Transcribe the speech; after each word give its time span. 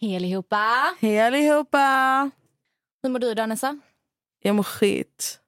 Hej 0.00 0.16
allihopa! 0.16 0.94
Hej 1.00 1.20
allihopa! 1.20 2.30
Hur 3.02 3.10
mår 3.10 3.18
du 3.18 3.30
idag 3.30 3.48
Nessa? 3.48 3.78
Jag 4.42 4.54
mår 4.54 4.62
skit. 4.62 5.40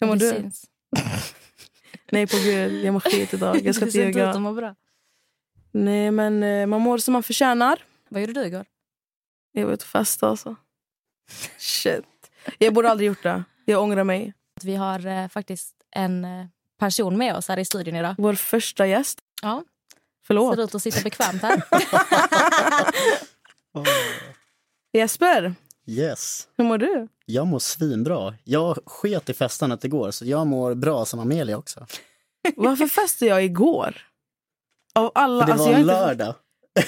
Hur 0.00 0.06
mår 0.06 0.16
Det 0.16 0.30
du? 0.30 0.36
syns. 0.36 0.64
Nej 2.10 2.26
på 2.26 2.36
gud, 2.36 2.84
jag 2.84 2.92
mår 2.92 3.00
skit 3.00 3.34
idag. 3.34 3.60
Jag 3.66 3.74
ska 3.74 3.84
inte 3.84 3.98
ut 3.98 4.04
att 4.08 4.16
ljuga. 4.16 4.38
må 4.38 4.52
bra. 4.52 4.74
Nej 5.72 6.10
men 6.10 6.42
eh, 6.42 6.66
man 6.66 6.80
mår 6.80 6.98
som 6.98 7.12
man 7.12 7.22
förtjänar. 7.22 7.84
Vad 8.08 8.20
gjorde 8.20 8.32
du 8.32 8.44
igår? 8.46 8.66
Jag 9.52 9.66
var 9.66 9.72
ute 9.72 9.82
och 9.82 9.88
festade 9.88 10.30
alltså. 10.30 10.56
Shit. 11.58 12.04
Jag 12.58 12.74
borde 12.74 12.90
aldrig 12.90 13.06
gjort 13.06 13.22
det. 13.22 13.44
Jag 13.64 13.82
ångrar 13.82 14.04
mig. 14.04 14.34
Vi 14.62 14.74
har 14.76 15.06
eh, 15.06 15.28
faktiskt 15.28 15.74
en 15.90 16.24
eh, 16.24 16.46
person 16.78 17.18
med 17.18 17.36
oss 17.36 17.48
här 17.48 17.58
i 17.58 17.64
studion 17.64 17.96
idag. 17.96 18.14
Vår 18.18 18.34
första 18.34 18.86
gäst. 18.86 19.18
Ja, 19.42 19.64
Förlåt. 20.26 20.54
ser 20.56 20.64
ut 20.64 20.74
att 20.74 20.82
sitta 20.82 21.00
bekvämt 21.02 21.42
här. 21.42 21.62
Jesper, 24.92 25.54
Yes. 25.86 26.48
hur 26.56 26.64
mår 26.64 26.78
du? 26.78 27.08
Jag 27.26 27.46
mår 27.46 27.58
svinbra. 27.58 28.34
Jag 28.44 28.78
sket 28.86 29.28
i 29.28 29.34
festandet 29.34 29.84
igår 29.84 30.10
så 30.10 30.24
jag 30.24 30.46
mår 30.46 30.74
bra 30.74 31.04
som 31.04 31.20
Amelia 31.20 31.58
också. 31.58 31.86
Varför 32.56 32.86
festade 32.86 33.28
jag 33.30 33.44
igår? 33.44 33.96
Av 34.94 35.10
alla, 35.14 35.46
För 35.46 35.46
det 35.46 35.52
alltså, 35.52 35.66
var 35.66 35.72
jag, 35.72 35.80
en 35.80 35.88
inte, 35.88 35.94
lördag. 36.06 36.34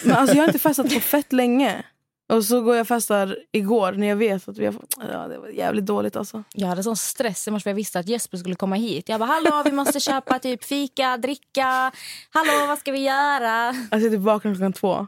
men 0.04 0.16
alltså, 0.16 0.36
jag 0.36 0.42
har 0.42 0.48
inte 0.48 0.58
festat 0.58 0.94
på 0.94 1.00
fett 1.00 1.32
länge. 1.32 1.84
Och 2.32 2.44
så 2.44 2.60
går 2.60 2.74
jag 2.76 2.80
och 2.80 2.88
festar 2.88 3.38
igår 3.52 3.92
när 3.92 4.06
jag 4.06 4.16
vet 4.16 4.48
att 4.48 4.58
vi 4.58 4.66
har 4.66 4.74
ja, 5.12 5.28
Det 5.28 5.38
var 5.38 5.48
jävligt 5.48 5.86
dåligt 5.86 6.16
alltså. 6.16 6.42
Jag 6.54 6.68
hade 6.68 6.82
sån 6.82 6.96
stress 6.96 7.48
i 7.48 7.50
morse 7.50 7.62
för 7.62 7.70
jag 7.70 7.74
visste 7.74 7.98
att 7.98 8.08
Jesper 8.08 8.38
skulle 8.38 8.54
komma 8.54 8.76
hit. 8.76 9.08
Jag 9.08 9.20
bara, 9.20 9.26
hallå 9.30 9.62
vi 9.64 9.72
måste 9.72 10.00
köpa 10.00 10.38
typ 10.38 10.64
fika, 10.64 11.16
dricka. 11.16 11.92
Hallå 12.30 12.66
vad 12.68 12.78
ska 12.78 12.92
vi 12.92 12.98
göra? 13.04 13.68
Alltså 13.68 13.86
jag 13.90 14.02
är 14.04 14.10
typ 14.10 14.20
vaken 14.20 14.54
klockan 14.54 14.72
två. 14.72 15.06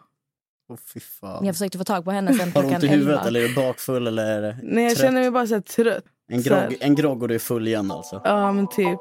Åh 0.68 0.76
fy 0.94 1.00
fan. 1.00 1.44
Jag 1.44 1.54
försökte 1.54 1.78
få 1.78 1.84
tag 1.84 2.04
på 2.04 2.10
henne 2.10 2.34
sen 2.34 2.52
Har 2.54 2.62
du 2.62 2.68
ont 2.68 2.84
i 2.84 2.86
huvudet 2.86 3.14
11. 3.18 3.28
eller 3.28 3.40
är 3.44 3.48
du 3.48 3.54
bakfull 3.54 4.06
eller 4.06 4.24
är 4.26 4.42
det 4.42 4.56
Nej 4.62 4.84
jag 4.84 4.92
trött? 4.96 5.06
känner 5.06 5.20
mig 5.20 5.30
bara 5.30 5.46
så 5.46 5.54
här 5.54 5.60
trött. 5.60 6.04
En 6.30 6.42
grogg, 6.42 6.76
en 6.80 6.94
grogg 6.94 7.22
och 7.22 7.28
du 7.28 7.34
är 7.34 7.38
full 7.38 7.68
igen 7.68 7.90
alltså. 7.90 8.20
Ja 8.24 8.52
men 8.52 8.68
typ. 8.68 8.98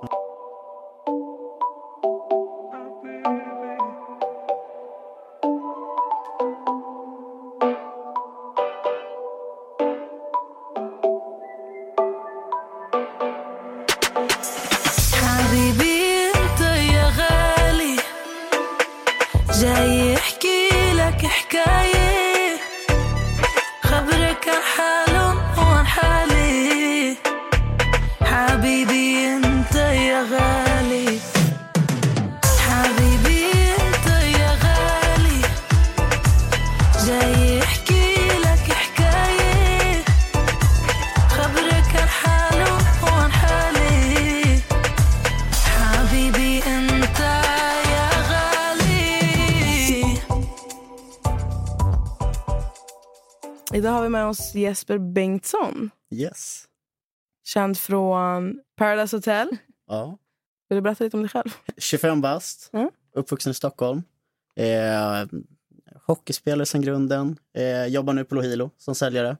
Med 54.27 54.31
oss 54.31 54.55
Jesper 54.55 54.97
Bengtsson. 54.97 55.89
Yes. 56.11 56.65
Känd 57.45 57.77
från 57.77 58.59
Paradise 58.77 59.15
Hotel. 59.17 59.49
Ja. 59.89 60.17
Vill 60.69 60.75
du 60.75 60.81
berätta 60.81 61.03
lite 61.03 61.17
om 61.17 61.23
dig 61.23 61.29
själv? 61.29 61.49
25 61.77 62.21
bast, 62.21 62.69
Mm. 62.73 62.89
uppvuxen 63.15 63.51
i 63.51 63.53
Stockholm. 63.53 64.03
Eh, 64.55 65.25
hockeyspelare 66.05 66.65
sen 66.65 66.81
grunden. 66.81 67.37
Eh, 67.57 67.85
jobbar 67.85 68.13
nu 68.13 68.23
på 68.25 68.35
Lohilo 68.35 68.69
som 68.77 68.95
säljare. 68.95 69.37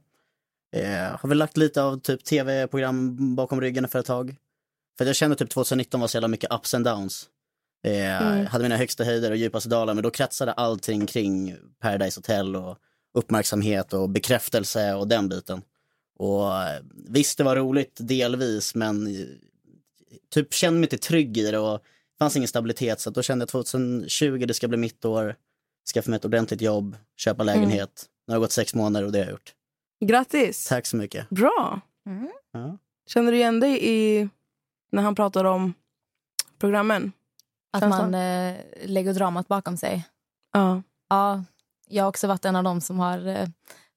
Eh, 0.76 1.20
har 1.20 1.30
väl 1.30 1.38
lagt 1.38 1.58
lite 1.58 1.84
av 1.84 2.00
typ 2.00 2.24
tv-program 2.24 3.36
bakom 3.36 3.62
ryggen 3.62 3.88
för 3.88 4.00
ett 4.00 4.06
tag. 4.06 4.36
För 4.98 5.06
jag 5.06 5.16
kände 5.16 5.36
typ 5.36 5.50
2019 5.50 6.02
var 6.02 6.08
så 6.08 6.16
jävla 6.18 6.28
mycket 6.28 6.54
ups 6.54 6.74
and 6.74 6.86
downs. 6.86 7.30
Eh, 7.84 8.28
Mm. 8.28 8.46
Hade 8.46 8.64
mina 8.64 8.78
högsta 8.78 9.04
höjder 9.04 9.32
och 9.32 9.38
djupaste 9.38 9.70
dalar 9.70 9.94
men 9.94 10.04
då 10.04 10.10
kretsade 10.10 10.54
allting 10.54 11.06
kring 11.06 11.56
Paradise 11.80 12.18
Hotel 12.20 12.56
och 12.56 12.78
uppmärksamhet 13.18 13.94
och 13.94 14.10
bekräftelse 14.10 14.94
och 14.94 15.08
den 15.08 15.30
biten. 15.30 15.62
Och 16.20 16.64
eh, 16.64 16.82
visst, 17.10 17.38
det 17.38 17.44
var 17.44 17.56
roligt 17.56 17.98
delvis 18.00 18.76
men 18.76 19.08
eh, 19.08 19.26
typ 20.30 20.54
kände 20.54 20.80
mig 20.80 20.86
inte 20.86 20.98
trygg 20.98 21.38
i 21.38 21.52
det 21.52 21.60
och 21.60 21.80
det 21.80 22.18
fanns 22.20 22.36
ingen 22.36 22.48
stabilitet 22.48 23.00
så 23.00 23.10
då 23.10 23.22
kände 23.22 23.44
jag 23.44 23.50
2020 23.50 24.46
det 24.48 24.54
ska 24.54 24.68
bli 24.68 24.78
mitt 24.78 25.06
år, 25.06 25.36
skaffa 25.94 26.10
mig 26.10 26.18
ett 26.18 26.26
ordentligt 26.26 26.62
jobb, 26.62 26.96
köpa 27.18 27.44
lägenhet. 27.44 28.06
Nu 28.28 28.34
har 28.34 28.40
det 28.40 28.44
gått 28.44 28.52
sex 28.52 28.76
månader 28.76 29.06
och 29.06 29.12
det 29.12 29.20
har 29.20 29.26
jag 29.26 29.32
gjort. 29.32 29.54
Grattis! 30.06 30.68
Tack 30.68 30.86
så 30.86 30.98
mycket. 30.98 31.30
Bra! 31.30 31.82
Mm. 32.06 32.30
Ja. 32.52 32.78
Känner 33.08 33.32
du 33.32 33.38
igen 33.38 33.60
dig 33.60 33.80
i 33.82 34.30
när 34.92 35.04
han 35.04 35.16
pratar 35.16 35.44
om 35.44 35.74
programmen? 36.60 37.12
Att 37.72 37.90
man 37.90 38.14
eh, 38.14 38.56
lägger 38.86 39.14
dramat 39.14 39.48
bakom 39.48 39.78
sig. 39.78 40.08
Ja. 40.54 40.82
Ja, 41.10 41.44
jag 41.90 42.04
har 42.04 42.10
också 42.10 42.28
varit 42.28 42.46
en 42.46 42.56
av 42.56 42.64
dem 42.64 42.82
som 42.82 43.00
har 43.00 43.28
eh, 43.28 43.48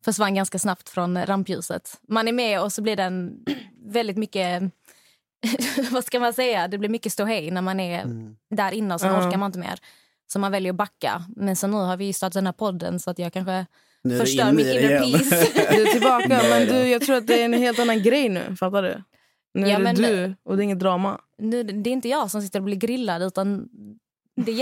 försvann 0.04 0.34
ganska 0.34 0.58
snabbt 0.58 0.88
från 0.88 1.26
rampljuset. 1.26 2.00
Man 2.08 2.28
är 2.28 2.32
med 2.32 2.62
och 2.62 2.72
så 2.72 2.82
blir 2.82 2.96
det 2.96 3.02
en 3.02 3.32
väldigt 3.86 4.16
mycket... 4.16 4.62
vad 5.90 6.04
ska 6.04 6.20
man 6.20 6.32
säga? 6.32 6.68
Det 6.68 6.78
blir 6.78 6.88
mycket 6.88 7.12
ståhej 7.12 7.50
när 7.50 7.62
man 7.62 7.80
är 7.80 8.02
Mm. 8.02 8.36
där 8.50 8.72
inne 8.72 8.94
och 8.94 9.00
så 9.00 9.06
Ja. 9.06 9.26
orkar 9.26 9.38
man 9.38 9.46
inte 9.46 9.58
mer. 9.58 9.78
Så 10.32 10.38
man 10.38 10.52
väljer 10.52 10.72
att 10.72 10.76
backa. 10.76 11.24
Men 11.36 11.56
så 11.56 11.66
nu 11.66 11.76
har 11.76 11.96
vi 11.96 12.12
startat 12.12 12.32
den 12.34 12.46
här 12.46 12.52
podden 12.52 13.00
så 13.00 13.10
att 13.10 13.18
jag 13.18 13.32
kanske 13.32 13.66
Nu 14.04 14.18
förstör 14.18 14.42
inne 14.42 14.52
mitt 14.52 14.66
i 14.66 14.72
det 14.72 14.80
inner 14.80 15.02
igen. 15.04 15.18
peace. 15.20 15.46
Du 15.76 15.82
är 15.82 15.92
tillbaka, 15.92 16.28
Nej 16.28 16.50
men 16.50 16.68
du, 16.68 16.88
jag 16.88 17.02
tror 17.02 17.16
att 17.16 17.26
det 17.26 17.40
är 17.40 17.44
en 17.44 17.52
helt 17.52 17.78
annan 17.78 18.02
grej 18.02 18.28
nu. 18.28 18.56
Fattar 18.56 18.82
du? 18.82 19.02
Nu 19.54 19.68
Ja, 19.68 19.74
är 19.74 19.78
det 19.78 19.84
men- 19.84 19.94
du 19.94 20.34
och 20.42 20.56
det 20.56 20.62
är 20.62 20.64
inget 20.64 20.78
drama. 20.78 21.20
nu, 21.38 21.62
det 21.62 21.90
är 21.90 21.92
inte 21.92 22.08
jag 22.08 22.30
som 22.30 22.42
sitter 22.42 22.58
och 22.58 22.64
blir 22.64 22.76
grillad 22.76 23.22
utan 23.22 23.68
det 24.44 24.52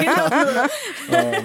grillad. 0.00 0.68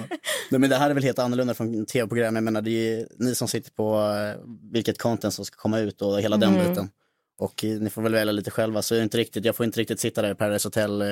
Ja. 0.50 0.58
Men 0.58 0.70
det 0.70 0.76
här 0.76 0.90
är 0.90 0.94
väl 0.94 1.02
helt 1.04 1.18
annorlunda 1.18 1.54
från 1.54 1.86
tv-program. 1.86 2.34
Jag 2.34 2.44
menar, 2.44 2.62
det 2.62 2.70
är 2.70 2.98
ju 2.98 3.06
ni 3.18 3.34
som 3.34 3.48
sitter 3.48 3.70
på 3.70 3.94
eh, 3.96 4.42
vilket 4.72 4.98
content 4.98 5.34
som 5.34 5.44
ska 5.44 5.56
komma 5.56 5.78
ut 5.78 6.02
och 6.02 6.20
hela 6.20 6.36
den 6.36 6.54
Mm. 6.54 6.68
biten. 6.68 6.90
Och 7.38 7.64
eh, 7.64 7.70
ni 7.70 7.90
får 7.90 8.02
väl 8.02 8.12
välja 8.12 8.32
lite 8.32 8.50
själva. 8.50 8.82
Så 8.82 8.94
är 8.94 8.98
det 8.98 9.02
inte 9.04 9.18
riktigt, 9.18 9.44
jag 9.44 9.56
får 9.56 9.66
inte 9.66 9.80
riktigt 9.80 10.00
sitta 10.00 10.22
där 10.22 10.30
i 10.30 10.34
Paradise 10.34 10.66
Hotel 10.68 11.02
eh, 11.02 11.08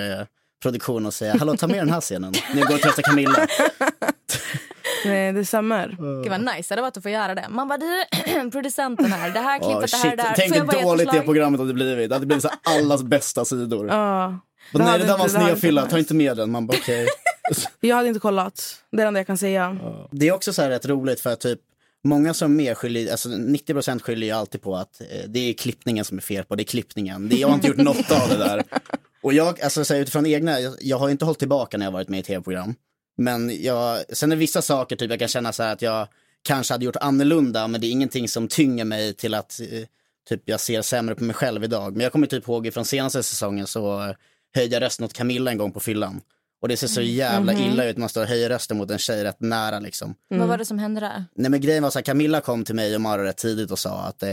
produktion 0.62 1.06
och 1.06 1.14
säga 1.14 1.36
hallå 1.38 1.56
ta 1.56 1.66
med 1.66 1.76
den 1.78 1.90
här 1.90 2.00
scenen. 2.00 2.32
Nu 2.54 2.60
går 2.60 2.74
och 2.74 2.80
testa 2.80 3.02
Camilla. 3.02 3.46
Nej, 5.04 5.32
det 5.32 5.44
stämmer. 5.44 5.88
Gud 6.22 6.30
vad 6.30 6.40
nice 6.40 6.62
det 6.68 6.72
hade 6.72 6.82
varit 6.82 6.96
att 6.96 7.02
få 7.02 7.08
göra 7.10 7.34
det. 7.34 7.46
Man 7.50 7.68
bara 7.68 7.78
du, 7.78 8.04
producenten 8.50 9.12
här, 9.12 9.30
det 9.30 9.40
här 9.40 9.58
klippet, 9.58 9.92
Ja, 9.92 9.98
det 10.02 10.08
här, 10.08 10.16
det 10.16 10.22
här. 10.22 10.34
Tänk 10.36 10.56
jag 10.56 10.72
hur 10.74 10.82
dåligt 10.82 11.12
det 11.12 11.20
programmet 11.20 11.60
hade 11.60 11.74
blivit. 11.74 12.08
Det 12.08 12.14
hade 12.14 12.26
blivit 12.26 12.42
så 12.42 12.50
allas 12.62 13.02
bästa 13.02 13.44
sidor. 13.44 13.86
Ja. 13.88 14.38
Nej, 14.72 14.98
det 14.98 15.04
där 15.04 15.18
var 15.18 15.24
det 15.24 15.30
snedfylla, 15.30 15.80
inte 15.82 15.90
ta 15.90 15.98
inte 15.98 16.14
med 16.14 16.36
den. 16.36 16.50
Man 16.50 16.66
bara 16.66 16.78
okej. 16.78 17.08
Jag 17.80 17.96
hade 17.96 18.08
inte 18.08 18.20
kollat. 18.20 18.82
Det 18.90 18.96
är 18.96 19.00
det 19.00 19.08
enda 19.08 19.20
jag 19.20 19.26
kan 19.26 19.38
säga. 19.38 19.78
Det 20.10 20.28
är 20.28 20.32
också 20.32 20.52
så 20.52 20.62
här 20.62 20.70
rätt 20.70 20.86
roligt 20.86 21.20
för 21.20 21.32
att 21.32 21.40
typ 21.40 21.60
Många 22.06 22.34
som 22.34 22.52
är 22.52 22.56
med 22.56 22.76
skyller, 22.76 23.10
alltså 23.10 23.28
90% 23.28 24.00
skyller 24.00 24.26
ju 24.26 24.32
alltid 24.32 24.62
på 24.62 24.76
att 24.76 25.00
eh, 25.00 25.06
det 25.28 25.38
är 25.38 25.52
klippningen 25.52 26.04
som 26.04 26.16
är 26.16 26.22
fel 26.22 26.44
på, 26.44 26.56
det 26.56 26.62
är 26.62 26.64
klippningen. 26.64 27.28
Det, 27.28 27.36
jag 27.36 27.48
har 27.48 27.54
inte 27.54 27.66
gjort 27.66 27.76
något 27.76 28.10
av 28.10 28.28
det 28.28 28.36
där. 28.36 28.64
Och 29.22 29.32
jag, 29.32 29.60
alltså 29.60 29.84
så 29.84 29.94
här, 29.94 30.00
utifrån 30.00 30.26
egna, 30.26 30.60
jag, 30.60 30.74
jag 30.80 30.98
har 30.98 31.10
inte 31.10 31.24
hållit 31.24 31.38
tillbaka 31.38 31.78
när 31.78 31.86
jag 31.86 31.92
varit 31.92 32.08
med 32.08 32.20
i 32.20 32.22
tv-program. 32.22 32.74
Men 33.16 33.62
jag, 33.62 34.00
sen 34.08 34.32
är 34.32 34.36
vissa 34.36 34.62
saker, 34.62 34.96
typ 34.96 35.10
jag 35.10 35.18
kan 35.18 35.28
känna 35.28 35.52
så 35.52 35.62
här 35.62 35.72
att 35.72 35.82
jag 35.82 36.08
kanske 36.42 36.74
hade 36.74 36.84
gjort 36.84 36.96
annorlunda, 36.96 37.68
men 37.68 37.80
det 37.80 37.86
är 37.86 37.90
ingenting 37.90 38.28
som 38.28 38.48
tynger 38.48 38.84
mig 38.84 39.14
till 39.14 39.34
att 39.34 39.60
eh, 39.60 39.86
typ 40.28 40.42
jag 40.44 40.60
ser 40.60 40.82
sämre 40.82 41.14
på 41.14 41.24
mig 41.24 41.34
själv 41.34 41.64
idag. 41.64 41.92
Men 41.92 42.00
jag 42.00 42.12
kommer 42.12 42.26
typ 42.26 42.48
ihåg 42.48 42.74
från 42.74 42.84
senaste 42.84 43.22
säsongen 43.22 43.66
så 43.66 44.14
jag 44.54 44.82
rösten 44.82 45.04
åt 45.04 45.12
Camilla 45.12 45.50
en 45.50 45.58
gång 45.58 45.72
på 45.72 45.80
fyllan. 45.80 46.20
Och 46.62 46.68
det 46.68 46.76
ser 46.76 46.86
så 46.86 47.00
jävla 47.00 47.52
illa 47.52 47.84
ut 47.84 47.96
när 47.96 48.00
man 48.00 48.08
står 48.08 48.22
och 48.22 48.28
höjer 48.28 48.48
rösten 48.48 48.76
mot 48.76 48.90
en 48.90 48.98
tjej 48.98 49.24
rätt 49.24 49.40
nära 49.40 49.78
liksom. 49.78 50.14
Vad 50.28 50.48
var 50.48 50.58
det 50.58 50.64
som 50.64 50.78
hände 50.78 51.00
där? 51.00 51.24
Nej 51.34 51.50
men 51.50 51.60
grejen 51.60 51.82
var 51.82 51.90
så 51.90 51.98
här, 51.98 52.04
Camilla 52.04 52.40
kom 52.40 52.64
till 52.64 52.74
mig 52.74 52.94
och 52.94 53.00
Mara 53.00 53.24
rätt 53.24 53.36
tidigt 53.36 53.70
och 53.70 53.78
sa 53.78 54.00
att 54.00 54.22
eh, 54.22 54.30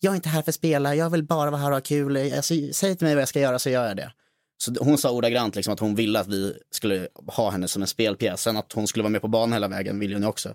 jag 0.00 0.10
är 0.10 0.14
inte 0.14 0.28
här 0.28 0.42
för 0.42 0.50
att 0.50 0.54
spela, 0.54 0.94
jag 0.94 1.10
vill 1.10 1.22
bara 1.22 1.50
vara 1.50 1.60
här 1.60 1.68
och 1.68 1.76
ha 1.76 1.80
kul. 1.80 2.16
Alltså, 2.16 2.54
säg 2.72 2.96
till 2.96 3.06
mig 3.06 3.14
vad 3.14 3.22
jag 3.22 3.28
ska 3.28 3.40
göra 3.40 3.58
så 3.58 3.70
gör 3.70 3.86
jag 3.86 3.96
det. 3.96 4.12
Så 4.58 4.74
hon 4.80 4.98
sa 4.98 5.10
ordagrant 5.10 5.56
liksom 5.56 5.74
att 5.74 5.80
hon 5.80 5.94
ville 5.94 6.20
att 6.20 6.28
vi 6.28 6.54
skulle 6.70 7.08
ha 7.26 7.50
henne 7.50 7.68
som 7.68 7.82
en 7.82 7.88
spelpjäs. 7.88 8.42
Sen 8.42 8.56
att 8.56 8.72
hon 8.72 8.86
skulle 8.86 9.02
vara 9.02 9.10
med 9.10 9.20
på 9.20 9.28
banan 9.28 9.52
hela 9.52 9.68
vägen 9.68 9.98
vill 9.98 10.12
hon 10.12 10.22
ju 10.22 10.28
också. 10.28 10.54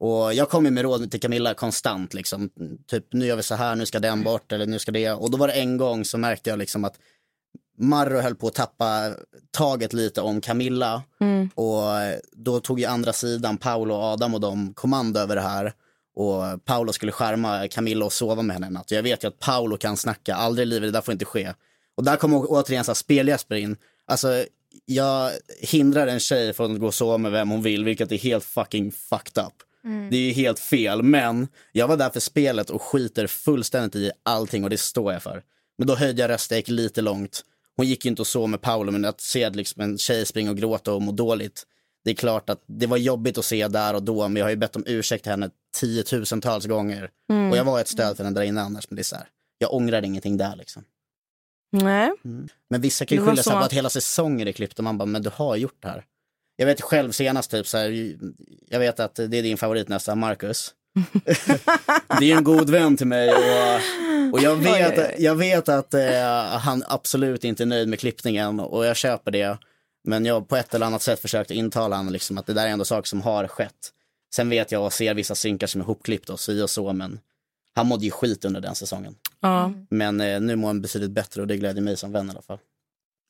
Och 0.00 0.34
jag 0.34 0.48
kom 0.48 0.64
ju 0.64 0.70
med 0.70 0.82
råd 0.82 1.10
till 1.10 1.20
Camilla 1.20 1.54
konstant 1.54 2.14
liksom. 2.14 2.50
Typ 2.86 3.12
nu 3.12 3.26
gör 3.26 3.36
vi 3.36 3.42
så 3.42 3.54
här, 3.54 3.74
nu 3.74 3.86
ska 3.86 3.98
den 4.00 4.22
bort 4.22 4.52
eller 4.52 4.66
nu 4.66 4.78
ska 4.78 4.92
det. 4.92 5.12
Och 5.12 5.30
då 5.30 5.38
var 5.38 5.48
det 5.48 5.54
en 5.54 5.76
gång 5.76 6.04
så 6.04 6.18
märkte 6.18 6.50
jag 6.50 6.58
liksom 6.58 6.84
att 6.84 6.98
Marro 7.82 8.20
höll 8.20 8.34
på 8.34 8.46
att 8.46 8.54
tappa 8.54 9.14
taget 9.50 9.92
lite 9.92 10.20
om 10.20 10.40
Camilla. 10.40 11.02
Mm. 11.20 11.50
Och 11.54 11.84
då 12.32 12.60
tog 12.60 12.80
ju 12.80 12.86
andra 12.86 13.12
sidan, 13.12 13.56
Paolo 13.56 13.94
och 13.94 14.02
Adam 14.02 14.34
och 14.34 14.40
de 14.40 14.74
kommando 14.74 15.20
över 15.20 15.36
det 15.36 15.42
här. 15.42 15.72
Och 16.14 16.64
Paolo 16.64 16.92
skulle 16.92 17.12
skärma 17.12 17.68
Camilla 17.68 18.04
och 18.04 18.12
sova 18.12 18.42
med 18.42 18.54
henne 18.54 18.66
en 18.66 18.72
natt. 18.72 18.90
Jag 18.90 19.02
vet 19.02 19.24
ju 19.24 19.28
att 19.28 19.38
Paolo 19.38 19.76
kan 19.76 19.96
snacka, 19.96 20.34
aldrig 20.34 20.66
i 20.66 20.70
livet, 20.70 20.88
det 20.88 20.98
där 20.98 21.00
får 21.00 21.12
inte 21.12 21.24
ske. 21.24 21.52
Och 21.94 22.04
där 22.04 22.16
kommer 22.16 22.44
återigen 22.48 22.84
så 22.84 22.94
speljesper 22.94 23.56
in. 23.56 23.76
Alltså, 24.06 24.44
jag 24.84 25.30
hindrar 25.60 26.06
en 26.06 26.20
tjej 26.20 26.52
från 26.52 26.74
att 26.74 26.80
gå 26.80 26.86
och 26.86 26.94
sova 26.94 27.18
med 27.18 27.32
vem 27.32 27.50
hon 27.50 27.62
vill, 27.62 27.84
vilket 27.84 28.12
är 28.12 28.18
helt 28.18 28.44
fucking 28.44 28.92
fucked 28.92 29.44
up. 29.44 29.52
Det 30.10 30.16
är 30.16 30.20
ju 30.20 30.32
helt 30.32 30.58
fel, 30.58 31.02
men 31.02 31.48
jag 31.72 31.88
var 31.88 31.96
där 31.96 32.10
för 32.10 32.20
spelet 32.20 32.70
och 32.70 32.82
skiter 32.82 33.26
fullständigt 33.26 33.94
i 33.96 34.10
allting 34.22 34.64
och 34.64 34.70
det 34.70 34.78
står 34.78 35.12
jag 35.12 35.22
för. 35.22 35.42
Men 35.78 35.86
då 35.86 35.94
höjde 35.94 36.22
jag 36.22 36.28
rösten, 36.28 36.56
gick 36.56 36.68
lite 36.68 37.00
långt. 37.00 37.44
Hon 37.76 37.86
gick 37.86 38.04
ju 38.04 38.08
inte 38.08 38.22
och 38.22 38.26
sov 38.26 38.48
med 38.48 38.60
Paolo, 38.60 38.92
men 38.92 39.04
att 39.04 39.20
se 39.20 39.50
liksom 39.50 39.82
en 39.82 39.98
tjej 39.98 40.26
springa 40.26 40.50
och 40.50 40.56
gråta 40.56 40.92
och 40.92 41.02
må 41.02 41.12
dåligt. 41.12 41.66
Det 42.04 42.10
är 42.10 42.14
klart 42.14 42.50
att 42.50 42.62
det 42.66 42.86
var 42.86 42.96
jobbigt 42.96 43.38
att 43.38 43.44
se 43.44 43.68
där 43.68 43.94
och 43.94 44.02
då, 44.02 44.28
men 44.28 44.36
jag 44.36 44.44
har 44.44 44.50
ju 44.50 44.56
bett 44.56 44.76
om 44.76 44.84
ursäkt 44.86 45.22
till 45.24 45.30
henne 45.30 45.50
tiotusentals 45.76 46.66
gånger. 46.66 47.10
Och 47.50 47.56
jag 47.56 47.64
var 47.64 47.80
ett 47.80 47.88
stöd 47.88 48.16
för 48.16 48.24
henne 48.24 48.34
där 48.40 48.42
inne 48.46 48.60
annars, 48.60 48.90
men 48.90 48.96
det 48.96 49.02
är 49.02 49.04
så 49.04 49.16
här, 49.16 49.28
jag 49.58 49.74
ångrar 49.74 50.02
ingenting 50.04 50.36
där 50.36 50.56
liksom. 50.56 50.84
Nej. 51.72 52.12
Men 52.70 52.80
vissa 52.80 53.04
kan 53.04 53.16
ju 53.18 53.20
skylla 53.24 53.42
sig 53.42 53.50
på 53.52 53.58
att- 53.58 53.72
hela 53.72 53.90
säsonger 53.90 54.46
är 54.46 54.52
klippt 54.52 54.78
och 54.78 54.84
man 54.84 54.98
bara, 54.98 55.06
men 55.06 55.22
du 55.22 55.30
har 55.34 55.56
gjort 55.56 55.76
det 55.82 55.88
här. 55.88 56.04
Jag 56.56 56.66
vet 56.66 56.80
själv 56.80 57.12
senast 57.12 57.50
typ 57.50 57.66
så 57.66 57.78
här, 57.78 58.16
jag 58.68 58.78
vet 58.78 59.00
att 59.00 59.14
det 59.14 59.22
är 59.38 59.42
din 59.42 59.56
favorit 59.56 59.88
nästan, 59.88 60.18
Marcus. 60.18 60.74
det 62.20 62.32
är 62.32 62.36
en 62.36 62.44
god 62.44 62.70
vän 62.70 62.96
till 62.96 63.06
mig 63.06 63.30
och, 63.30 64.32
och 64.32 64.40
jag 64.40 64.56
vet, 64.56 65.20
jag 65.20 65.34
vet 65.34 65.68
att 65.68 65.94
eh, 65.94 66.02
han 66.58 66.84
absolut 66.88 67.44
inte 67.44 67.62
är 67.62 67.66
nöjd 67.66 67.88
med 67.88 67.98
klippningen 67.98 68.60
och 68.60 68.86
jag 68.86 68.96
köper 68.96 69.30
det. 69.30 69.58
Men 70.04 70.24
jag 70.24 70.48
på 70.48 70.56
ett 70.56 70.74
eller 70.74 70.86
annat 70.86 71.02
sätt 71.02 71.20
försökt 71.20 71.50
intala 71.50 71.96
honom 71.96 72.12
liksom 72.12 72.38
att 72.38 72.46
det 72.46 72.52
där 72.52 72.66
är 72.66 72.70
ändå 72.70 72.84
saker 72.84 73.08
som 73.08 73.20
har 73.20 73.46
skett. 73.46 73.92
Sen 74.34 74.48
vet 74.48 74.72
jag 74.72 74.84
och 74.84 74.92
ser 74.92 75.14
vissa 75.14 75.34
synkar 75.34 75.66
som 75.66 75.80
är 75.80 75.84
hopklippta 75.84 76.32
och 76.32 76.40
så 76.40 76.62
och 76.62 76.70
så, 76.70 76.92
men 76.92 77.20
han 77.74 77.86
mådde 77.86 78.04
ju 78.04 78.10
skit 78.10 78.44
under 78.44 78.60
den 78.60 78.74
säsongen. 78.74 79.14
Ja. 79.40 79.72
Men 79.90 80.20
eh, 80.20 80.40
nu 80.40 80.56
mår 80.56 80.68
han 80.68 80.82
betydligt 80.82 81.10
bättre 81.10 81.40
och 81.40 81.46
det 81.46 81.56
gläder 81.56 81.80
mig 81.80 81.96
som 81.96 82.12
vän 82.12 82.26
i 82.26 82.30
alla 82.30 82.42
fall. 82.42 82.58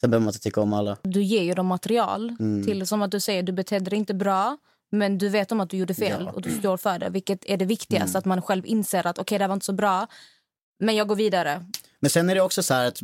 Sen 0.01 0.11
behöver 0.11 0.25
man 0.25 0.31
inte 0.31 0.41
tycka 0.41 0.61
om 0.61 0.73
alla. 0.73 0.97
Du 1.03 1.23
ger 1.23 1.43
ju 1.43 1.55
dem 1.55 1.67
material. 1.67 2.37
Mm. 2.41 2.65
till 2.65 2.87
Som 2.87 3.03
att 3.03 3.11
du 3.11 3.21
säger, 3.21 3.43
du 3.43 3.53
betedde 3.53 3.91
dig 3.91 3.99
inte 3.99 4.15
bra. 4.15 4.59
Men 4.93 5.19
du 5.19 5.29
vet 5.29 5.53
om 5.53 5.61
att 5.61 5.71
du 5.71 5.77
gjorde 5.77 5.95
fel 5.95 6.23
Ja. 6.27 6.33
och 6.33 6.43
du 6.43 6.59
står 6.59 6.77
för 6.77 6.99
det. 6.99 7.11
Vilket 7.11 7.45
är 7.45 7.57
det 7.57 7.65
viktigaste, 7.65 8.11
Mm. 8.11 8.19
att 8.19 8.25
man 8.25 8.43
själv 8.43 8.67
inser 8.67 9.07
att 9.07 9.19
okej 9.19 9.39
det 9.39 9.45
här 9.45 9.49
var 9.49 9.55
inte 9.55 9.67
så 9.67 9.73
bra. 9.73 10.07
Men 10.81 10.97
jag 10.97 11.09
går 11.09 11.17
vidare. 11.17 11.65
Men 12.01 12.11
sen 12.11 12.31
är 12.31 12.35
det 12.35 12.41
också 12.41 12.63
så 12.63 12.75
här 12.75 12.87
att 12.89 13.01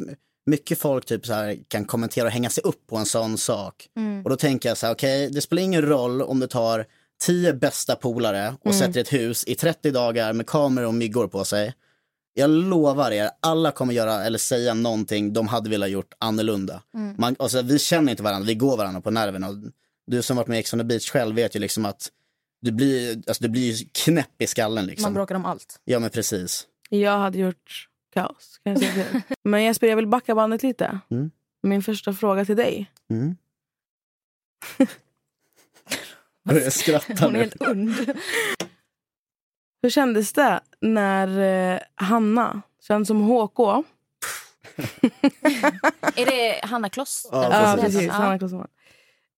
mycket 0.47 0.79
folk 0.79 1.07
typ 1.07 1.27
så 1.27 1.33
här 1.33 1.57
kan 1.69 1.85
kommentera 1.85 2.25
och 2.27 2.31
hänga 2.33 2.51
sig 2.51 2.65
upp 2.65 2.87
på 2.87 2.97
en 2.97 3.07
sån 3.07 3.39
sak. 3.39 3.89
Och 4.25 4.31
då 4.31 4.37
tänker 4.37 4.69
jag 4.69 4.79
så 4.79 4.87
här, 4.87 4.95
okej, 4.95 5.31
det 5.31 5.41
spelar 5.41 5.63
ingen 5.63 5.83
roll 5.83 6.23
om 6.23 6.41
du 6.41 6.47
tar 6.47 6.87
tio 7.21 7.53
bästa 7.53 7.97
polare 7.97 8.55
och 8.65 8.75
sätter 8.75 9.01
ett 9.01 9.13
hus 9.13 9.45
i 9.45 9.55
30 9.55 9.91
dagar 9.91 10.33
med 10.33 10.47
kameror 10.47 10.87
och 10.87 10.95
myggor 10.95 11.29
på 11.29 11.45
sig. 11.45 11.75
Jag 12.35 12.51
lovar 12.51 13.11
er, 13.11 13.31
alla 13.41 13.71
kommer 13.71 13.95
göra 13.95 14.25
eller 14.25 14.39
säga 14.39 14.75
någonting 14.75 15.33
de 15.33 15.49
hade 15.49 15.71
velat 15.71 15.91
gjort 15.91 16.15
annorlunda. 16.19 16.83
Man, 17.17 17.37
alltså, 17.39 17.63
vi 17.63 17.79
känner 17.79 18.11
inte 18.11 18.23
varandra, 18.23 18.47
vi 18.47 18.55
går 18.55 18.77
varandra 18.77 19.01
på 19.01 19.11
nerverna. 19.11 19.49
Du 20.09 20.23
som 20.23 20.37
varit 20.37 20.49
med 20.49 20.57
i 20.57 20.61
Ex 20.61 20.73
on 20.73 20.79
the 20.79 20.85
beach 20.85 21.11
själv 21.11 21.37
vet 21.37 21.57
ju 21.57 21.61
liksom 21.61 21.87
att 21.87 22.13
du 22.61 22.73
blir, 22.73 23.23
alltså, 23.27 23.43
du 23.43 23.49
blir 23.49 23.73
ju 23.73 23.89
knäpp 23.93 24.43
i 24.43 24.47
skallen 24.47 24.75
Man 24.75 24.87
liksom. 24.87 25.15
bråkar 25.15 25.35
om 25.35 25.45
allt. 25.45 25.81
Ja 25.85 25.99
men 25.99 26.11
precis. 26.11 26.67
Jag 26.91 27.19
hade 27.19 27.39
gjort 27.39 27.89
kaos. 28.15 28.61
Kan 28.65 28.73
jag 28.73 28.83
säga? 28.83 29.23
Men 29.45 29.63
Jesper, 29.63 29.87
jag 29.87 29.97
vill 29.97 30.07
backa 30.07 30.35
bandet 30.35 30.63
lite. 30.63 31.01
Mm. 31.11 31.31
Min 31.63 31.83
första 31.83 32.13
fråga 32.13 32.45
till 32.45 32.57
dig. 32.57 32.91
Mm. 33.11 33.37
Jag 36.43 36.73
skrattar 36.73 37.27
Hon 37.27 37.35
är 37.35 37.39
helt 37.39 37.63
und. 37.63 37.95
Hur 39.83 39.91
kändes 39.91 40.33
det 40.33 40.61
när 40.81 41.39
eh, 41.75 41.81
Hanna, 41.95 42.63
känd 42.81 43.07
som 43.07 43.21
HK, 43.21 43.59
Är 46.17 46.27
det 46.27 46.67
Hanna 46.67 46.89
Kloss? 46.89 47.29
Ja, 47.33 47.43
ja, 47.43 47.83
precis, 47.83 48.01
heter? 48.01 48.13
Hanna 48.13 48.39
Klosterman, 48.39 48.69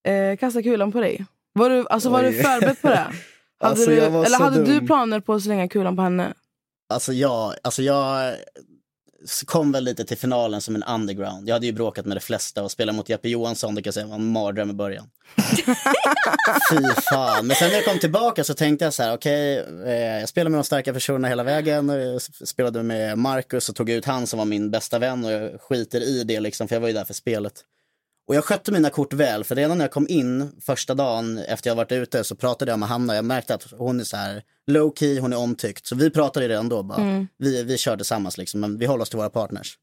eh, 0.08 0.36
kastade 0.36 0.62
kulan 0.62 0.92
på 0.92 1.00
dig? 1.00 1.24
Var 1.52 1.70
du, 1.70 1.86
alltså, 1.90 2.08
var 2.10 2.22
du 2.22 2.32
förberedd 2.32 2.80
på 2.82 2.88
det? 2.88 2.96
Hade, 3.62 3.70
Alltså, 3.72 3.90
du, 3.90 3.98
eller 4.00 4.38
hade 4.38 4.64
du 4.64 4.74
dum. 4.74 4.86
planer 4.86 5.20
på 5.20 5.34
att 5.34 5.42
slänga 5.42 5.68
kulan 5.68 5.96
på 5.96 6.02
henne? 6.02 6.32
Alltså 6.92 7.12
jag, 7.12 7.54
alltså 7.62 7.82
jag 7.82 8.34
kom 9.46 9.72
väl 9.72 9.84
lite 9.84 10.04
till 10.04 10.16
finalen 10.18 10.60
som 10.60 10.74
en 10.74 10.82
underground. 10.82 11.48
Jag 11.48 11.54
hade 11.54 11.66
ju 11.66 11.72
bråkat 11.72 12.06
med 12.06 12.16
de 12.16 12.20
flesta 12.20 12.62
och 12.62 12.70
spela 12.70 12.92
mot 12.92 13.08
Jeppe 13.08 13.28
Johansson, 13.28 13.74
det 13.74 13.82
kan 13.82 13.88
jag 13.88 13.94
säga 13.94 14.06
var 14.06 14.14
en 14.14 14.32
mardröm 14.32 14.70
i 14.70 14.72
början. 14.72 15.06
Fy 16.70 17.02
fan. 17.10 17.46
Men 17.46 17.56
sen 17.56 17.68
när 17.68 17.74
jag 17.74 17.84
kom 17.84 17.98
tillbaka 17.98 18.44
så 18.44 18.54
tänkte 18.54 18.84
jag 18.84 18.94
så 18.94 19.02
här, 19.02 19.14
okej, 19.14 19.58
eh, 19.86 19.92
jag 20.20 20.28
spelade 20.28 20.50
med 20.50 20.58
de 20.58 20.64
starka 20.64 20.92
personerna 20.92 21.28
hela 21.28 21.42
vägen. 21.42 21.88
Jag 21.88 22.16
s- 22.16 22.48
spelade 22.48 22.82
med 22.82 23.18
Marcus 23.18 23.68
och 23.68 23.74
tog 23.76 23.90
ut 23.90 24.04
han 24.04 24.26
som 24.26 24.38
var 24.38 24.46
min 24.46 24.70
bästa 24.70 24.98
vän 24.98 25.24
och 25.24 25.32
jag 25.32 25.60
skiter 25.60 26.00
i 26.00 26.24
det 26.24 26.40
liksom, 26.40 26.68
för 26.68 26.76
jag 26.76 26.80
var 26.80 26.88
ju 26.88 26.94
där 26.94 27.04
för 27.04 27.14
spelet. 27.14 27.52
Och 28.30 28.36
jag 28.36 28.44
skötte 28.44 28.72
mina 28.72 28.90
kort 28.90 29.12
väl, 29.12 29.44
för 29.44 29.54
redan 29.54 29.78
när 29.78 29.84
jag 29.84 29.92
kom 29.92 30.06
in 30.08 30.52
första 30.60 30.94
dagen 30.94 31.38
efter 31.38 31.70
jag 31.70 31.74
varit 31.74 31.92
ute 31.92 32.24
så 32.24 32.34
pratade 32.34 32.72
jag 32.72 32.78
med 32.78 32.88
Hanna. 32.88 33.14
Jag 33.14 33.24
märkte 33.24 33.54
att 33.54 33.66
hon 33.78 34.00
är 34.00 34.04
så 34.04 34.16
här 34.16 34.42
low 34.66 34.92
key, 34.96 35.20
hon 35.20 35.32
är 35.32 35.36
omtyckt. 35.36 35.86
Så 35.86 35.96
vi 35.96 36.10
pratade 36.10 36.48
redan 36.48 36.68
då 36.68 36.82
bara. 36.82 37.26
Vi, 37.38 37.62
vi 37.62 37.78
kör 37.78 37.96
tillsammans 37.96 38.38
liksom, 38.38 38.60
men 38.60 38.78
vi 38.78 38.86
håller 38.86 39.02
oss 39.02 39.10
till 39.10 39.16
våra 39.16 39.30
partners. 39.30 39.78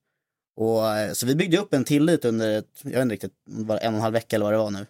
Och, 0.58 0.98
eh, 0.98 1.14
så 1.14 1.26
vi 1.26 1.36
byggde 1.36 1.58
upp 1.58 1.74
en 1.74 1.84
tillit 1.84 2.26
under, 2.26 2.58
ett, 2.58 2.66
jag 2.84 2.92
vet 2.92 3.02
inte 3.02 3.14
riktigt, 3.14 3.34
var 3.46 3.78
en 3.78 3.94
och 3.94 3.98
en 3.98 4.02
halv 4.02 4.14
vecka 4.14 4.36
eller 4.36 4.46
vad 4.46 4.54
det 4.54 4.58
var 4.58 4.72
nu. 4.72 4.86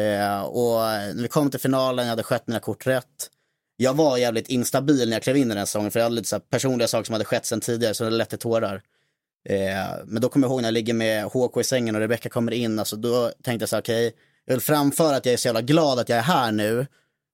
Eh, 0.00 0.42
och 0.42 0.80
när 1.16 1.22
vi 1.22 1.28
kom 1.28 1.50
till 1.50 1.60
finalen, 1.60 2.04
jag 2.04 2.10
hade 2.10 2.22
skött 2.22 2.46
mina 2.46 2.60
kort 2.60 2.86
rätt. 2.86 3.30
Jag 3.76 3.94
var 3.94 4.18
jävligt 4.18 4.48
instabil 4.48 5.08
när 5.08 5.16
jag 5.16 5.22
klev 5.22 5.36
in 5.36 5.50
i 5.50 5.54
den 5.54 5.66
säsongen 5.66 5.90
för 5.90 6.00
jag 6.00 6.04
hade 6.04 6.16
lite 6.16 6.28
så 6.28 6.40
personliga 6.40 6.88
saker 6.88 7.04
som 7.04 7.12
hade 7.12 7.24
skett 7.24 7.46
sen 7.46 7.60
tidigare 7.60 7.94
så 7.94 8.04
det 8.04 8.10
lett 8.10 8.28
till 8.28 8.38
tårar. 8.38 8.82
Eh, 9.48 10.04
men 10.04 10.22
då 10.22 10.28
kommer 10.28 10.46
jag 10.46 10.52
ihåg 10.52 10.60
när 10.60 10.68
jag 10.68 10.74
ligger 10.74 10.94
med 10.94 11.24
HK 11.24 11.60
i 11.60 11.64
sängen 11.64 11.94
och 11.94 12.00
Rebecca 12.00 12.28
kommer 12.28 12.52
in, 12.52 12.78
alltså 12.78 12.96
då 12.96 13.32
tänkte 13.42 13.62
jag 13.62 13.68
så 13.68 13.76
här, 13.76 13.82
okej, 13.82 14.12
jag 14.44 14.54
vill 14.54 14.60
framföra 14.60 15.16
att 15.16 15.26
jag 15.26 15.32
är 15.32 15.36
så 15.36 15.48
jävla 15.48 15.62
glad 15.62 15.98
att 15.98 16.08
jag 16.08 16.18
är 16.18 16.22
här 16.22 16.52
nu. 16.52 16.86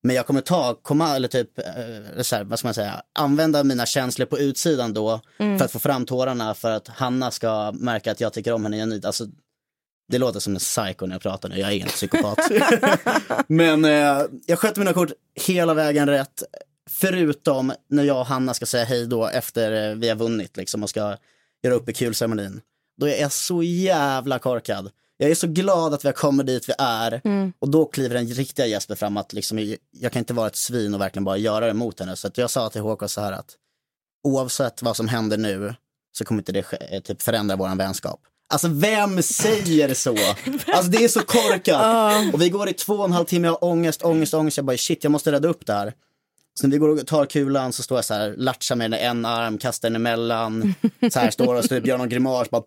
Men 0.03 0.17
jag 0.17 0.27
kommer 0.27 0.41
ta, 0.41 0.75
komma, 0.83 1.17
eller 1.17 1.29
typ, 1.29 1.59
eh, 1.59 2.23
så 2.23 2.37
här, 2.37 2.45
vad 2.45 2.59
ska 2.59 2.69
man 2.69 2.75
säga, 2.75 3.03
använda 3.15 3.65
mina 3.65 3.87
känslor 3.87 4.27
på 4.27 4.39
utsidan 4.39 4.95
då 4.95 5.21
för 5.39 5.65
att 5.65 5.73
få 5.73 5.79
fram 5.79 6.07
tårarna 6.07 6.55
för 6.55 6.71
att 6.71 6.89
Hanna 6.89 7.31
ska 7.31 7.73
märka 7.73 8.13
att 8.13 8.21
jag 8.21 8.33
tycker 8.33 8.53
om 8.53 8.65
henne 8.65 8.77
genuint. 8.77 9.05
Alltså, 9.05 9.27
det 10.09 10.19
låter 10.19 10.41
som 10.41 10.53
en 10.53 10.59
psycho 10.59 11.07
när 11.07 11.15
jag 11.15 11.23
pratar 11.23 11.49
nu, 11.49 11.59
jag 11.59 11.71
är 11.71 11.75
ingen 11.75 11.89
psykopat. 11.89 12.39
Men 13.47 13.85
eh, 13.85 14.23
jag 14.47 14.59
skötte 14.59 14.81
mina 14.81 14.93
kort 14.93 15.13
hela 15.47 15.75
vägen 15.75 16.09
rätt. 16.09 16.43
Förutom 16.91 17.73
när 17.89 18.05
jag 18.05 18.21
och 18.21 18.27
Hanna 18.27 18.55
ska 18.55 18.67
säga 18.67 18.85
hej 18.85 19.07
då 19.07 19.27
efter 19.27 19.91
eh, 19.91 19.97
vi 19.97 20.09
har 20.09 20.17
vunnit 20.17 20.57
liksom, 20.57 20.83
och 20.83 20.91
ska 20.91 21.17
göra 21.63 21.75
upp 21.75 21.89
i 21.89 21.93
kulceremonin. 21.93 22.61
Då 23.01 23.09
är 23.09 23.21
jag 23.21 23.33
så 23.33 23.63
jävla 23.63 24.39
korkad. 24.39 24.91
Jag 25.17 25.31
är 25.31 25.35
så 25.35 25.47
glad 25.47 25.95
att 25.95 26.05
vi 26.05 26.09
har 26.09 26.13
kommit 26.13 26.47
dit 26.47 26.69
vi 26.69 26.73
är. 26.79 27.21
Och 27.59 27.69
då 27.71 27.85
kliver 27.87 28.15
den 28.15 28.27
riktiga 28.27 28.67
Jesper 28.67 28.95
fram 28.95 29.17
att 29.17 29.33
liksom, 29.33 29.77
jag 29.91 30.13
kan 30.13 30.21
inte 30.21 30.35
vara 30.35 30.47
ett 30.47 30.57
svin 30.57 30.95
och 30.95 31.01
verkligen 31.01 31.25
bara 31.25 31.37
göra 31.37 31.67
det 31.67 31.75
mot 31.75 32.01
henne. 32.01 32.17
Så 32.17 32.27
att 32.27 32.39
jag 32.39 32.51
sa 32.51 32.71
till 32.71 32.81
Håkan 32.81 33.09
så 33.09 33.21
här 33.21 33.33
att 33.33 33.57
oavsett 34.25 34.83
vad 34.83 34.97
som 34.97 35.09
händer 35.09 35.37
nu 35.39 35.75
så 36.13 36.25
kommer 36.25 36.41
inte 36.41 36.53
det 36.53 36.73
eh, 36.91 37.01
typ 37.01 37.23
förändra 37.23 37.57
vår 37.57 37.77
vänskap. 37.77 38.21
Alltså 38.53 38.69
vem 38.69 39.23
säger 39.23 39.95
så? 39.95 40.17
Alltså 40.73 40.91
det 40.91 41.05
är 41.05 41.09
så 41.09 41.21
korkat. 41.21 42.35
Och 42.35 42.43
vi 42.43 42.49
går 42.49 42.69
i 42.69 42.73
två 42.73 42.95
och 42.95 43.05
en 43.05 43.13
halv 43.13 43.25
timme, 43.25 43.47
jag 43.47 43.53
har 43.53 43.65
ångest, 43.65 44.03
ångest, 44.03 44.35
ångest. 44.35 44.57
Jag 44.57 44.67
bara 44.67 44.77
shit, 44.77 45.05
jag 45.05 45.11
måste 45.11 45.33
rädda 45.33 45.49
upp 45.49 45.67
det 45.67 45.73
här. 45.73 45.93
Så 46.61 46.67
när 46.67 46.73
vi 46.73 46.79
går 46.79 46.89
och 46.89 47.07
tar 47.07 47.27
kulan 47.27 47.73
så 47.73 47.83
står 47.83 47.99
jag 47.99 48.05
så 48.05 48.15
här, 48.15 48.35
latchar 48.37 48.77
med 48.77 48.91
den 48.91 49.01
en 49.01 49.25
arm, 49.25 49.59
kastar 49.59 49.91
den 49.91 49.97
emellan. 49.97 50.75
Så 51.13 51.19
här 51.19 51.31
står 51.31 51.55
och 51.55 51.63
så 51.63 51.69
typ 51.69 51.87
gör 51.87 51.99
någon 51.99 52.09
grimas, 52.09 52.51
bara 52.51 52.63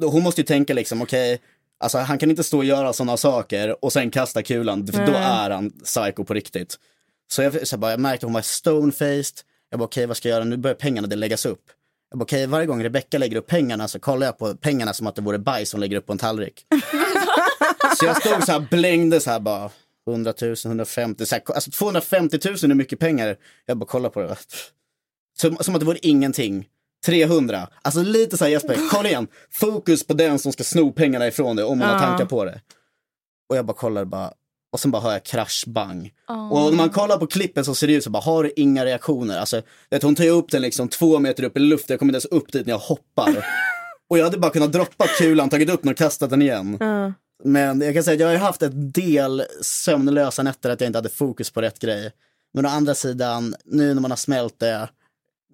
Och 0.00 0.12
hon 0.12 0.22
måste 0.22 0.40
ju 0.40 0.44
tänka 0.44 0.74
liksom, 0.74 1.02
okej, 1.02 1.40
alltså 1.80 1.98
han 1.98 2.18
kan 2.18 2.30
inte 2.30 2.44
stå 2.44 2.58
och 2.58 2.64
göra 2.64 2.92
sådana 2.92 3.16
saker 3.16 3.84
och 3.84 3.92
sen 3.92 4.10
kasta 4.10 4.42
kulan, 4.42 4.86
för 4.86 5.06
då 5.06 5.12
är 5.12 5.50
han 5.50 5.70
psycho 5.70 6.24
på 6.24 6.34
riktigt. 6.34 6.78
Så 7.32 7.42
jag, 7.42 7.68
så 7.68 7.74
jag, 7.74 7.80
bara, 7.80 7.90
jag 7.90 8.00
märkte 8.00 8.26
att 8.26 8.28
hon 8.28 8.34
var 8.34 8.42
stonefaced. 8.42 9.36
Jag 9.70 9.78
bara, 9.78 9.84
okej 9.84 10.06
vad 10.06 10.16
ska 10.16 10.28
jag 10.28 10.36
göra? 10.36 10.44
Nu 10.44 10.56
börjar 10.56 10.74
pengarna 10.74 11.08
det 11.08 11.16
läggas 11.16 11.46
upp. 11.46 11.62
Jag 12.10 12.18
bara, 12.18 12.24
okej 12.24 12.46
varje 12.46 12.66
gång 12.66 12.84
Rebecca 12.84 13.18
lägger 13.18 13.36
upp 13.36 13.46
pengarna 13.46 13.88
så 13.88 13.98
kollar 13.98 14.26
jag 14.26 14.38
på 14.38 14.54
pengarna 14.54 14.92
som 14.92 15.06
att 15.06 15.14
det 15.14 15.22
vore 15.22 15.38
bajs 15.38 15.72
hon 15.72 15.80
lägger 15.80 15.96
upp 15.96 16.06
på 16.06 16.12
en 16.12 16.18
tallrik. 16.18 16.66
så 17.98 18.04
jag 18.04 18.16
stod 18.16 18.44
så 18.44 18.52
här, 18.52 18.66
blängde 18.70 19.20
så 19.20 19.30
här 19.30 19.40
bara, 19.40 19.70
100 20.10 20.34
000, 20.42 20.54
150, 20.66 21.26
så 21.26 21.34
här, 21.34 21.42
alltså 21.54 21.70
250 21.70 22.38
000 22.44 22.54
är 22.70 22.74
mycket 22.74 22.98
pengar. 22.98 23.36
Jag 23.66 23.76
bara 23.78 23.86
kollar 23.86 24.10
på 24.10 24.20
det. 24.20 24.36
Som, 25.38 25.56
som 25.56 25.74
att 25.74 25.80
det 25.80 25.86
vore 25.86 25.98
ingenting. 26.02 26.68
300. 27.06 27.68
Alltså 27.82 28.02
lite 28.02 28.36
så 28.38 28.44
här 28.44 28.50
Jesper, 28.50 28.76
kolla 28.90 29.08
igen. 29.08 29.26
Fokus 29.50 30.06
på 30.06 30.14
den 30.14 30.38
som 30.38 30.52
ska 30.52 30.64
sno 30.64 30.92
pengarna 30.92 31.26
ifrån 31.26 31.56
dig 31.56 31.64
om 31.64 31.78
man 31.78 31.88
har 31.88 31.94
Ja. 31.94 32.00
tankar 32.00 32.24
på 32.26 32.44
det. 32.44 32.60
Och 33.50 33.56
jag 33.56 33.66
bara 33.66 33.76
kollar 33.76 34.04
bara. 34.04 34.32
Och 34.72 34.80
sen 34.80 34.90
bara 34.90 35.02
hör 35.02 35.12
jag 35.12 35.24
krasch 35.24 35.64
bang. 35.66 36.12
Och 36.50 36.70
när 36.70 36.76
man 36.76 36.90
kollar 36.90 37.16
på 37.18 37.26
klippen 37.26 37.64
så 37.64 37.74
ser 37.74 37.86
det 37.86 37.92
ut 37.92 38.04
så 38.04 38.10
bara, 38.10 38.22
har 38.22 38.44
du 38.44 38.52
inga 38.56 38.84
reaktioner? 38.84 39.38
Alltså, 39.38 39.62
vet, 39.90 40.02
hon 40.02 40.14
tar 40.14 40.24
ju 40.24 40.30
upp 40.30 40.50
den 40.50 40.62
liksom 40.62 40.88
två 40.88 41.18
meter 41.18 41.44
upp 41.44 41.56
i 41.56 41.60
luften, 41.60 41.92
jag 41.94 41.98
kommer 41.98 42.10
inte 42.10 42.16
ens 42.28 42.42
upp 42.44 42.52
dit 42.52 42.66
när 42.66 42.72
jag 42.72 42.78
hoppar. 42.78 43.46
Och 44.10 44.18
jag 44.18 44.24
hade 44.24 44.38
bara 44.38 44.50
kunnat 44.52 44.72
droppa 44.72 45.06
kulan, 45.18 45.50
tagit 45.50 45.70
upp 45.70 45.82
den 45.82 45.90
och 45.90 45.96
kastat 45.98 46.30
den 46.30 46.42
igen. 46.42 46.76
Ja. 46.80 47.12
Men 47.44 47.80
jag 47.80 47.94
kan 47.94 48.04
säga 48.04 48.14
att 48.14 48.20
jag 48.20 48.26
har 48.26 48.32
ju 48.32 48.38
haft 48.38 48.62
ett 48.62 48.94
del 48.94 49.44
sömnlösa 49.60 50.42
nätter 50.42 50.70
att 50.70 50.80
jag 50.80 50.88
inte 50.88 50.98
hade 50.98 51.08
fokus 51.08 51.50
på 51.50 51.60
rätt 51.60 51.78
grej. 51.78 52.12
Men 52.54 52.66
å 52.66 52.68
andra 52.68 52.94
sidan, 52.94 53.54
nu 53.64 53.94
när 53.94 54.00
man 54.00 54.10
har 54.10 54.16
smält 54.16 54.58
det, 54.58 54.88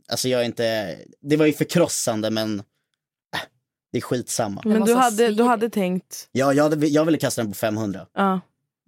alltså 0.09 0.29
jag 0.29 0.41
är 0.41 0.45
inte, 0.45 0.97
det 1.21 1.37
var 1.37 1.47
ju 1.47 1.53
förkrossande 1.53 2.31
men 2.31 2.59
äh, 2.59 3.41
det 3.93 3.99
är 3.99 4.03
skitsamma. 4.03 4.63
Men 4.65 4.85
du 4.85 4.95
ha 4.95 5.01
hade, 5.01 5.31
du 5.31 5.43
hade 5.43 5.71
tänkt... 5.71 6.29
Ja, 6.33 6.53
jag, 6.53 6.65
hade, 6.65 6.87
jag 6.87 7.05
ville 7.05 7.19
kasta 7.19 7.43
den 7.43 7.53
på 7.53 7.57
500. 7.57 8.07
Ja. 8.15 8.41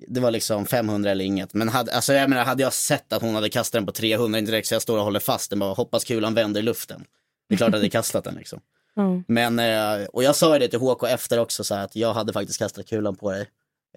Det 0.08 0.20
var 0.20 0.30
liksom 0.30 0.66
500 0.66 1.10
eller 1.10 1.24
inget. 1.24 1.54
Men 1.54 1.68
hade, 1.68 1.92
alltså 1.92 2.12
jag 2.12 2.30
menar, 2.30 2.44
hade 2.44 2.62
jag 2.62 2.72
sett 2.72 3.12
att 3.12 3.22
hon 3.22 3.34
hade 3.34 3.48
kastat 3.48 3.78
den 3.78 3.86
på 3.86 3.92
300 3.92 4.38
inte 4.38 4.52
direkt 4.52 4.68
så 4.68 4.74
jag 4.74 4.82
står 4.82 4.98
och 4.98 5.04
håller 5.04 5.20
fast 5.20 5.50
den 5.50 5.62
och 5.62 5.76
hoppas 5.76 6.04
kulan 6.04 6.34
vänder 6.34 6.60
i 6.60 6.62
luften. 6.62 7.04
Det 7.48 7.54
är 7.54 7.56
klart 7.56 7.68
att 7.68 7.72
jag 7.72 7.78
hade 7.78 7.90
kastat 7.90 8.24
den 8.24 8.34
liksom. 8.34 8.60
Ja. 9.00 9.22
Men, 9.28 9.58
eh, 9.58 10.06
och 10.06 10.22
jag 10.22 10.36
sa 10.36 10.52
ju 10.54 10.58
det 10.58 10.68
till 10.68 10.78
HK 10.78 11.04
efter 11.08 11.38
också 11.38 11.64
så 11.64 11.74
här, 11.74 11.84
att 11.84 11.96
jag 11.96 12.14
hade 12.14 12.32
faktiskt 12.32 12.58
kastat 12.58 12.86
kulan 12.86 13.16
på 13.16 13.30
dig. 13.30 13.46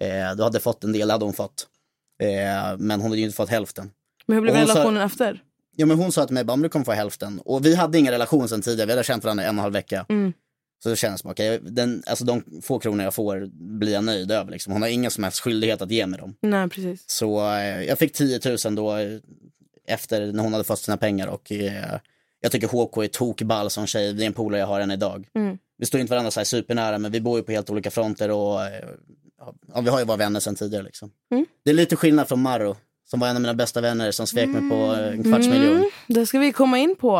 Eh, 0.00 0.36
du 0.36 0.42
hade 0.42 0.60
fått 0.60 0.84
en 0.84 0.92
del, 0.92 1.10
hade 1.10 1.24
hon 1.24 1.34
fått. 1.34 1.66
Eh, 2.22 2.76
men 2.78 3.00
hon 3.00 3.10
hade 3.10 3.16
ju 3.18 3.24
inte 3.24 3.36
fått 3.36 3.48
hälften. 3.48 3.90
Men 4.26 4.34
hur 4.34 4.42
blev 4.42 4.56
hon 4.56 4.66
sa- 4.66 4.74
relationen 4.74 5.02
efter? 5.02 5.42
Ja 5.76 5.86
men 5.86 5.96
hon 5.98 6.12
sa 6.12 6.26
till 6.26 6.34
mig, 6.34 6.44
bara, 6.44 6.56
"Men 6.56 6.62
du 6.62 6.68
kommer 6.68 6.84
få 6.84 6.92
hälften. 6.92 7.40
Och 7.44 7.66
vi 7.66 7.74
hade 7.74 7.98
ingen 7.98 8.12
relation 8.12 8.48
sen 8.48 8.62
tidigare, 8.62 8.86
vi 8.86 8.92
hade 8.92 9.04
känt 9.04 9.24
varandra 9.24 9.44
en 9.44 9.48
och 9.48 9.52
en 9.54 9.58
halv 9.58 9.72
vecka. 9.72 10.06
Mm. 10.08 10.32
Så 10.82 10.88
det 10.88 10.96
känns 10.96 11.20
som, 11.20 11.30
okej, 11.30 11.60
den, 11.62 12.02
alltså 12.06 12.24
de 12.24 12.44
få 12.62 12.78
kronor 12.78 13.04
jag 13.04 13.14
får 13.14 13.48
blir 13.78 13.92
jag 13.92 14.04
nöjd 14.04 14.32
över. 14.32 14.50
Liksom. 14.52 14.72
Hon 14.72 14.82
har 14.82 14.88
ingen 14.88 15.10
som 15.10 15.24
helst 15.24 15.40
skyldighet 15.40 15.82
att 15.82 15.90
ge 15.90 16.06
mig 16.06 16.20
dem. 16.20 16.36
Nej, 16.40 16.68
precis. 16.68 17.04
Så 17.10 17.46
eh, 17.54 17.82
jag 17.82 17.98
fick 17.98 18.12
10 18.12 18.40
000 18.64 18.74
då 18.74 18.96
efter 19.86 20.32
när 20.32 20.42
hon 20.42 20.52
hade 20.52 20.64
fått 20.64 20.78
sina 20.78 20.96
pengar 20.96 21.26
och 21.26 21.52
eh, 21.52 21.98
jag 22.44 22.52
tycker 22.52 22.68
HK 22.68 22.96
är 23.04 23.08
tokball 23.08 23.70
som 23.70 23.86
tjej, 23.86 24.12
det 24.12 24.22
är 24.22 24.26
en 24.26 24.32
polare 24.32 24.60
jag 24.60 24.66
har 24.66 24.80
än 24.80 24.90
idag. 24.90 25.28
Mm. 25.34 25.58
Vi 25.78 25.86
står 25.86 26.00
inte 26.00 26.10
varandra 26.10 26.30
så 26.30 26.40
här 26.40 26.44
supernära 26.44 26.98
men 26.98 27.12
vi 27.12 27.20
bor 27.20 27.38
ju 27.38 27.42
på 27.44 27.52
helt 27.52 27.70
olika 27.70 27.90
fronter 27.90 28.30
och 28.30 28.62
eh, 28.64 28.84
ja, 29.74 29.80
vi 29.80 29.88
har 29.90 29.98
ju 29.98 30.04
varit 30.04 30.20
vänner 30.20 30.40
sedan 30.40 30.54
tidigare 30.54 30.84
liksom. 30.84 31.10
Mm. 31.32 31.46
Det 31.64 31.70
är 31.70 31.74
lite 31.74 31.96
skillnad 31.96 32.28
från 32.28 32.42
Marro 32.42 32.76
som 33.04 33.20
var 33.20 33.28
en 33.28 33.36
av 33.36 33.42
mina 33.42 33.54
bästa 33.54 33.80
vänner 33.80 34.10
som 34.10 34.26
svek 34.26 34.48
mig 34.48 34.70
på 34.70 34.76
eh, 34.76 35.08
en 35.08 35.22
kvarts 35.22 35.48
miljon. 35.48 35.76
Mm, 35.76 35.90
det 36.08 36.26
ska 36.26 36.38
vi 36.38 36.52
komma 36.52 36.78
in 36.78 36.96
på. 36.96 37.16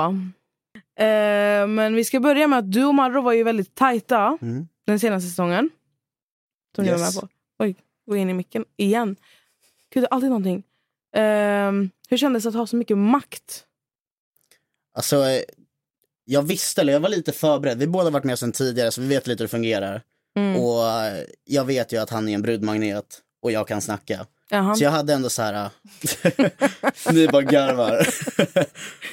Eh, 0.98 1.66
men 1.66 1.94
vi 1.94 2.04
ska 2.04 2.20
börja 2.20 2.46
med 2.46 2.58
att 2.58 2.72
du 2.72 2.84
och 2.84 2.94
Marro 2.94 3.22
var 3.22 3.32
ju 3.32 3.42
väldigt 3.42 3.74
tajta 3.74 4.38
Mm. 4.42 4.68
den 4.86 5.00
senaste 5.00 5.28
säsongen. 5.28 5.70
Som 6.76 6.84
ni 6.84 6.90
var 6.90 6.98
Yes. 6.98 7.14
med 7.14 7.20
på. 7.20 7.28
Oj, 7.58 7.74
gå 8.06 8.16
in 8.16 8.30
i 8.30 8.34
micken 8.34 8.64
igen. 8.76 9.16
Gud, 9.94 10.06
alltid 10.10 10.28
någonting. 10.30 10.62
Eh, 11.16 11.72
hur 12.08 12.16
kändes 12.16 12.42
det 12.42 12.48
att 12.48 12.54
ha 12.54 12.66
så 12.66 12.76
mycket 12.76 12.98
makt? 12.98 13.64
Alltså, 14.94 15.26
eh, 15.26 15.42
jag 16.24 16.42
visste, 16.42 16.80
eller 16.80 16.92
jag 16.92 17.00
var 17.00 17.08
lite 17.08 17.32
förberedd. 17.32 17.78
Vi 17.78 17.86
båda 17.86 18.10
varit 18.10 18.24
med 18.24 18.38
sedan 18.38 18.52
tidigare 18.52 18.90
så 18.90 19.00
vi 19.00 19.06
vet 19.06 19.26
lite 19.26 19.42
hur 19.42 19.48
det 19.48 19.50
fungerar. 19.50 20.02
Mm. 20.36 20.56
Och 20.60 20.86
eh, 20.90 21.24
jag 21.44 21.64
vet 21.64 21.92
ju 21.92 21.96
att 21.96 22.10
han 22.10 22.28
är 22.28 22.34
en 22.34 22.42
brudmagnet 22.42 23.20
och 23.42 23.52
jag 23.52 23.68
kan 23.68 23.80
snacka. 23.80 24.26
Jaha. 24.50 24.74
Så 24.74 24.84
jag 24.84 24.90
hade 24.90 25.12
ändå 25.12 25.28
så 25.30 25.42
här, 25.42 25.70
ni 27.12 27.28
bara 27.28 27.42
garvar. 27.42 28.08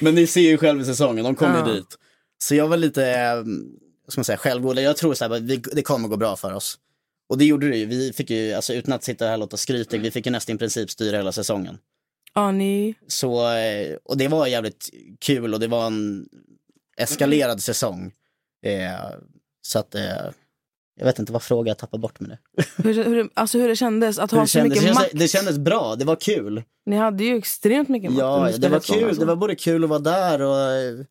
Men 0.04 0.14
ni 0.14 0.26
ser 0.26 0.40
ju 0.40 0.58
själv 0.58 0.80
i 0.80 0.84
säsongen, 0.84 1.24
de 1.24 1.34
kommer 1.34 1.58
Ja. 1.58 1.74
dit. 1.74 1.98
Så 2.42 2.54
jag 2.54 2.68
var 2.68 2.76
lite, 2.76 3.06
eh, 3.10 3.36
ska 4.08 4.18
man 4.18 4.24
säga, 4.24 4.38
självgod. 4.38 4.78
Jag 4.78 4.96
tror 4.96 5.14
så 5.14 5.24
här, 5.28 5.40
det 5.74 5.82
kommer 5.82 6.08
gå 6.08 6.16
bra 6.16 6.36
för 6.36 6.52
oss. 6.54 6.78
Och 7.28 7.38
det 7.38 7.44
gjorde 7.44 7.68
det 7.68 7.76
ju. 7.76 7.86
Vi 7.86 8.12
fick 8.12 8.30
ju, 8.30 8.52
alltså 8.52 8.74
utan 8.74 8.92
att 8.92 9.04
sitta 9.04 9.26
här 9.26 9.32
och 9.32 9.38
låta 9.38 9.56
skrytig, 9.56 10.00
vi 10.00 10.10
fick 10.10 10.26
ju 10.26 10.32
nästan 10.32 10.56
i 10.56 10.58
princip 10.58 10.90
styra 10.90 11.16
hela 11.16 11.32
säsongen. 11.32 11.78
Ja, 12.34 12.52
ni... 12.52 12.94
Så, 13.06 13.54
eh, 13.54 13.96
och 14.04 14.16
det 14.16 14.28
var 14.28 14.46
jävligt 14.46 14.90
kul 15.20 15.54
och 15.54 15.60
det 15.60 15.68
var 15.68 15.86
en 15.86 16.28
eskalerad 16.96 17.62
säsong. 17.62 18.12
Eh, 18.66 19.18
så 19.62 19.78
att, 19.78 19.94
eh, 19.94 20.30
jag 20.96 21.04
vet 21.06 21.18
inte 21.18 21.32
vad 21.32 21.42
fråga 21.42 21.70
jag 21.70 21.78
tappar 21.78 21.98
bort 21.98 22.20
med 22.20 22.30
det. 22.30 22.38
Hur, 22.82 23.04
hur, 23.04 23.30
alltså 23.34 23.58
hur 23.58 23.68
det 23.68 23.76
kändes 23.76 24.18
att 24.18 24.30
ha 24.30 24.46
så 24.46 24.46
kändes, 24.46 24.70
mycket 24.70 24.88
det, 24.88 24.94
makt. 24.94 25.10
kändes, 25.10 25.32
det 25.32 25.38
kändes 25.38 25.58
bra, 25.58 25.96
det 25.96 26.04
var 26.04 26.16
kul. 26.16 26.62
Ni 26.86 26.96
hade 26.96 27.24
ju 27.24 27.36
extremt 27.36 27.88
mycket 27.88 28.10
makt. 28.10 28.20
Ja, 28.20 28.50
det 28.58 28.68
var 28.68 28.80
kul. 28.80 29.04
alltså. 29.04 29.20
Det 29.20 29.26
var 29.26 29.36
både 29.36 29.54
kul 29.54 29.84
att 29.84 29.90
vara 29.90 30.00
där 30.00 30.42
och 30.42 30.60
eh, 30.60 31.04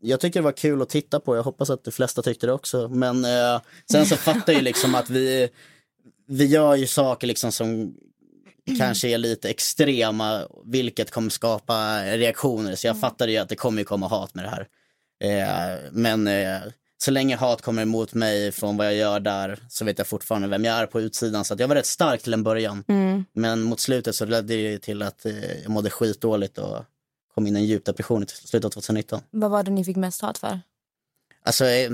jag 0.00 0.20
tycker 0.20 0.40
det 0.40 0.44
var 0.44 0.52
kul 0.52 0.82
att 0.82 0.88
titta 0.88 1.20
på. 1.20 1.36
Jag 1.36 1.42
hoppas 1.42 1.70
att 1.70 1.84
de 1.84 1.90
flesta 1.90 2.22
tyckte 2.22 2.46
det 2.46 2.52
också. 2.52 2.88
Men 2.88 3.24
eh, 3.24 3.60
sen 3.90 4.06
så 4.06 4.16
fattar 4.16 4.52
jag 4.52 4.60
ju 4.60 4.64
liksom 4.64 4.94
att 4.94 5.10
vi, 5.10 5.48
vi 6.26 6.46
gör 6.46 6.74
ju 6.74 6.86
saker 6.86 7.26
liksom 7.26 7.52
som 7.52 7.94
kanske 8.78 9.08
är 9.08 9.18
lite 9.18 9.50
extrema, 9.50 10.46
vilket 10.64 11.10
kommer 11.10 11.30
skapa 11.30 12.02
reaktioner. 12.02 12.74
Så 12.74 12.86
jag 12.86 13.00
fattade 13.00 13.32
ju 13.32 13.38
att 13.38 13.48
det 13.48 13.56
kommer 13.56 13.84
komma 13.84 14.08
hat 14.08 14.34
med 14.34 14.44
det 14.44 14.48
här. 14.48 14.66
Eh, 15.24 15.78
men 15.92 16.26
eh, 16.26 16.60
så 16.98 17.10
länge 17.10 17.36
hat 17.36 17.62
kommer 17.62 17.82
emot 17.82 18.14
mig 18.14 18.52
från 18.52 18.76
vad 18.76 18.86
jag 18.86 18.94
gör 18.94 19.20
där 19.20 19.58
så 19.68 19.84
vet 19.84 19.98
jag 19.98 20.06
fortfarande 20.06 20.48
vem 20.48 20.64
jag 20.64 20.76
är 20.76 20.86
på 20.86 21.00
utsidan. 21.00 21.44
Så 21.44 21.54
att 21.54 21.60
jag 21.60 21.68
var 21.68 21.74
rätt 21.74 21.86
stark 21.86 22.22
till 22.22 22.34
en 22.34 22.42
början. 22.42 22.84
Mm. 22.88 23.24
Men 23.32 23.62
mot 23.62 23.80
slutet 23.80 24.14
så 24.14 24.24
ledde 24.24 24.56
det 24.56 24.78
till 24.78 25.02
att 25.02 25.26
eh, 25.26 25.62
jag 25.62 25.70
mådde 25.70 25.90
skitdåligt 25.90 26.58
och 26.58 26.84
kom 27.34 27.46
in 27.46 27.56
i 27.56 27.60
en 27.60 27.66
djup 27.66 27.84
depression 27.84 28.22
i 28.22 28.26
slutet 28.26 28.64
av 28.64 28.70
2019. 28.70 29.20
Vad 29.30 29.50
var 29.50 29.62
det 29.62 29.70
ni 29.70 29.84
fick 29.84 29.96
mest 29.96 30.20
hat 30.20 30.38
för? 30.38 30.60
Alltså 31.44 31.64
eh, 31.64 31.90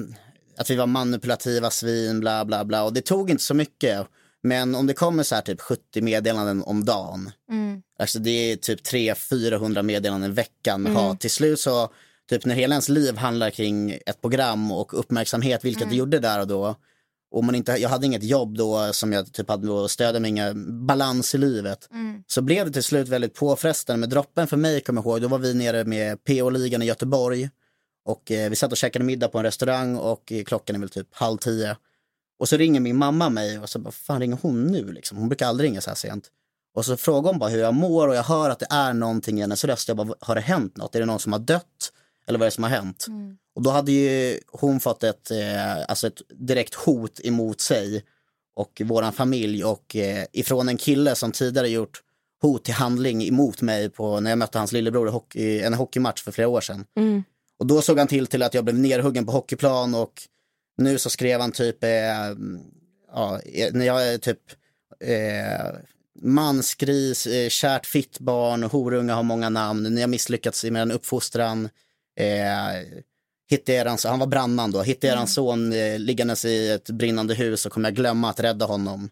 att 0.56 0.70
vi 0.70 0.76
var 0.76 0.86
manipulativa 0.86 1.70
svin, 1.70 2.20
bla 2.20 2.44
bla 2.44 2.64
bla. 2.64 2.84
Och 2.84 2.92
det 2.92 3.00
tog 3.00 3.30
inte 3.30 3.42
så 3.42 3.54
mycket. 3.54 4.06
Men 4.46 4.74
om 4.74 4.86
det 4.86 4.94
kommer 4.94 5.22
så 5.22 5.34
här 5.34 5.42
typ 5.42 5.60
70 5.60 6.02
meddelanden 6.02 6.62
om 6.62 6.84
dagen. 6.84 7.30
Mm. 7.50 7.82
Alltså 7.98 8.18
det 8.18 8.30
är 8.30 8.56
typ 8.56 8.80
300-400 8.80 9.82
meddelanden 9.82 10.30
i 10.30 10.34
veckan 10.34 10.82
med 10.82 10.92
hat. 10.92 11.20
Till 11.20 11.30
slut 11.30 11.60
så, 11.60 11.92
typ 12.30 12.44
när 12.44 12.54
hela 12.54 12.74
ens 12.74 12.88
liv 12.88 13.16
handlar 13.16 13.50
kring 13.50 13.90
ett 14.06 14.20
program 14.20 14.72
och 14.72 14.98
uppmärksamhet, 14.98 15.64
vilket 15.64 15.90
det 15.90 15.96
gjorde 15.96 16.18
där 16.18 16.40
och 16.40 16.46
då. 16.46 16.76
Och 17.30 17.44
man 17.44 17.54
inte, 17.54 17.72
jag 17.72 17.88
hade 17.88 18.06
inget 18.06 18.22
jobb 18.22 18.56
då 18.56 18.92
som 18.92 19.12
jag 19.12 19.32
typ 19.32 19.48
hade 19.48 19.84
att 19.84 19.90
stödja 19.90 20.20
mig, 20.20 20.28
ingen 20.30 20.86
balans 20.86 21.34
i 21.34 21.38
livet. 21.38 21.88
Så 22.26 22.42
blev 22.42 22.66
det 22.66 22.72
till 22.72 22.82
slut 22.82 23.08
väldigt 23.08 23.34
påfrestande. 23.34 24.00
Men 24.00 24.10
droppen 24.10 24.46
för 24.46 24.56
mig, 24.56 24.80
kommer 24.80 25.02
jag 25.02 25.06
ihåg, 25.06 25.22
då 25.22 25.28
var 25.28 25.38
vi 25.38 25.54
nere 25.54 25.84
med 25.84 26.24
PO-ligan 26.24 26.82
i 26.82 26.86
Göteborg. 26.86 27.50
Och 28.04 28.30
eh, 28.30 28.50
vi 28.50 28.56
satt 28.56 28.72
och 28.72 28.78
käkade 28.78 29.04
middag 29.04 29.28
på 29.28 29.38
en 29.38 29.44
restaurang 29.44 29.96
och 29.96 30.32
eh, 30.32 30.44
klockan 30.44 30.76
är 30.76 30.80
väl 30.80 30.88
typ 30.88 31.08
halv 31.10 31.38
tio. 31.38 31.76
Och 32.38 32.48
så 32.48 32.56
ringer 32.56 32.80
min 32.80 32.96
mamma 32.96 33.28
mig 33.28 33.58
och 33.58 33.68
så 33.68 33.78
bara, 33.78 33.90
fan 33.90 34.20
ringer 34.20 34.38
hon 34.42 34.66
nu 34.66 34.92
liksom? 34.92 35.18
Hon 35.18 35.28
brukar 35.28 35.46
aldrig 35.46 35.70
ringa 35.70 35.80
så 35.80 35.90
här 35.90 35.94
sent. 35.94 36.30
Och 36.74 36.84
så 36.84 36.96
frågar 36.96 37.30
hon 37.30 37.38
bara 37.38 37.50
hur 37.50 37.60
jag 37.60 37.74
mår 37.74 38.08
och 38.08 38.14
jag 38.14 38.22
hör 38.22 38.50
att 38.50 38.58
det 38.58 38.66
är 38.70 38.92
någonting 38.92 39.38
i 39.38 39.40
hennes 39.40 39.64
röst. 39.64 39.88
Jag 39.88 39.96
bara, 39.96 40.14
har 40.20 40.34
det 40.34 40.40
hänt 40.40 40.76
något? 40.76 40.94
Är 40.94 41.00
det 41.00 41.06
någon 41.06 41.18
som 41.18 41.32
har 41.32 41.40
dött? 41.40 41.92
Eller 42.26 42.38
vad 42.38 42.46
är 42.46 42.50
det 42.50 42.54
som 42.54 42.64
har 42.64 42.70
hänt? 42.70 43.06
Och 43.54 43.62
då 43.62 43.70
hade 43.70 43.92
ju 43.92 44.40
hon 44.52 44.80
fått 44.80 45.02
ett, 45.02 45.30
eh, 45.30 45.82
alltså 45.88 46.06
ett 46.06 46.22
direkt 46.28 46.74
hot 46.74 47.20
emot 47.24 47.60
sig 47.60 48.04
och 48.56 48.82
våran 48.84 49.12
familj 49.12 49.64
och 49.64 49.96
eh, 49.96 50.24
ifrån 50.32 50.68
en 50.68 50.76
kille 50.76 51.14
som 51.14 51.32
tidigare 51.32 51.68
gjort 51.68 52.02
hot 52.42 52.64
till 52.64 52.74
handling 52.74 53.28
emot 53.28 53.62
mig 53.62 53.90
på, 53.90 54.20
när 54.20 54.30
jag 54.30 54.38
mötte 54.38 54.58
hans 54.58 54.72
lillebror 54.72 55.08
i 55.08 55.10
hockey, 55.10 55.60
en 55.60 55.74
hockeymatch 55.74 56.22
för 56.22 56.32
flera 56.32 56.48
år 56.48 56.60
sedan. 56.60 56.84
Mm. 56.96 57.24
Och 57.58 57.66
då 57.66 57.82
såg 57.82 57.98
han 57.98 58.08
till 58.08 58.26
till 58.26 58.42
att 58.42 58.54
jag 58.54 58.64
blev 58.64 58.78
nerhuggen 58.78 59.26
på 59.26 59.32
hockeyplan 59.32 59.94
och 59.94 60.22
nu 60.76 60.98
så 60.98 61.10
skrev 61.10 61.40
han 61.40 61.52
typ, 61.52 61.84
eh, 61.84 61.90
ja, 63.12 63.40
eh, 63.44 63.72
när 63.72 63.86
jag 63.86 64.08
är 64.08 64.18
typ 64.18 64.40
eh, 65.00 65.78
mansgris, 66.22 67.26
eh, 67.26 67.48
kärt 67.48 67.86
fitt 67.86 68.18
barn, 68.18 68.62
horunga 68.62 69.14
har 69.14 69.22
många 69.22 69.48
namn, 69.48 69.82
ni 69.82 70.00
har 70.00 70.08
misslyckats 70.08 70.64
med 70.64 70.82
en 70.82 70.92
uppfostran. 70.92 71.68
Eh, 72.18 73.02
hittar 73.50 73.72
eran, 73.72 73.98
han 74.04 74.18
var 74.18 74.26
brandman 74.26 74.70
då, 74.70 74.82
hittar 74.82 75.08
eran 75.08 75.28
son 75.28 75.72
eh, 75.72 75.98
liggandes 75.98 76.44
i 76.44 76.70
ett 76.70 76.90
brinnande 76.90 77.34
hus 77.34 77.60
så 77.60 77.70
kommer 77.70 77.88
jag 77.88 77.96
glömma 77.96 78.30
att 78.30 78.40
rädda 78.40 78.66
honom. 78.66 79.10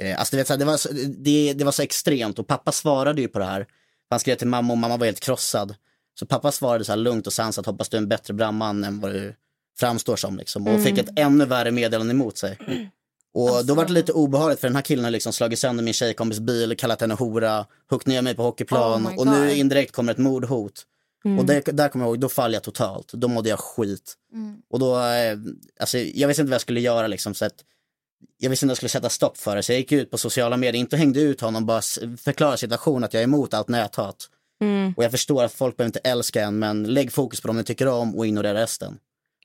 Eh, 0.00 0.18
alltså, 0.18 0.36
du 0.36 0.42
vet, 0.42 0.58
det, 0.58 0.64
var 0.64 0.76
så, 0.76 0.88
det, 1.18 1.52
det 1.52 1.64
var 1.64 1.72
så 1.72 1.82
extremt 1.82 2.38
och 2.38 2.46
pappa 2.46 2.72
svarade 2.72 3.20
ju 3.20 3.28
på 3.28 3.38
det 3.38 3.44
här. 3.44 3.66
Han 4.10 4.20
skrev 4.20 4.36
till 4.36 4.48
mamma 4.48 4.72
och 4.72 4.78
mamma 4.78 4.96
var 4.96 5.06
helt 5.06 5.20
krossad. 5.20 5.74
Så 6.18 6.26
pappa 6.26 6.52
svarade 6.52 6.84
så 6.84 6.92
här 6.92 6.96
lugnt 6.96 7.26
och 7.26 7.32
sansat, 7.32 7.66
hoppas 7.66 7.88
du 7.88 7.96
är 7.96 8.00
en 8.00 8.08
bättre 8.08 8.34
brandman 8.34 8.84
än 8.84 9.00
vad 9.00 9.12
du 9.12 9.34
framstår 9.80 10.16
som. 10.16 10.36
Liksom. 10.38 10.66
Och 10.68 10.82
fick 10.82 10.98
ett 10.98 11.08
ännu 11.18 11.44
värre 11.44 11.70
meddelande 11.70 12.10
emot 12.14 12.38
sig. 12.38 12.58
Och 13.34 13.66
då 13.66 13.74
var 13.74 13.86
det 13.86 13.92
lite 13.92 14.12
obehagligt 14.12 14.60
för 14.60 14.68
den 14.68 14.74
här 14.76 14.82
killen 14.82 15.04
har 15.04 15.10
liksom 15.10 15.32
slagit 15.32 15.58
sönder 15.58 15.84
min 15.84 15.94
tjejkompis 15.94 16.40
bil, 16.40 16.76
kallat 16.76 17.00
henne 17.00 17.14
hora, 17.14 17.66
huggit 17.90 18.06
ner 18.06 18.22
mig 18.22 18.34
på 18.34 18.42
hockeyplan 18.42 19.06
Oh 19.06 19.18
och 19.18 19.26
nu 19.26 19.54
indirekt 19.54 19.92
kommer 19.92 20.12
ett 20.12 20.18
mordhot. 20.18 20.82
Och 21.38 21.44
där, 21.44 21.62
där 21.72 21.88
kommer 21.88 22.04
jag 22.04 22.10
ihåg, 22.10 22.20
då 22.20 22.28
faller 22.28 22.54
jag 22.54 22.62
totalt. 22.62 23.12
Då 23.12 23.28
mådde 23.28 23.48
jag 23.48 23.58
skit. 23.58 24.14
Och 24.70 24.78
då, 24.78 24.96
eh, 24.98 25.38
alltså 25.80 25.98
jag 25.98 26.28
visste 26.28 26.40
inte 26.40 26.50
vad 26.50 26.54
jag 26.54 26.60
skulle 26.60 26.80
göra 26.80 27.06
liksom. 27.06 27.34
Så 27.34 27.44
att, 27.44 27.54
jag 28.38 28.50
visste 28.50 28.64
inte 28.64 28.68
vad 28.68 28.72
jag 28.72 28.76
skulle 28.76 28.88
sätta 28.88 29.08
stopp 29.08 29.38
för 29.38 29.56
det. 29.56 29.62
Så 29.62 29.72
jag 29.72 29.78
gick 29.78 29.92
ut 29.92 30.10
på 30.10 30.18
sociala 30.18 30.56
medier, 30.56 30.80
inte 30.80 30.96
hängde 30.96 31.20
ut 31.20 31.40
honom, 31.40 31.66
bara 31.66 31.78
s- 31.78 31.98
förklara 32.18 32.56
situationen 32.56 33.04
att 33.04 33.14
jag 33.14 33.20
är 33.20 33.24
emot 33.24 33.54
allt 33.54 33.68
näthat. 33.68 34.16
Mm. 34.60 34.94
Och 34.96 35.04
jag 35.04 35.10
förstår 35.10 35.44
att 35.44 35.52
folk 35.52 35.76
behöver 35.76 35.88
inte 35.88 35.98
älska 36.10 36.42
en, 36.42 36.58
men 36.58 36.82
lägg 36.84 37.12
fokus 37.12 37.40
på 37.40 37.48
dem 37.48 37.56
ni 37.56 37.64
tycker 37.64 37.88
om 37.88 38.16
och 38.16 38.26
ignorera 38.26 38.54
resten. 38.62 38.98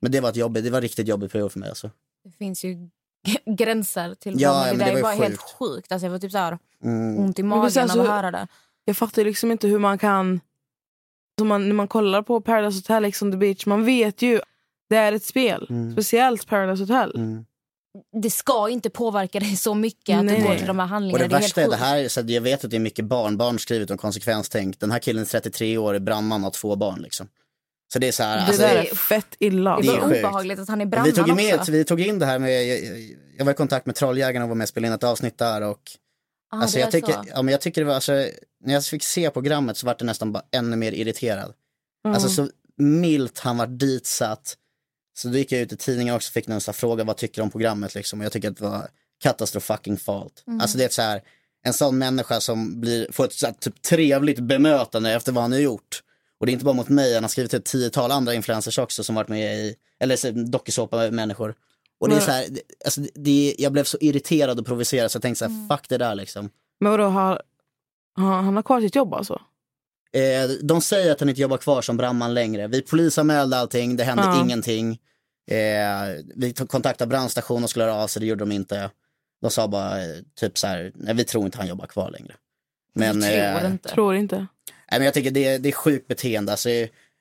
Men 0.03 0.11
det 0.11 0.19
var 0.21 0.29
ett 0.29 0.35
jobbigt, 0.35 0.63
det 0.63 0.69
var 0.69 0.77
ett 0.77 0.83
riktigt 0.83 1.07
jobbigt 1.07 1.31
period 1.31 1.51
för 1.51 1.59
mig 1.59 1.69
alltså. 1.69 1.91
Det 2.23 2.31
finns 2.31 2.63
ju 2.65 2.89
gränser 3.45 4.15
till 4.15 4.41
Ja, 4.41 4.49
vad 4.49 4.57
man- 4.59 4.67
ja, 4.67 4.73
men 4.73 4.79
det 4.79 4.85
det 4.85 4.91
där 4.95 5.01
var 5.01 5.09
är 5.09 5.13
ju 5.13 5.19
bara 5.19 5.27
helt 5.27 5.41
sjukt. 5.41 5.55
sjukt. 5.59 5.91
Alltså 5.91 6.05
jag 6.05 6.13
får 6.15 6.19
typ 6.19 6.31
så 6.31 6.37
här 6.37 6.57
Mm. 6.83 7.17
ont 7.19 7.39
i 7.39 7.43
magen 7.43 7.71
det 7.73 7.79
är 7.81 7.87
så- 7.87 7.93
av 7.99 8.05
att 8.05 8.07
höra 8.11 8.31
det. 8.31 8.47
Jag 8.85 8.97
fattar 8.97 9.23
liksom 9.23 9.51
inte 9.51 9.67
hur 9.67 9.79
man 9.79 9.97
kan... 9.97 10.41
Alltså 11.37 11.45
man, 11.45 11.67
när 11.67 11.75
man 11.75 11.87
kollar 11.87 12.21
på 12.21 12.41
Paradise 12.41 12.77
Hotel, 12.77 13.05
Ex 13.05 13.21
on 13.21 13.31
the 13.31 13.37
beach, 13.37 13.65
man 13.65 13.85
vet 13.85 14.21
ju 14.21 14.41
Det 14.89 14.95
är 14.97 15.11
ett 15.13 15.23
spel. 15.25 15.67
Mm. 15.69 15.93
Speciellt 15.93 16.47
Paradise 16.47 16.83
Hotel. 16.83 17.11
Mm. 17.15 17.45
Det 18.21 18.29
ska 18.29 18.69
inte 18.69 18.89
påverka 18.89 19.39
dig 19.39 19.55
så 19.55 19.73
mycket 19.73 20.17
att 20.19 20.25
Nej. 20.25 20.37
du 20.41 20.43
går 20.47 20.55
till 20.55 20.67
de 20.67 20.79
här 20.79 20.85
Och 20.85 20.89
handlingarna. 20.89 21.27
det 21.27 21.35
är 21.35 21.39
värsta 21.39 21.61
är 21.61 21.65
helt 21.65 21.71
det 21.71 21.77
sjukt. 21.77 21.87
här, 21.87 22.07
så 22.07 22.33
jag 22.33 22.41
vet 22.41 22.65
att 22.65 22.71
det 22.71 22.77
är 22.77 22.79
mycket 22.79 23.05
barn, 23.05 23.37
barn 23.37 23.59
skrivit 23.59 23.91
om 23.91 23.97
konsekvenstänk. 23.97 24.79
Den 24.79 24.91
här 24.91 24.99
killen 24.99 25.21
är 25.21 25.27
33 25.27 25.77
år, 25.77 25.93
är 25.93 25.99
brandman 25.99 26.41
och 26.41 26.43
har 26.43 26.51
två 26.51 26.75
barn 26.75 27.01
liksom. 27.01 27.27
Så 27.93 27.99
det 27.99 28.07
är 28.07 28.11
så 28.11 28.23
här, 28.23 28.37
Det 28.37 28.43
alltså, 28.43 28.61
där 28.61 28.75
är 28.75 28.95
fett 28.95 29.35
illa. 29.39 29.77
Det 29.77 29.87
Det 29.87 29.93
är 29.93 30.03
obehagligt 30.03 30.59
att 30.59 30.69
han 30.69 30.81
är 30.81 30.85
vi 30.85 30.89
brandman 30.89 31.15
tog, 31.15 31.27
ju 31.27 31.35
med, 31.35 31.59
också. 31.59 31.71
vi 31.71 31.83
tog 31.83 32.01
in 32.01 32.19
det 32.19 32.25
här 32.25 32.39
med, 32.39 32.67
jag, 32.67 32.99
jag 33.37 33.45
var 33.45 33.51
i 33.51 33.55
kontakt 33.55 33.85
med 33.85 33.95
Trolljägarna 33.95 34.45
och 34.45 34.49
var 34.49 34.55
med 34.55 34.65
och 34.65 34.69
spelade 34.69 34.87
in 34.87 34.93
ett 34.93 35.03
avsnitt 35.03 35.37
där 35.37 35.61
och 35.61 35.79
Ah, 36.53 36.61
alltså, 36.61 36.79
jag, 36.79 36.91
tycker, 36.91 37.13
så. 37.13 37.23
ja, 37.27 37.41
men 37.41 37.51
jag 37.51 37.61
tycker 37.61 37.81
det 37.81 37.87
var, 37.87 37.95
alltså, 37.95 38.11
när 38.65 38.73
jag 38.73 38.85
fick 38.85 39.03
se 39.03 39.29
programmet 39.29 39.77
så 39.77 39.85
var 39.85 39.95
det 39.99 40.05
nästan 40.05 40.31
bara 40.31 40.43
ännu 40.51 40.75
mer 40.75 40.91
irriterad. 40.91 41.53
Mm. 42.05 42.15
Alltså 42.15 42.29
så 42.29 42.49
milt 42.77 43.39
han 43.39 43.57
var 43.57 43.67
ditsatt. 43.67 44.57
Så 45.17 45.27
då 45.27 45.37
gick 45.37 45.51
jag 45.51 45.61
ut 45.61 45.73
i 45.73 45.77
tidningen 45.77 46.15
också 46.15 46.29
och 46.29 46.33
fick 46.33 46.47
någon 46.47 46.61
fråga 46.61 47.03
vad 47.03 47.17
tycker 47.17 47.35
du 47.35 47.43
om 47.43 47.51
programmet 47.51 47.95
liksom. 47.95 48.19
Och 48.19 48.25
jag 48.25 48.31
tycker 48.31 48.49
att 48.49 48.57
det 48.57 48.63
var 48.63 48.87
katastrofucking 49.23 49.97
fault. 49.97 50.43
Mm. 50.47 50.61
Alltså 50.61 50.77
det 50.77 50.83
är 50.83 50.89
så 50.89 51.01
här, 51.01 51.21
en 51.63 51.73
sån 51.73 51.97
människa 51.97 52.39
som 52.39 52.81
blir, 52.81 53.11
får 53.11 53.25
ett 53.25 53.33
så 53.33 53.45
här, 53.45 53.53
typ 53.53 53.81
trevligt 53.81 54.39
bemötande 54.39 55.11
efter 55.11 55.31
vad 55.31 55.43
han 55.43 55.51
har 55.51 55.59
gjort. 55.59 56.03
Och 56.43 56.47
det 56.47 56.51
är 56.51 56.53
inte 56.53 56.65
bara 56.65 56.73
mot 56.75 56.89
mig, 56.89 57.13
han 57.13 57.23
har 57.23 57.29
skrivit 57.29 57.53
ett 57.53 57.65
tiotal 57.65 58.11
andra 58.11 58.33
influencers 58.33 58.77
också 58.77 59.03
som 59.03 59.15
varit 59.15 59.27
med 59.27 59.55
i, 59.55 59.75
eller 59.99 60.15
så- 60.15 60.31
dokusåpa-människor. 60.31 61.55
Och 61.99 62.09
det 62.09 62.15
är 62.15 62.19
så 62.19 62.31
här, 62.31 62.45
alltså 62.85 63.01
det, 63.15 63.55
jag 63.57 63.71
blev 63.71 63.83
så 63.83 63.97
irriterad 64.01 64.59
och 64.59 64.65
provocerad 64.65 65.11
så 65.11 65.15
jag 65.15 65.21
tänkte 65.21 65.39
så 65.39 65.45
här, 65.45 65.51
Mm. 65.55 65.67
fuck 65.69 65.89
det 65.89 65.97
där 65.97 66.15
liksom. 66.15 66.49
Men 66.79 66.91
vadå, 66.91 67.03
har, 67.03 67.41
han, 68.15 68.45
han 68.45 68.55
har 68.55 68.63
kvar 68.63 68.81
sitt 68.81 68.95
jobb 68.95 69.13
alltså? 69.13 69.41
Eh, 70.13 70.49
de 70.63 70.81
säger 70.81 71.11
att 71.11 71.19
han 71.19 71.29
inte 71.29 71.41
jobbar 71.41 71.57
kvar 71.57 71.81
som 71.81 71.97
brandman 71.97 72.33
längre. 72.33 72.67
Vi 72.67 72.81
polisanmälde 72.81 73.57
allting, 73.57 73.95
det 73.95 74.03
hände 74.03 74.23
Ja. 74.23 74.41
ingenting. 74.43 74.91
Eh, 75.51 76.23
vi 76.35 76.53
kontaktade 76.53 77.09
brandstationen 77.09 77.63
och 77.63 77.69
skulle 77.69 77.85
höra 77.85 77.95
av 77.95 78.07
sig, 78.07 78.19
det 78.19 78.25
gjorde 78.25 78.41
de 78.45 78.51
inte. 78.51 78.89
De 79.41 79.51
sa 79.51 79.67
bara 79.67 80.01
eh, 80.05 80.15
typ 80.35 80.57
så 80.57 80.67
här, 80.67 80.91
nej 80.95 81.13
vi 81.15 81.23
tror 81.23 81.45
inte 81.45 81.57
han 81.57 81.67
jobbar 81.67 81.85
kvar 81.87 82.11
längre. 82.11 82.33
Men, 82.95 83.21
Jag 83.21 83.31
tror 83.59 83.65
eh, 83.65 83.71
inte. 83.71 83.89
Tror 83.89 84.15
inte. 84.15 84.47
Nej, 84.93 84.99
men 84.99 85.05
jag 85.05 85.13
tycker 85.13 85.31
det, 85.31 85.57
det 85.57 85.69
är 85.69 85.73
sjukt 85.73 86.07
beteende. 86.07 86.51
Alltså, 86.51 86.69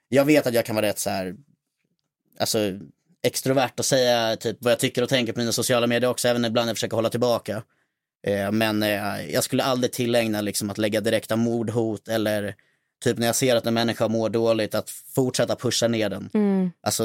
jag 0.08 0.24
vet 0.24 0.46
att 0.46 0.54
jag 0.54 0.64
kan 0.66 0.76
vara 0.76 0.86
rätt 0.86 0.98
så 0.98 1.10
här, 1.10 1.34
alltså 2.38 2.58
extrovert 3.22 3.72
och 3.78 3.84
säga 3.84 4.36
typ 4.36 4.56
vad 4.60 4.72
jag 4.72 4.78
tycker 4.78 5.02
och 5.02 5.08
tänker 5.08 5.32
på 5.32 5.38
mina 5.40 5.52
sociala 5.52 5.86
medier 5.86 6.10
också, 6.10 6.28
även 6.28 6.44
ibland 6.44 6.68
jag 6.70 6.76
försöker 6.76 6.96
hålla 6.96 7.10
tillbaka. 7.10 7.62
Eh, 8.26 8.52
men 8.52 8.82
eh, 8.82 9.30
jag 9.32 9.44
skulle 9.44 9.64
aldrig 9.64 9.92
tillägna 9.92 10.40
liksom 10.40 10.70
att 10.70 10.78
lägga 10.78 11.00
direkta 11.00 11.36
mordhot 11.36 12.08
eller 12.08 12.54
typ 13.04 13.18
när 13.18 13.26
jag 13.26 13.36
ser 13.36 13.56
att 13.56 13.66
en 13.66 13.74
människa 13.74 14.08
mår 14.08 14.30
dåligt 14.30 14.74
att 14.74 14.90
fortsätta 14.90 15.56
pusha 15.56 15.88
ner 15.88 16.10
den. 16.10 16.30
Mm. 16.34 16.70
Alltså 16.82 17.04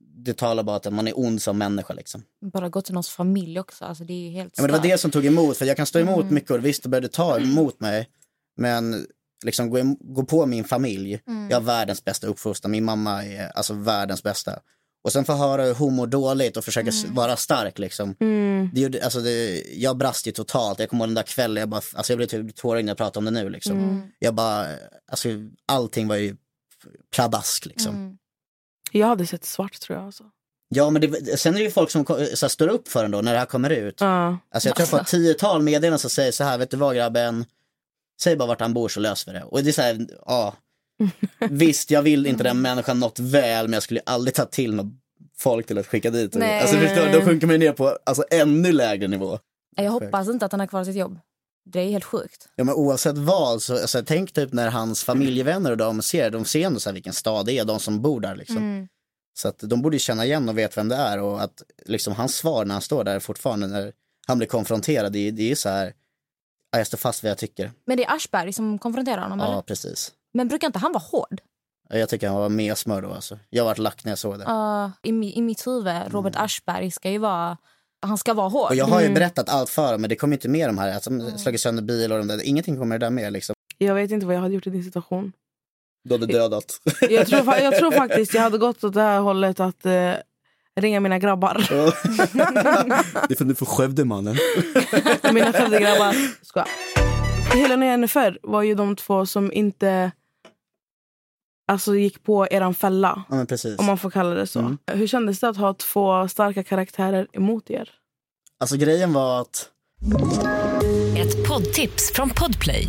det 0.00 0.36
talar 0.36 0.62
bara 0.62 0.76
att 0.76 0.92
man 0.92 1.08
är 1.08 1.18
ond 1.18 1.42
som 1.42 1.58
människa 1.58 1.94
liksom. 1.94 2.22
Bara 2.52 2.68
gå 2.68 2.80
till 2.80 2.94
någons 2.94 3.10
familj 3.10 3.60
också. 3.60 3.84
Alltså, 3.84 4.04
det 4.04 4.12
är 4.12 4.30
helt 4.30 4.54
Ja, 4.56 4.62
men 4.62 4.72
det 4.72 4.78
var 4.78 4.84
det 4.84 4.98
som 4.98 5.10
tog 5.10 5.26
emot, 5.26 5.56
för 5.56 5.64
jag 5.66 5.76
kan 5.76 5.86
stå 5.86 5.98
emot 5.98 6.22
Mm. 6.22 6.34
mycket 6.34 6.50
och 6.50 6.64
visst 6.64 6.82
det 6.82 6.88
började 6.88 7.08
ta 7.08 7.38
emot 7.40 7.80
mig. 7.80 8.08
Men 8.56 9.06
liksom 9.44 9.70
gå, 9.70 9.96
gå 10.00 10.24
på 10.24 10.46
min 10.46 10.64
familj, 10.64 11.20
Mm. 11.26 11.50
jag 11.50 11.56
har 11.56 11.62
världens 11.64 12.04
bästa 12.04 12.26
uppfostran, 12.26 12.70
min 12.70 12.84
mamma 12.84 13.24
är 13.24 13.48
alltså 13.56 13.74
världens 13.74 14.22
bästa. 14.22 14.58
Och 15.04 15.12
sen 15.12 15.24
få 15.24 15.32
höra 15.32 15.62
hur 15.64 15.74
hon 15.74 15.94
mår 15.94 16.06
dåligt 16.06 16.56
och 16.56 16.64
försöka 16.64 16.88
s- 16.88 17.04
vara 17.08 17.36
stark 17.36 17.78
liksom. 17.78 18.14
Mm. 18.20 18.70
Det 18.74 18.80
gjorde, 18.80 19.04
alltså 19.04 19.20
det, 19.20 19.62
jag 19.74 19.96
brast 19.96 20.26
ju 20.26 20.32
totalt, 20.32 20.78
jag 20.80 20.90
kommer 20.90 21.04
ihåg 21.04 21.08
den 21.08 21.14
där 21.14 21.22
kvällen, 21.22 21.60
jag, 21.60 21.68
bara, 21.68 21.80
alltså 21.94 22.12
jag 22.12 22.18
blev 22.18 22.26
typ 22.26 22.56
tårögd 22.56 22.84
när 22.84 22.90
jag 22.90 22.96
pratar 22.98 23.20
om 23.20 23.24
det 23.24 23.30
nu 23.30 23.48
liksom. 23.50 23.78
Mm. 23.78 24.00
Jag 24.18 24.34
bara, 24.34 24.66
alltså 25.10 25.28
allting 25.66 26.08
var 26.08 26.16
ju 26.16 26.36
pladask 27.14 27.66
liksom. 27.66 27.94
Mm. 27.94 28.16
Jag 28.92 29.06
hade 29.06 29.26
sett 29.26 29.44
svart 29.44 29.80
tror 29.80 29.98
jag. 29.98 30.06
Alltså. 30.06 30.24
Ja 30.68 30.90
men 30.90 31.02
det, 31.02 31.40
sen 31.40 31.54
är 31.54 31.58
det 31.58 31.64
ju 31.64 31.70
folk 31.70 31.90
som 31.90 32.04
så 32.06 32.14
här, 32.18 32.48
står 32.48 32.68
upp 32.68 32.88
för 32.88 33.02
den 33.02 33.10
då 33.10 33.20
när 33.20 33.32
det 33.32 33.38
här 33.38 33.46
kommer 33.46 33.70
ut. 33.70 34.00
Ja. 34.00 34.38
Alltså 34.50 34.68
jag 34.68 34.76
tror 34.76 34.86
på 34.86 34.96
ett 34.98 35.06
tiotal 35.06 35.62
meddelanden 35.62 35.98
som 35.98 36.10
säger 36.10 36.32
så 36.32 36.44
här, 36.44 36.58
vet 36.58 36.70
du 36.70 36.76
vad 36.76 36.96
grabben, 36.96 37.44
säg 38.20 38.36
bara 38.36 38.48
vart 38.48 38.60
han 38.60 38.74
bor 38.74 38.88
så 38.88 39.00
löser 39.00 39.32
vi 39.32 39.38
det. 39.38 39.44
Och 39.44 39.62
det 39.62 39.70
är 39.70 39.72
så 39.72 39.82
här, 39.82 40.06
ja, 40.26 40.54
visst 41.50 41.90
jag 41.90 42.02
vill 42.02 42.26
inte 42.26 42.44
den 42.44 42.60
människan 42.60 43.00
något 43.00 43.18
väl 43.18 43.64
men 43.68 43.72
jag 43.72 43.82
skulle 43.82 44.00
aldrig 44.06 44.34
ta 44.34 44.44
till 44.44 44.74
något 44.74 44.92
folk 45.38 45.66
till 45.66 45.78
att 45.78 45.86
skicka 45.86 46.10
dit. 46.10 46.34
Nej. 46.34 46.60
Alltså 46.60 46.76
förstår, 46.76 47.12
då 47.12 47.20
sjunker 47.20 47.46
man 47.46 47.58
ner 47.58 47.72
på 47.72 47.98
alltså, 48.06 48.24
ännu 48.30 48.72
lägre 48.72 49.08
nivå. 49.08 49.38
Jag 49.76 49.90
hoppas 49.90 50.28
inte 50.28 50.46
att 50.46 50.52
han 50.52 50.60
har 50.60 50.66
kvar 50.66 50.84
sitt 50.84 50.96
jobb. 50.96 51.18
Det 51.64 51.80
är 51.80 51.90
helt 51.90 52.04
sjukt. 52.04 52.48
Ja 52.56 52.64
men 52.64 52.74
oavsett 52.74 53.18
vad, 53.18 53.62
så 53.62 53.80
alltså, 53.80 54.02
tänk 54.06 54.32
typ 54.32 54.52
när 54.52 54.70
hans 54.70 55.04
familjevänner 55.04 55.70
och 55.70 55.76
de 55.76 56.02
ser, 56.02 56.30
de 56.30 56.44
ser 56.44 56.66
ändå 56.66 56.80
så 56.80 56.88
här 56.88 56.94
vilken 56.94 57.12
stad 57.12 57.46
det 57.46 57.58
är, 57.58 57.64
de 57.64 57.80
som 57.80 58.02
bor 58.02 58.20
där 58.20 58.36
liksom. 58.36 58.56
Mm. 58.56 58.88
Så 59.34 59.48
att 59.48 59.58
de 59.58 59.82
borde 59.82 59.98
känna 59.98 60.24
igen 60.24 60.48
och 60.48 60.58
vet 60.58 60.76
vem 60.76 60.88
det 60.88 60.96
är 60.96 61.20
och 61.20 61.42
att 61.42 61.62
liksom 61.86 62.14
hans 62.14 62.34
svar 62.34 62.64
när 62.64 62.74
han 62.74 62.82
står 62.82 63.04
där 63.04 63.20
fortfarande 63.20 63.66
när 63.66 63.92
han 64.26 64.38
blir 64.38 64.48
konfronterad, 64.48 65.12
det 65.12 65.30
det 65.30 65.50
är 65.50 65.54
så 65.54 65.68
här, 65.68 65.92
ja, 66.72 66.78
jag 66.78 66.86
står 66.86 66.98
fast 66.98 67.24
vid 67.24 67.28
vad 67.28 67.30
jag 67.30 67.38
tycker. 67.38 67.72
Men 67.84 67.96
det 67.96 68.04
är 68.04 68.14
Aschberg 68.16 68.52
som 68.52 68.78
konfronterar 68.78 69.22
honom? 69.22 69.38
Ja, 69.40 69.52
Eller? 69.52 69.62
precis. 69.62 70.12
Men 70.34 70.48
brukar 70.48 70.66
inte 70.66 70.78
han 70.78 70.92
vara 70.92 71.02
hård? 71.02 71.40
Jag 71.88 72.08
tycker 72.08 72.28
han 72.28 72.36
var 72.36 72.48
mer 72.48 72.74
smör 72.74 73.02
då 73.02 73.12
alltså. 73.12 73.38
Jag 73.50 73.64
vart 73.64 73.78
lack 73.78 74.04
när 74.04 74.12
jag 74.12 74.18
såg 74.18 74.38
det. 74.38 74.44
Uh, 74.44 74.90
i, 75.02 75.38
I 75.38 75.42
mitt 75.42 75.66
huvud, 75.66 75.94
Robert 76.08 76.36
Aschberg 76.36 76.90
ska 76.90 77.10
ju 77.10 77.18
vara... 77.18 77.56
Han 78.06 78.18
ska 78.18 78.34
vara 78.34 78.48
hård. 78.48 78.70
Och 78.70 78.76
jag 78.76 78.84
har 78.84 79.00
ju 79.00 79.14
berättat 79.14 79.48
allt 79.48 79.70
för 79.70 79.92
dem, 79.92 80.00
men 80.00 80.10
det 80.10 80.16
kommer 80.16 80.36
inte 80.36 80.48
med 80.48 80.68
de 80.68 80.78
här, 80.78 80.94
alltså, 80.94 81.38
slagit 81.38 81.60
sönder 81.60 81.82
bil 81.82 82.12
och 82.12 82.18
de 82.18 82.26
där, 82.28 82.42
ingenting 82.42 82.76
kommer 82.78 82.98
det 82.98 83.06
där 83.06 83.10
med 83.10 83.32
liksom. 83.32 83.54
Jag 83.78 83.94
vet 83.94 84.10
inte 84.10 84.26
vad 84.26 84.34
jag 84.36 84.40
hade 84.40 84.54
gjort 84.54 84.66
i 84.66 84.70
din 84.70 84.84
situation. 84.84 85.32
Du 86.04 86.14
hade 86.14 86.26
dödat. 86.26 86.80
Jag 87.00 87.26
tror, 87.26 87.40
fa- 87.40 87.62
jag 87.62 87.76
tror 87.76 87.90
faktiskt 88.02 88.34
jag 88.34 88.42
hade 88.42 88.58
gått 88.58 88.84
åt 88.84 88.94
det 88.94 89.02
här 89.02 89.20
hållet 89.20 89.60
att 89.60 89.86
eh, 89.86 90.12
ringa 90.80 91.00
mina 91.00 91.18
grabbar. 91.18 91.54
det 93.28 93.34
är 93.34 93.36
för 93.36 93.44
du 93.44 93.54
får 93.54 93.66
Skövde 93.66 94.04
mannen. 94.04 94.36
mina 95.32 95.52
Skövdegrabbar. 95.52 96.44
Skoja. 96.44 96.66
Helena 97.52 97.84
och 97.84 97.90
Jennifer 97.90 98.38
var 98.42 98.62
ju 98.62 98.74
de 98.74 98.96
två 98.96 99.26
som 99.26 99.52
inte 99.52 100.12
alltså, 101.72 101.96
gick 101.96 102.22
på 102.22 102.46
eran 102.50 102.74
fälla. 102.74 103.24
Ja 103.28 103.34
men 103.36 103.46
precis. 103.46 103.78
Om 103.78 103.86
man 103.86 103.98
får 103.98 104.10
kalla 104.10 104.34
det 104.34 104.46
så. 104.46 104.58
Mm. 104.58 104.78
Hur 104.92 105.06
kändes 105.06 105.40
det 105.40 105.48
att 105.48 105.56
ha 105.56 105.74
två 105.74 106.28
starka 106.28 106.64
karaktärer 106.64 107.26
emot 107.32 107.70
er? 107.70 107.90
Alltså 108.60 108.76
grejen 108.76 109.12
var 109.12 109.40
att 109.40 109.68
Ett 111.16 111.48
poddtips 111.48 112.12
från 112.12 112.30
Podplay. 112.30 112.88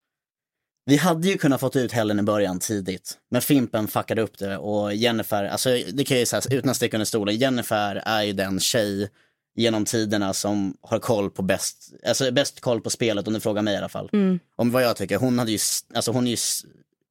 Vi 0.85 0.97
hade 0.97 1.27
ju 1.27 1.37
kunnat 1.37 1.59
fått 1.59 1.75
ut 1.75 1.91
Helen 1.91 2.19
i 2.19 2.23
början 2.23 2.59
tidigt. 2.59 3.17
Men 3.29 3.41
Fimpen 3.41 3.87
fuckade 3.87 4.21
upp 4.21 4.37
det 4.37 4.57
och 4.57 4.95
Jennifer, 4.95 5.43
alltså 5.43 5.69
det 5.69 6.03
kan 6.03 6.17
jag 6.17 6.19
ju 6.19 6.25
säga 6.25 6.41
utan 6.49 6.69
att 6.69 6.75
sticka 6.75 6.97
under 6.97 7.05
stolen, 7.05 7.37
Jennifer 7.37 8.01
är 8.05 8.23
ju 8.23 8.33
den 8.33 8.59
tjej 8.59 9.09
genom 9.55 9.85
tiderna 9.85 10.33
som 10.33 10.77
har 10.81 10.99
koll 10.99 11.29
på 11.29 11.41
bäst, 11.41 11.93
alltså 12.07 12.31
bäst 12.31 12.59
koll 12.61 12.81
på 12.81 12.89
spelet 12.89 13.27
om 13.27 13.33
du 13.33 13.39
frågar 13.39 13.61
mig 13.61 13.73
i 13.73 13.77
alla 13.77 13.89
fall. 13.89 14.09
Om 14.55 14.71
vad 14.71 14.83
jag 14.83 14.95
tycker, 14.95 15.17
hon 15.17 15.39
hade 15.39 15.51
ju, 15.51 15.59
alltså 15.95 16.11
hon 16.11 16.27
är 16.27 16.31
ju 16.31 16.37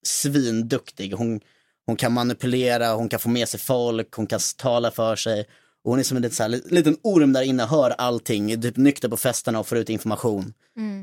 svinduktig. 0.03 1.13
Hon, 1.13 1.41
hon 1.87 1.97
kan 1.97 2.13
manipulera, 2.13 2.93
hon 2.93 3.09
kan 3.09 3.21
få 3.21 3.29
med 3.29 3.49
sig 3.49 3.61
folk, 3.61 4.13
hon 4.15 4.27
kan 4.27 4.41
tala 4.57 4.91
för 4.91 5.17
sig. 5.17 5.47
Och 5.85 5.91
hon 5.91 5.99
är 5.99 6.03
som 6.03 6.17
en 6.17 6.23
liten, 6.23 6.37
så 6.37 6.43
här, 6.43 6.51
li- 6.51 6.63
liten 6.71 6.97
orm 7.03 7.33
där 7.33 7.43
inne, 7.43 7.65
hör 7.67 7.91
allting, 7.91 8.63
typ 8.63 8.77
nykter 8.77 9.09
på 9.09 9.17
festerna 9.17 9.59
och 9.61 9.67
får 9.67 9.79
ut 9.79 9.91
information. 9.91 10.53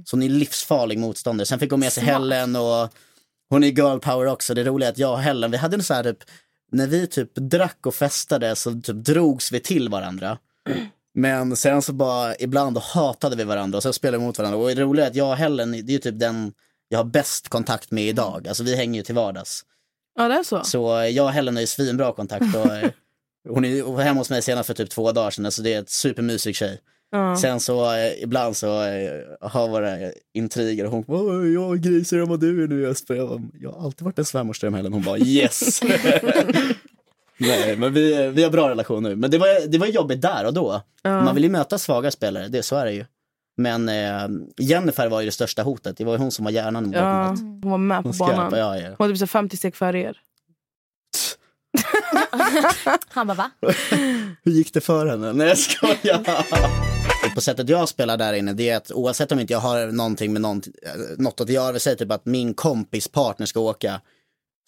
Så 0.06 0.16
hon 0.16 0.24
är 0.24 0.30
livsfarlig 0.30 0.98
motståndare. 0.98 1.46
Sen 1.46 1.60
fick 1.60 1.72
hon 1.72 1.80
med 1.80 1.94
sig 1.94 2.04
Smart. 2.04 2.14
Helen 2.14 2.56
och 2.56 2.90
hon 3.50 3.64
är 3.64 3.68
girl 3.68 3.98
power 4.00 4.26
också. 4.28 4.54
Det 4.54 4.64
roliga 4.64 4.88
är 4.90 4.92
att 4.92 4.98
jag 4.98 5.12
och 5.12 5.20
Helen, 5.20 5.52
vi 5.52 5.58
hade 5.58 5.76
en 5.76 5.84
så 5.84 5.94
här 5.94 6.04
typ, 6.04 6.18
när 6.72 6.88
vi 6.88 7.08
typ 7.08 7.36
drack 7.36 7.86
och 7.86 7.96
festade 7.96 8.56
så 8.56 8.72
typ 8.72 8.96
drogs 9.06 9.52
vi 9.52 9.60
till 9.60 9.90
varandra. 9.90 10.38
Men 11.14 11.56
sen 11.56 11.82
så 11.82 11.94
bara, 11.94 12.36
ibland 12.36 12.78
hatade 12.78 13.36
vi 13.36 13.44
varandra 13.44 13.78
och 13.78 13.84
så 13.84 13.94
spelade 13.94 14.18
vi 14.18 14.26
mot 14.26 14.38
varandra. 14.38 14.58
Och 14.60 14.68
det 14.76 14.82
roliga 14.82 15.06
är 15.06 15.10
att 15.10 15.16
jag 15.16 15.30
och 15.30 15.38
Helen, 15.38 15.72
det 15.72 15.78
är 15.78 15.94
ju 15.94 16.00
typ 16.00 16.20
den 16.20 16.54
jag 16.90 17.00
har 17.00 17.04
bäst 17.04 17.50
kontakt 17.50 17.92
med 17.92 18.04
idag. 18.08 18.48
Alltså 18.48 18.64
vi 18.64 18.76
hänger 18.76 19.00
ju 19.00 19.04
till 19.04 19.16
vardags. 19.16 19.62
Ja, 20.16 20.28
det 20.28 20.34
är 20.36 20.44
så. 20.44 20.64
Så 20.64 21.10
jag 21.12 21.26
och 21.26 21.32
Helen 21.32 21.56
har 21.56 21.62
ju 21.62 21.68
svinbra 21.68 22.14
kontakt. 22.14 22.56
Och, 22.56 22.68
hon 23.50 23.66
är 23.66 23.70
ju 23.70 23.98
hemma 23.98 24.20
hos 24.20 24.30
mig 24.30 24.42
senast 24.42 24.68
för 24.68 24.74
typ 24.74 24.90
två 24.90 25.12
dagar 25.12 25.32
sedan, 25.32 25.52
så 25.52 25.62
det 25.62 25.74
är 25.74 25.80
ett 25.80 25.90
supermysig 25.90 26.56
tjej. 26.56 26.80
Ja. 27.12 27.38
Sen 27.38 27.60
så 27.60 27.94
eh, 27.96 28.24
ibland 28.24 28.58
så 28.58 28.84
eh, 28.84 29.12
har 29.42 29.68
våra 29.68 30.00
eh, 30.00 30.10
intriger 30.34 30.86
och 30.86 30.92
hon 30.92 31.04
bara, 31.08 31.40
"Oj, 31.40 31.54
jag 31.54 31.74
är 31.74 31.78
grisigare 31.78 32.24
än 32.24 32.30
vad 32.30 32.40
du 32.40 32.64
är 32.64 32.68
nu 32.68 32.82
Jesper. 32.82 33.16
Jag, 33.16 33.28
bara, 33.30 33.42
jag 33.62 33.72
har 33.72 33.86
alltid 33.86 34.06
varit 34.06 34.20
en 34.20 34.26
svärmorsdröm 34.26 34.74
Helen. 34.74 34.94
Hon 34.94 35.02
bara 35.04 35.18
yes. 35.18 35.82
Nej, 37.40 37.78
men 37.78 37.94
vi, 37.94 38.28
vi 38.28 38.44
har 38.44 38.52
bra 38.52 38.70
relation 38.70 39.04
nu. 39.04 39.16
Men 39.16 39.32
det 39.32 39.38
var, 39.38 39.68
det 39.68 39.78
var 39.78 39.88
jobbigt 39.88 40.22
där 40.22 40.46
och 40.46 40.54
då. 40.54 40.82
Ja. 41.04 41.22
Man 41.24 41.36
vill 41.36 41.44
ju 41.44 41.50
möta 41.50 41.78
svaga 41.78 42.12
spelare, 42.12 42.48
det, 42.48 42.64
så 42.64 42.76
är 42.76 42.86
det 42.86 42.92
ju. 42.94 43.06
Men 43.58 43.90
eh, 43.90 44.28
Jennifer 44.58 45.08
var 45.10 45.22
ju 45.22 45.26
det 45.26 45.32
största 45.32 45.64
hotet. 45.64 45.98
Det 45.98 46.04
var 46.06 46.14
ju 46.14 46.20
hon 46.20 46.32
som 46.32 46.46
var 46.46 46.52
hjärnan 46.52 46.92
bakom 46.92 47.08
Ja, 47.08 47.14
allt. 47.14 47.40
hon 47.40 47.62
var 47.72 47.78
med 47.78 48.04
på 48.04 48.10
Hon 48.10 48.18
banan. 48.18 48.54
ja, 48.60 48.78
ja. 48.78 48.88
Hon 48.88 48.96
var 48.98 49.08
typ 49.08 49.18
så 49.18 49.28
50 49.28 49.58
steg 49.58 49.76
före 49.76 50.00
er. 50.02 50.18
Han 53.08 53.28
bara 53.28 53.34
va? 53.34 53.52
Hur 54.44 54.52
gick 54.52 54.74
det 54.74 54.82
för 54.82 55.06
henne? 55.06 55.34
Nej 55.34 55.48
jag 55.48 55.58
skojar. 55.58 56.24
På 57.36 57.42
sättet 57.42 57.70
jag 57.70 57.90
spelar 57.90 58.18
där 58.18 58.34
inne, 58.34 58.54
det 58.54 58.70
är 58.70 58.78
att 58.78 58.92
oavsett 58.92 59.32
om 59.32 59.40
inte 59.40 59.54
jag 59.54 59.60
har 59.60 59.88
någonting 59.88 60.34
med 60.34 60.42
någon, 60.42 60.58
eh, 60.58 60.92
något 61.18 61.42
att 61.42 61.50
göra, 61.50 61.80
säg 61.80 61.98
typ 61.98 62.12
att 62.12 62.26
min 62.26 62.54
kompis 62.54 63.08
partner 63.08 63.46
ska 63.46 63.60
åka, 63.60 64.02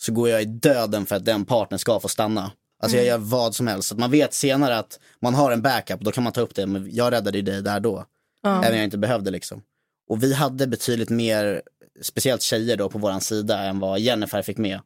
så 0.01 0.13
går 0.13 0.29
jag 0.29 0.41
i 0.41 0.45
döden 0.45 1.05
för 1.05 1.15
att 1.15 1.25
den 1.25 1.45
partnern 1.45 1.79
ska 1.79 1.99
få 1.99 2.07
stanna. 2.07 2.51
Alltså 2.83 2.97
jag 2.97 3.05
gör 3.05 3.17
vad 3.17 3.55
som 3.55 3.67
helst. 3.67 3.87
Så 3.89 3.95
att 3.95 3.99
man 3.99 4.11
vet 4.11 4.33
senare 4.33 4.77
att 4.77 4.99
man 5.21 5.35
har 5.35 5.51
en 5.51 5.61
backup, 5.61 5.99
då 6.01 6.11
kan 6.11 6.23
man 6.23 6.33
ta 6.33 6.41
upp 6.41 6.55
det. 6.55 6.65
Men 6.65 6.89
jag 6.91 7.13
räddade 7.13 7.37
ju 7.37 7.41
dig 7.41 7.61
där 7.61 7.79
då. 7.79 8.05
Även 8.45 8.71
om 8.71 8.75
jag 8.75 8.83
inte 8.83 8.97
behövde 8.97 9.31
liksom. 9.31 9.61
Och 10.09 10.23
vi 10.23 10.33
hade 10.33 10.67
betydligt 10.67 11.09
mer, 11.09 11.61
speciellt 12.01 12.41
tjejer 12.41 12.77
då 12.77 12.89
på 12.89 12.97
våran 12.97 13.21
sida 13.21 13.59
än 13.59 13.79
vad 13.79 13.99
Jennifer 13.99 14.41
fick 14.41 14.57
med. 14.57 14.79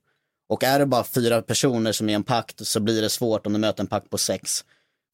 Och 0.53 0.63
är 0.63 0.79
det 0.79 0.85
bara 0.85 1.03
fyra 1.03 1.41
personer 1.41 1.91
som 1.91 2.09
är 2.09 2.15
en 2.15 2.23
pakt 2.23 2.67
så 2.67 2.79
blir 2.79 3.01
det 3.01 3.09
svårt 3.09 3.47
om 3.47 3.53
du 3.53 3.59
möter 3.59 3.83
en 3.83 3.87
pakt 3.87 4.09
på 4.09 4.17
sex. 4.17 4.65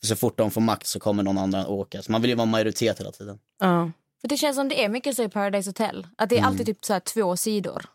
För 0.02 0.08
så 0.08 0.16
fort 0.16 0.38
de 0.38 0.52
får 0.52 0.62
makt 0.62 0.88
så 0.88 1.00
kommer 1.00 1.24
någon 1.24 1.38
annan 1.38 1.66
åka. 1.66 2.02
Så 2.02 2.12
man 2.12 2.22
vill 2.22 2.30
ju 2.30 2.36
vara 2.36 2.46
majoritet 2.46 3.00
hela 3.00 3.12
tiden. 3.12 3.40
Ja. 3.60 3.92
För 4.22 4.28
det 4.28 4.38
känns 4.38 4.56
som 4.56 4.70
det 4.70 4.84
är 4.84 4.90
mycket 4.90 5.16
så 5.16 5.24
i 5.24 5.30
Paradise 5.30 5.70
Hotel. 5.70 6.08
Att 6.18 6.30
det 6.30 6.38
är 6.38 6.44
alltid 6.44 6.66
typ 6.66 6.86
så 6.86 6.94
här 6.94 7.00
två 7.00 7.38
sidor. 7.38 7.86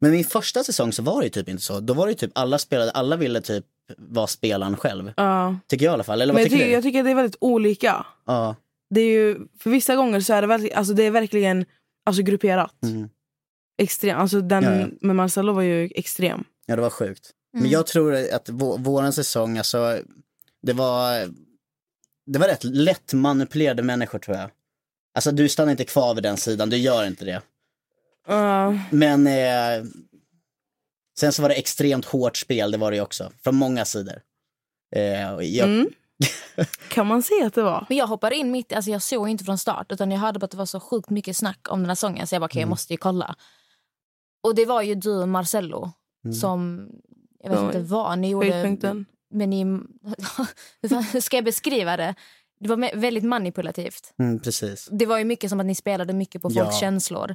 Men 0.00 0.10
min 0.10 0.24
första 0.24 0.64
säsong 0.64 0.92
så 0.92 1.02
var 1.02 1.20
det 1.20 1.24
ju 1.24 1.30
typ 1.30 1.48
inte 1.48 1.62
så. 1.62 1.80
Då 1.80 1.94
var 1.94 2.06
det 2.06 2.10
ju 2.12 2.16
typ 2.16 2.30
alla 2.34 2.58
spelade, 2.58 2.90
alla 2.90 3.16
ville 3.16 3.40
typ 3.40 3.64
vara 3.98 4.26
spelaren 4.26 4.76
själv. 4.76 5.12
Ja. 5.16 5.56
Tycker 5.66 5.84
jag 5.84 5.92
i 5.92 5.94
alla 5.94 6.04
fall. 6.04 6.22
Eller 6.22 6.32
vad 6.32 6.34
Men 6.34 6.42
jag 6.42 6.50
tycker 6.50 6.56
tycker, 6.64 6.68
du? 6.68 6.74
jag 6.74 6.82
tycker 6.82 6.98
att 6.98 7.04
det 7.04 7.10
är 7.10 7.14
väldigt 7.14 7.38
olika. 7.40 8.06
Ja. 8.26 8.56
Det 8.90 9.00
är 9.00 9.10
ju, 9.10 9.38
för 9.58 9.70
vissa 9.70 9.96
gånger 9.96 10.20
så 10.20 10.34
är 10.34 10.40
det, 10.40 10.46
verkligen, 10.48 10.78
alltså 10.78 10.94
det 10.94 11.02
är 11.02 11.10
verkligen 11.10 11.64
alltså 12.06 12.22
grupperat. 12.22 12.82
Mm. 12.82 13.08
Extrem. 13.82 14.18
Alltså 14.18 14.40
den 14.40 14.64
Ja, 14.64 14.74
ja. 14.74 14.86
med 15.00 15.16
Marcello 15.16 15.52
var 15.52 15.62
ju 15.62 15.90
extrem. 15.94 16.44
Ja, 16.66 16.76
det 16.76 16.82
var 16.82 16.90
sjukt. 16.90 17.30
Men 17.52 17.70
jag 17.70 17.86
tror 17.86 18.14
att 18.34 18.48
vå- 18.48 18.84
våran 18.84 19.12
säsong, 19.12 19.58
alltså, 19.58 19.98
det 20.62 20.72
var, 20.72 21.28
det 22.26 22.38
var 22.38 22.48
rätt 22.48 22.64
lätt 22.64 23.12
manipulerade 23.12 23.82
människor 23.82 24.18
tror 24.18 24.36
jag. 24.36 24.50
Alltså 25.14 25.30
du 25.30 25.48
stannar 25.48 25.70
inte 25.70 25.84
kvar 25.84 26.14
vid 26.14 26.22
den 26.22 26.36
sidan, 26.36 26.70
du 26.70 26.76
gör 26.76 27.04
inte 27.06 27.24
det. 27.24 27.42
Ja. 28.26 28.78
Men 28.90 29.26
eh, 29.26 29.84
sen 31.18 31.32
så 31.32 31.42
var 31.42 31.48
det 31.48 31.54
extremt 31.54 32.04
hårt 32.04 32.36
spel, 32.36 32.70
det 32.70 32.78
var 32.78 32.90
det 32.90 32.96
ju 32.96 33.02
också. 33.02 33.32
Från 33.44 33.54
många 33.56 33.84
sidor. 33.84 34.20
Eh, 34.96 35.02
jag, 35.40 35.68
Mm. 35.68 35.88
kan 36.88 37.06
man 37.06 37.22
se 37.22 37.42
att 37.44 37.54
det 37.54 37.62
var? 37.62 37.86
Men 37.88 37.98
jag 37.98 38.06
hoppade 38.06 38.36
in 38.36 38.50
mitt, 38.50 38.72
alltså 38.72 38.90
jag 38.90 39.02
såg 39.02 39.28
inte 39.28 39.44
från 39.44 39.58
start 39.58 39.92
utan 39.92 40.10
jag 40.10 40.18
hörde 40.18 40.38
bara 40.38 40.44
att 40.44 40.50
det 40.50 40.56
var 40.56 40.66
så 40.66 40.80
sjukt 40.80 41.10
mycket 41.10 41.36
snack 41.36 41.66
om 41.70 41.80
den 41.80 41.88
här 41.88 41.94
sången 41.94 42.26
så 42.26 42.34
jag 42.34 42.40
bara 42.42 42.46
okej 42.46 42.58
Mm. 42.60 42.68
jag 42.68 42.70
måste 42.70 42.92
ju 42.92 42.96
kolla. 42.96 43.36
Och 44.42 44.54
det 44.54 44.66
var 44.66 44.82
ju 44.82 44.94
du 44.94 45.10
och 45.22 45.28
Marcello 45.28 45.92
Mm. 46.24 46.34
som, 46.34 46.88
jag 47.42 47.50
vet 47.50 47.58
Ja, 47.60 47.66
inte 47.66 47.78
vad 47.80 48.18
ni 48.18 48.30
gjorde. 48.30 48.50
Höjdpunkten. 48.52 49.06
Men 49.30 49.50
ni, 49.50 49.64
hur 50.82 51.20
ska 51.20 51.36
jag 51.36 51.44
beskriva 51.44 51.96
det? 51.96 52.14
Det 52.60 52.68
var 52.68 52.96
väldigt 52.96 53.24
manipulativt. 53.24 54.14
Mm, 54.18 54.38
precis. 54.40 54.88
Det 54.92 55.06
var 55.06 55.18
ju 55.18 55.24
mycket 55.24 55.50
som 55.50 55.60
att 55.60 55.66
ni 55.66 55.74
spelade 55.74 56.12
mycket 56.12 56.42
på 56.42 56.50
folks 56.50 56.56
Ja. 56.74 56.80
känslor. 56.80 57.34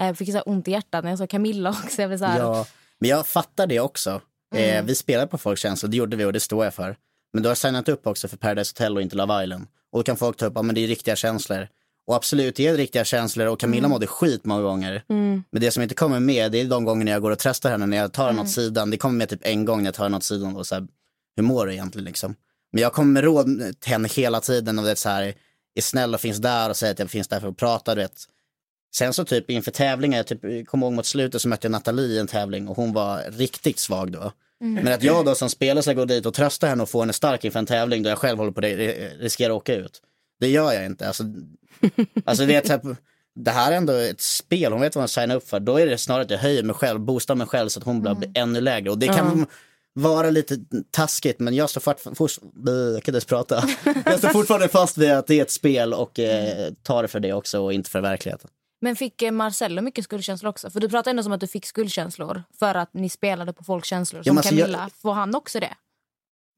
Eh, 0.00 0.06
Jag 0.06 0.18
fick 0.18 0.32
så 0.32 0.40
ont 0.40 0.68
i 0.68 0.70
hjärtat 0.70 1.04
när 1.04 1.10
jag 1.10 1.18
såg 1.18 1.28
Camilla 1.28 1.70
också. 1.84 2.02
Jag 2.02 2.18
så 2.18 2.24
här, 2.24 2.38
Ja, 2.38 2.66
men 2.98 3.10
jag 3.10 3.26
fattar 3.26 3.66
det 3.66 3.80
också. 3.80 4.20
Eh, 4.54 4.84
vi 4.84 4.94
spelade 4.94 5.26
på 5.26 5.38
folks 5.38 5.60
känslor, 5.62 5.90
det 5.90 5.96
gjorde 5.96 6.16
vi 6.16 6.24
och 6.24 6.32
det 6.32 6.40
står 6.40 6.64
jag 6.64 6.74
för. 6.74 6.96
Men 7.32 7.42
du 7.42 7.48
har 7.48 7.56
signat 7.56 7.88
upp 7.88 8.06
också 8.06 8.28
för 8.28 8.36
Paradise 8.36 8.72
Hotel 8.72 8.96
och 8.96 9.02
inte 9.02 9.16
Love 9.16 9.44
Island. 9.44 9.66
Och 9.92 9.98
då 9.98 10.02
kan 10.02 10.16
folk 10.16 10.36
ta 10.36 10.46
upp, 10.46 10.52
ja 10.56 10.62
men 10.62 10.74
det 10.74 10.80
är 10.80 10.86
riktiga 10.88 11.16
känslor. 11.16 11.68
Och 12.08 12.14
absolut, 12.14 12.56
det 12.56 12.66
är 12.66 12.76
riktiga 12.76 13.04
känslor 13.04 13.46
och 13.46 13.60
Camilla 13.60 13.88
mådde 13.88 14.06
skit 14.06 14.44
många 14.44 14.62
gånger. 14.62 15.04
Mm. 15.08 15.42
Men 15.50 15.62
det 15.62 15.70
som 15.70 15.82
inte 15.82 15.94
kommer 15.94 16.20
med, 16.20 16.52
det 16.52 16.60
är 16.60 16.64
de 16.64 16.84
gånger 16.84 17.04
när 17.04 17.12
jag 17.12 17.22
går 17.22 17.30
och 17.30 17.38
tröstar 17.38 17.70
henne, 17.70 17.86
när 17.86 17.96
jag 17.96 18.12
tar 18.12 18.26
henne 18.26 18.42
åt 18.42 18.50
sidan. 18.50 18.90
Det 18.90 18.96
kommer 18.96 19.18
med 19.18 19.28
typ 19.28 19.40
en 19.42 19.64
gång 19.64 19.78
när 19.78 19.84
jag 19.84 19.94
tar 19.94 20.04
henne 20.04 20.16
åt 20.16 20.22
sidan 20.22 20.56
och 20.56 20.66
så 20.66 20.74
här, 20.74 20.86
hur 21.36 21.42
mår 21.42 21.66
du 21.66 21.72
egentligen 21.72 22.04
liksom? 22.04 22.34
Men 22.72 22.82
jag 22.82 22.92
kommer 22.92 23.12
med 23.12 23.24
råd 23.24 23.46
till 23.80 23.92
henne 23.92 24.08
hela 24.08 24.40
tiden 24.40 24.78
och 24.78 24.84
det 24.84 24.90
är 24.90 24.94
så 24.94 25.08
här, 25.08 25.34
är 25.74 25.82
snäll 25.82 26.14
och 26.14 26.20
finns 26.20 26.38
där 26.38 26.70
och 26.70 26.76
säger 26.76 26.92
att 26.92 26.98
jag 26.98 27.10
finns 27.10 27.28
där 27.28 27.40
för 27.40 27.48
att 27.48 27.56
prata, 27.56 27.94
du 27.94 28.00
vet. 28.00 28.24
Sen 28.94 29.12
så 29.12 29.24
typ 29.24 29.50
inför 29.50 29.70
tävlingar, 29.70 30.22
typ, 30.22 30.44
jag 30.44 30.66
kommer 30.66 30.86
ihåg 30.86 30.94
mot 30.94 31.06
slutet 31.06 31.42
så 31.42 31.48
mötte 31.48 31.66
jag 31.66 31.72
Nathalie 31.72 32.16
i 32.16 32.18
en 32.18 32.26
tävling 32.26 32.68
och 32.68 32.76
hon 32.76 32.92
var 32.92 33.22
riktigt 33.30 33.78
svag 33.78 34.12
då. 34.12 34.32
Men 34.60 34.88
att 34.88 35.02
jag 35.02 35.24
då 35.24 35.34
som 35.34 35.50
spelare 35.50 35.82
ska 35.82 35.92
gå 35.92 36.04
dit 36.04 36.26
och 36.26 36.34
trösta 36.34 36.66
henne 36.66 36.82
och 36.82 36.88
få 36.88 37.00
henne 37.00 37.12
stark 37.12 37.44
inför 37.44 37.58
en 37.58 37.66
tävling 37.66 38.02
där 38.02 38.10
jag 38.10 38.18
själv 38.18 38.38
håller 38.38 38.52
på 38.52 38.60
det, 38.60 38.76
riskerar 39.18 39.50
att 39.50 39.56
åka 39.56 39.74
ut. 39.74 40.02
Det 40.40 40.48
gör 40.48 40.72
jag 40.72 40.86
inte. 40.86 41.06
Alltså, 41.06 41.24
alltså 42.24 42.44
vet, 42.44 42.66
så 42.66 42.72
här, 42.72 42.96
det 43.34 43.50
här 43.50 43.72
är 43.72 43.76
ändå 43.76 43.92
ett 43.92 44.20
spel, 44.20 44.72
hon 44.72 44.80
vet 44.80 44.94
vad 44.94 45.02
hon 45.02 45.08
signar 45.08 45.36
upp 45.36 45.48
för. 45.48 45.60
Då 45.60 45.76
är 45.76 45.86
det 45.86 45.98
snarare 45.98 46.22
att 46.24 46.30
jag 46.30 46.38
höjer 46.38 46.62
mig 46.62 46.74
själv, 46.74 47.00
boostar 47.00 47.34
mig 47.34 47.46
själv 47.46 47.68
så 47.68 47.80
att 47.80 47.84
hon 47.84 48.00
blir 48.00 48.14
blir 48.14 48.30
ännu 48.34 48.60
lägre. 48.60 48.90
Och 48.90 48.98
det 48.98 49.06
kan 49.06 49.46
vara 49.92 50.30
lite 50.30 50.56
taskigt 50.90 51.40
men 51.40 51.54
jag 51.54 51.70
står 51.70 51.80
fort, 51.80 52.16
fort, 52.16 52.30
jag 52.66 53.02
kan 53.02 53.14
inte 53.14 53.26
prata. 53.26 53.64
Jag 54.04 54.18
står 54.18 54.28
fortfarande 54.28 54.68
fast 54.68 54.98
vid 54.98 55.10
att 55.12 55.26
det 55.26 55.38
är 55.38 55.42
ett 55.42 55.50
spel 55.50 55.94
och 55.94 56.18
eh, 56.18 56.72
tar 56.82 57.02
det 57.02 57.08
för 57.08 57.20
det 57.20 57.32
också 57.32 57.60
och 57.60 57.72
inte 57.72 57.90
för 57.90 58.00
verkligheten. 58.00 58.50
Men 58.80 58.96
fick 58.96 59.22
eh, 59.22 59.30
Marcello 59.30 59.82
mycket 59.82 60.04
skuldkänslor 60.04 60.50
också? 60.50 60.70
För 60.70 60.80
du 60.80 60.88
pratade 60.88 61.10
ändå 61.10 61.22
som 61.22 61.32
att 61.32 61.40
du 61.40 61.46
fick 61.46 61.66
skuldkänslor 61.66 62.42
för 62.58 62.74
att 62.74 62.94
ni 62.94 63.08
spelade 63.08 63.52
på 63.52 63.64
folks 63.64 63.88
känslor. 63.88 64.22
Som 64.22 64.36
alltså, 64.38 64.54
jag- 64.54 64.60
Camilla, 64.66 64.90
får 65.02 65.12
han 65.12 65.34
också 65.34 65.60
det? 65.60 65.74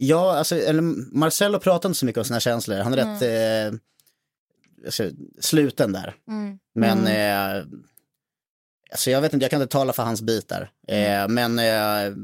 Ja, 0.02 0.36
alltså, 0.36 0.56
eller 0.56 0.82
Marcello 1.18 1.58
pratar 1.58 1.88
inte 1.88 1.98
så 1.98 2.06
mycket 2.06 2.18
om 2.18 2.24
sina 2.24 2.40
känslor. 2.40 2.78
Han 2.78 2.94
är 2.94 2.96
rätt 2.96 3.22
eh, 3.72 3.78
alltså, 4.84 5.10
sluten 5.40 5.92
där. 5.92 6.14
Mm. 6.28 6.58
Men 6.74 7.06
eh, 7.06 7.64
alltså, 8.90 9.10
jag 9.10 9.20
vet 9.20 9.32
inte, 9.32 9.44
jag 9.44 9.50
kan 9.50 9.62
inte 9.62 9.72
tala 9.72 9.92
för 9.92 10.02
hans 10.02 10.22
bitar. 10.22 10.70
Eh, 10.88 11.28
men 11.28 11.58
eh, 11.58 12.14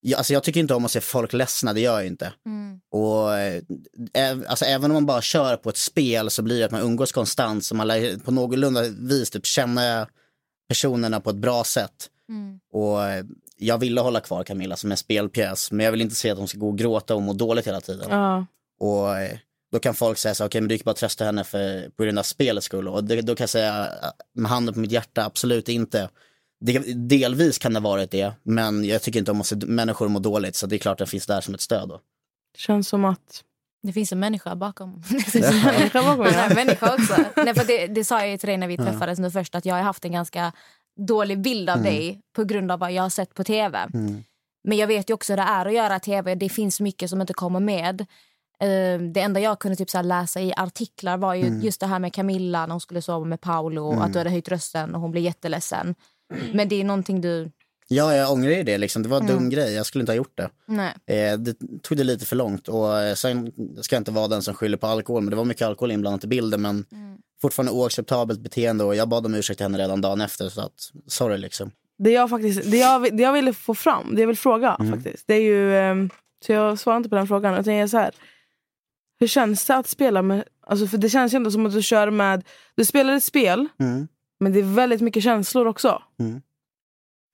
jag, 0.00 0.18
alltså, 0.18 0.32
jag 0.32 0.42
tycker 0.42 0.60
inte 0.60 0.74
om 0.74 0.84
att 0.84 0.90
se 0.90 1.00
folk 1.00 1.32
ledsna, 1.32 1.72
det 1.72 1.80
gör 1.80 1.98
jag 1.98 2.06
inte. 2.06 2.32
Mm. 2.46 2.80
Och, 2.90 3.38
eh, 3.38 4.38
alltså, 4.46 4.64
även 4.64 4.90
om 4.90 4.94
man 4.94 5.06
bara 5.06 5.22
kör 5.22 5.56
på 5.56 5.70
ett 5.70 5.76
spel 5.76 6.30
så 6.30 6.42
blir 6.42 6.58
det 6.58 6.64
att 6.64 6.72
man 6.72 6.82
umgås 6.82 7.12
konstant 7.12 7.64
så 7.64 7.74
man 7.74 7.86
lär 7.86 8.18
på 8.18 8.30
någorlunda 8.30 8.82
vis 8.82 9.30
typ, 9.30 9.46
känna 9.46 10.08
personerna 10.68 11.20
på 11.20 11.30
ett 11.30 11.36
bra 11.36 11.64
sätt. 11.64 12.10
Mm. 12.28 12.60
Och 12.72 12.98
jag 13.58 13.78
ville 13.78 14.00
hålla 14.00 14.20
kvar 14.20 14.44
Camilla 14.44 14.76
som 14.76 14.90
en 14.90 14.96
spelpjäs 14.96 15.72
men 15.72 15.84
jag 15.84 15.92
vill 15.92 16.00
inte 16.00 16.14
se 16.14 16.30
att 16.30 16.38
hon 16.38 16.48
ska 16.48 16.58
gå 16.58 16.68
och 16.68 16.78
gråta 16.78 17.14
och 17.14 17.22
må 17.22 17.32
dåligt 17.32 17.66
hela 17.66 17.80
tiden. 17.80 18.06
Ja. 18.10 18.46
Och 18.80 19.18
eh, 19.18 19.38
då 19.72 19.78
kan 19.78 19.94
folk 19.94 20.18
säga 20.18 20.34
så 20.34 20.46
okej 20.46 20.60
men 20.60 20.68
du 20.68 20.74
gick 20.74 20.84
bara 20.84 20.94
trösta 20.94 21.24
henne 21.24 21.44
för, 21.44 21.90
på 21.90 22.02
grund 22.02 22.18
av 22.18 22.22
spelets 22.22 22.66
skull. 22.66 22.88
Och 22.88 23.04
det, 23.04 23.22
då 23.22 23.34
kan 23.34 23.42
jag 23.42 23.50
säga 23.50 23.86
eh, 23.86 24.10
med 24.34 24.50
handen 24.50 24.74
på 24.74 24.80
mitt 24.80 24.92
hjärta, 24.92 25.24
absolut 25.24 25.68
inte. 25.68 26.08
Det, 26.60 26.78
delvis 27.08 27.58
kan 27.58 27.72
det 27.72 27.80
ha 27.80 27.90
varit 27.90 28.10
det, 28.10 28.32
men 28.42 28.84
jag 28.84 29.02
tycker 29.02 29.18
inte 29.18 29.30
om 29.30 29.40
att 29.40 29.46
se 29.46 29.56
människor 29.56 30.08
må 30.08 30.18
dåligt 30.18 30.56
så 30.56 30.66
det 30.66 30.76
är 30.76 30.78
klart 30.78 31.00
att 31.00 31.06
det 31.06 31.10
finns 31.10 31.26
där 31.26 31.40
som 31.40 31.54
ett 31.54 31.60
stöd. 31.60 31.88
Då. 31.88 32.00
Det 32.52 32.60
känns 32.60 32.88
som 32.88 33.04
att... 33.04 33.42
Det 33.82 33.92
finns 33.92 34.12
en 34.12 34.20
människa 34.20 34.56
bakom. 34.56 34.90
Människa 35.64 36.02
bakom, 36.02 36.24
Det 36.24 36.30
är 36.30 36.34
ja. 36.34 36.50
en 36.50 36.54
människa 36.54 36.94
också. 36.94 37.24
Nej, 37.36 37.54
för 37.54 37.64
det, 37.64 37.86
det 37.86 38.04
sa 38.04 38.20
jag 38.20 38.30
ju 38.30 38.38
till 38.38 38.48
dig 38.48 38.56
när 38.56 38.68
vi 38.68 38.76
träffades 38.76 39.18
nu 39.18 39.30
först 39.30 39.54
att 39.54 39.64
jag 39.64 39.74
har 39.74 39.82
haft 39.82 40.04
en 40.04 40.12
ganska 40.12 40.52
dålig 40.96 41.40
bild 41.40 41.70
av 41.70 41.82
dig 41.82 42.20
på 42.36 42.44
grund 42.44 42.72
av 42.72 42.78
vad 42.78 42.92
jag 42.92 43.02
har 43.02 43.10
sett 43.10 43.34
på 43.34 43.44
tv. 43.44 43.88
Men 44.68 44.78
jag 44.78 44.86
vet 44.86 45.10
ju 45.10 45.14
också 45.14 45.32
hur 45.32 45.36
det 45.36 45.42
är 45.42 45.66
att 45.66 45.74
göra 45.74 45.98
tv. 46.00 46.34
Det 46.34 46.48
finns 46.48 46.80
mycket 46.80 47.10
som 47.10 47.20
inte 47.20 47.32
kommer 47.34 47.60
med. 47.60 48.00
Eh, 48.60 49.00
Det 49.12 49.20
enda 49.20 49.40
jag 49.40 49.58
kunde 49.58 49.76
typ 49.76 49.90
så 49.90 50.02
läsa 50.02 50.40
i 50.40 50.52
artiklar 50.56 51.16
var 51.16 51.34
ju 51.34 51.46
just 51.62 51.80
det 51.80 51.86
här 51.86 51.98
med 51.98 52.12
Camilla 52.14 52.66
när 52.66 52.72
hon 52.72 52.80
skulle 52.80 53.02
sova 53.02 53.24
med 53.24 53.40
Paolo. 53.40 53.90
Att 54.00 54.12
du 54.12 54.18
hade 54.18 54.30
höjt 54.30 54.48
rösten 54.48 54.94
och 54.94 55.00
hon 55.00 55.10
blev 55.10 55.24
jätteledsen. 55.24 55.94
Men 56.52 56.68
det 56.68 56.80
är 56.80 56.84
någonting 56.84 57.20
du... 57.20 57.50
Ja, 57.88 58.14
jag 58.14 58.32
ångrar 58.32 58.50
ju 58.50 58.62
det 58.62 58.78
liksom. 58.78 59.02
Det 59.02 59.08
var 59.08 59.20
en 59.20 59.26
dum 59.26 59.50
grej, 59.50 59.74
jag 59.74 59.86
skulle 59.86 60.02
inte 60.02 60.12
ha 60.12 60.16
gjort 60.16 60.36
det. 60.36 60.50
Eh, 61.06 61.38
det 61.38 61.56
tog 61.82 61.98
det 61.98 62.04
lite 62.04 62.26
för 62.26 62.36
långt 62.36 62.68
och 62.68 62.98
eh, 63.00 63.14
sen 63.14 63.52
ska 63.82 63.96
jag 63.96 64.00
inte 64.00 64.10
vara 64.10 64.28
den 64.28 64.42
som 64.42 64.54
skyller 64.54 64.76
på 64.76 64.86
alkohol 64.86 65.22
men 65.22 65.30
det 65.30 65.36
var 65.36 65.44
mycket 65.44 65.66
alkohol 65.66 65.90
inblandat 65.90 66.24
i 66.24 66.26
bilden 66.26 66.62
men 66.62 66.84
fortfarande 67.42 67.72
oacceptabelt 67.72 68.40
beteende 68.40 68.84
och 68.84 68.96
jag 68.96 69.08
bad 69.08 69.26
om 69.26 69.34
ursäkt 69.34 69.58
till 69.58 69.64
henne 69.64 69.78
redan 69.78 70.00
dagen 70.00 70.20
efter 70.20 70.48
så 70.48 70.60
att 70.60 70.90
sorry 71.06 71.38
liksom. 71.38 71.70
Det 71.98 72.10
jag, 72.10 72.30
faktiskt, 72.30 72.70
det, 72.70 72.76
jag, 72.76 73.16
det 73.16 73.22
jag 73.22 73.32
ville 73.32 73.52
få 73.52 73.74
fram, 73.74 74.14
det 74.14 74.20
jag 74.20 74.26
vill 74.26 74.36
fråga 74.36 74.76
faktiskt. 74.90 75.24
Det 75.26 75.34
är 75.34 75.40
ju, 75.42 75.76
ehm, 75.76 76.10
så 76.46 76.52
jag 76.52 76.78
svarar 76.78 76.96
inte 76.96 77.08
på 77.08 77.14
den 77.16 77.26
frågan. 77.26 77.54
Utan 77.60 77.74
jag 77.74 77.82
är 77.82 77.86
så 77.86 77.96
här, 77.98 78.10
hur 79.20 79.26
känns 79.26 79.66
det 79.66 79.76
att 79.76 79.88
spela 79.88 80.22
med... 80.22 80.44
Alltså 80.66 80.86
för 80.86 80.98
det 80.98 81.10
känns 81.10 81.34
ju 81.34 81.36
ändå 81.36 81.50
som 81.50 81.66
att 81.66 81.72
du 81.72 81.82
kör 81.82 82.10
med... 82.10 82.44
Du 82.74 82.84
spelar 82.84 83.16
ett 83.16 83.24
spel, 83.24 83.68
Mm. 83.80 84.08
men 84.40 84.52
det 84.52 84.58
är 84.58 84.74
väldigt 84.74 85.00
mycket 85.00 85.22
känslor 85.22 85.66
också. 85.66 86.02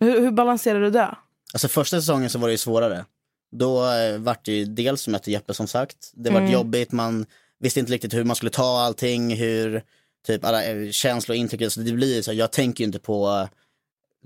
Mm. 0.03 0.15
Hur, 0.15 0.21
hur 0.21 0.31
balanserar 0.31 0.81
du 0.81 0.91
det? 0.91 1.17
Alltså 1.53 1.69
första 1.69 1.97
säsongen 2.01 2.31
så 2.31 2.39
var 2.39 2.49
det 2.49 2.53
ju 2.53 2.59
svårare. 2.59 3.05
Då 3.53 3.91
eh, 3.93 4.19
vart 4.19 4.45
det 4.45 4.53
ju 4.53 4.65
dels 4.65 5.01
som 5.03 5.13
mötte 5.13 5.31
Jeppe 5.31 5.55
som 5.55 5.67
sagt. 5.67 5.97
Det 6.15 6.31
var 6.31 6.41
Mm. 6.41 6.53
jobbigt, 6.53 6.93
man 6.93 7.27
visste 7.61 7.81
inte 7.81 7.93
riktigt 7.93 8.15
hur 8.15 8.25
man 8.25 8.37
skulle 8.37 8.51
ta 8.51 8.81
allting, 8.81 9.37
hur 9.37 9.83
typ 10.27 10.45
alla 10.45 10.65
eh, 10.65 10.91
känslor 10.91 11.35
och 11.35 11.39
intryck. 11.39 11.73
Så 11.73 11.81
det 11.81 11.93
blir 11.93 12.17
ju 12.17 12.23
så, 12.23 12.31
här, 12.31 12.39
jag 12.39 12.53
tänker 12.53 12.85
ju 12.85 12.87
inte 12.87 12.99
på 12.99 13.49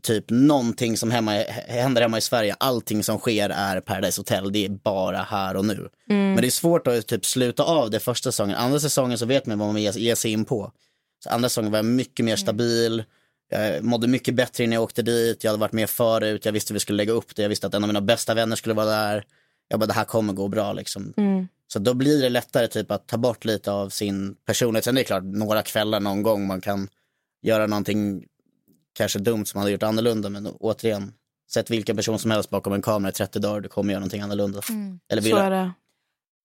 typ 0.03 0.25
någonting 0.29 0.97
som 0.97 1.11
hemma, 1.11 1.33
händer 1.69 2.03
hemma 2.03 2.19
i 2.19 2.21
Sverige, 2.21 2.57
allting 2.61 3.03
som 3.05 3.19
sker 3.19 3.51
är 3.51 3.81
Paradise 3.81 4.21
Hotel, 4.21 4.53
det 4.53 4.65
är 4.65 4.69
bara 4.69 5.19
här 5.19 5.57
och 5.57 5.65
nu. 5.65 5.89
Men 6.07 6.37
det 6.37 6.47
är 6.47 6.51
svårt 6.51 6.87
att 6.87 7.07
typ 7.07 7.25
sluta 7.27 7.62
av 7.62 7.91
det 7.91 8.01
första 8.01 8.33
säsongen. 8.33 8.57
Andra 8.57 8.81
säsongen 8.81 9.19
så 9.19 9.27
vet 9.27 9.47
man 9.47 9.59
vad 9.59 9.69
man 9.73 9.83
ger, 9.83 9.93
ger 9.93 10.15
sig 10.15 10.33
in 10.33 10.45
på. 10.45 10.73
Så 11.25 11.31
andra 11.31 11.49
säsongen 11.49 11.71
var 11.73 11.79
jag 11.79 11.85
mycket 11.85 12.25
mer 12.25 12.37
stabil, 12.37 13.05
jag 13.49 13.85
mådde 13.85 14.09
mycket 14.09 14.35
bättre 14.35 14.65
innan 14.65 14.75
jag 14.75 14.83
åkte 14.83 15.03
dit, 15.03 15.45
jag 15.45 15.51
hade 15.51 15.61
varit 15.61 15.73
med 15.73 15.91
förut, 15.91 16.45
jag 16.45 16.53
visste 16.53 16.73
hur 16.73 16.75
vi 16.75 16.81
skulle 16.81 16.97
lägga 16.97 17.13
upp 17.13 17.37
det, 17.37 17.43
jag 17.43 17.49
visste 17.49 17.67
att 17.67 17.75
en 17.75 17.85
av 17.85 17.89
mina 17.89 18.01
bästa 18.01 18.35
vänner 18.35 18.57
skulle 18.57 18.75
vara 18.75 18.87
där. 18.87 19.25
Jag 19.69 19.81
bara, 19.81 19.87
det 19.87 19.93
här 19.93 20.05
kommer 20.05 20.33
gå 20.33 20.49
bra 20.49 20.73
liksom. 20.73 21.15
Så 21.69 21.79
då 21.79 21.95
blir 21.95 22.23
det 22.23 22.29
lättare 22.29 22.69
typ 22.69 22.91
att 22.91 23.09
ta 23.09 23.17
bort 23.17 23.45
lite 23.45 23.73
av 23.73 23.89
sin 23.89 24.37
personlighet. 24.47 24.85
Sen 24.85 24.97
är 24.97 25.01
det 25.01 25.05
klart, 25.05 25.23
några 25.23 25.63
kvällar 25.63 26.01
någon 26.01 26.23
gång 26.23 26.47
man 26.47 26.61
kan 26.61 26.89
göra 27.43 27.67
någonting 27.67 28.25
kanske 28.93 29.19
dumt 29.19 29.47
som 29.47 29.59
man 29.59 29.63
hade 29.63 29.73
gjort 29.73 29.83
annorlunda. 29.83 30.29
Men 30.29 30.47
återigen, 30.47 31.13
sätt 31.51 31.71
vilken 31.71 31.97
person 31.97 32.19
som 32.19 32.31
helst 32.31 32.51
bakom 32.51 32.73
en 32.73 32.83
kamera 32.83 33.11
i 33.11 33.13
30 33.13 33.39
dagar, 33.39 33.61
du 33.61 33.69
kommer 33.69 33.93
göra 33.93 34.01
någonting 34.01 34.21
annorlunda. 34.21 34.61
Eller 35.09 35.23
vill 35.23 35.33
Så 35.33 35.39
är 35.39 35.51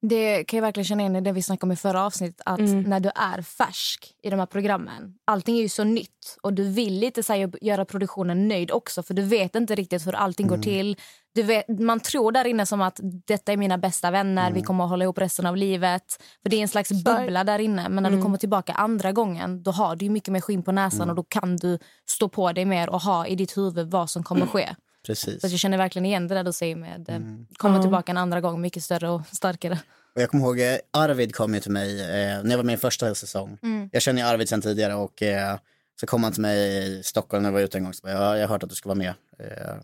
det. 0.01 0.43
Kan 0.43 0.57
jag 0.57 0.61
verkligen 0.61 0.85
känna 0.85 1.03
in 1.03 1.15
i 1.15 1.21
det 1.21 1.31
vi 1.31 1.41
snackade 1.41 1.65
om 1.65 1.71
i 1.71 1.75
förra 1.75 2.05
avsnittet. 2.05 2.41
Att 2.45 2.59
när 2.59 2.99
du 2.99 3.09
är 3.15 3.41
färsk 3.41 4.13
i 4.23 4.29
de 4.29 4.39
här 4.39 4.45
programmen, 4.45 5.13
allting 5.25 5.57
är 5.57 5.61
ju 5.61 5.69
så 5.69 5.83
nytt 5.83 6.37
och 6.41 6.53
du 6.53 6.63
vill 6.63 6.99
lite 6.99 7.23
så 7.23 7.33
här, 7.33 7.51
göra 7.61 7.85
produktionen 7.85 8.47
nöjd 8.47 8.71
också 8.71 9.03
för 9.03 9.13
du 9.13 9.21
vet 9.21 9.55
inte 9.55 9.75
riktigt 9.75 10.07
hur 10.07 10.15
allting 10.15 10.47
går 10.47 10.57
till. 10.57 10.97
Du 11.33 11.43
vet, 11.43 11.79
man 11.79 11.99
tror 11.99 12.31
där 12.31 12.45
inne 12.47 12.65
som 12.65 12.81
att 12.81 12.99
detta 13.03 13.51
är 13.51 13.57
mina 13.57 13.77
bästa 13.77 14.11
vänner, 14.11 14.51
vi 14.51 14.61
kommer 14.61 14.83
att 14.83 14.89
hålla 14.89 15.03
ihop 15.03 15.17
resten 15.17 15.45
av 15.45 15.57
livet. 15.57 16.03
För 16.43 16.49
Det 16.49 16.55
är 16.55 16.61
en 16.61 16.67
slags 16.67 16.89
bubbla 16.91 17.43
där 17.43 17.59
inne. 17.59 17.89
Men 17.89 18.03
när 18.03 18.11
du 18.11 18.21
kommer 18.21 18.37
tillbaka 18.37 18.73
andra 18.73 19.11
gången 19.11 19.63
då 19.63 19.71
har 19.71 19.95
du 19.95 20.09
mycket 20.09 20.31
mer 20.31 20.41
skinn 20.41 20.63
på 20.63 20.71
näsan 20.71 21.09
och 21.09 21.15
då 21.15 21.23
kan 21.23 21.57
du 21.57 21.79
stå 22.09 22.29
på 22.29 22.51
dig 22.51 22.65
mer 22.65 22.89
och 22.89 23.01
ha 23.01 23.27
i 23.27 23.35
ditt 23.35 23.57
huvud 23.57 23.91
vad 23.91 24.09
som 24.09 24.23
kommer 24.23 24.45
ske. 24.45 24.75
Precis. 25.05 25.41
Så 25.41 25.47
att 25.47 25.51
jag 25.51 25.59
känner 25.59 25.77
verkligen 25.77 26.05
igen 26.05 26.27
det 26.27 26.35
där 26.35 26.43
du 26.43 26.53
säger 26.53 26.75
med 26.75 27.09
eh, 27.09 27.19
komma 27.57 27.81
tillbaka 27.81 28.11
en 28.11 28.17
andra 28.17 28.41
gång 28.41 28.61
mycket 28.61 28.83
större 28.83 29.09
och 29.09 29.21
starkare. 29.31 29.79
Och 30.15 30.21
jag 30.21 30.29
kommer 30.29 30.43
ihåg, 30.45 30.59
eh, 30.59 30.77
Arvid 30.91 31.35
kom 31.35 31.53
ju 31.53 31.59
till 31.59 31.71
mig 31.71 32.01
eh, 32.01 32.43
när 32.43 32.49
jag 32.49 32.57
var 32.57 32.63
med 32.63 32.73
i 32.73 32.77
första 32.77 33.15
säsong. 33.15 33.57
Jag 33.91 34.01
känner 34.01 34.21
ju 34.21 34.27
Arvid 34.27 34.49
sedan 34.49 34.61
tidigare 34.61 34.95
och 34.95 35.21
eh, 35.21 35.57
så 35.99 36.07
kom 36.07 36.23
han 36.23 36.33
till 36.33 36.41
mig 36.41 36.87
i 36.99 37.03
Stockholm 37.03 37.43
när 37.43 37.49
jag 37.49 37.53
var 37.53 37.61
ute 37.61 37.77
en 37.77 37.83
gång. 37.83 37.93
Så 37.93 38.01
bara, 38.03 38.13
ja, 38.13 38.37
jag 38.37 38.47
har 38.47 38.53
hört 38.53 38.63
att 38.63 38.69
du 38.69 38.75
ska 38.75 38.89
vara 38.89 38.97
med. 38.97 39.13
Eh, 39.39 39.75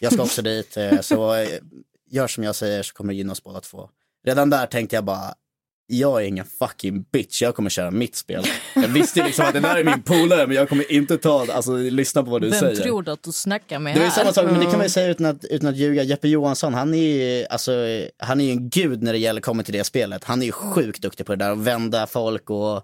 jag 0.00 0.12
ska 0.12 0.22
också 0.22 0.42
dit. 0.52 0.76
Eh, 0.76 1.00
så 1.00 1.46
gör 2.10 2.26
som 2.26 2.44
jag 2.44 2.54
säger 2.54 2.82
så 2.82 2.94
kommer 2.94 3.12
det 3.12 3.16
gynna 3.16 3.32
oss 3.32 3.42
båda 3.42 3.60
två. 3.60 3.90
Redan 4.24 4.50
där 4.50 4.66
tänkte 4.66 4.96
jag 4.96 5.04
bara, 5.04 5.34
jag 5.88 6.22
är 6.22 6.26
ingen 6.26 6.44
fucking 6.44 7.02
bitch, 7.12 7.42
jag 7.42 7.54
kommer 7.54 7.70
köra 7.70 7.90
mitt 7.90 8.16
spel. 8.16 8.44
Jag 8.74 8.88
visste 8.88 9.24
liksom 9.24 9.44
att 9.46 9.52
det 9.52 9.60
där 9.60 9.76
är 9.76 9.84
min 9.84 10.02
polare 10.02 10.46
men 10.46 10.56
jag 10.56 10.68
kommer 10.68 10.92
inte 10.92 11.18
ta, 11.18 11.46
alltså 11.52 11.76
lyssna 11.76 12.22
på 12.22 12.30
vad 12.30 12.42
du 12.42 12.50
Vem 12.50 12.60
säger. 12.60 12.82
tror 12.82 13.02
du 13.02 13.10
att 13.10 13.22
du 13.22 13.32
snackar 13.32 13.78
med 13.78 13.96
Det 13.96 14.00
här? 14.00 14.10
samma 14.10 14.32
sak, 14.32 14.44
men 14.44 14.54
det 14.60 14.64
kan 14.64 14.72
man 14.76 14.82
ju 14.82 14.88
säga 14.88 15.08
utan 15.10 15.26
att, 15.26 15.44
utan 15.44 15.68
att 15.68 15.76
ljuga. 15.76 16.02
Jeppe 16.02 16.28
Johansson, 16.28 16.74
han 16.74 16.94
är 16.94 16.98
ju, 16.98 17.46
alltså, 17.46 17.72
han 18.18 18.40
är 18.40 18.44
ju 18.44 18.50
en 18.50 18.70
gud 18.70 19.02
när 19.02 19.12
det 19.12 19.18
gäller 19.18 19.40
kommer 19.40 19.62
till 19.62 19.72
det 19.74 19.84
spelet. 19.84 20.24
Han 20.24 20.42
är 20.42 20.46
ju 20.46 20.52
sjukt 20.52 21.02
duktig 21.02 21.26
på 21.26 21.32
det 21.36 21.44
där 21.44 21.50
att 21.50 21.58
vända 21.58 22.06
folk 22.06 22.50
och 22.50 22.82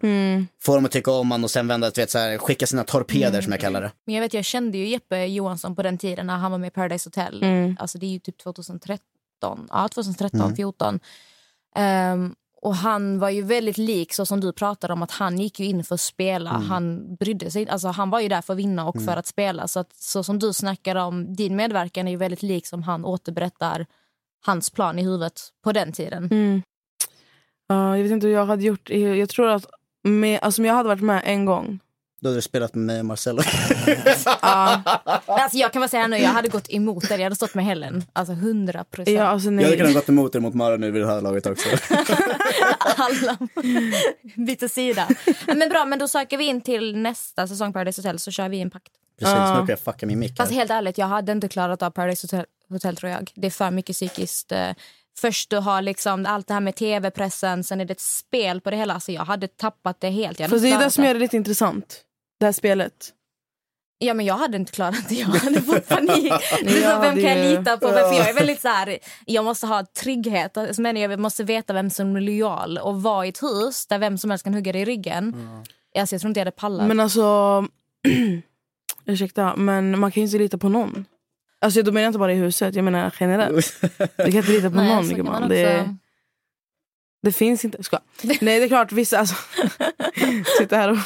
få 0.62 0.74
dem 0.74 0.84
att 0.84 0.90
tycka 0.90 1.10
om 1.10 1.30
honom 1.30 1.44
och 1.44 1.50
sen 1.50 1.68
vända, 1.68 1.90
vet, 1.96 2.10
så 2.10 2.18
här, 2.18 2.38
skicka 2.38 2.66
sina 2.66 2.84
torpeder 2.84 3.40
som 3.40 3.52
jag 3.52 3.60
kallar 3.60 3.80
det. 3.82 3.90
Men 4.06 4.14
jag 4.14 4.22
vet, 4.22 4.34
jag 4.34 4.44
kände 4.44 4.78
ju 4.78 4.88
Jeppe 4.88 5.24
Johansson 5.24 5.76
på 5.76 5.82
den 5.82 5.98
tiden 5.98 6.26
när 6.26 6.36
han 6.36 6.50
var 6.50 6.58
med 6.58 6.68
i 6.68 6.70
Paradise 6.70 7.06
Hotel. 7.08 7.42
Mm. 7.42 7.76
Alltså 7.80 7.98
det 7.98 8.06
är 8.06 8.10
ju 8.10 8.18
typ 8.18 8.38
2013, 8.38 9.00
ja 9.70 9.88
2013, 9.88 10.56
14. 10.56 11.00
Ehm, 11.76 12.34
och 12.62 12.74
han 12.74 13.18
var 13.18 13.30
ju 13.30 13.42
väldigt 13.42 13.78
lik 13.78 14.12
så 14.12 14.26
som 14.26 14.40
du 14.40 14.52
pratade 14.52 14.92
om 14.92 15.02
att 15.02 15.10
han 15.10 15.38
gick 15.38 15.60
ju 15.60 15.66
in 15.66 15.84
för 15.84 15.94
att 15.94 16.00
spela. 16.00 16.50
Han 16.50 17.14
brydde 17.16 17.50
sig 17.50 17.68
alltså 17.68 17.88
Han 17.88 18.10
var 18.10 18.20
ju 18.20 18.28
där 18.28 18.42
för 18.42 18.52
att 18.52 18.58
vinna 18.58 18.88
och 18.88 19.02
för 19.02 19.16
att 19.16 19.26
spela. 19.26 19.68
Så, 19.68 19.80
att, 19.80 19.96
så 19.96 20.24
som 20.24 20.38
du 20.38 20.52
snackar 20.52 20.96
om, 20.96 21.34
din 21.34 21.56
medverkan 21.56 22.08
är 22.08 22.12
ju 22.12 22.16
väldigt 22.16 22.42
lik 22.42 22.66
som 22.66 22.82
han 22.82 23.04
återberättar 23.04 23.86
hans 24.44 24.70
plan 24.70 24.98
i 24.98 25.02
huvudet 25.02 25.40
på 25.64 25.72
den 25.72 25.92
tiden. 25.92 26.24
Mm. 26.30 26.62
Ja, 27.66 27.96
jag 27.96 28.02
vet 28.02 28.12
inte 28.12 28.26
hur 28.26 28.34
jag 28.34 28.46
hade 28.46 28.62
gjort. 28.62 28.90
Jag 28.90 29.28
tror 29.28 29.48
att 29.48 29.66
med, 30.02 30.40
alltså, 30.42 30.62
om 30.62 30.66
jag 30.66 30.74
hade 30.74 30.88
varit 30.88 31.02
med 31.02 31.22
en 31.24 31.44
gång. 31.44 31.80
Då 32.22 32.28
hade 32.28 32.38
du 32.38 32.42
spelat 32.42 32.74
med 32.74 32.84
mig 32.86 32.98
och 32.98 33.04
Marcello. 33.06 33.42
Ja, 34.42 34.82
Alltså 35.26 35.58
jag 35.58 35.72
kan 35.72 35.80
bara 35.82 35.88
säga 35.88 36.06
nu, 36.06 36.18
jag 36.18 36.30
hade 36.30 36.48
gått 36.48 36.70
emot 36.72 37.08
det. 37.08 37.16
Jag 37.16 37.22
hade 37.22 37.36
stått 37.36 37.54
med 37.54 37.64
Helen. 37.64 38.04
Alltså 38.12 38.32
100 38.32 38.84
procent. 38.84 39.16
ja, 39.16 39.22
alltså, 39.24 39.50
Jag 39.50 39.64
hade 39.64 39.76
kunnat 39.76 39.94
gått 39.94 40.08
emot 40.08 40.34
er 40.34 40.40
mot 40.40 40.54
Mara 40.54 40.76
nu 40.76 40.90
vid 40.90 41.02
det 41.02 41.08
här 41.08 41.20
laget 41.20 41.46
också. 41.46 41.68
Alla 42.96 43.38
byter 44.36 44.68
sida. 44.68 45.08
Men 45.46 45.68
bra, 45.68 45.84
men 45.84 45.98
då 45.98 46.08
söker 46.08 46.36
vi 46.38 46.44
in 46.44 46.60
till 46.60 46.96
nästa 46.96 47.46
säsong 47.48 47.72
Paradise 47.72 47.98
Hotel 48.02 48.18
så 48.18 48.30
kör 48.30 48.48
vi 48.48 48.60
en 48.60 48.70
pakt. 48.70 48.92
Precis, 49.18 49.34
nu 49.34 49.40
råkar 49.60 49.72
jag 49.72 49.80
fucka 49.80 50.06
min 50.06 50.18
mick 50.18 50.36
Fast 50.36 50.52
helt 50.52 50.70
ärligt, 50.70 50.98
jag 50.98 51.06
hade 51.06 51.32
inte 51.32 51.48
klarat 51.48 51.82
av 51.82 51.90
Paradise 51.90 52.24
Hotel, 52.26 52.44
Hotel 52.68 52.96
tror 52.96 53.12
jag. 53.12 53.30
Det 53.34 53.46
är 53.46 53.50
för 53.50 53.70
mycket 53.70 53.96
psykiskt. 53.96 54.52
eh, 54.52 54.70
Först 55.18 55.50
du 55.50 55.56
har 55.56 55.82
liksom 55.82 56.26
allt 56.26 56.46
det 56.48 56.54
här 56.54 56.60
med 56.60 56.74
tv-pressen, 56.76 57.64
sen 57.64 57.80
är 57.80 57.84
det 57.84 57.92
ett 57.92 58.00
spel 58.00 58.60
på 58.60 58.70
det 58.70 58.76
hela. 58.76 58.94
Alltså 58.94 59.12
jag 59.12 59.24
hade 59.24 59.48
tappat 59.48 60.00
det 60.00 60.10
helt. 60.10 60.38
Jag 60.40 60.44
hade 60.48 60.54
Fast 60.60 60.62
det 60.64 60.70
är 60.70 60.78
det 60.84 60.90
som 60.90 61.04
gör 61.04 61.14
det 61.14 61.20
lite 61.20 61.36
intressant. 61.36 62.00
Det 62.42 62.46
här 62.46 62.52
spelet. 62.52 63.12
Ja, 63.98 64.14
men 64.14 64.26
jag 64.26 64.34
hade 64.34 64.56
inte 64.56 64.72
klarat 64.72 65.08
det. 65.08 65.14
Jag 65.14 65.26
hade 65.26 65.62
fått 65.62 65.88
panik. 65.88 66.32
Så, 66.58 67.00
vem 67.00 67.14
kan 67.14 67.22
jag 67.22 67.58
lita 67.58 67.76
på? 67.76 67.88
För 67.88 67.98
jag 67.98 68.28
är 68.28 68.34
väldigt 68.34 68.60
så 68.60 68.68
här, 68.68 68.98
jag 69.26 69.44
måste 69.44 69.66
ha 69.66 69.86
trygghet. 70.02 70.56
Alltså, 70.56 70.82
men 70.82 70.96
jag 70.96 71.18
måste 71.20 71.44
veta 71.44 71.72
vem 71.72 71.90
som 71.90 72.16
är 72.16 72.20
lojal. 72.20 72.78
Och 72.78 73.02
vara 73.02 73.26
i 73.26 73.28
ett 73.28 73.42
hus 73.42 73.86
där 73.86 73.98
vem 73.98 74.18
som 74.18 74.30
helst 74.30 74.44
kan 74.44 74.54
hugga 74.54 74.72
dig 74.72 74.82
i 74.82 74.84
ryggen. 74.84 75.34
Alltså, 75.98 76.14
jag 76.14 76.20
tror 76.20 76.28
inte 76.28 76.40
jag 76.40 76.44
hade 76.44 76.56
pallat. 76.56 76.88
Men 76.88 77.00
alltså... 77.00 77.66
ursäkta, 79.04 79.56
men 79.56 79.98
man 79.98 80.12
kan 80.12 80.20
ju 80.20 80.26
inte 80.26 80.38
lita 80.38 80.58
på 80.58 80.68
någon. 80.68 81.04
Alltså 81.60 81.82
då 81.82 81.92
menar 81.92 82.02
jag 82.02 82.08
inte 82.08 82.18
bara 82.18 82.32
i 82.32 82.36
huset, 82.36 82.74
jag 82.74 82.84
menar 82.84 83.14
generellt. 83.20 83.80
Du 83.98 84.24
kan 84.24 84.36
inte 84.36 84.52
lita 84.52 84.70
på 84.70 84.76
Nej, 84.76 84.94
någon 84.94 85.08
så 85.08 85.16
man 85.16 85.48
Det, 85.48 85.96
det 87.22 87.32
finns 87.32 87.64
inte. 87.64 87.82
Ska. 87.82 87.98
Nej 88.22 88.38
det 88.40 88.64
är 88.64 88.68
klart 88.68 88.92
vissa 88.92 89.18
alltså, 89.18 89.34
sitter 90.58 90.76
här 90.76 90.90
och... 90.90 90.98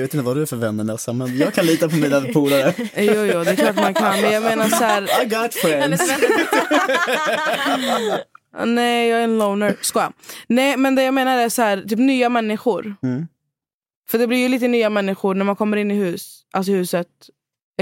Jag 0.00 0.04
vet 0.04 0.14
inte 0.14 0.26
vad 0.26 0.36
du 0.36 0.42
är 0.42 0.46
för 0.46 0.56
vänner 0.56 0.84
Nessa, 0.84 1.12
men 1.12 1.38
jag 1.38 1.54
kan 1.54 1.66
lita 1.66 1.88
på 1.88 1.96
mina 1.96 2.20
polare. 2.32 2.74
Jo 2.96 3.14
jo 3.14 3.44
det 3.44 3.50
är 3.50 3.56
klart 3.56 3.76
man 3.76 3.94
kan. 3.94 4.20
Men 4.20 4.32
jag 4.32 4.42
menar 4.42 4.68
så 4.68 4.84
här, 4.84 5.22
I 5.22 5.26
got 5.26 5.54
friends. 5.54 6.02
nej 8.64 9.08
jag 9.08 9.20
är 9.20 9.24
en 9.24 9.38
loner. 9.38 9.76
Ska. 9.80 10.12
Nej 10.46 10.76
men 10.76 10.94
det 10.94 11.02
jag 11.02 11.14
menar 11.14 11.38
är 11.38 11.48
så 11.48 11.62
här, 11.62 11.82
typ 11.82 11.98
nya 11.98 12.28
människor. 12.28 12.94
Mm. 13.02 13.26
För 14.08 14.18
det 14.18 14.26
blir 14.26 14.38
ju 14.38 14.48
lite 14.48 14.68
nya 14.68 14.90
människor 14.90 15.34
när 15.34 15.44
man 15.44 15.56
kommer 15.56 15.76
in 15.76 15.90
i 15.90 15.94
hus, 15.94 16.42
alltså 16.52 16.72
huset, 16.72 17.08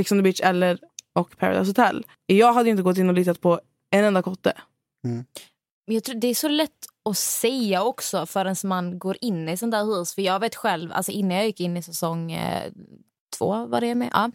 Ex 0.00 0.12
on 0.12 0.18
the 0.18 0.22
beach 0.22 0.40
eller 0.40 0.78
och 1.14 1.38
Paradise 1.38 1.70
Hotel. 1.70 2.06
Jag 2.26 2.52
hade 2.52 2.70
inte 2.70 2.82
gått 2.82 2.98
in 2.98 3.08
och 3.08 3.14
litat 3.14 3.40
på 3.40 3.60
en 3.90 4.04
enda 4.04 4.22
kotte. 4.22 4.52
Men 5.02 5.24
Jag 5.86 6.04
tror 6.04 6.14
det 6.14 6.28
är 6.28 6.34
så 6.34 6.48
lätt 6.48 6.87
att 7.10 7.18
säga 7.18 7.82
också 7.82 8.26
förrän 8.26 8.56
man 8.64 8.98
går 8.98 9.16
in 9.20 9.48
i 9.48 9.56
sånt 9.56 9.72
där 9.72 9.84
hus. 9.84 10.14
För 10.14 10.22
jag 10.22 10.40
vet 10.40 10.54
själv, 10.54 10.92
alltså 10.92 11.12
innan 11.12 11.36
jag 11.36 11.46
gick 11.46 11.60
in 11.60 11.76
i 11.76 11.82
säsong 11.82 12.32
eh, 12.32 12.72
två 13.38 13.66
var 13.66 13.80
det 13.80 13.94
med. 13.94 14.10
Ja. 14.12 14.30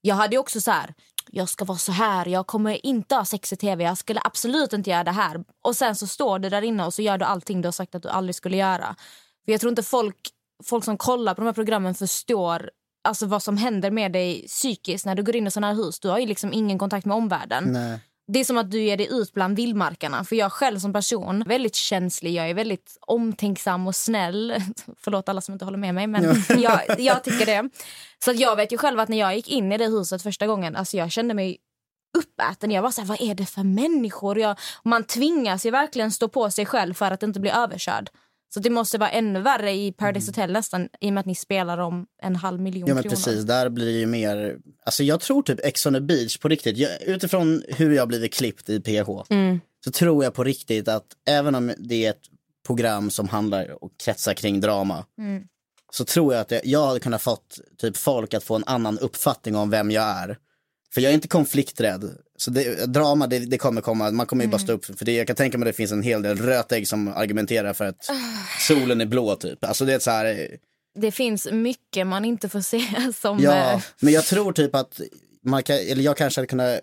Jag 0.00 0.14
hade 0.14 0.38
också 0.38 0.60
så 0.60 0.70
här, 0.70 0.94
jag 1.30 1.48
ska 1.48 1.64
vara 1.64 1.78
så 1.78 1.92
här, 1.92 2.28
jag 2.28 2.46
kommer 2.46 2.86
inte 2.86 3.14
ha 3.14 3.24
sex 3.24 3.52
i 3.52 3.56
tv, 3.56 3.84
jag 3.84 3.98
skulle 3.98 4.20
absolut 4.24 4.72
inte 4.72 4.90
göra 4.90 5.04
det 5.04 5.10
här. 5.10 5.44
Och 5.62 5.76
sen 5.76 5.96
så 5.96 6.06
står 6.06 6.38
du 6.38 6.48
där 6.48 6.62
inne 6.62 6.86
och 6.86 6.94
så 6.94 7.02
gör 7.02 7.18
du 7.18 7.24
allting 7.24 7.62
du 7.62 7.66
har 7.66 7.72
sagt 7.72 7.94
att 7.94 8.02
du 8.02 8.08
aldrig 8.08 8.34
skulle 8.34 8.56
göra. 8.56 8.96
För 9.44 9.52
jag 9.52 9.60
tror 9.60 9.70
inte 9.70 9.82
folk, 9.82 10.16
folk 10.64 10.84
som 10.84 10.98
kollar 10.98 11.34
på 11.34 11.40
de 11.40 11.46
här 11.46 11.52
programmen 11.52 11.94
förstår 11.94 12.70
alltså 13.04 13.26
vad 13.26 13.42
som 13.42 13.56
händer 13.56 13.90
med 13.90 14.12
dig 14.12 14.46
psykiskt 14.46 15.06
när 15.06 15.14
du 15.14 15.22
går 15.22 15.36
in 15.36 15.46
i 15.46 15.50
sådana 15.50 15.66
här 15.66 15.74
hus. 15.74 16.00
Du 16.00 16.08
har 16.08 16.18
ju 16.18 16.26
liksom 16.26 16.52
ingen 16.52 16.78
kontakt 16.78 17.06
med 17.06 17.16
omvärlden. 17.16 17.64
Nej. 17.72 18.00
Det 18.26 18.40
är 18.40 18.44
som 18.44 18.58
att 18.58 18.70
du 18.70 18.82
ger 18.82 18.96
dig 18.96 19.08
ut 19.10 19.32
bland 19.32 19.56
vildmarkarna. 19.56 20.24
För 20.24 20.36
jag 20.36 20.52
själv 20.52 20.78
som 20.78 20.92
person 20.92 21.42
är 21.42 21.46
väldigt 21.46 21.74
känslig. 21.74 22.34
Jag 22.34 22.50
är 22.50 22.54
väldigt 22.54 22.98
omtänksam 23.00 23.86
och 23.86 23.96
snäll. 23.96 24.54
Förlåt 25.00 25.28
alla 25.28 25.40
som 25.40 25.52
inte 25.52 25.64
håller 25.64 25.78
med 25.78 25.94
mig, 25.94 26.06
men 26.06 26.44
jag, 26.48 26.80
jag 27.00 27.24
tycker 27.24 27.46
det. 27.46 27.70
Så 28.24 28.30
att 28.30 28.38
jag 28.38 28.56
vet 28.56 28.72
ju 28.72 28.78
själv 28.78 29.00
att 29.00 29.08
när 29.08 29.18
jag 29.18 29.36
gick 29.36 29.48
in 29.48 29.72
i 29.72 29.78
det 29.78 29.86
huset 29.86 30.22
första 30.22 30.46
gången, 30.46 30.76
alltså 30.76 30.96
jag 30.96 31.12
kände 31.12 31.34
mig 31.34 31.58
uppäten. 32.18 32.70
Jag 32.70 32.82
var 32.82 32.90
så 32.90 33.00
här, 33.00 33.08
vad 33.08 33.22
är 33.22 33.34
det 33.34 33.46
för 33.46 33.62
människor? 33.62 34.38
Jag, 34.38 34.58
man 34.84 35.04
tvingas 35.04 35.66
ju 35.66 35.70
verkligen 35.70 36.10
stå 36.10 36.28
på 36.28 36.50
sig 36.50 36.66
själv 36.66 36.94
för 36.94 37.10
att 37.10 37.22
inte 37.22 37.40
bli 37.40 37.50
överkörd. 37.50 38.10
Så 38.54 38.60
det 38.60 38.70
måste 38.70 38.98
vara 38.98 39.10
ännu 39.10 39.40
värre 39.40 39.72
i 39.72 39.92
Paradise 39.92 40.30
Hotel 40.30 40.52
nästan 40.52 40.88
i 41.00 41.08
och 41.08 41.12
med 41.12 41.20
att 41.20 41.26
ni 41.26 41.34
spelar 41.34 41.78
om 41.78 42.06
en 42.22 42.36
halv 42.36 42.60
miljon 42.60 42.88
Ja 42.88 42.94
men 42.94 43.02
kronor. 43.02 43.16
precis, 43.16 43.44
där 43.44 43.68
blir 43.68 43.86
det 43.86 43.98
ju 43.98 44.06
mer, 44.06 44.56
alltså 44.86 45.02
jag 45.02 45.20
tror 45.20 45.42
typ 45.42 45.60
Ex 45.64 45.86
on 45.86 45.94
the 45.94 46.00
beach 46.00 46.38
på 46.38 46.48
riktigt, 46.48 46.76
jag, 46.76 47.02
utifrån 47.02 47.62
hur 47.68 47.90
jag 47.90 48.08
blivit 48.08 48.34
klippt 48.34 48.68
i 48.68 48.80
PH, 48.80 49.08
så 49.84 49.90
tror 49.90 50.24
jag 50.24 50.34
på 50.34 50.44
riktigt 50.44 50.88
att 50.88 51.06
även 51.28 51.54
om 51.54 51.72
det 51.78 52.06
är 52.06 52.10
ett 52.10 52.22
program 52.66 53.10
som 53.10 53.28
handlar 53.28 53.84
och 53.84 53.90
kretsar 54.04 54.34
kring 54.34 54.60
drama, 54.60 55.04
så 55.92 56.04
tror 56.04 56.34
jag 56.34 56.40
att 56.40 56.50
jag, 56.50 56.60
jag 56.64 56.86
hade 56.86 57.00
kunnat 57.00 57.22
fått 57.22 57.60
typ 57.78 57.96
folk 57.96 58.34
att 58.34 58.44
få 58.44 58.56
en 58.56 58.64
annan 58.66 58.98
uppfattning 58.98 59.56
om 59.56 59.70
vem 59.70 59.90
jag 59.90 60.04
är. 60.04 60.38
För 60.94 61.00
jag 61.00 61.10
är 61.10 61.14
inte 61.14 61.28
konflikträdd. 61.28 62.10
Så 62.36 62.50
det, 62.50 62.86
drama, 62.86 63.26
det, 63.26 63.38
det 63.38 63.58
kommer 63.58 63.80
komma. 63.80 64.10
Man 64.10 64.26
kommer 64.26 64.44
ju 64.44 64.50
bara 64.50 64.58
stå 64.58 64.72
upp 64.72 64.84
för 64.84 65.04
det. 65.04 65.12
Jag 65.12 65.26
kan 65.26 65.36
tänka 65.36 65.58
mig 65.58 65.68
att 65.68 65.72
det 65.72 65.76
finns 65.76 65.92
en 65.92 66.02
hel 66.02 66.22
del 66.22 66.38
rötägg 66.38 66.88
som 66.88 67.08
argumenterar 67.08 67.72
för 67.72 67.84
att 67.84 68.10
solen 68.60 69.00
är 69.00 69.06
blå 69.06 69.36
typ. 69.36 69.64
Alltså 69.64 69.84
det 69.84 69.94
är 69.94 69.98
så 69.98 70.10
här, 70.10 70.56
Det 70.94 71.10
finns 71.10 71.48
mycket 71.52 72.06
man 72.06 72.24
inte 72.24 72.48
får 72.48 72.60
se 72.60 73.12
som... 73.20 73.38
Ja, 73.38 73.72
eh, 73.72 73.82
men 74.00 74.12
jag 74.12 74.24
tror 74.24 74.52
typ 74.52 74.74
att 74.74 75.00
man 75.44 75.62
kan, 75.62 75.76
eller 75.76 76.02
jag 76.02 76.16
kanske 76.16 76.40
hade 76.40 76.46
kunnat 76.46 76.80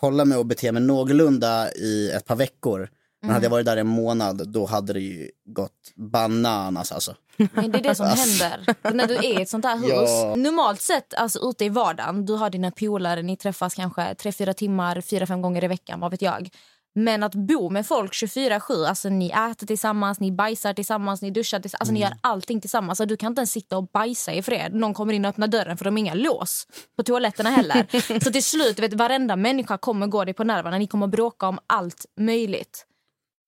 hålla 0.00 0.24
mig 0.24 0.38
och 0.38 0.46
bete 0.46 0.72
mig 0.72 0.82
någorlunda 0.82 1.72
i 1.72 2.10
ett 2.10 2.24
par 2.24 2.36
veckor. 2.36 2.88
Men 3.22 3.30
hade 3.30 3.44
jag 3.44 3.50
varit 3.50 3.66
där 3.66 3.76
en 3.76 3.86
månad 3.86 4.48
då 4.48 4.66
hade 4.66 4.92
det 4.92 5.00
ju 5.00 5.30
gått 5.44 5.92
bananas 5.96 6.92
alltså. 6.92 7.14
Men 7.52 7.70
det 7.70 7.78
är 7.78 7.82
det 7.82 7.94
som 7.94 8.06
händer 8.06 8.74
när 8.94 9.06
du 9.06 9.14
är 9.14 9.38
i 9.38 9.42
ett 9.42 9.48
sånt 9.48 9.62
där 9.62 9.76
hus. 9.76 10.10
Ja. 10.10 10.34
Normalt 10.36 10.80
sett, 10.80 11.14
alltså 11.14 11.38
ute 11.50 11.64
i 11.64 11.68
vardagen, 11.68 12.26
du 12.26 12.32
har 12.32 12.50
dina 12.50 12.70
polare, 12.70 13.22
ni 13.22 13.36
träffas 13.36 13.74
kanske 13.74 14.02
3-4 14.02 14.52
timmar, 14.52 14.96
4-5 14.96 15.40
gånger 15.40 15.64
i 15.64 15.68
veckan, 15.68 16.00
vad 16.00 16.10
vet 16.10 16.22
jag. 16.22 16.50
Men 16.94 17.22
att 17.22 17.34
bo 17.34 17.70
med 17.70 17.86
folk 17.86 18.12
24-7, 18.12 18.86
alltså 18.86 19.08
ni 19.08 19.30
äter 19.30 19.66
tillsammans, 19.66 20.20
ni 20.20 20.32
bajsar 20.32 20.72
tillsammans, 20.74 21.22
ni 21.22 21.30
duschar 21.30 21.60
tillsammans, 21.60 21.80
alltså 21.80 21.92
ni 21.92 22.00
gör 22.00 22.14
allting 22.20 22.60
tillsammans. 22.60 23.00
Alltså, 23.00 23.06
du 23.06 23.16
kan 23.16 23.32
inte 23.32 23.40
ens 23.40 23.50
sitta 23.50 23.76
och 23.76 23.88
bajsa 23.88 24.32
i 24.32 24.42
fred. 24.42 24.74
Någon 24.74 24.94
kommer 24.94 25.12
in 25.12 25.24
och 25.24 25.28
öppnar 25.28 25.48
dörren 25.48 25.76
för 25.76 25.84
de 25.84 25.94
har 25.94 25.98
inga 25.98 26.14
lås 26.14 26.66
på 26.96 27.02
toaletterna 27.02 27.50
heller. 27.50 27.86
Så 28.24 28.32
till 28.32 28.44
slut, 28.44 28.78
vet, 28.78 28.92
varenda 28.92 29.36
människa 29.36 29.78
kommer 29.78 30.06
gå 30.06 30.24
dig 30.24 30.34
på 30.34 30.44
nerverna. 30.44 30.78
Ni 30.78 30.86
kommer 30.86 31.06
bråka 31.06 31.48
om 31.48 31.58
allt 31.66 32.06
möjligt. 32.20 32.86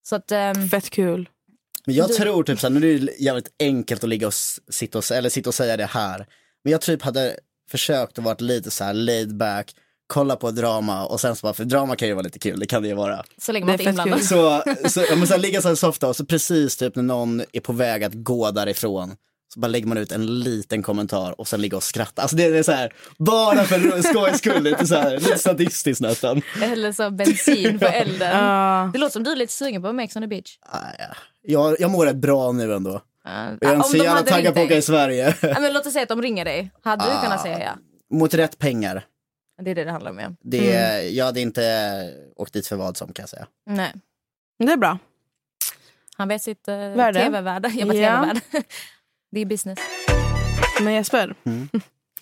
Så 0.03 0.17
att, 0.17 0.33
ehm, 0.33 0.69
Fett 0.69 0.91
kul. 0.91 1.29
Men 1.91 1.97
jag 1.97 2.09
Du- 2.09 2.15
tror 2.15 2.43
typ 2.45 2.61
såhär, 2.61 2.75
nu 2.81 2.95
är 2.95 2.99
det 2.99 3.13
jävligt 3.19 3.49
enkelt 3.61 4.05
att 4.05 4.11
ligga 4.11 4.27
och 4.27 4.35
sitta 4.71 4.99
och, 4.99 5.11
eller 5.13 5.29
sitta 5.29 5.51
och 5.51 5.55
säga 5.55 5.77
det 5.77 5.87
här. 5.87 6.27
Men 6.65 6.71
jag 6.73 6.81
typ 6.81 7.03
hade 7.03 7.37
försökt 7.71 8.19
att 8.19 8.25
vara 8.25 8.37
lite 8.39 8.71
så 8.71 8.85
här 8.85 8.95
laid 8.95 9.37
back, 9.37 9.75
kolla 10.07 10.37
på 10.37 10.51
drama 10.51 11.07
och 11.07 11.21
sen 11.21 11.37
så 11.37 11.41
bara, 11.47 11.55
för 11.55 11.65
drama 11.65 11.97
kan 11.97 12.09
ju 12.09 12.15
vara 12.15 12.23
lite 12.25 12.39
kul, 12.39 12.61
det 12.61 12.67
kan 12.67 12.83
det 12.83 12.89
ju 12.89 12.95
vara. 12.95 13.25
så 13.43 13.53
länge 13.53 13.67
man 13.67 13.73
inte 13.73 13.85
är 13.85 13.89
inblandad. 13.89 14.25
Så, 14.25 14.63
så, 14.89 15.01
ja, 15.11 15.17
men 15.17 15.27
så 15.27 15.33
här, 15.35 15.41
ligga 15.41 15.63
så 15.63 15.69
här 15.69 15.75
softa 15.75 16.09
och 16.09 16.17
så 16.17 16.25
precis 16.25 16.77
typ 16.77 16.97
när 16.97 17.03
någon 17.03 17.43
är 17.53 17.61
på 17.61 17.73
väg 17.73 18.05
att 18.05 18.13
gå 18.15 18.51
därifrån 18.51 19.17
så 19.55 19.61
bara 19.61 19.69
lägger 19.69 19.87
man 19.87 19.99
ut 19.99 20.13
en 20.13 20.41
liten 20.41 20.83
kommentar 20.83 21.41
och 21.41 21.49
sen 21.49 21.61
ligga 21.63 21.77
och 21.77 21.83
skratta. 21.83 22.23
Alltså 22.23 22.37
det 22.37 22.45
är 22.45 22.63
så 22.63 22.73
här, 22.73 22.93
bara 23.19 23.65
för 23.65 24.03
skojs 24.03 24.39
skull, 24.39 24.63
lite 24.63 24.87
så 24.87 24.95
här, 24.95 25.19
lite 25.19 25.39
sadistiskt 25.39 26.01
nästan. 26.01 26.43
Eller 26.63 26.93
så 26.93 27.11
bensin 27.11 27.79
på 27.79 27.87
elden. 27.87 28.37
Ja. 28.39 28.91
Det 28.93 28.99
låter 28.99 29.13
som 29.13 29.23
du 29.25 29.33
är 29.33 29.37
lite 29.37 29.53
sugen 29.53 29.83
på 29.83 29.89
Ex 30.01 30.17
on 30.17 30.23
the 30.23 30.27
beach. 30.29 30.59
Ah, 30.63 30.79
ja. 30.99 31.05
jag, 31.43 31.81
jag 31.81 31.91
mår 31.91 32.07
rätt 32.07 32.17
bra 32.17 32.53
nu 32.53 32.75
ändå. 32.75 32.91
Uh, 32.91 33.01
Jag 33.61 33.71
är 33.71 33.77
inte 33.77 33.89
så 33.89 33.97
jävla 33.97 34.23
taggad 34.23 34.55
på 34.55 34.61
att 34.61 34.67
åka 34.67 34.77
i 34.77 34.83
Sverige. 34.83 35.35
Ja, 35.43 35.61
men 35.61 35.73
låt 35.73 35.87
oss 35.87 35.93
säga 35.93 36.03
att 36.03 36.09
de 36.09 36.23
ringer 36.23 36.45
dig. 36.45 36.71
Hade 36.83 37.05
du 37.05 37.21
kunnat 37.23 37.43
säga 37.43 37.59
ja? 37.61 37.71
Mot 38.17 38.35
rätt 38.35 38.59
pengar. 38.59 39.05
Det 39.63 39.71
är 39.71 39.75
det 39.75 39.85
det 39.85 39.91
handlar 39.91 40.11
om. 40.11 40.19
Ja. 40.19 40.29
Det, 40.43 40.77
Mm. 40.77 41.15
Jag 41.17 41.25
hade 41.25 41.41
inte 41.41 42.15
åkt 42.37 42.53
dit 42.53 42.67
för 42.67 42.77
vad 42.77 42.97
som 42.97 43.13
kan 43.13 43.23
jag 43.23 43.29
säga. 43.29 43.47
Nej. 43.67 43.93
Det 44.59 44.73
är 44.73 44.77
bra. 44.77 44.99
Han 46.17 46.29
vet 46.29 46.43
sitt 46.43 46.69
uh, 46.69 46.75
Värde. 46.75 47.21
tv-värde. 47.25 47.69
Jag 47.69 47.89
bara 47.89 47.97
Ja. 47.99 48.21
tv-värde. 48.23 48.41
Det 49.31 49.41
är 49.41 49.47
business. 49.47 49.79
Men 50.81 50.95
Jesper. 50.95 51.35
Mm. 51.45 51.69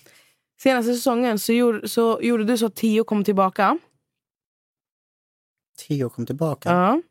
Senaste 0.61 0.93
säsongen 0.93 1.39
så 1.39 1.53
gjorde, 1.53 1.89
så 1.89 2.19
gjorde 2.21 2.43
du 2.43 2.57
så 2.57 2.65
att 2.65 2.75
Tio 2.75 3.03
kom 3.03 3.23
tillbaka. 3.23 3.77
Theo 5.87 6.09
kom 6.09 6.25
tillbaka. 6.25 6.69
Ja. 6.69 7.01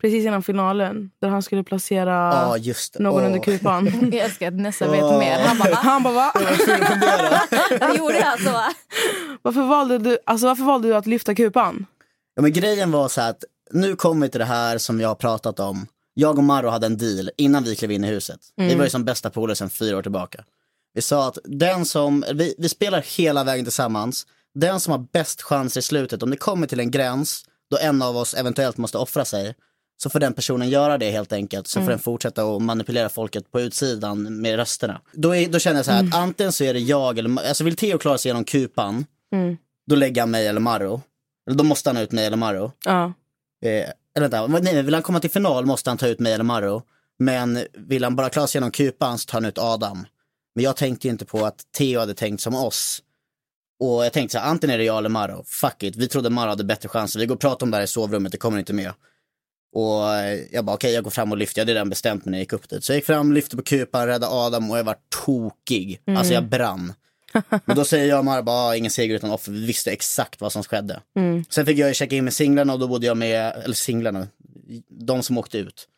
Precis 0.00 0.26
innan 0.26 0.42
finalen. 0.42 1.10
Där 1.18 1.28
han 1.28 1.42
skulle 1.42 1.64
placera 1.64 2.54
det. 2.58 2.98
någon 2.98 3.22
Åh. 3.22 3.26
under 3.26 3.38
kupan. 3.40 3.86
Jag 4.12 4.14
älskar 4.14 4.48
att 4.48 4.54
Nessa 4.54 4.90
vet 4.90 5.02
Åh. 5.02 5.18
mer. 5.18 5.38
Han 5.38 5.58
bara, 5.58 5.70
va? 5.70 5.76
Han 5.76 6.02
bara 6.02 6.14
va? 6.14 6.32
Gjorde 7.98 8.18
jag 8.18 8.40
så? 8.40 8.60
Varför 9.42 9.62
valde, 9.62 9.98
du, 9.98 10.18
alltså, 10.26 10.46
varför 10.46 10.64
valde 10.64 10.88
du 10.88 10.94
att 10.96 11.06
lyfta 11.06 11.34
kupan? 11.34 11.86
Ja, 12.34 12.42
men 12.42 12.52
grejen 12.52 12.90
var 12.90 13.08
så 13.08 13.20
här 13.20 13.30
att 13.30 13.44
nu 13.70 13.96
kommer 13.96 14.26
vi 14.26 14.30
till 14.30 14.38
det 14.40 14.44
här 14.44 14.78
som 14.78 14.98
vi 14.98 15.04
har 15.04 15.14
pratat 15.14 15.60
om. 15.60 15.86
Jag 16.14 16.38
och 16.38 16.44
Maro 16.44 16.68
hade 16.68 16.86
en 16.86 16.96
deal 16.96 17.30
innan 17.36 17.64
vi 17.64 17.76
klev 17.76 17.90
in 17.90 18.04
i 18.04 18.08
huset. 18.08 18.40
Vi 18.56 18.74
var 18.74 18.84
ju 18.84 18.90
som 18.90 19.04
bästa 19.04 19.30
polare 19.30 19.56
sedan 19.56 19.70
fyra 19.70 19.96
år 19.96 20.02
tillbaka. 20.02 20.44
Vi 20.94 21.02
sa 21.02 21.28
att 21.28 21.38
den 21.44 21.84
som, 21.84 22.24
vi, 22.34 22.54
vi 22.58 22.68
spelar 22.68 23.04
hela 23.18 23.44
vägen 23.44 23.64
tillsammans. 23.64 24.26
Den 24.54 24.80
som 24.80 24.90
har 24.90 25.06
bäst 25.12 25.42
chans 25.42 25.76
i 25.76 25.82
slutet, 25.82 26.22
om 26.22 26.30
det 26.30 26.36
kommer 26.36 26.66
till 26.66 26.80
en 26.80 26.90
gräns 26.90 27.44
då 27.70 27.78
en 27.80 28.02
av 28.02 28.16
oss 28.16 28.34
eventuellt 28.34 28.76
måste 28.76 28.98
offra 28.98 29.24
sig, 29.24 29.54
så 29.96 30.10
får 30.10 30.20
den 30.20 30.32
personen 30.32 30.70
göra 30.70 30.98
det 30.98 31.10
helt 31.10 31.32
enkelt. 31.32 31.66
Så 31.66 31.80
får 31.80 31.90
den 31.90 31.98
fortsätta 31.98 32.44
att 32.44 32.62
manipulera 32.62 33.08
folket 33.08 33.52
på 33.52 33.60
utsidan 33.60 34.40
med 34.40 34.56
rösterna. 34.56 35.00
Då, 35.12 35.34
är, 35.36 35.48
då 35.48 35.58
känner 35.58 35.76
jag 35.76 35.84
så 35.84 35.92
här 35.92 36.04
att 36.08 36.14
antingen 36.14 36.52
så 36.52 36.64
är 36.64 36.74
det 36.74 36.80
jag 36.80 37.18
eller, 37.18 37.48
alltså 37.48 37.64
vill 37.64 37.76
Theo 37.76 37.98
klara 37.98 38.18
sig 38.18 38.28
genom 38.28 38.44
kupan, 38.44 39.06
då 39.86 39.96
lägger 39.96 40.22
han 40.22 40.30
mig 40.30 40.46
eller 40.46 40.60
Maro. 40.60 41.02
Eller 41.46 41.58
då 41.58 41.64
måste 41.64 41.88
han 41.88 41.96
ha 41.96 42.02
ut 42.02 42.12
mig 42.12 42.26
eller 42.26 42.36
Maro. 42.36 42.72
Ja. 42.84 43.12
Eh, 43.64 43.88
eller 44.16 44.28
vänta, 44.28 44.60
nej, 44.72 44.82
vill 44.82 44.94
han 44.94 45.02
komma 45.02 45.20
till 45.20 45.30
final 45.30 45.66
måste 45.66 45.90
han 45.90 45.98
ta 45.98 46.06
ut 46.06 46.20
mig 46.20 46.32
eller 46.32 46.44
Maro. 46.44 46.82
Men 47.18 47.66
vill 47.72 48.04
han 48.04 48.16
bara 48.16 48.30
klara 48.30 48.46
sig 48.46 48.58
genom 48.58 48.70
kupan 48.70 49.18
så 49.18 49.26
tar 49.26 49.40
han 49.40 49.44
ut 49.44 49.58
Adam. 49.58 50.06
Men 50.54 50.64
jag 50.64 50.76
tänkte 50.76 51.06
ju 51.06 51.12
inte 51.12 51.24
på 51.24 51.46
att 51.46 51.72
Theo 51.76 52.00
hade 52.00 52.14
tänkt 52.14 52.40
som 52.40 52.54
oss. 52.54 53.02
Och 53.80 54.04
jag 54.04 54.12
tänkte 54.12 54.32
så 54.32 54.38
här, 54.38 54.50
antingen 54.50 54.74
är 54.74 54.78
det 54.78 54.84
jag 54.84 54.98
eller 54.98 55.08
Maro. 55.08 55.44
Fuck 55.46 55.82
it, 55.82 55.96
vi 55.96 56.08
trodde 56.08 56.30
Maro 56.30 56.48
hade 56.48 56.64
bättre 56.64 56.88
chanser. 56.88 57.20
Vi 57.20 57.26
går 57.26 57.34
och 57.34 57.40
pratar 57.40 57.66
om 57.66 57.70
det 57.70 57.76
här 57.76 57.84
i 57.84 57.86
sovrummet, 57.86 58.32
det 58.32 58.38
kommer 58.38 58.58
inte 58.58 58.72
med. 58.72 58.92
Och 59.74 60.14
eh, 60.14 60.40
jag 60.52 60.64
bara, 60.64 60.74
okej 60.74 60.92
jag 60.92 61.04
går 61.04 61.10
fram 61.10 61.32
och 61.32 61.38
lyfter. 61.38 61.60
Jag 61.60 61.64
hade 61.64 61.74
redan 61.74 61.88
bestämt 61.90 62.24
mig 62.24 62.30
när 62.30 62.38
jag 62.38 62.42
gick 62.42 62.52
upp 62.52 62.68
dit. 62.68 62.84
Så 62.84 62.92
jag 62.92 62.96
gick 62.96 63.06
fram, 63.06 63.32
lyfte 63.32 63.56
på 63.56 63.62
kupan, 63.62 64.06
räddade 64.06 64.32
Adam 64.32 64.70
och 64.70 64.78
jag 64.78 64.84
var 64.84 64.96
tokig. 65.24 66.00
Alltså 66.06 66.32
jag 66.32 66.48
brann. 66.48 66.92
Men 67.64 67.76
då 67.76 67.84
säger 67.84 68.08
jag 68.08 68.18
och 68.18 68.24
Maro 68.24 68.42
bara, 68.42 68.56
ah, 68.56 68.76
ingen 68.76 68.90
seger 68.90 69.14
utan 69.14 69.30
offer. 69.30 69.52
Vi 69.52 69.66
visste 69.66 69.90
exakt 69.92 70.40
vad 70.40 70.52
som 70.52 70.62
skedde. 70.62 71.00
Sen 71.50 71.66
fick 71.66 71.78
jag 71.78 71.88
ju 71.88 71.94
checka 71.94 72.16
in 72.16 72.24
med 72.24 72.32
singlarna 72.32 72.72
och 72.72 72.78
då 72.78 72.88
bodde 72.88 73.06
jag 73.06 73.16
med, 73.16 73.52
eller 73.64 73.74
singlarna, 73.74 74.26
de 74.88 75.22
som 75.22 75.38
åkte 75.38 75.58
ut. 75.58 75.88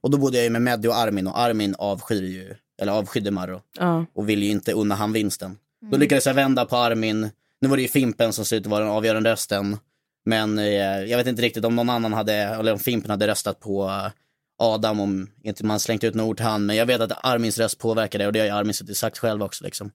Och 0.00 0.10
då 0.10 0.18
bodde 0.18 0.36
jag 0.36 0.44
ju 0.44 0.50
med 0.50 0.62
Meddi 0.62 0.88
och 0.88 0.96
Armin 0.98 1.26
och 1.26 1.38
Armin 1.38 1.74
avskyr 1.78 2.22
ju, 2.22 2.54
eller 2.82 2.92
avskydde 2.92 3.30
Marro 3.30 3.60
Ja. 3.78 4.06
och 4.14 4.28
ville 4.28 4.44
ju 4.44 4.50
inte 4.50 4.72
unna 4.72 4.94
han 4.94 5.12
vinsten. 5.12 5.56
Då 5.90 5.96
lyckades 5.98 6.26
jag 6.26 6.34
vända 6.34 6.64
på 6.64 6.76
Armin. 6.76 7.30
Nu 7.60 7.68
var 7.68 7.76
det 7.76 7.82
ju 7.82 7.88
Fimpen 7.88 8.32
som 8.32 8.44
såg 8.44 8.56
ut 8.56 8.66
att 8.66 8.70
vara 8.70 8.84
den 8.84 8.92
avgörande 8.92 9.32
rösten. 9.32 9.76
Men 10.24 10.58
eh, 10.58 10.64
jag 11.04 11.16
vet 11.18 11.26
inte 11.26 11.42
riktigt 11.42 11.64
om 11.64 11.76
någon 11.76 11.90
annan 11.90 12.12
hade, 12.12 12.34
eller 12.34 12.72
om 12.72 12.78
Fimpen 12.78 13.10
hade 13.10 13.26
röstat 13.26 13.60
på 13.60 13.84
eh, 13.88 14.10
Adam 14.58 15.00
om 15.00 15.30
inte 15.42 15.64
man 15.64 15.80
slängt 15.80 16.04
ut 16.04 16.14
några 16.14 16.30
ord 16.30 16.36
till 16.36 16.46
han. 16.46 16.66
Men 16.66 16.76
jag 16.76 16.86
vet 16.86 17.00
att 17.00 17.24
Armins 17.24 17.58
röst 17.58 17.78
påverkade 17.78 18.26
och 18.26 18.32
det 18.32 18.38
har 18.38 18.46
ju 18.46 18.52
Armin 18.52 18.74
suttit 18.74 18.96
sagt 18.96 19.18
själv 19.18 19.42
också 19.42 19.64
liksom. 19.64 19.90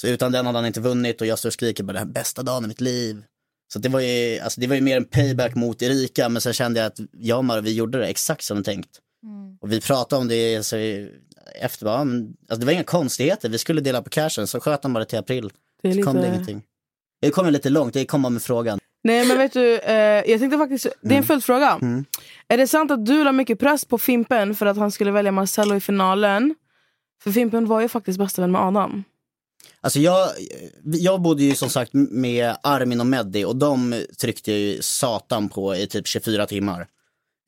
Så 0.00 0.08
utan 0.08 0.32
den 0.32 0.46
hade 0.46 0.58
han 0.58 0.66
inte 0.66 0.80
vunnit 0.80 1.20
och 1.20 1.26
jag 1.26 1.38
står 1.38 1.48
och 1.48 1.52
skriker 1.52 1.84
bara 1.84 1.92
det 1.92 1.98
här 1.98 2.06
är 2.06 2.10
bästa 2.10 2.42
dagen 2.42 2.64
i 2.64 2.68
mitt 2.68 2.80
liv. 2.80 3.24
Så 3.72 3.78
det 3.78 3.88
var 3.88 4.00
ju, 4.00 4.38
alltså 4.38 4.60
det 4.60 4.66
var 4.66 4.74
ju 4.74 4.80
mer 4.80 4.96
en 4.96 5.04
payback 5.04 5.54
mot 5.54 5.82
Erika 5.82 6.28
men 6.28 6.42
sen 6.42 6.52
kände 6.52 6.80
jag 6.80 6.86
att 6.86 7.00
jag 7.12 7.38
och 7.38 7.44
Maro, 7.44 7.60
vi 7.60 7.72
gjorde 7.72 7.98
det 7.98 8.06
exakt 8.06 8.44
som 8.44 8.62
tänkt. 8.62 9.00
Och 9.60 9.72
vi 9.72 9.80
pratade 9.80 10.22
om 10.22 10.28
det 10.28 10.56
alltså, 10.56 10.76
efter, 11.60 11.84
bara, 11.84 12.04
men, 12.04 12.36
alltså, 12.48 12.60
det 12.60 12.66
var 12.66 12.72
inga 12.72 12.84
konstigheter, 12.84 13.48
vi 13.48 13.58
skulle 13.58 13.80
dela 13.80 14.02
på 14.02 14.10
cashen 14.10 14.46
så 14.46 14.60
sköt 14.60 14.82
han 14.82 14.92
bara 14.92 15.04
till 15.04 15.18
april. 15.18 15.50
Det 15.82 15.94
Så 15.94 16.02
kom 16.02 16.16
det 16.16 16.26
ingenting. 16.26 16.62
Det 17.20 17.30
kommer 17.30 17.50
lite 17.50 17.70
långt, 17.70 17.94
det 17.94 18.06
kom 18.06 18.22
med 18.22 18.42
frågan. 18.42 18.78
Nej 19.04 19.26
men 19.26 19.38
vet 19.38 19.52
du, 19.52 19.78
eh, 19.78 20.30
jag 20.30 20.40
tänkte 20.40 20.58
faktiskt, 20.58 20.86
det 21.00 21.14
är 21.14 21.18
en 21.18 21.24
följdfråga. 21.24 21.78
Är 22.48 22.56
det 22.56 22.66
sant 22.66 22.90
att 22.90 23.06
du 23.06 23.24
la 23.24 23.32
mycket 23.32 23.58
press 23.58 23.84
på 23.84 23.98
Fimpen 23.98 24.54
för 24.54 24.66
att 24.66 24.76
han 24.76 24.90
skulle 24.90 25.10
välja 25.10 25.32
Marcello 25.32 25.74
i 25.74 25.80
finalen? 25.80 26.54
För 27.22 27.32
Fimpen 27.32 27.66
var 27.66 27.80
ju 27.80 27.88
faktiskt 27.88 28.18
bästa 28.18 28.42
vän 28.42 28.52
med 28.52 28.60
Adam. 28.60 29.04
Alltså 29.86 30.00
jag, 30.00 30.30
jag 30.84 31.20
bodde 31.20 31.42
ju 31.42 31.54
som 31.54 31.70
sagt 31.70 31.90
med 31.94 32.56
Armin 32.62 33.00
och 33.00 33.06
Meddi 33.06 33.44
och 33.44 33.56
de 33.56 34.04
tryckte 34.18 34.52
jag 34.52 34.60
ju 34.60 34.82
satan 34.82 35.48
på 35.48 35.76
i 35.76 35.86
typ 35.86 36.06
24 36.06 36.46
timmar. 36.46 36.86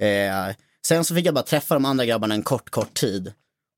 Eh, 0.03 0.55
sen 0.87 1.05
så 1.05 1.15
fick 1.15 1.27
jag 1.27 1.35
bara 1.35 1.45
träffa 1.45 1.75
de 1.75 1.85
andra 1.85 2.05
grabbarna 2.05 2.35
en 2.35 2.43
kort, 2.43 2.71
kort 2.71 2.95
tid. 2.95 3.33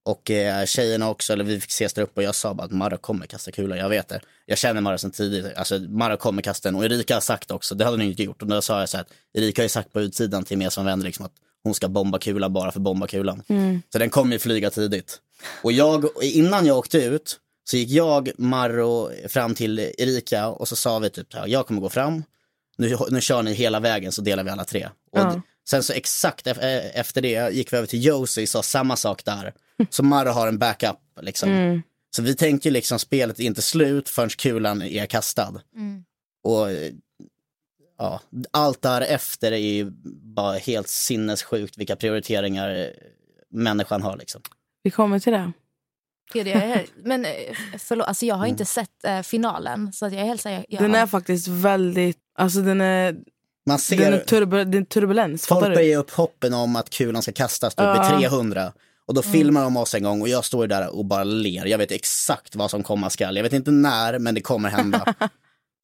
Och 0.04 0.30
eh, 0.30 0.64
tjejerna 0.64 1.10
också, 1.10 1.32
eller 1.32 1.44
vi 1.44 1.60
fick 1.60 1.70
ses 1.70 1.94
där 1.94 2.02
uppe 2.02 2.20
och 2.20 2.22
jag 2.24 2.34
sa 2.34 2.54
bara 2.54 2.64
att 2.64 2.70
Marra 2.70 2.96
kommer 2.96 3.26
kasta 3.26 3.50
kulan, 3.50 3.78
jag 3.78 3.88
vet 3.88 4.08
det. 4.08 4.20
Jag 4.46 4.58
känner 4.58 4.80
Marra 4.80 4.98
sedan 4.98 5.10
tidigt, 5.10 5.56
alltså 5.56 5.78
Marra 5.78 6.16
kommer 6.16 6.42
kasta 6.42 6.68
den 6.68 6.76
och 6.76 6.84
Erika 6.84 7.14
har 7.14 7.20
sagt 7.20 7.50
också, 7.50 7.74
det 7.74 7.84
hade 7.84 7.96
hon 7.96 8.06
inte 8.06 8.22
gjort. 8.22 8.42
Och 8.42 8.48
då 8.48 8.62
sa 8.62 8.80
jag 8.80 8.88
så 8.88 8.96
här 8.96 9.04
att 9.04 9.12
Erika 9.34 9.62
har 9.62 9.64
ju 9.64 9.68
sagt 9.68 9.92
på 9.92 10.00
utsidan 10.00 10.44
till 10.44 10.58
mig 10.58 10.70
som 10.70 10.84
vänner 10.84 11.04
liksom 11.04 11.26
att 11.26 11.34
hon 11.64 11.74
ska 11.74 11.88
bomba 11.88 12.18
kulan 12.18 12.52
bara 12.52 12.72
för 12.72 12.80
bomba 12.80 13.06
kulan. 13.06 13.42
Så 13.92 13.98
den 13.98 14.10
kommer 14.10 14.32
ju 14.32 14.38
flyga 14.38 14.70
tidigt. 14.70 15.18
Och 15.62 15.72
jag, 15.72 16.04
innan 16.22 16.66
jag 16.66 16.78
åkte 16.78 16.98
ut 16.98 17.38
så 17.64 17.76
gick 17.76 17.90
jag, 17.90 18.30
Marro 18.38 19.10
fram 19.28 19.54
till 19.54 19.78
Erika 19.78 20.48
och 20.48 20.68
så 20.68 20.76
sa 20.76 20.98
vi 20.98 21.10
typ 21.10 21.34
här, 21.34 21.46
jag 21.46 21.66
kommer 21.66 21.80
gå 21.80 21.88
fram, 21.88 22.24
nu, 22.76 22.96
nu 23.10 23.20
kör 23.20 23.42
ni 23.42 23.52
hela 23.52 23.80
vägen 23.80 24.12
så 24.12 24.22
delar 24.22 24.44
vi 24.44 24.50
alla 24.50 24.64
tre. 24.64 24.88
Och 25.10 25.18
Ja. 25.18 25.42
Sen 25.68 25.82
så 25.82 25.92
exakt 25.92 26.46
eh, 26.46 26.98
efter 26.98 27.22
det 27.22 27.52
gick 27.54 27.72
vi 27.72 27.76
över 27.76 27.86
till 27.86 28.04
Josie, 28.04 28.46
sa 28.46 28.62
samma 28.62 28.96
sak 28.96 29.24
där. 29.24 29.52
Så 29.90 30.02
Marro 30.02 30.30
har 30.30 30.48
en 30.48 30.58
backup 30.58 30.96
liksom. 31.20 31.82
Så 32.16 32.22
vi 32.22 32.34
tänkte 32.34 32.68
ju 32.68 32.72
liksom 32.72 32.98
spelet 32.98 33.40
är 33.40 33.44
inte 33.44 33.62
slut 33.62 34.08
förrän 34.08 34.28
kulan 34.28 34.82
är 34.82 35.06
kastad. 35.06 35.60
Och 36.42 36.70
eh, 36.70 36.92
ja, 37.98 38.20
allt 38.50 38.82
därefter 38.82 39.52
är 39.52 39.56
ju 39.56 39.90
bara 40.34 40.58
helt 40.58 40.88
sinnessjukt 40.88 41.78
vilka 41.78 41.96
prioriteringar 41.96 42.92
människan 43.50 44.02
har 44.02 44.16
liksom. 44.16 44.42
Vi 44.82 44.90
kommer 44.90 45.18
till 45.18 45.32
det. 45.32 45.52
Jag 46.34 46.86
men 47.04 47.24
eh, 47.24 47.32
förlåt, 47.78 48.08
alltså 48.08 48.26
jag 48.26 48.34
har 48.34 48.46
inte 48.46 48.64
sett 48.64 49.04
eh, 49.04 49.22
finalen. 49.22 49.92
Så 49.92 50.06
att 50.06 50.12
jag 50.12 50.22
är 50.22 50.26
helt 50.26 50.40
säker. 50.40 50.64
Jag 50.68 50.82
Den 50.82 50.94
har, 50.94 51.00
är 51.00 51.06
faktiskt 51.06 51.48
väldigt, 51.48 52.18
alltså 52.38 52.60
den 52.60 52.80
är, 52.80 53.16
Man 53.66 53.78
ser 53.78 53.98
den 53.98 54.12
är 54.12 54.18
turbu, 54.18 54.64
den 54.64 54.82
är 54.82 54.84
turbulens. 54.84 55.46
Folk 55.46 55.60
börjar 55.60 55.82
ge 55.82 55.96
upp 55.96 56.10
hoppen 56.10 56.54
om 56.54 56.76
att 56.76 56.90
kulan 56.90 57.22
ska 57.22 57.32
kastas 57.32 57.74
typ 57.74 57.86
i 57.86 58.20
300. 58.20 58.72
Och 59.06 59.14
då 59.14 59.22
filmar 59.22 59.62
de 59.62 59.76
oss 59.76 59.94
en 59.94 60.02
gång 60.02 60.22
och 60.22 60.28
jag 60.28 60.44
står 60.44 60.66
där 60.66 60.96
och 60.96 61.04
bara 61.04 61.24
ler. 61.24 61.66
Jag 61.66 61.78
vet 61.78 61.92
exakt 61.92 62.56
vad 62.56 62.70
som 62.70 62.82
komma 62.82 63.10
skall. 63.10 63.36
Jag 63.36 63.42
vet 63.42 63.52
inte 63.52 63.70
när, 63.70 64.18
men 64.18 64.34
det 64.34 64.40
kommer 64.40 64.68
hända. 64.68 65.14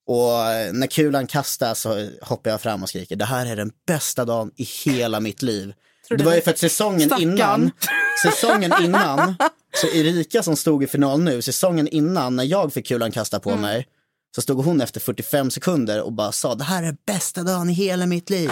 Och 0.07 0.53
eh, 0.53 0.73
när 0.73 0.87
kulan 0.87 1.27
kastas 1.27 1.81
så 1.81 2.09
hoppar 2.23 2.51
jag 2.51 2.61
fram 2.61 2.83
och 2.83 2.89
skriker, 2.89 3.17
det 3.17 3.25
här 3.25 3.47
är 3.47 3.57
den 3.57 3.73
bästa 3.87 4.25
dagen 4.25 4.51
i 4.57 4.65
hela 4.85 5.21
mitt 5.21 5.43
liv. 5.43 5.73
Det 6.09 6.25
var 6.25 6.35
ju 6.35 6.41
för 6.41 6.51
att 6.51 6.59
säsongen 6.59 7.01
Stackarn. 7.01 7.23
innan, 7.23 7.71
säsongen 8.23 8.73
innan, 8.83 9.35
så 9.81 9.87
Erika 9.87 10.43
som 10.43 10.57
stod 10.57 10.83
i 10.83 10.87
final 10.87 11.21
nu, 11.21 11.43
säsongen 11.43 11.89
innan 11.89 12.37
när 12.37 12.45
jag 12.45 12.73
fick 12.73 12.87
kulan 12.87 13.13
kastad 13.13 13.41
på 13.41 13.57
mig, 13.57 13.87
så 14.35 14.43
stod 14.43 14.65
hon 14.65 14.81
efter 14.81 15.01
45 15.01 15.51
sekunder 15.51 16.03
och 16.03 16.13
bara 16.13 16.33
sa, 16.33 16.55
det 16.55 16.65
här 16.65 16.83
är 16.83 16.97
bästa 17.07 17.43
dagen 17.43 17.71
i 17.71 17.73
hela 17.73 18.07
mitt 18.07 18.31
liv. 18.31 18.51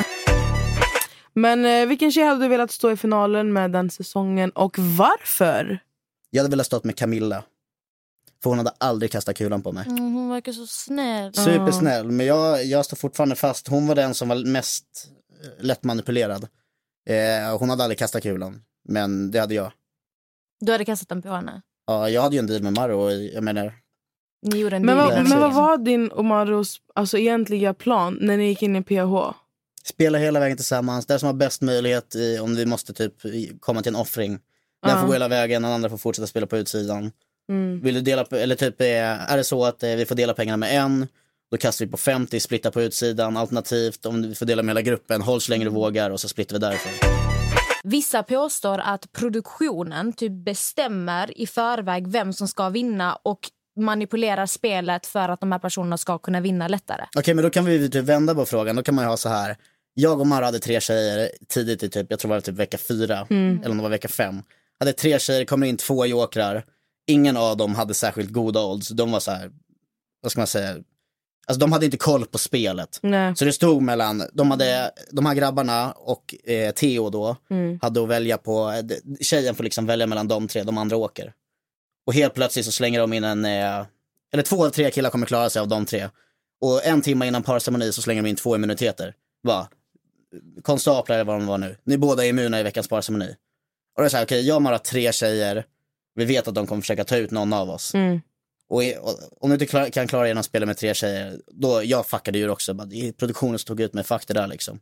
Men 1.35 1.65
eh, 1.65 1.87
vilken 1.87 2.13
tjej 2.13 2.25
hade 2.25 2.45
du 2.45 2.49
velat 2.49 2.71
stå 2.71 2.91
i 2.91 2.97
finalen 2.97 3.53
med 3.53 3.71
den 3.73 3.91
säsongen 3.91 4.51
och 4.51 4.79
varför? 4.79 5.79
Jag 6.31 6.43
hade 6.43 6.51
velat 6.51 6.67
stått 6.67 6.85
med 6.85 6.97
Camilla. 6.97 7.45
För 8.43 8.51
hon 8.51 8.59
hade 8.59 8.73
aldrig 8.79 9.13
kastat 9.13 9.37
kulan 9.37 9.63
på 9.63 9.73
mig. 9.73 9.87
Mm, 9.87 10.13
hon 10.13 10.29
verkar 10.29 10.53
så 10.53 10.67
snäll. 10.67 11.35
Supersnäll, 11.35 12.11
men 12.11 12.27
jag, 12.27 12.65
jag 12.65 12.85
står 12.85 12.97
fortfarande 12.97 13.37
fast. 13.37 13.69
Hon 13.69 13.87
var 13.87 13.95
den 13.95 14.15
som 14.15 14.29
var 14.29 14.45
mest 14.45 14.85
eh, 15.45 15.65
lättmanipulerad. 15.65 16.49
Eh, 17.07 17.59
hon 17.59 17.71
hade 17.71 17.83
aldrig 17.85 17.99
kastat 17.99 18.23
kulan, 18.23 18.63
men 18.89 19.31
det 19.31 19.39
hade 19.41 19.55
jag. 19.55 19.73
Du 20.61 20.73
hade 20.73 20.85
kastat 20.85 21.09
den 21.09 21.23
på 21.23 21.29
henne. 21.29 21.63
Ja, 21.87 22.09
jag 22.09 22.23
hade 22.23 22.37
ju 22.37 22.39
en 22.41 22.47
deal 22.47 22.63
med 22.63 22.73
Maro, 22.73 22.99
och 23.01 23.13
jag 23.13 23.45
menar, 23.45 23.73
Ni 24.43 24.59
gjorde 24.59 24.77
en 24.77 24.87
Men 24.87 24.97
deal. 24.97 25.11
vad, 25.13 25.29
men 25.29 25.41
vad 25.41 25.55
var 25.55 25.77
din 25.79 26.09
och 26.09 26.25
Maros 26.25 26.77
alltså, 26.95 27.19
egentliga 27.19 27.75
plan 27.75 28.19
när 28.21 28.37
ni 28.37 28.47
gick 28.49 28.63
in 28.63 28.77
i 28.77 28.83
PH? 28.83 29.35
spela 29.85 30.19
hela 30.19 30.41
vägen 30.41 30.57
tillsammans. 30.57 31.07
Den 31.07 31.19
som 31.21 31.27
har 31.27 31.35
bäst 31.35 31.63
möjlighet 31.63 32.15
i, 32.15 32.39
om 32.39 32.55
vi 32.57 32.67
måste 32.67 32.93
typ 32.93 33.15
komma 33.61 33.83
till 33.83 33.89
en 33.95 34.01
offring. 34.01 34.31
Den 34.83 34.91
Ja. 34.91 35.01
får 35.01 35.07
gå 35.07 35.13
hela 35.13 35.29
vägen, 35.29 35.63
den 35.63 35.71
andra 35.73 35.89
får 35.91 35.97
fortsätta 35.97 36.27
spela 36.27 36.47
på 36.47 36.57
utsidan. 36.57 37.11
Mm. 37.49 37.81
Vill 37.81 37.95
du 37.95 38.01
dela, 38.01 38.25
eller 38.31 38.55
typ, 38.55 38.81
eh, 38.81 39.33
är 39.33 39.37
det 39.37 39.45
så 39.45 39.65
att 39.65 39.83
eh, 39.83 39.91
vi 39.97 40.07
får 40.07 40.15
dela 40.15 40.35
pengarna 40.35 40.57
med 40.57 40.77
en, 40.81 41.07
då 41.55 41.59
kastar 41.59 41.85
vi 41.85 41.91
på 41.91 41.97
50, 41.97 42.41
splittar 42.41 42.71
på 42.71 42.83
utsidan. 42.83 43.37
Alternativt, 43.37 44.07
om 44.07 44.23
vi 44.23 44.35
får 44.35 44.47
dela 44.47 44.63
med 44.63 44.71
hela 44.71 44.83
gruppen, 44.83 45.23
håll 45.23 45.41
så 45.41 45.51
länge 45.51 45.65
du 45.65 45.71
vågar 45.71 46.11
och 46.11 46.21
så 46.21 46.29
splittar 46.29 46.55
vi 46.55 46.61
därifrån. 46.61 46.93
Vissa 47.85 48.23
påstår 48.23 48.79
att 48.79 49.13
produktionen 49.13 50.13
typ 50.13 50.33
bestämmer 50.33 51.41
i 51.41 51.47
förväg 51.47 52.09
vem 52.09 52.33
som 52.33 52.49
ska 52.49 52.69
vinna 52.69 53.19
och 53.23 53.39
manipulerar 53.77 54.47
spelet 54.47 55.07
för 55.07 55.29
att 55.29 55.41
de 55.41 55.53
här 55.53 55.59
personerna 55.59 55.99
ska 55.99 56.19
kunna 56.19 56.41
vinna 56.41 56.69
lättare. 56.69 57.05
Okej, 57.17 57.35
men 57.35 57.45
då 57.45 57.51
kan 57.51 57.65
vi 57.65 57.91
typ 57.91 58.05
vända 58.05 58.35
på 58.35 58.47
frågan. 58.47 58.77
Då 58.77 58.83
kan 58.83 58.95
man 58.95 59.05
ha 59.05 59.17
så 59.17 59.29
här. 59.29 59.57
Jag 59.95 60.21
och 60.21 60.27
Mara 60.27 60.45
hade 60.45 60.59
tre 60.59 60.81
tjejer 60.81 61.31
tidigt 61.49 61.83
i 61.83 61.89
typ, 61.91 62.07
jag 62.11 62.19
tror 62.19 62.29
det 62.29 62.35
var 62.35 62.41
typ 62.41 62.55
vecka 62.55 62.79
fyra, 62.79 63.27
eller 63.31 63.71
om 63.71 63.77
det 63.77 63.83
var 63.83 63.91
vecka 63.91 64.09
fem. 64.09 64.43
Hade 64.79 64.93
tre 64.93 65.19
tjejer, 65.19 65.45
kommer 65.45 65.67
in 65.67 65.77
två 65.77 66.07
jokrar. 66.07 66.65
Ingen 67.07 67.37
av 67.37 67.57
dem 67.57 67.75
hade 67.75 67.95
särskilt 67.95 68.31
goda 68.31 68.65
odds. 68.65 68.89
De 68.89 69.13
var 69.13 69.21
så 69.21 69.31
här, 69.31 69.51
vad 70.23 70.33
ska 70.33 70.41
man 70.41 70.47
säga, 70.47 70.77
alltså 71.47 71.61
de 71.61 71.73
hade 71.73 71.85
inte 71.85 71.97
koll 71.97 72.27
på 72.27 72.39
spelet. 72.39 72.99
Nej. 73.03 73.37
Så 73.37 73.45
det 73.45 73.53
stod 73.53 73.83
mellan, 73.83 74.23
de, 74.33 74.51
hade, 74.51 74.91
de 75.11 75.27
här 75.27 75.35
grabbarna 75.35 75.93
och 75.93 76.35
eh, 76.45 76.73
Theo 76.73 77.11
då, 77.11 77.37
hade 77.83 78.03
att 78.03 78.09
välja 78.09 78.39
på, 78.39 78.71
eh, 78.71 79.15
tjejen 79.21 79.55
får 79.55 79.65
liksom 79.65 79.87
välja 79.87 80.07
mellan 80.07 80.29
de 80.29 80.49
tre, 80.49 80.63
de 80.63 80.79
andra 80.79 80.97
åker. 80.97 81.33
Och 82.07 82.15
helt 82.15 82.35
plötsligt 82.35 82.65
så 82.65 82.73
slänger 82.73 83.01
de 83.01 83.13
in 83.13 83.25
en, 83.25 83.45
eh, 83.45 83.87
eller 84.33 84.43
två 84.43 84.67
av 84.67 84.71
tre 84.71 84.91
killar 84.91 85.11
kommer 85.11 85.27
klara 85.27 85.51
sig 85.51 85.61
av 85.61 85.69
de 85.69 85.87
tre. 85.87 86.09
Och 86.61 86.87
en 86.87 87.03
timme 87.03 87.27
innan 87.27 87.43
parceremoni 87.43 87.93
så 87.93 88.03
slänger 88.03 88.23
de 88.23 88.29
in 88.29 88.37
två 88.37 88.57
immuniteter. 88.57 89.15
Va? 89.43 89.69
Konstaplar 90.63 91.17
eller 91.17 91.25
vad 91.25 91.41
de 91.41 91.47
var 91.47 91.59
nu. 91.59 91.77
Ni 91.85 91.99
båda 91.99 92.25
är 92.25 92.29
immuna 92.29 92.61
i 92.61 92.63
veckans 92.63 92.89
parceremoni. 92.89 93.37
Och 93.97 94.03
det 94.03 94.07
är 94.07 94.09
så 94.09 94.17
här, 94.17 94.25
okej, 94.25 94.47
jag 94.47 94.55
har 94.55 94.61
bara 94.61 94.79
tre 94.79 95.13
tjejer. 95.13 95.65
Vi 96.15 96.25
vet 96.25 96.49
att 96.49 96.55
de 96.55 96.67
kommer 96.67 96.83
försöka 96.83 97.05
ta 97.05 97.17
ut 97.17 97.31
någon 97.31 97.53
av 97.53 97.71
oss. 97.71 97.95
Mm. 97.95 98.21
Och, 98.75 98.85
i- 98.85 98.97
och 99.01 99.19
om 99.41 99.51
du 99.51 99.55
inte 99.55 99.67
klar, 99.67 99.89
kan 99.91 100.07
klara 100.09 100.29
genom 100.29 100.45
spelet 100.45 100.67
med 100.67 100.77
tre 100.77 100.95
tjejer, 100.95 101.41
då, 101.53 101.83
jag 101.85 102.07
fuckade 102.07 102.39
ju 102.39 102.49
också. 102.51 102.89
I 102.93 103.13
produktionen 103.13 103.59
tog 103.59 103.81
ut 103.81 103.93
mig, 103.95 104.05
fuck 104.05 104.27
det 104.27 104.35
där 104.35 104.47
liksom. 104.47 104.81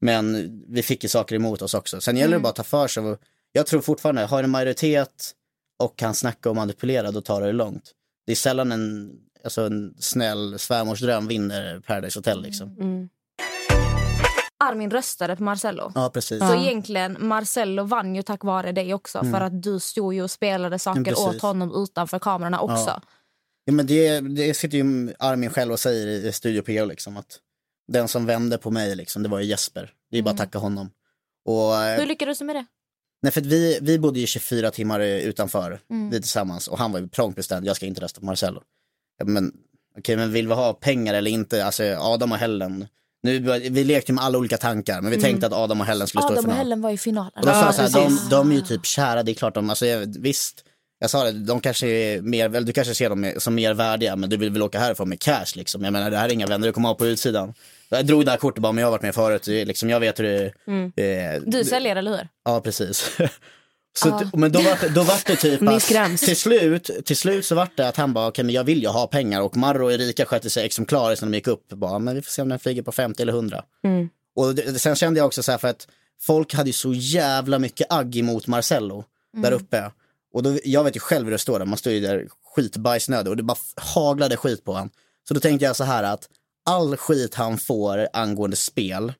Men 0.00 0.50
vi 0.68 0.82
fick 0.82 1.02
ju 1.02 1.08
saker 1.08 1.34
emot 1.36 1.62
oss 1.62 1.74
också. 1.74 2.00
Sen 2.00 2.16
gäller 2.16 2.36
det 2.36 2.42
bara 2.42 2.48
att 2.48 2.56
ta 2.56 2.62
för 2.62 2.88
sig. 2.88 3.16
Jag 3.52 3.66
tror 3.66 3.80
fortfarande, 3.80 4.22
har 4.24 4.42
en 4.42 4.50
majoritet 4.50 5.32
och 5.78 5.98
kan 5.98 6.14
snacka 6.14 6.48
och 6.50 6.56
manipulera, 6.56 7.10
då 7.10 7.20
tar 7.20 7.40
det 7.42 7.52
långt. 7.52 7.92
Det 8.26 8.32
är 8.32 8.36
sällan 8.36 8.72
en, 8.72 9.12
alltså 9.44 9.62
en 9.62 9.94
snäll 9.98 10.58
svärmorsdröm 10.58 11.26
vinner 11.28 11.80
Paradise 11.80 12.18
Hotel 12.18 12.42
liksom. 12.42 12.76
Mm. 12.80 13.08
Armin 14.70 14.90
röstade 14.90 15.36
på 15.36 15.42
Marcello. 15.42 15.92
Ja, 15.94 16.10
precis. 16.14 16.38
Så 16.38 16.54
egentligen, 16.54 17.16
Marcello 17.20 17.84
vann 17.84 18.14
ju 18.14 18.22
tack 18.22 18.44
vare 18.44 18.72
dig 18.72 18.94
också 18.94 19.24
för 19.24 19.40
att 19.40 19.62
du 19.62 19.80
stod 19.80 20.14
ju 20.14 20.22
och 20.22 20.30
spelade 20.30 20.78
saker 20.78 20.98
Mm, 21.00 21.04
precis. 21.04 21.26
åt 21.26 21.40
honom 21.42 21.82
utanför 21.82 22.18
kamerorna 22.18 22.60
också. 22.60 22.84
Ja. 22.86 23.02
Ja, 23.64 23.72
men 23.72 23.86
det, 23.86 24.20
det 24.20 24.54
sitter 24.54 24.78
ju 24.78 25.14
Armin 25.18 25.50
själv 25.50 25.72
och 25.72 25.80
säger 25.80 26.06
i 26.06 26.32
Studio 26.32 26.62
PO 26.62 26.84
liksom 26.86 27.16
att 27.16 27.38
den 27.92 28.08
som 28.08 28.26
vände 28.26 28.58
på 28.58 28.70
mig 28.70 28.96
liksom, 28.96 29.22
det 29.22 29.28
var 29.28 29.38
ju 29.38 29.44
Jesper. 29.46 29.90
Det 30.10 30.18
är 30.18 30.22
bara 30.22 30.30
att 30.30 30.36
tacka 30.36 30.58
honom. 30.58 30.90
Och, 31.44 31.76
eh, 31.76 31.98
Hur 31.98 32.06
lyckades 32.06 32.38
du 32.38 32.44
med 32.44 32.56
det? 32.56 32.66
nej, 33.22 33.32
för 33.32 33.40
att 33.40 33.46
vi, 33.46 33.78
vi 33.82 33.98
bodde 33.98 34.20
ju 34.20 34.26
24 34.26 34.70
timmar 34.70 35.00
utanför, 35.00 35.80
vi 36.10 36.20
tillsammans, 36.20 36.68
och 36.68 36.78
han 36.78 36.92
var 36.92 37.00
ju 37.00 37.08
prångbestämd, 37.08 37.66
jag 37.66 37.76
ska 37.76 37.86
inte 37.86 38.00
rösta 38.00 38.20
på 38.20 38.26
Marcello. 38.26 38.62
Ja, 39.18 39.24
men 39.24 39.52
okej, 39.98 40.16
men 40.16 40.32
vill 40.32 40.48
vi 40.48 40.54
ha 40.54 40.72
pengar 40.72 41.14
eller 41.14 41.30
inte? 41.30 41.64
Alltså 41.64 41.84
Adam 41.84 42.32
och 42.32 42.38
Hellen, 42.38 42.86
nu, 43.24 43.38
vi 43.70 43.84
lekte 43.84 44.12
med 44.12 44.24
alla 44.24 44.38
olika 44.38 44.56
tankar, 44.56 45.00
men 45.00 45.10
vi 45.10 45.20
tänkte 45.20 45.46
att 45.46 45.52
Adam 45.52 45.80
och 45.80 45.86
Hellen 45.86 46.06
skulle 46.06 46.22
stå 46.22 46.34
i 46.34 46.38
Adam 46.38 46.50
och. 46.50 46.56
Helen 46.56 46.80
var 46.80 46.90
i 46.90 46.98
finalen. 46.98 47.32
Och 47.36 47.46
då 47.46 47.52
sa 47.52 47.58
Ja, 47.60 47.64
jag 47.66 47.74
så 47.90 47.98
här, 48.00 48.08
de, 48.08 48.18
de 48.30 48.50
är 48.50 48.54
ju 48.54 48.60
typ 48.60 48.86
kära, 48.86 49.22
det 49.22 49.32
är 49.32 49.34
klart 49.34 49.54
de, 49.54 49.70
alltså 49.70 49.86
jag- 49.86 50.14
visst, 50.20 50.64
jag 50.98 51.10
sa 51.10 51.24
det, 51.24 51.32
de 51.32 51.60
kanske 51.60 51.86
är 51.86 52.20
mer, 52.22 52.48
du 52.48 52.72
kanske 52.72 52.94
ser 52.94 53.08
dem 53.10 53.32
som 53.38 53.54
mer 53.54 53.74
värdiga, 53.74 54.16
men 54.16 54.30
du 54.30 54.36
vill 54.36 54.50
väl 54.50 54.62
åka 54.62 54.78
härifrån 54.78 55.08
med 55.08 55.20
cash 55.20 55.46
liksom. 55.56 55.84
Jag 55.84 55.92
menar 55.92 56.10
det 56.10 56.16
här 56.16 56.28
är 56.28 56.32
inga 56.32 56.46
vänner 56.46 56.66
du 56.66 56.72
kommer 56.72 56.88
ha 56.88 56.94
på 56.94 57.06
utsidan. 57.06 57.54
Jag 57.88 58.06
drog 58.06 58.24
det 58.24 58.30
här 58.30 58.38
kortet 58.38 58.62
bara, 58.62 58.72
men 58.72 58.80
jag 58.82 58.86
har 58.86 58.92
varit 58.92 59.02
med 59.02 59.14
förut, 59.14 59.46
liksom, 59.46 59.90
jag 59.90 60.00
vet 60.00 60.18
hur 60.18 60.24
det 60.24 61.34
eh, 61.36 61.42
Du 61.46 61.64
säljer, 61.64 61.96
eller 61.96 62.10
hur? 62.10 62.28
Ja, 62.44 62.60
precis. 62.60 63.10
Så, 63.98 64.08
att- 64.14 64.34
Men 64.34 64.52
då 64.52 64.60
var, 64.62 64.78
det- 64.80 64.88
då 64.88 65.02
var 65.02 65.20
det 65.26 65.36
typ 65.36 65.62
att 65.76 65.82
till 66.26 66.36
slut, 66.36 66.90
till 67.04 67.16
slut 67.16 67.46
så 67.46 67.54
var 67.54 67.68
det 67.76 67.88
att 67.88 67.96
han 67.96 68.12
bara, 68.12 68.28
okej 68.28 68.44
men 68.44 68.54
jag 68.54 68.64
vill 68.64 68.82
ju 68.82 68.88
ha 68.88 69.06
pengar 69.06 69.40
och 69.40 69.56
Marro 69.56 69.84
och 69.84 69.92
Erika 69.92 70.24
skötte 70.24 70.50
sig 70.50 70.64
exemplariskt 70.66 71.22
när 71.22 71.30
de 71.30 71.36
gick 71.36 71.46
upp. 71.46 71.68
Bara, 71.68 71.98
men 71.98 72.14
vi 72.14 72.22
får 72.22 72.30
se 72.30 72.42
om 72.42 72.48
den 72.48 72.58
flyger 72.58 72.82
på 72.82 72.92
50 72.92 73.22
eller 73.22 73.32
100. 73.32 73.64
Och 74.36 74.54
det, 74.54 74.78
sen 74.78 74.96
kände 74.96 75.18
jag 75.20 75.26
också 75.26 75.42
så 75.42 75.50
här 75.50 75.58
för 75.58 75.68
att 75.68 75.88
folk 76.20 76.54
hade 76.54 76.68
ju 76.68 76.72
så 76.72 76.94
jävla 76.94 77.58
mycket 77.58 77.86
agg 77.92 78.16
emot 78.16 78.46
Marcello 78.46 79.04
där 79.42 79.52
uppe. 79.52 79.90
Och 80.32 80.42
då, 80.42 80.58
jag 80.64 80.84
vet 80.84 80.96
ju 80.96 81.00
själv 81.00 81.24
hur 81.24 81.32
det 81.32 81.38
står 81.38 81.58
där, 81.58 81.66
man 81.66 81.78
står 81.78 81.92
ju 81.92 82.00
där 82.00 82.28
skitbajsnödig 82.54 83.30
och 83.30 83.36
det 83.36 83.42
bara 83.42 83.58
haglade 83.76 84.36
skit 84.36 84.64
på 84.64 84.72
honom. 84.72 84.90
Så 85.28 85.34
då 85.34 85.40
tänkte 85.40 85.64
jag 85.64 85.76
så 85.76 85.84
här 85.84 86.02
att 86.02 86.28
all 86.66 86.96
skit 86.96 87.34
han 87.34 87.58
får 87.58 88.08
angående 88.12 88.56
spel, 88.56 89.12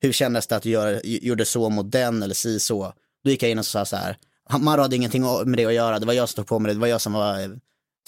hur 0.00 0.12
kändes 0.12 0.46
det 0.46 0.56
att 0.56 0.62
du 0.62 0.70
gör, 0.70 1.00
gjorde 1.04 1.44
så 1.44 1.68
mot 1.68 1.92
den 1.92 2.22
eller 2.22 2.34
si 2.34 2.60
så? 2.60 2.92
Då 3.24 3.30
gick 3.30 3.42
jag 3.42 3.50
in 3.50 3.58
och 3.58 3.66
sa 3.66 3.84
så 3.84 3.96
här, 3.96 4.16
Marro 4.60 4.80
hade 4.82 4.96
ingenting 4.96 5.22
med 5.22 5.56
det 5.58 5.66
att 5.66 5.74
göra, 5.74 5.98
det 5.98 6.06
var 6.06 6.12
jag 6.12 6.28
som 6.28 6.36
tog 6.36 6.46
på 6.46 6.58
mig 6.58 6.68
det, 6.68 6.74
det 6.74 6.80
var 6.80 6.88
jag 6.88 7.00
som 7.00 7.12
var 7.12 7.40
eh, 7.40 7.48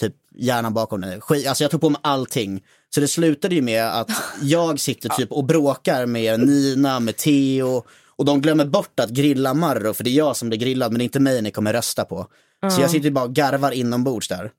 typ 0.01 0.15
hjärnan 0.35 0.75
bakom 0.75 1.01
det. 1.01 1.21
Skit, 1.21 1.47
alltså 1.47 1.65
jag 1.65 1.71
tog 1.71 1.81
på 1.81 1.91
mig 1.91 2.01
allting. 2.05 2.63
Så 2.95 3.01
det 3.01 3.09
slutade 3.09 3.55
ju 3.55 3.63
med 3.63 3.85
att 4.01 4.11
jag 4.43 4.81
sitter 4.81 5.09
typ 5.09 5.33
och 5.33 5.45
bråkar 5.45 6.07
med 6.07 6.41
Nina, 6.41 7.01
med 7.01 7.17
Theo 7.17 7.85
och 8.17 8.25
de 8.25 8.41
glömmer 8.41 8.65
bort 8.65 9.01
att 9.01 9.11
grilla 9.11 9.55
Marro 9.55 9.95
för 9.95 10.05
det 10.05 10.11
är 10.11 10.15
jag 10.15 10.37
som 10.37 10.49
blir 10.49 10.59
grillad 10.59 10.93
men 10.93 10.99
det 10.99 11.03
är 11.03 11.05
inte 11.07 11.21
mig 11.21 11.43
ni 11.43 11.51
kommer 11.51 11.73
rösta 11.73 12.05
på. 12.05 12.27
Så 12.71 12.81
jag 12.81 12.91
sitter 12.91 13.05
ju 13.05 13.11
bara 13.11 13.25
och 13.25 13.35
garvar 13.35 13.71
inombords 13.73 14.29
där. 14.29 14.51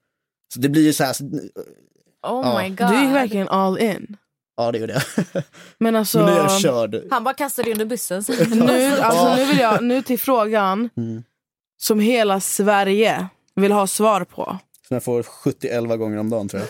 Så 0.53 0.60
det 0.60 0.70
blir 0.70 0.82
ju 0.84 0.93
så 0.93 1.03
här, 1.03 1.16
Oh 1.22 1.62
Ja. 2.22 2.62
my 2.62 2.70
god. 2.70 2.88
Du 2.89 3.01
gick 3.01 3.14
verkligen 3.14 3.47
all 3.49 3.80
in. 3.80 4.18
Ja 4.58 4.72
det 4.72 4.78
gjorde 4.78 4.93
jag. 4.93 5.43
Men 5.78 5.95
alltså, 5.95 6.18
Men 6.18 6.26
nu 6.28 6.32
är 6.32 6.38
jag 6.38 6.62
körd. 6.62 7.03
Han 7.12 7.24
bara 7.24 7.34
kastade 7.34 7.72
under 7.72 7.86
bussen. 7.86 8.24
nu, 8.51 8.99
alltså 8.99 9.36
nu 9.36 9.45
vill 9.45 9.60
jag, 9.60 9.84
nu 9.84 10.01
till 10.01 10.20
frågan 10.20 10.89
Mm. 10.97 11.24
som 11.82 11.99
hela 11.99 12.39
Sverige 12.39 13.28
vill 13.56 13.72
ha 13.72 13.88
svar 13.88 14.24
på. 14.24 14.58
Som 14.88 14.95
jag 14.95 15.03
får 15.03 15.24
70-11 15.24 15.97
gånger 15.97 16.18
om 16.18 16.30
dagen 16.30 16.47
tror 16.49 16.62
jag. 16.62 16.70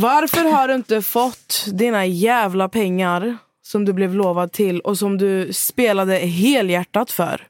Varför 0.00 0.44
har 0.44 0.68
du 0.68 0.74
inte 0.74 1.02
fått 1.02 1.64
dina 1.72 2.06
jävla 2.06 2.68
pengar 2.68 3.36
som 3.62 3.84
du 3.84 3.92
blev 3.92 4.14
lovad 4.14 4.52
till 4.52 4.80
och 4.80 4.98
som 4.98 5.18
du 5.18 5.52
spelade 5.52 6.14
helhjärtat 6.16 7.10
för? 7.10 7.46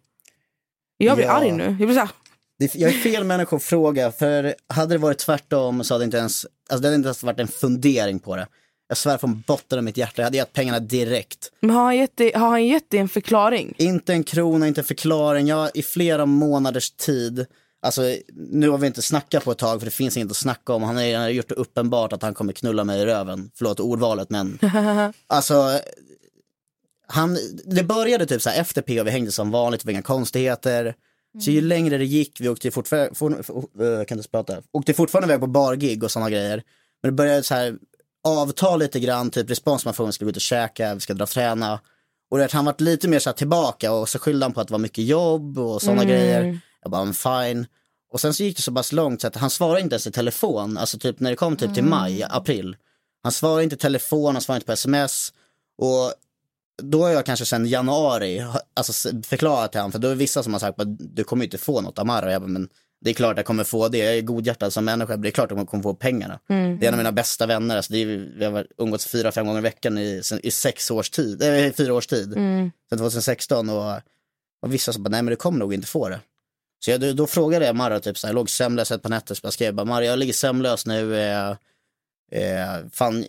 Jag 0.97 1.17
blir 1.17 1.27
Ja. 1.27 1.33
arg 1.33 1.53
nu. 1.53 1.65
Jag 1.65 1.77
blir 1.77 1.95
så 1.95 2.01
här, 2.01 2.11
jag 2.75 2.91
är 2.91 2.99
fel 2.99 3.25
människa 3.25 3.57
att 3.57 3.63
fråga, 3.63 4.13
för 4.13 4.55
hade 4.69 4.95
det 4.95 4.99
varit 4.99 5.19
tvärtom 5.19 5.85
så 5.85 5.95
hade 5.95 6.03
det 6.03 6.05
inte 6.05 6.17
ens, 6.17 6.45
alltså 6.45 6.83
det 6.83 6.89
hade 6.89 6.95
inte 6.95 7.07
ens 7.07 7.23
varit 7.23 7.41
en 7.41 7.49
fundering 7.49 8.19
på 8.19 8.37
det. 8.37 8.47
Jag 8.91 8.97
svär 8.97 9.18
från 9.18 9.43
botten 9.47 9.78
av 9.78 9.84
mitt 9.84 9.97
hjärta, 9.97 10.14
jag 10.16 10.24
hade 10.24 10.36
gett 10.36 10.53
pengarna 10.53 10.80
direkt. 10.80 11.53
men 11.61 11.70
har 11.70 11.84
han, 11.84 11.97
gett 11.97 12.16
dig, 12.16 12.32
har 12.34 12.49
han 12.49 12.66
gett 12.66 12.91
dig 12.91 13.01
en 13.01 13.09
förklaring? 13.09 13.74
Inte 13.78 14.12
en 14.12 14.24
krona, 14.24 14.68
inte 14.68 14.80
en 14.80 14.84
förklaring. 14.84 15.47
Jag 15.47 15.70
i 15.74 15.82
flera 15.82 16.26
månaders 16.26 16.91
tid, 16.91 17.47
alltså 17.82 18.03
nu 18.34 18.68
har 18.68 18.78
vi 18.78 18.86
inte 18.86 19.03
snackat 19.03 19.45
på 19.45 19.51
ett 19.51 19.59
tag 19.59 19.80
för 19.80 19.84
det 19.84 19.91
finns 19.91 20.16
inget 20.16 20.30
att 20.30 20.36
snacka 20.36 20.72
om. 20.72 20.82
Han 20.82 20.97
har 20.97 21.28
gjort 21.28 21.49
det 21.49 21.55
uppenbart 21.55 22.12
att 22.12 22.22
han 22.22 22.34
kommer 22.34 22.53
knulla 22.53 22.84
mig 22.84 23.01
i 23.01 23.07
röven. 23.07 23.51
Förlåt 23.55 23.80
ordvalet 23.80 24.30
men. 24.30 24.59
alltså, 25.26 25.80
han, 27.07 27.38
det 27.64 27.82
började 27.82 28.26
typ 28.26 28.43
så 28.43 28.51
här 28.51 28.61
efter 28.61 28.82
PO, 28.82 29.05
vi 29.05 29.11
hängde 29.11 29.32
som 29.32 29.51
vanligt, 29.51 29.80
det 29.80 29.86
var 29.86 29.93
inga 29.93 30.03
konstigheter. 30.03 30.95
Så 31.45 31.51
ju 31.51 31.61
längre 31.61 31.99
det 31.99 32.05
gick, 32.05 32.41
vi 32.41 32.49
åkte 32.49 32.70
fortfarande, 32.70 33.14
for, 33.14 33.43
for, 33.43 33.84
uh, 33.84 34.05
kan 34.05 34.18
inte 34.18 34.30
prata, 34.30 34.57
åkte 34.72 34.95
fortfarande 34.95 35.28
iväg 35.28 35.41
på 35.41 35.47
bargig 35.47 36.05
och 36.05 36.11
sådana 36.11 36.30
grejer. 36.30 36.62
Men 37.03 37.11
det 37.11 37.16
började 37.16 37.43
så 37.43 37.55
här, 37.55 37.76
avtal 38.25 38.79
lite 38.79 39.01
grann, 39.01 39.31
typ 39.31 39.51
respons 39.51 39.85
man 39.85 39.95
får, 39.95 40.07
vi 40.07 40.12
ska 40.12 40.25
gå 40.25 40.31
ut 40.31 40.37
och 40.37 40.43
käka, 40.43 40.95
vi 40.95 41.01
ska 41.01 41.14
dra 41.14 41.23
och 41.23 41.29
träna. 41.31 41.81
Och 42.31 42.37
du 42.39 42.43
vet, 42.45 42.53
han 42.53 42.64
varit 42.64 42.81
lite 42.81 43.09
mer 43.09 43.18
så 43.18 43.31
här 43.31 43.35
tillbaka 43.37 43.93
och 43.93 44.09
så 44.09 44.18
skyllde 44.18 44.45
han 44.45 44.53
på 44.53 44.61
att 44.61 44.68
det 44.68 44.73
var 44.73 44.79
mycket 44.79 45.05
jobb 45.05 45.59
och 45.59 45.83
sådana 45.83 46.05
grejer. 46.05 46.61
Jag 46.83 46.91
bara, 46.91 47.05
"Men 47.05 47.14
fine. 47.14 47.66
Och 48.12 48.21
sen 48.21 48.35
så 48.35 48.43
gick 48.43 48.57
det 48.57 48.62
så 48.62 48.73
pass 48.73 48.93
långt 48.93 49.21
så 49.21 49.27
att 49.27 49.37
han 49.37 49.51
svarade 49.51 49.81
inte 49.81 49.95
ens 49.95 50.07
i 50.07 50.12
telefon, 50.12 50.79
alltså 50.79 50.99
typ 50.99 51.21
när 51.21 51.31
det 51.31 51.37
kom 51.37 51.57
typ 51.57 51.75
till 51.75 51.85
maj, 51.85 52.23
april. 52.23 52.77
Han 53.23 53.33
svarade 53.33 53.62
inte 53.64 53.75
i 53.77 53.79
telefon, 53.79 54.35
han 54.35 54.43
svarade 54.43 54.57
inte 54.57 54.66
på 54.66 54.73
sms. 54.73 55.33
Och 55.79 56.12
då 56.83 57.03
har 57.03 57.11
jag 57.11 57.27
kanske 57.27 57.45
sedan 57.45 57.66
januari 57.66 58.45
alltså, 58.77 59.09
förklarat 59.23 59.73
till 59.73 59.81
honom, 59.81 59.93
för 59.93 59.99
då 59.99 60.09
är 60.09 60.12
det 60.12 60.16
vissa 60.16 60.43
som 60.43 60.53
har 60.53 60.61
sagt 60.61 60.81
att 60.81 61.16
du 61.16 61.25
kommer 61.25 61.45
inte 61.45 61.59
få 61.59 61.81
något 61.81 61.99
av 61.99 62.07
Marra. 62.07 62.33
Jag 62.33 62.43
bara, 62.43 62.49
men 62.49 62.68
det 63.01 63.11
är 63.11 63.14
klart 63.14 63.36
jag 63.36 63.46
kommer 63.46 63.64
få 63.64 63.88
det, 63.88 63.98
jag 63.98 64.14
är 64.18 64.22
godhjärtad 64.22 64.72
som 64.72 64.84
människa, 64.84 65.16
det 65.16 65.28
är 65.28 65.32
klart 65.32 65.51
jag 65.51 65.68
kommer 65.68 65.82
få 65.82 65.94
pengarna. 65.94 66.38
Det 66.46 66.86
är 66.86 66.88
en 66.88 66.94
av 66.94 66.98
mina 66.98 67.12
bästa 67.12 67.46
vänner, 67.46 67.76
alltså, 67.76 67.92
det 67.92 67.98
är, 67.98 68.07
vi 68.36 68.44
har 68.44 68.66
umgåtts 68.78 69.07
fyra, 69.07 69.32
fem 69.32 69.46
gånger 69.46 69.59
i 69.59 69.62
veckan 69.62 69.98
i, 69.98 70.20
sen- 70.22 70.40
i 70.46 70.51
sex 70.51 70.90
års 70.90 71.11
tid, 71.11 71.42
äh, 71.42 71.72
fyra 71.72 71.94
års 71.94 72.07
tid, 72.07 72.32
Mm. 72.36 72.70
sedan 72.90 72.98
2016. 72.98 73.70
Och, 73.70 73.92
och 74.62 74.74
vissa 74.74 74.92
som 74.92 75.03
bara, 75.03 75.11
nej 75.11 75.22
men 75.22 75.30
du 75.30 75.36
kommer 75.36 75.59
nog 75.59 75.74
inte 75.74 75.86
få 75.86 76.09
det. 76.09 76.20
Så 76.84 76.90
jag, 76.90 77.01
då, 77.01 77.12
då 77.12 77.26
frågade 77.26 77.66
jag 77.66 77.76
Marra, 77.76 78.01
typ, 78.01 78.18
så 78.18 78.26
här, 78.26 78.32
jag 78.32 78.34
låg 78.34 78.51
sömnlös 78.51 78.90
ett 78.90 79.03
par 79.03 79.11
nätter, 79.11 79.34
så 79.34 79.40
jag 79.42 79.53
skrev 79.53 79.74
bara, 79.74 79.84
Marra 79.84 80.05
jag 80.05 80.18
ligger 80.18 80.32
sömnlös 80.32 80.86
nu, 80.86 81.16
eh, 81.20 81.51
eh, 82.32 82.78
fan, 82.92 83.24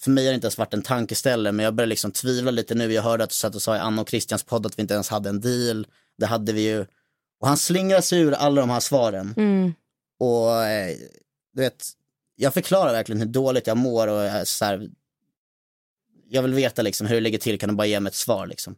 för 0.00 0.10
mig 0.10 0.24
har 0.24 0.30
det 0.32 0.34
inte 0.34 0.44
ens 0.46 0.58
varit 0.58 0.74
en 0.74 0.82
tankeställare, 0.82 1.52
men 1.52 1.64
jag 1.64 1.74
börjar 1.74 1.86
liksom 1.88 2.12
tvivla 2.12 2.50
lite 2.50 2.74
nu. 2.74 2.92
Jag 2.92 3.02
hörde 3.02 3.24
att 3.24 3.30
du 3.30 3.34
satt 3.34 3.54
och 3.54 3.62
sa 3.62 3.76
i 3.76 3.78
Anna 3.78 4.02
och 4.02 4.08
Christians 4.08 4.42
podd 4.42 4.66
att 4.66 4.78
vi 4.78 4.82
inte 4.82 4.94
ens 4.94 5.08
hade 5.08 5.28
en 5.28 5.40
deal. 5.40 5.86
Det 6.18 6.26
hade 6.26 6.52
vi 6.52 6.60
ju. 6.62 6.86
Och 7.42 7.48
han 7.48 7.56
slingrar 7.56 8.00
sig 8.00 8.20
ur 8.20 8.32
alla 8.32 8.60
de 8.60 8.70
här 8.70 8.80
svaren. 8.80 9.34
Mm. 9.36 9.74
Och 10.20 10.64
eh, 10.64 10.96
du 11.54 11.62
vet, 11.62 11.84
jag 12.36 12.54
förklarar 12.54 12.92
verkligen 12.92 13.20
hur 13.20 13.28
dåligt 13.28 13.66
jag 13.66 13.76
mår 13.76 14.08
och 14.08 14.22
jag, 14.22 14.46
så 14.46 14.64
här, 14.64 14.90
jag 16.28 16.42
vill 16.42 16.54
veta 16.54 16.82
liksom 16.82 17.06
hur 17.06 17.14
det 17.14 17.20
ligger 17.20 17.38
till, 17.38 17.58
kan 17.58 17.68
du 17.68 17.74
bara 17.74 17.86
ge 17.86 18.00
mig 18.00 18.10
ett 18.10 18.14
svar 18.14 18.46
liksom. 18.46 18.74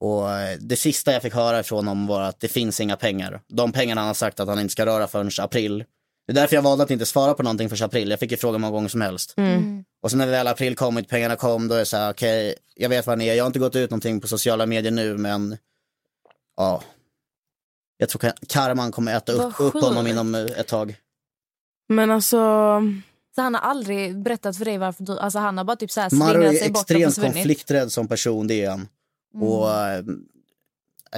Och 0.00 0.32
eh, 0.32 0.58
det 0.60 0.76
sista 0.76 1.12
jag 1.12 1.22
fick 1.22 1.34
höra 1.34 1.60
ifrån 1.60 1.86
honom 1.86 2.06
var 2.06 2.22
att 2.22 2.40
det 2.40 2.48
finns 2.48 2.80
inga 2.80 2.96
pengar. 2.96 3.40
De 3.48 3.72
pengarna 3.72 4.00
han 4.00 4.08
har 4.08 4.14
sagt 4.14 4.40
att 4.40 4.48
han 4.48 4.60
inte 4.60 4.72
ska 4.72 4.86
röra 4.86 5.08
förrän 5.08 5.30
april. 5.38 5.84
Det 6.26 6.32
är 6.32 6.34
därför 6.34 6.54
jag 6.56 6.62
valde 6.62 6.84
att 6.84 6.90
inte 6.90 7.06
svara 7.06 7.34
på 7.34 7.42
någonting 7.42 7.68
förrän 7.68 7.86
april. 7.86 8.10
Jag 8.10 8.20
fick 8.20 8.30
ju 8.30 8.36
fråga 8.36 8.58
många 8.58 8.72
gånger 8.72 8.88
som 8.88 9.00
helst. 9.00 9.34
Och 10.02 10.10
sen 10.10 10.18
när 10.18 10.26
väl 10.26 10.46
april 10.46 10.76
kom 10.76 10.96
och 10.96 11.08
pengarna 11.08 11.36
kom, 11.36 11.68
då 11.68 11.74
är 11.74 11.78
det 11.78 11.86
så 11.86 11.96
här, 11.96 12.10
okej, 12.10 12.54
jag 12.74 12.88
vet 12.88 13.06
vad 13.06 13.18
ni 13.18 13.26
är. 13.26 13.34
Jag 13.34 13.44
har 13.44 13.46
inte 13.46 13.58
gått 13.58 13.76
ut 13.76 13.90
någonting 13.90 14.20
på 14.20 14.28
sociala 14.28 14.66
medier 14.66 14.92
nu, 14.92 15.18
men 15.18 15.56
ja. 16.56 16.82
Jag 17.96 18.08
tror 18.08 18.20
ka- 18.20 18.46
karman 18.48 18.92
kommer 18.92 19.16
äta 19.16 19.32
upp, 19.32 19.60
upp 19.60 19.74
honom 19.74 20.06
inom 20.06 20.34
eh, 20.34 20.40
ett 20.44 20.66
tag. 20.68 20.96
Men 21.88 22.10
alltså, 22.10 22.36
Så 23.34 23.42
han 23.42 23.54
har 23.54 23.60
aldrig 23.60 24.22
berättat 24.22 24.56
för 24.56 24.64
dig 24.64 24.78
varför 24.78 25.04
du, 25.04 25.18
alltså 25.18 25.38
han 25.38 25.58
har 25.58 25.64
bara 25.64 25.76
typ 25.76 25.90
så 25.90 26.00
här 26.00 26.10
Maro 26.14 26.30
slingrat 26.32 26.54
är 26.54 26.58
sig 26.58 26.70
bort 26.70 26.90
och 26.90 26.96
extremt 26.96 27.34
konflikträdd 27.34 27.92
som 27.92 28.08
person, 28.08 28.46
det 28.46 28.64
är 28.64 28.70
han. 28.70 28.88
Och 29.40 29.70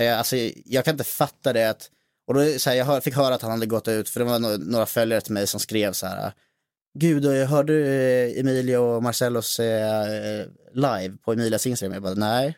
eh, 0.00 0.18
alltså, 0.18 0.36
jag 0.64 0.84
kan 0.84 0.94
inte 0.94 1.04
fatta 1.04 1.52
det. 1.52 1.70
Att, 1.70 1.90
och 2.26 2.34
då, 2.34 2.58
så 2.58 2.70
här, 2.70 2.76
jag 2.76 2.84
hör, 2.84 3.00
fick 3.00 3.14
höra 3.16 3.34
att 3.34 3.42
han 3.42 3.50
hade 3.50 3.66
gått 3.66 3.88
ut, 3.88 4.08
för 4.08 4.20
det 4.20 4.26
var 4.26 4.38
no- 4.38 4.58
några 4.70 4.86
följare 4.86 5.20
till 5.20 5.32
mig 5.32 5.46
som 5.46 5.60
skrev 5.60 5.92
så 5.92 6.06
här. 6.06 6.32
Gud, 6.98 7.24
jag 7.24 7.46
hörde 7.46 7.74
Emilio 8.40 8.76
och 8.76 9.02
Marcellos 9.02 9.60
eh, 9.60 10.46
live 10.72 11.16
på 11.24 11.32
Emilias 11.32 11.66
Instagram. 11.66 11.92
Jag 11.94 12.02
bara, 12.02 12.14
nej. 12.14 12.56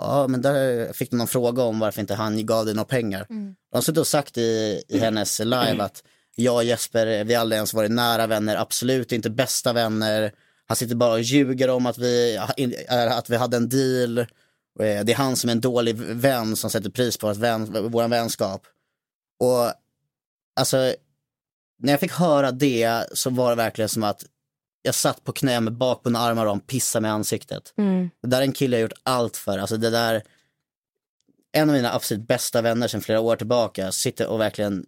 Ja, 0.00 0.26
men 0.28 0.42
där 0.42 0.92
fick 0.92 1.10
de 1.10 1.16
någon 1.16 1.26
fråga 1.26 1.62
om 1.62 1.78
varför 1.78 2.00
inte 2.00 2.14
han 2.14 2.46
gav 2.46 2.64
dig 2.64 2.74
några 2.74 2.84
pengar. 2.86 3.26
De 3.28 3.56
har 3.72 3.80
suttit 3.82 3.98
och 3.98 4.06
sagt 4.06 4.38
i, 4.38 4.82
i 4.88 4.98
hennes 4.98 5.38
live 5.38 5.82
att 5.82 6.02
jag 6.34 6.54
och 6.54 6.64
Jesper, 6.64 7.24
vi 7.24 7.34
har 7.34 7.40
aldrig 7.40 7.56
ens 7.56 7.74
varit 7.74 7.90
nära 7.90 8.26
vänner, 8.26 8.56
absolut 8.56 9.12
inte 9.12 9.30
bästa 9.30 9.72
vänner. 9.72 10.32
Han 10.68 10.76
sitter 10.76 10.94
bara 10.94 11.12
och 11.12 11.20
ljuger 11.20 11.70
om 11.70 11.86
att 11.86 11.98
vi, 11.98 12.38
att 12.88 13.30
vi 13.30 13.36
hade 13.36 13.56
en 13.56 13.68
deal. 13.68 14.18
Eh, 14.18 14.24
Det 14.76 15.12
är 15.12 15.14
han 15.14 15.36
som 15.36 15.50
är 15.50 15.52
en 15.52 15.60
dålig 15.60 15.96
vän 15.96 16.56
som 16.56 16.70
sätter 16.70 16.90
pris 16.90 17.16
på 17.16 17.32
vän, 17.32 17.90
vår 17.90 18.08
vänskap. 18.08 18.62
Och 19.40 19.72
alltså, 20.56 20.76
när 21.78 21.92
jag 21.92 22.00
fick 22.00 22.12
höra 22.12 22.50
det 22.50 23.04
så 23.12 23.30
var 23.30 23.50
det 23.50 23.56
verkligen 23.56 23.88
som 23.88 24.02
att 24.02 24.24
jag 24.86 24.94
satt 24.94 25.24
på 25.24 25.32
knä 25.32 25.60
med 25.60 25.72
bakbundna 25.72 26.18
armar 26.18 26.44
och 26.44 26.50
han 26.50 26.60
pissade 26.60 27.08
i 27.08 27.10
ansiktet. 27.10 27.74
mm. 27.78 28.10
Det 28.22 28.28
där 28.28 28.38
är 28.38 28.42
en 28.42 28.52
kille 28.52 28.76
jag 28.76 28.82
gjort 28.82 29.00
allt 29.02 29.36
för. 29.36 29.58
Alltså 29.58 29.76
det 29.76 29.90
där, 29.90 30.22
en 31.52 31.68
av 31.70 31.76
mina 31.76 31.92
absolut 31.92 32.28
bästa 32.28 32.62
vänner 32.62 32.88
sedan 32.88 33.00
flera 33.00 33.20
år 33.20 33.36
tillbaka 33.36 33.92
sitter 33.92 34.26
och 34.26 34.40
verkligen 34.40 34.86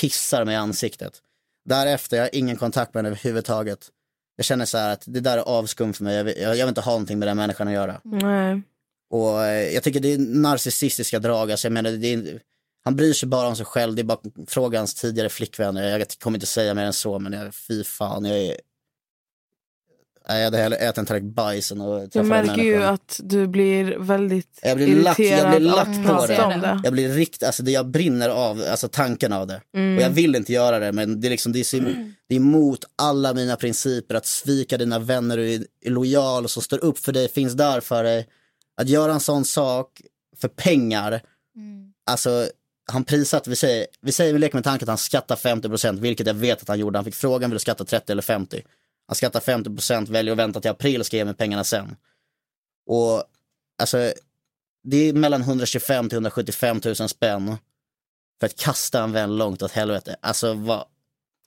pissar 0.00 0.44
mig 0.44 0.54
i 0.54 0.56
ansiktet. 0.56 1.22
Därefter, 1.64 2.16
jag 2.16 2.24
har 2.24 2.34
ingen 2.34 2.56
kontakt 2.56 2.94
med 2.94 2.98
henne 3.04 3.08
överhuvudtaget. 3.08 3.88
Jag 4.36 4.44
känner 4.44 4.64
så 4.64 4.78
här 4.78 4.92
att 4.92 5.02
det 5.06 5.20
där 5.20 5.38
är 5.38 5.42
avskum 5.42 5.92
för 5.92 6.04
mig. 6.04 6.16
Jag 6.16 6.24
vill, 6.24 6.34
jag, 6.38 6.50
jag 6.50 6.66
vill 6.66 6.68
inte 6.68 6.80
ha 6.80 6.92
någonting 6.92 7.18
med 7.18 7.28
den 7.28 7.36
människan 7.36 7.68
att 7.68 7.74
göra. 7.74 8.00
nej. 8.04 8.62
Och 9.10 9.44
eh, 9.44 9.74
jag 9.74 9.82
tycker 9.82 10.00
det 10.00 10.12
är 10.12 10.18
narcissistiska 10.18 11.18
drag. 11.18 11.50
Alltså 11.50 11.66
jag 11.66 11.72
menar, 11.72 11.90
det 11.90 12.12
är, 12.12 12.40
han 12.84 12.96
bryr 12.96 13.12
sig 13.12 13.28
bara 13.28 13.48
om 13.48 13.56
sig 13.56 13.66
själv. 13.66 13.94
Det 13.94 14.02
är 14.02 14.04
bara 14.04 14.18
fråga 14.46 14.78
hans 14.78 14.94
tidigare 14.94 15.28
flickvänner. 15.28 15.98
Jag 15.98 16.08
kommer 16.08 16.36
inte 16.36 16.46
säga 16.46 16.74
mer 16.74 16.84
än 16.84 16.92
så, 16.92 17.18
men 17.18 17.32
jag, 17.32 17.54
fy 17.54 17.84
fan. 17.84 18.24
Jag 18.24 18.38
är... 18.38 18.56
Nej, 20.28 20.38
Jag 20.38 20.44
hade 20.44 20.58
hellre 20.58 20.76
ätit 20.78 20.98
en 20.98 21.06
tallrik 21.06 21.24
bajs 21.34 21.72
än 21.72 21.80
att 21.80 21.88
Jag 21.88 22.12
träffa 22.12 22.18
den 22.18 22.28
märker 22.28 22.62
ju 22.62 22.84
att 22.84 23.20
du 23.24 23.46
blir 23.46 23.96
väldigt 23.98 24.58
Jag 24.62 24.76
blir 24.76 24.86
lack- 24.96 25.20
jag 25.20 25.26
irriterad 25.28 25.50
blir 25.50 25.70
lack 25.70 26.06
på 26.06 26.26
det. 26.26 26.34
det. 26.36 26.80
Jag 26.84 26.92
blir 26.92 27.08
rikt, 27.08 27.42
alltså 27.42 27.62
det 27.62 27.70
jag 27.70 27.86
brinner 27.86 28.28
av, 28.28 28.62
alltså 28.70 28.88
tanken 28.88 29.32
av 29.32 29.46
det. 29.46 29.60
Mm. 29.74 29.96
Och 29.96 30.02
jag 30.02 30.10
vill 30.10 30.36
inte 30.36 30.52
göra 30.52 30.78
det, 30.78 30.92
men 30.92 31.20
det 31.20 31.28
är 31.28 31.30
liksom, 31.30 31.52
det 31.52 31.60
är, 31.60 31.64
så, 31.64 31.76
det 32.28 32.34
är 32.34 32.36
emot 32.36 32.84
alla 32.96 33.34
mina 33.34 33.56
principer 33.56 34.14
att 34.14 34.26
svika 34.26 34.76
dina 34.76 34.98
vänner 34.98 35.38
och 35.38 35.44
är, 35.44 35.64
är 35.84 35.90
lojal 35.90 36.44
och 36.44 36.50
som 36.50 36.62
står 36.62 36.84
upp 36.84 36.98
för 36.98 37.12
dig, 37.12 37.28
finns 37.28 37.52
där 37.52 37.80
för 37.80 38.04
dig. 38.04 38.26
Att 38.80 38.88
göra 38.88 39.12
en 39.12 39.20
sån 39.20 39.44
sak 39.44 40.00
för 40.40 40.48
pengar, 40.48 41.20
alltså 42.10 42.46
han 42.92 43.04
prisat, 43.04 43.46
vi 43.46 43.56
säger, 43.56 43.86
vi 44.00 44.12
säger 44.12 44.32
vi 44.32 44.38
leker 44.38 44.54
med 44.56 44.64
tanken 44.64 44.84
att 44.86 44.88
han 44.88 44.98
skattar 44.98 45.36
50%, 45.36 46.00
vilket 46.00 46.26
jag 46.26 46.34
vet 46.34 46.62
att 46.62 46.68
han 46.68 46.78
gjorde. 46.78 46.98
Han 46.98 47.04
fick 47.04 47.14
frågan, 47.14 47.50
vill 47.50 47.54
du 47.56 47.60
skatta 47.60 47.84
30 47.84 48.12
eller 48.12 48.22
50? 48.22 48.62
Han 49.08 49.14
skattar 49.14 49.40
50%, 49.40 50.10
väljer 50.10 50.32
att 50.32 50.38
vänta 50.38 50.60
till 50.60 50.70
april 50.70 51.00
och 51.00 51.06
ska 51.06 51.16
ge 51.16 51.24
mig 51.24 51.34
pengarna 51.34 51.64
sen. 51.64 51.96
Och 52.86 53.24
alltså, 53.78 54.12
det 54.84 54.96
är 54.96 55.12
mellan 55.12 55.40
125 55.40 56.08
till 56.08 56.16
175 56.16 56.80
000 56.84 56.94
spänn 56.96 57.56
för 58.40 58.46
att 58.46 58.56
kasta 58.56 59.02
en 59.02 59.12
vän 59.12 59.36
långt 59.36 59.62
åt 59.62 59.72
helvete. 59.72 60.16
Alltså 60.20 60.54
vad, 60.54 60.84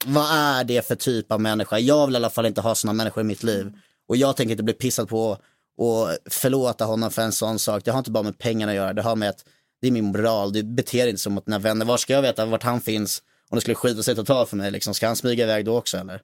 vad 0.06 0.26
är 0.32 0.64
det 0.64 0.88
för 0.88 0.96
typ 0.96 1.32
av 1.32 1.42
människa? 1.42 1.80
Jag 1.80 2.08
vill 2.08 2.16
i 2.16 2.18
alla 2.18 2.30
fall 2.30 2.46
inte 2.46 2.62
ha 2.62 2.76
sådana 2.76 2.98
människor 2.98 3.22
i 3.22 3.24
mitt 3.24 3.44
liv. 3.44 3.74
Och 4.08 4.18
jag 4.18 4.38
tänker 4.38 4.52
inte 4.52 4.64
bli 4.64 4.74
pissad 4.74 5.10
på 5.10 5.38
och 5.78 6.18
förlåta 6.30 6.86
honom 6.86 7.12
för 7.12 7.22
en 7.22 7.32
sån 7.32 7.60
sak. 7.60 7.86
Det 7.86 7.92
har 7.92 7.98
inte 7.98 8.12
bara 8.12 8.24
med 8.24 8.38
pengarna 8.38 8.72
att 8.72 8.76
göra, 8.76 8.94
det 8.94 9.02
har 9.02 9.16
med 9.16 9.30
att 9.30 9.46
det 9.82 9.88
är 9.88 9.92
min 9.92 10.06
moral. 10.06 10.54
Du 10.54 10.64
beter 10.64 10.98
dig 10.98 11.10
inte 11.10 11.22
som 11.22 11.34
mot 11.34 11.46
dina 11.46 11.60
vänner. 11.60 11.86
Var 11.86 11.98
ska 11.98 12.14
jag 12.14 12.22
veta 12.22 12.46
vart 12.46 12.64
han 12.64 12.82
finns 12.82 13.24
om 13.50 13.56
det 13.56 13.62
skulle 13.62 13.76
skita 13.76 14.04
sig 14.04 14.16
totalt 14.16 14.50
för 14.50 14.58
mig? 14.58 14.72
Liksom, 14.72 14.94
ska 14.94 15.08
han 15.08 15.16
smyga 15.16 15.44
iväg 15.44 15.66
då 15.66 15.78
också 15.78 15.98
eller? 15.98 16.22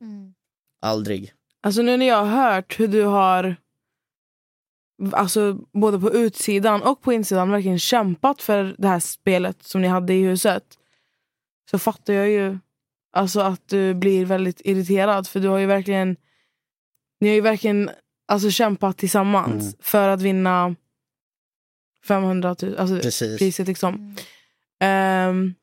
Aldrig. 0.82 1.34
Alltså 1.64 1.82
nu 1.82 1.98
när 1.98 2.06
jag 2.08 2.26
har 2.26 2.54
hört 2.54 2.80
hur 2.80 2.88
du 2.88 3.04
har 3.04 3.56
alltså 5.12 5.54
både 5.74 6.00
på 6.00 6.14
utsidan 6.14 6.82
och 6.84 7.02
på 7.02 7.14
insidan 7.14 7.52
verkligen 7.52 7.80
kämpat 7.80 8.42
för 8.42 8.76
det 8.78 8.88
här 8.88 9.00
spelet 9.00 9.64
som 9.64 9.82
ni 9.82 9.88
hade 9.88 10.14
i 10.14 10.22
huset. 10.24 10.64
Så 11.72 11.80
fattar 11.80 12.14
jag 12.14 12.30
ju 12.30 12.58
alltså 13.12 13.40
att 13.40 13.68
du 13.70 13.94
blir 13.94 14.26
väldigt 14.26 14.62
irriterad 14.64 15.28
för 15.28 15.40
du 15.40 15.48
har 15.48 15.58
ju 15.58 15.66
verkligen 15.66 16.18
ni 17.20 17.28
har 17.28 17.36
ju 17.36 17.42
verkligen 17.42 17.90
alltså 18.28 18.52
kämpat 18.52 18.98
tillsammans 18.98 19.64
Mm. 19.64 19.74
för 19.80 20.10
att 20.10 20.22
vinna 20.22 20.76
500 22.08 22.56
000, 22.62 22.78
alltså 22.78 23.00
Precis. 23.00 23.38
priset 23.40 23.68
liksom. 23.68 24.16
Ehm, 24.80 25.54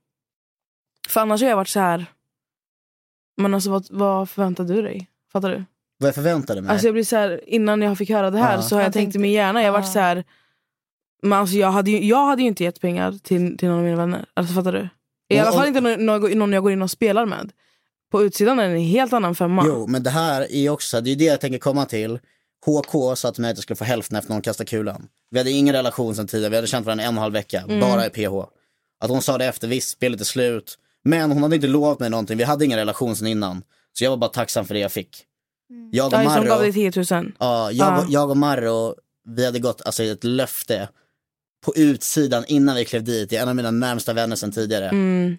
för 1.09 1.21
annars 1.21 1.43
har 1.43 1.49
jag 1.49 1.57
varit 1.57 1.69
så 1.69 1.81
här. 1.81 2.07
Men 3.37 3.55
alltså 3.55 3.70
vad, 3.70 3.87
vad 3.91 4.30
förväntar 4.30 4.64
du 4.64 4.82
dig? 4.82 5.09
Fattar 5.32 5.49
du? 5.51 5.64
Vad 5.99 6.09
jag 6.09 6.14
förväntade 6.14 6.61
mig? 6.61 6.70
Alltså 6.70 6.87
jag 6.87 6.95
blir 6.95 7.05
så 7.05 7.16
här, 7.16 7.41
innan 7.49 7.82
jag 7.82 7.99
fick 7.99 8.11
höra 8.11 8.30
det 8.30 8.39
här 8.39 8.57
Ja. 8.57 8.62
så 8.62 8.74
har 8.74 8.80
jag, 8.80 8.87
Jag 8.87 8.93
tänkt 8.93 9.03
i 9.03 9.05
tänkte- 9.12 9.18
min 9.18 9.32
hjärna, 9.32 9.62
jag 9.62 9.72
har 9.72 9.78
varit 9.80 9.93
så 9.93 9.99
här. 9.99 10.24
Men 11.22 11.32
alltså 11.39 11.57
jag 11.57 11.70
hade 11.70 11.91
ju, 11.91 12.05
jag 12.05 12.26
hade 12.26 12.43
ju 12.43 12.49
inte 12.49 12.64
gett 12.64 12.80
pengar 12.80 13.12
till, 13.22 13.57
till 13.59 13.68
någon 13.68 13.78
av 13.78 13.85
mina 13.85 13.97
vänner. 13.97 14.24
Alltså 14.35 14.55
fattar 14.55 14.72
du? 14.72 14.89
I 15.28 15.39
alla 15.39 15.53
fall 15.53 15.66
inte 15.68 15.80
någon, 16.35 16.53
jag 16.53 16.62
går 16.62 16.72
in 16.72 16.82
och 16.82 16.91
spelar 16.91 17.26
med. 17.26 17.53
På 18.12 18.22
utsidan 18.22 18.59
är 18.59 18.68
det 18.68 18.74
en 18.74 18.80
helt 18.80 19.12
annan 19.12 19.35
femma. 19.35 19.62
Jo, 19.66 19.87
men 19.87 20.03
det 20.03 20.11
här 20.11 20.41
är 20.43 20.59
ju 20.61 20.68
också, 20.70 21.01
det 21.01 21.11
är 21.12 21.16
det 21.16 21.24
jag 21.24 21.41
tänker 21.41 21.59
komma 21.59 21.85
till. 21.87 22.18
HK 22.66 23.16
sa 23.18 23.30
till 23.32 23.43
mig 23.43 23.51
att 23.51 23.57
jag 23.57 23.62
skulle 23.62 23.76
få 23.76 23.85
hälften 23.85 24.16
efter 24.18 24.32
någon 24.32 24.43
kastade 24.43 24.70
kulan. 24.70 25.09
Vi 25.30 25.39
hade 25.39 25.51
ingen 25.51 25.74
relation 25.74 26.14
sedan 26.14 26.26
tidigare, 26.26 26.51
vi 26.51 26.57
hade 26.57 26.66
känt 26.68 26.87
varandra 26.87 27.05
en 27.05 27.09
och 27.09 27.12
en 27.14 27.18
halv 27.22 27.32
vecka, 27.32 27.61
Mm. 27.68 27.80
bara 27.80 28.07
i 28.07 28.11
PH. 28.11 28.35
Att 29.01 29.11
hon 29.11 29.22
sa 29.22 29.39
det 29.39 29.45
efter, 29.47 29.68
visst, 29.68 29.89
spelet 29.91 30.20
är 30.20 30.24
slut. 30.24 30.78
Men 31.05 31.33
hon 31.33 31.43
hade 31.43 31.55
inte 31.57 31.69
lovat 31.69 32.01
mig 32.01 32.11
någonting, 32.11 32.39
vi 32.39 32.45
hade 32.45 32.65
ingen 32.65 32.79
relation 32.79 33.17
sedan 33.17 33.27
innan. 33.29 33.63
Så 33.93 34.05
jag 34.05 34.11
var 34.11 34.17
bara 34.17 34.31
tacksam 34.31 34.65
för 34.65 34.75
det 34.75 34.81
jag 34.81 34.93
fick. 34.93 35.25
Jag 35.91 36.07
och 36.07 36.13
som 36.13 36.25
gav 36.25 36.45
Marro, 36.47 36.59
dig 36.61 36.73
10 36.73 36.93
000. 36.97 37.33
ja, 37.39 37.71
jag, 37.71 37.73
Ja. 37.73 38.07
jag 38.09 38.31
och 38.31 38.37
Marro, 38.37 38.95
vi 39.29 39.45
hade 39.45 39.59
gått 39.59 39.83
alltså, 39.87 40.03
ett 40.03 40.25
löfte 40.25 40.89
på 41.67 41.73
utsidan 41.77 42.45
innan 42.49 42.77
vi 42.77 42.85
klev 42.85 43.05
dit. 43.05 43.31
Det 43.31 43.37
är 43.37 43.43
en 43.43 43.49
av 43.49 43.57
mina 43.57 43.71
närmsta 43.71 44.13
vänner 44.13 44.37
sedan 44.37 44.53
tidigare. 44.53 44.89
Mm. 44.89 45.37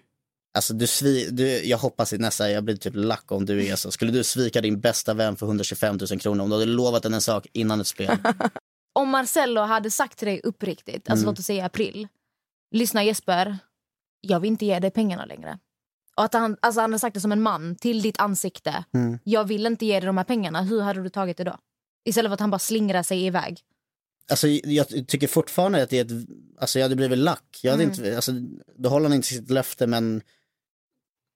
Alltså 0.54 0.74
du, 0.74 0.86
svi, 0.86 1.28
du 1.30 1.64
jag 1.64 1.78
hoppas 1.78 2.12
i 2.12 2.18
nästa, 2.18 2.50
jag 2.50 2.64
blir 2.64 2.76
typ 2.76 2.92
lack 2.96 3.32
om 3.32 3.46
du 3.46 3.66
är 3.66 3.76
så. 3.76 3.90
Skulle 3.90 4.12
du 4.12 4.24
svika 4.24 4.60
din 4.60 4.80
bästa 4.80 5.14
vän 5.14 5.36
för 5.36 5.46
125 5.46 5.98
000 6.10 6.20
kronor 6.20 6.42
om 6.44 6.50
du 6.50 6.54
hade 6.56 6.66
lovat 6.66 7.04
henne 7.04 7.16
en 7.16 7.20
sak 7.20 7.46
innan 7.52 7.80
ett 7.80 7.86
spel? 7.86 8.16
Om 8.94 9.08
Marcello 9.08 9.60
hade 9.60 9.90
sagt 9.90 10.18
till 10.18 10.28
dig 10.28 10.40
uppriktigt, 10.44 11.10
alltså 11.10 11.22
Mm. 11.24 11.32
låt 11.32 11.38
oss 11.38 11.44
säga 11.46 11.62
i 11.62 11.66
april. 11.66 12.08
Lyssna 12.74 13.04
Jesper, 13.04 13.58
jag 14.30 14.40
vill 14.40 14.50
inte 14.50 14.66
ge 14.66 14.78
dig 14.78 14.90
pengarna 14.90 15.24
längre. 15.24 15.58
Och 16.16 16.24
att 16.24 16.34
han, 16.34 16.56
alltså 16.60 16.80
han 16.80 16.90
hade 16.92 16.98
sagt 16.98 17.14
det 17.14 17.20
som 17.20 17.32
en 17.32 17.42
man 17.42 17.76
till 17.76 18.02
ditt 18.02 18.20
ansikte. 18.20 18.84
Mm. 18.94 19.18
Jag 19.24 19.44
vill 19.44 19.66
inte 19.66 19.86
ge 19.86 20.00
dig 20.00 20.06
de 20.06 20.16
här 20.16 20.24
pengarna. 20.24 20.62
Hur 20.62 20.80
hade 20.80 21.02
du 21.02 21.08
tagit 21.08 21.36
det 21.36 21.44
då? 21.44 21.56
Istället 22.04 22.28
för 22.28 22.34
att 22.34 22.40
han 22.40 22.50
bara 22.50 22.58
slingrar 22.58 23.02
sig 23.02 23.26
iväg. 23.26 23.60
Alltså 24.30 24.48
jag 24.48 24.88
tycker 25.08 25.26
fortfarande 25.26 25.82
att 25.82 25.90
det 25.90 25.98
är 25.98 26.04
ett, 26.04 26.26
alltså 26.58 26.78
jag 26.78 26.84
hade 26.84 26.96
blivit 26.96 27.18
lack. 27.18 27.60
Jag 27.62 27.70
hade 27.70 27.82
Mm. 27.84 27.94
inte, 27.94 28.16
alltså 28.16 28.32
då 28.76 28.88
håller 28.88 29.08
han 29.08 29.16
inte 29.16 29.28
sitt 29.28 29.50
löfte 29.50 29.86
men 29.86 30.22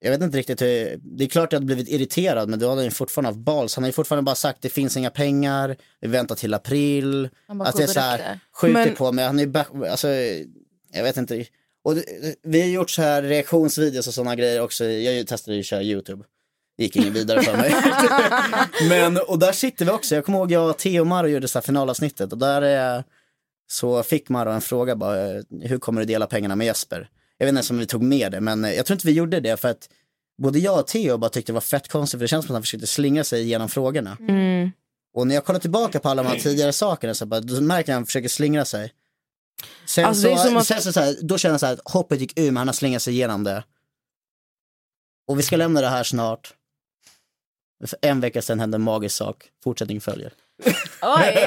jag 0.01 0.11
vet 0.11 0.23
inte 0.23 0.39
riktigt 0.39 0.63
hur, 0.63 1.01
det 1.03 1.25
är 1.25 1.29
klart 1.29 1.45
att 1.47 1.53
jag 1.53 1.57
hade 1.57 1.67
blivit 1.67 1.89
irriterad 1.89 2.49
men 2.49 2.59
då 2.59 2.69
hade 2.69 2.79
han 2.81 2.85
ju 2.85 2.91
fortfarande 2.91 3.29
haft 3.29 3.39
bals. 3.39 3.75
Han 3.77 3.85
har 3.85 3.89
ju 3.89 3.93
fortfarande 3.93 4.23
bara 4.23 4.35
sagt 4.35 4.63
det 4.63 4.69
finns 4.69 4.97
inga 4.97 5.11
pengar, 5.11 5.77
vi 6.01 6.09
väntar 6.09 6.35
till 6.35 6.55
april. 6.55 7.29
Han 7.47 7.59
bara 7.59 7.69
Att 7.69 7.77
det 7.77 7.83
är 7.83 7.87
så 7.87 8.01
här, 8.01 8.41
skjuter 8.53 8.85
Men- 8.87 8.95
på 8.95 9.13
mig, 9.13 9.25
han 9.27 9.39
är 9.39 9.47
ju 9.47 9.87
alltså 9.89 10.09
jag 10.93 11.03
vet 11.03 11.17
inte. 11.17 11.47
Och 11.85 11.95
det, 11.95 12.05
vi 12.43 12.61
har 12.61 12.69
gjort 12.69 12.91
så 12.91 13.03
här 13.03 13.23
reaktionsvideos 13.23 14.07
och 14.07 14.15
sådana 14.15 14.37
grejer 14.37 14.61
också. 14.61 14.85
Jag 14.85 15.27
testade 15.27 15.55
ju 15.55 15.61
att 15.61 15.67
köra 15.67 15.83
YouTube. 15.83 16.25
Det 16.77 16.85
gick 16.85 16.97
ingen 16.97 17.13
vidare 17.13 17.43
för 17.43 17.57
mig. 17.57 17.75
Men, 18.89 19.19
och 19.29 19.39
där 19.39 19.53
sitter 19.53 19.85
vi 19.85 19.91
också. 19.91 20.15
Jag 20.15 20.25
kommer 20.25 20.39
ihåg 20.39 20.53
jag 20.53 20.71
och 20.71 20.79
Theo 20.79 21.01
och 21.01 21.07
Maro 21.07 21.27
gjorde 21.27 21.49
så 21.49 21.59
här 21.59 21.63
finalavsnittet 21.63 22.33
och 22.33 22.39
där 22.39 22.97
eh, 22.97 23.03
så 23.71 24.03
fick 24.03 24.29
Maro 24.29 24.51
en 24.51 24.61
fråga 24.61 24.97
bara, 24.97 25.31
eh, 25.31 25.43
hur 25.63 25.79
kommer 25.79 26.01
du 26.01 26.05
dela 26.05 26.27
pengarna 26.27 26.57
med 26.57 26.67
Jesper? 26.67 27.09
Jag 27.39 27.47
vet 27.47 27.49
inte 27.49 27.59
ens 27.59 27.71
om 27.71 27.79
vi 27.79 27.87
tog 27.87 28.03
med 28.03 28.33
det, 28.33 28.41
men 28.41 28.65
eh, 28.65 28.73
jag 28.73 28.87
tror 28.87 28.95
inte 28.95 29.07
vi 29.07 29.13
gjorde 29.13 29.41
det 29.41 29.57
för 29.57 29.69
att 29.69 29.89
både 30.43 30.59
jag 30.59 30.79
och 30.79 30.87
Theo 30.87 31.19
bara 31.19 31.31
tyckte 31.31 31.53
det 31.53 31.55
var 31.55 31.61
fett 31.61 31.89
konstigt 31.89 32.19
för 32.19 32.25
det 32.25 32.29
känns 32.29 32.47
som 32.47 32.53
att 32.53 32.57
han 32.57 32.63
försökte 32.63 32.87
slingra 32.87 33.25
sig 33.25 33.43
igenom 33.43 33.69
frågorna. 33.69 34.17
Mm. 34.21 34.71
Och 35.15 35.27
när 35.27 35.35
jag 35.35 35.45
kollar 35.45 35.61
tillbaka 35.61 36.01
på 36.01 36.09
alla 36.09 36.23
de 36.23 36.29
här 36.29 36.39
tidigare 36.39 36.73
sakerna 36.73 37.15
så 37.15 37.27
bara, 37.27 37.41
då 37.41 37.61
märker 37.61 37.93
jag 37.93 37.97
att 37.97 38.01
han 38.01 38.07
försöker 38.07 38.29
slingra 38.29 38.65
sig. 38.65 38.93
Sen 39.87 40.05
Alltså, 40.05 40.37
så, 40.37 40.59
att- 40.59 40.67
sen 40.67 40.83
så, 40.83 40.93
så 40.93 41.01
här, 41.01 41.17
då 41.23 41.39
känner 41.39 41.53
jag 41.53 41.61
så 41.61 41.67
här, 41.67 41.73
att 41.73 41.81
hoppet 41.93 42.21
gick 42.21 42.39
ur 42.39 42.45
men 42.51 42.57
han 42.57 42.69
har 42.69 42.73
slingat 42.73 43.03
sig 43.03 43.15
igenom 43.15 43.45
det. 43.45 43.65
Och 45.29 45.39
vi 45.39 45.43
ska 45.43 45.57
lämna 45.57 45.81
det 45.81 45.89
här 45.89 46.03
snart. 46.05 46.55
För 47.87 47.99
en 48.03 48.21
vecka 48.21 48.43
sedan 48.43 48.61
hände 48.61 48.75
en 48.77 48.83
magisk 48.83 49.17
sak. 49.17 49.45
Fortsättning 49.65 50.01
följer. 50.01 50.33
Oj! 51.03 51.47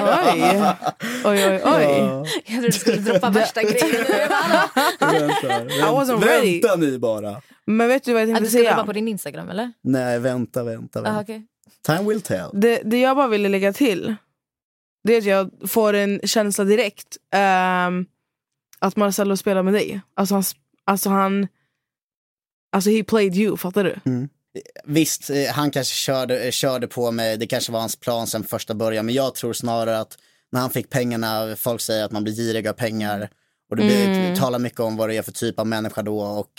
Oj, 1.24 1.46
oj, 1.46 1.48
oj. 1.48 1.60
oj. 1.64 1.84
Ja, 1.84 2.24
Jag 2.26 2.44
trodde 2.46 2.66
du 2.68 2.72
skulle 2.72 2.96
droppa 2.96 3.30
värsta 3.30 3.62
grejen. 3.62 3.90
nu. 3.90 4.06
Jag 5.78 5.94
bara, 5.94 6.04
vänta, 6.04 6.26
vänta 6.26 6.76
ni 6.76 6.98
bara. 6.98 7.42
Men 7.66 7.88
vet 7.88 8.04
du 8.04 8.12
vad 8.12 8.22
jag 8.22 8.30
Att 8.30 8.36
tänkte 8.36 8.44
du 8.44 8.48
skulle 8.50 8.62
droppa 8.64 8.74
säga? 8.76 8.86
på 8.86 8.92
din 8.92 9.08
Instagram 9.08 9.50
eller? 9.50 9.72
Nej, 9.82 10.18
vänta, 10.18 10.62
vänta. 10.64 10.98
Ah, 10.98 11.02
vänta. 11.02 11.20
okej. 11.20 11.46
Time 11.86 12.08
will 12.08 12.20
tell. 12.22 12.50
Det, 12.52 12.82
det 12.84 13.00
jag 13.00 13.16
bara 13.16 13.28
ville 13.28 13.48
lägga 13.48 13.72
till, 13.72 14.14
det 15.04 15.14
är 15.14 15.18
att 15.18 15.24
jag 15.24 15.50
får 15.70 15.92
en 15.94 16.20
känsla 16.24 16.64
direkt 16.64 17.16
ehm, 17.34 18.06
att 18.78 18.96
Marcello 18.96 19.36
spelar 19.36 19.62
med 19.62 19.72
dig. 19.74 20.00
Alltså 20.14 20.34
han, 20.34 20.44
alltså 20.84 21.10
han, 21.10 21.48
alltså 22.72 22.90
he 22.90 23.04
played 23.04 23.36
you, 23.36 23.56
fattar 23.56 23.84
du? 23.84 23.96
Visst, 24.84 25.30
eh, 25.30 25.46
han 25.52 25.70
kanske 25.70 25.94
körde, 25.94 26.40
eh, 26.40 26.50
körde 26.50 26.86
på 26.86 27.10
mig, 27.10 27.36
det 27.36 27.46
kanske 27.46 27.72
var 27.72 27.80
hans 27.80 27.96
plan 27.96 28.26
sen 28.26 28.44
första 28.44 28.74
början, 28.74 29.06
men 29.06 29.14
jag 29.14 29.34
tror 29.34 29.52
snarare 29.52 29.98
att 30.00 30.18
när 30.52 30.60
han 30.60 30.70
fick 30.70 30.90
pengarna, 30.90 31.56
folk 31.56 31.80
säger 31.80 32.04
att 32.04 32.12
man 32.12 32.24
blir 32.24 32.34
girig 32.34 32.68
av 32.68 32.72
pengar 32.72 33.28
och 33.70 33.76
det 33.76 33.82
blir, 33.82 34.08
Mm. 34.08 34.36
talar 34.36 34.58
mycket 34.58 34.80
om 34.80 34.96
vad 34.96 35.08
det 35.08 35.16
är 35.16 35.22
för 35.22 35.32
typ 35.32 35.58
av 35.58 35.66
människa 35.66 36.02
då 36.02 36.20
och 36.20 36.50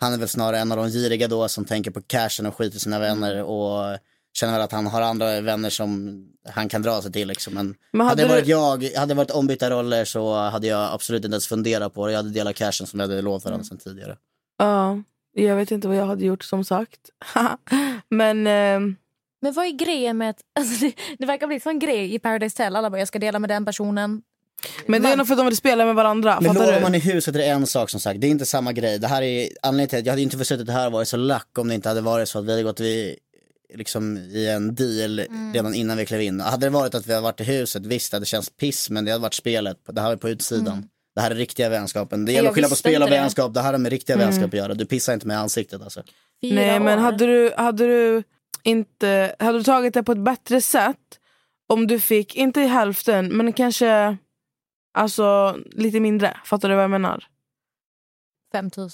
han 0.00 0.12
är 0.12 0.18
väl 0.18 0.28
snarare 0.28 0.58
en 0.60 0.72
av 0.72 0.78
de 0.78 0.88
giriga 0.88 1.28
då 1.28 1.48
som 1.48 1.64
tänker 1.64 1.90
på 1.90 2.02
cashen 2.02 2.46
och 2.46 2.56
skiter 2.56 2.78
sina 2.78 2.98
vänner 2.98 3.42
och 3.42 3.98
känner 4.32 4.52
väl 4.52 4.62
att 4.62 4.72
han 4.72 4.86
har 4.86 5.02
andra 5.02 5.40
vänner 5.40 5.70
som 5.70 6.22
han 6.48 6.68
kan 6.68 6.82
dra 6.82 7.02
sig 7.02 7.12
till 7.12 7.28
liksom. 7.28 7.54
Men, 7.54 7.74
Men 7.92 8.06
hade, 8.06 8.22
hade 8.22 8.34
det 8.34 8.40
du- 8.44 8.54
varit 8.54 8.82
jag, 8.92 8.98
hade 9.00 9.10
det 9.14 9.16
varit 9.16 9.30
ombytta 9.30 9.70
roller 9.70 10.04
så 10.04 10.34
hade 10.34 10.66
jag 10.66 10.92
absolut 10.92 11.24
inte 11.24 11.34
ens 11.34 11.46
funderat 11.46 11.94
på 11.94 12.06
det. 12.06 12.12
Jag 12.12 12.18
hade 12.18 12.30
delat 12.30 12.56
cashen 12.56 12.86
som 12.86 13.00
jag 13.00 13.08
hade 13.08 13.22
lovat 13.22 13.44
varandra 13.44 13.64
sen 13.64 13.78
tidigare. 13.78 14.16
Ja, 14.58 15.02
jag 15.34 15.56
vet 15.56 15.70
inte 15.70 15.88
vad 15.88 15.96
jag 15.96 16.06
hade 16.06 16.24
gjort 16.24 16.44
som 16.44 16.64
sagt. 16.64 17.00
Men 18.08 18.46
ehm, 18.46 18.96
Men 19.40 19.52
vad 19.52 19.66
är 19.66 19.70
grejen 19.70 20.18
med 20.18 20.30
att... 20.30 20.40
Alltså 20.58 20.84
det, 20.84 20.92
det 21.18 21.26
verkar 21.26 21.46
bli 21.46 21.56
en 21.56 21.60
sån 21.60 21.78
grej 21.78 22.14
i 22.14 22.18
Paradise 22.18 22.56
Tell. 22.56 22.76
Alla 22.76 22.90
bara, 22.90 22.98
jag 22.98 23.08
ska 23.08 23.18
dela 23.18 23.38
med 23.38 23.50
den 23.50 23.64
personen. 23.64 24.22
Men 24.86 25.02
det 25.02 25.08
är 25.08 25.16
nog 25.16 25.26
för 25.26 25.34
att 25.34 25.38
de 25.38 25.46
vill 25.46 25.56
spela 25.56 25.84
med 25.84 25.94
varandra. 25.94 26.38
Men 26.40 26.54
du? 26.54 26.80
man 26.82 26.94
i 26.94 26.98
huset 26.98 27.34
är 27.34 27.38
det 27.38 27.44
en 27.46 27.66
sak 27.66 27.90
som 27.90 28.00
sagt, 28.00 28.20
det 28.20 28.26
är 28.26 28.30
inte 28.30 28.46
samma 28.46 28.72
grej. 28.72 28.98
Det 28.98 29.06
här 29.08 29.22
är 29.22 29.48
anledningen 29.62 29.88
till 29.88 29.98
att 29.98 30.06
jag 30.06 30.12
hade 30.12 30.22
inte 30.22 30.44
suttit 30.44 30.70
här 30.70 30.86
och 30.86 30.92
varit 30.92 31.08
så 31.08 31.16
lack 31.16 31.58
om 31.58 31.68
det 31.68 31.74
inte 31.74 31.88
hade 31.88 32.00
varit 32.00 32.28
så 32.28 32.38
att 32.38 32.44
vi 32.44 32.50
hade 32.50 32.62
gått 32.62 32.80
i, 32.80 33.16
liksom, 33.74 34.16
i 34.16 34.48
en 34.48 34.74
deal 34.74 35.20
redan 35.54 35.74
innan 35.74 35.96
vi 35.96 36.06
klev 36.06 36.20
in. 36.20 36.40
Hade 36.40 36.66
det 36.66 36.70
varit 36.70 36.94
att 36.94 37.06
vi 37.06 37.12
hade 37.12 37.22
varit 37.24 37.40
i 37.40 37.44
huset, 37.44 37.86
visst 37.86 38.10
det 38.10 38.16
hade 38.16 38.26
känts 38.26 38.50
piss 38.50 38.90
men 38.90 39.04
det 39.04 39.10
hade 39.10 39.22
varit 39.22 39.34
spelet, 39.34 39.76
det 39.86 40.00
här 40.00 40.12
är 40.12 40.16
på 40.16 40.28
utsidan. 40.28 40.88
Det 41.14 41.20
här 41.20 41.30
är 41.30 41.34
riktiga 41.34 41.68
vänskapen. 41.68 42.24
Det 42.24 42.32
gäller 42.32 42.48
att 42.48 42.54
skilja 42.54 42.68
på 42.68 42.74
spel 42.74 43.02
och 43.02 43.10
det. 43.10 43.16
vänskap, 43.16 43.54
det 43.54 43.60
här 43.60 43.72
har 43.72 43.78
med 43.78 43.92
riktiga 43.92 44.16
vänskap 44.16 44.46
att 44.46 44.54
göra. 44.54 44.74
Du 44.74 44.86
pissar 44.86 45.14
inte 45.14 45.26
med 45.26 45.38
ansiktet 45.38 45.82
alltså. 45.82 46.02
Fyra 46.42 46.54
Nej 46.54 46.80
men 46.80 46.98
år. 46.98 47.02
hade 47.02 47.26
du, 47.26 47.54
hade 47.56 47.86
du 47.86 48.22
inte 48.62 49.36
hade 49.38 49.58
du 49.58 49.64
tagit 49.64 49.94
det 49.94 50.02
på 50.02 50.12
ett 50.12 50.24
bättre 50.24 50.60
sätt 50.60 50.96
om 51.68 51.86
du 51.86 52.00
fick, 52.00 52.34
inte 52.36 52.60
i 52.60 52.66
hälften 52.66 53.36
men 53.36 53.52
kanske 53.52 54.16
alltså 54.94 55.56
lite 55.72 56.00
mindre. 56.00 56.36
Fattar 56.44 56.68
du 56.68 56.74
vad 56.74 56.84
jag 56.84 56.90
menar? 56.90 57.24
5 58.52 58.70
000. 58.76 58.88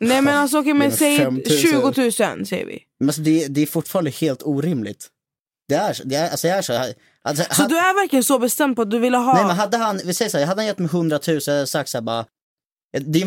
Nej 0.00 0.22
men 0.22 0.34
alltså 0.34 0.58
okej 0.58 0.74
men 0.74 0.92
säg 0.92 1.16
5 1.16 1.34
000. 1.34 1.44
20 1.46 1.80
000 1.80 2.46
säger 2.46 2.66
vi. 2.66 2.82
Men 3.00 3.08
alltså, 3.08 3.22
det, 3.22 3.46
det 3.46 3.60
är 3.62 3.66
fortfarande 3.66 4.10
helt 4.10 4.42
orimligt. 4.42 5.08
Det 5.68 5.74
är, 5.74 5.96
det 6.04 6.16
är, 6.16 6.30
alltså, 6.30 6.46
det 6.46 6.52
är 6.52 6.62
så. 6.62 6.72
Alltså, 7.22 7.44
Så 7.54 7.62
had- 7.62 7.68
du 7.70 7.78
är 7.78 7.94
verkligen 7.94 8.24
så 8.24 8.38
bestämd 8.38 8.76
på 8.76 8.82
att 8.82 8.90
du 8.90 8.98
ville 8.98 9.16
ha, 9.16 9.34
Nej 9.34 9.44
men 9.46 9.56
hade 9.56 9.76
han, 9.76 10.00
vi 10.04 10.14
säger 10.14 10.30
så 10.30 10.38
här, 10.38 10.46
hade 10.46 10.60
han 10.60 10.66
gett 10.66 10.78
mig 10.78 10.88
100 10.92 11.20
000 11.28 11.40
så 11.40 11.50
hade 11.50 11.58
jag 11.60 11.68
sagt 11.68 11.88
så 11.90 11.98
här 11.98 12.02
bara, 12.02 12.24
det 13.00 13.22
är 13.22 13.24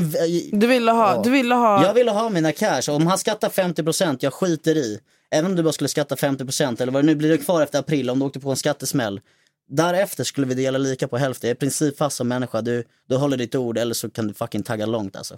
en, 0.53 0.59
du 0.59 0.68
ville 0.68 0.91
ha, 0.91 1.16
Ja. 1.16 1.22
du 1.24 1.30
ville 1.30 1.55
ha. 1.55 1.86
Jag 1.86 1.93
ville 1.93 2.11
ha 2.11 2.30
mina 2.30 2.51
cash. 2.51 2.82
Om 2.89 3.07
han 3.07 3.18
skattar 3.18 3.49
50%, 3.49 4.18
jag 4.20 4.34
skiter 4.34 4.78
i. 4.78 4.99
Även 5.32 5.45
om 5.51 5.55
du 5.55 5.63
bara 5.63 5.74
skulle 5.74 5.88
skatta 5.88 6.16
50% 6.16 6.82
eller 6.82 6.91
vad 6.91 7.03
det 7.03 7.05
nu 7.05 7.16
blir 7.16 7.30
det 7.30 7.38
kvar 7.38 7.61
efter 7.61 7.80
april 7.80 8.09
om 8.09 8.20
du 8.20 8.26
åkte 8.26 8.39
på 8.39 8.49
en 8.49 8.55
skattesmäll. 8.55 9.22
Därefter 9.70 10.24
skulle 10.24 10.47
vi 10.47 10.53
dela 10.53 10.78
lika 10.78 11.07
på 11.07 11.18
hälften. 11.18 11.47
Jag 11.47 11.51
är 11.51 11.55
i 11.55 11.59
princip 11.59 11.97
fast 11.97 12.18
som 12.18 12.28
människa. 12.28 12.61
Du, 12.61 12.84
du 13.09 13.16
håller 13.16 13.38
ditt 13.38 13.55
ord 13.55 13.78
eller 13.78 13.93
så 13.93 14.09
kan 14.09 14.28
du 14.28 14.34
fucking 14.34 14.63
tagga 14.63 14.86
långt 14.86 15.16
alltså. 15.16 15.38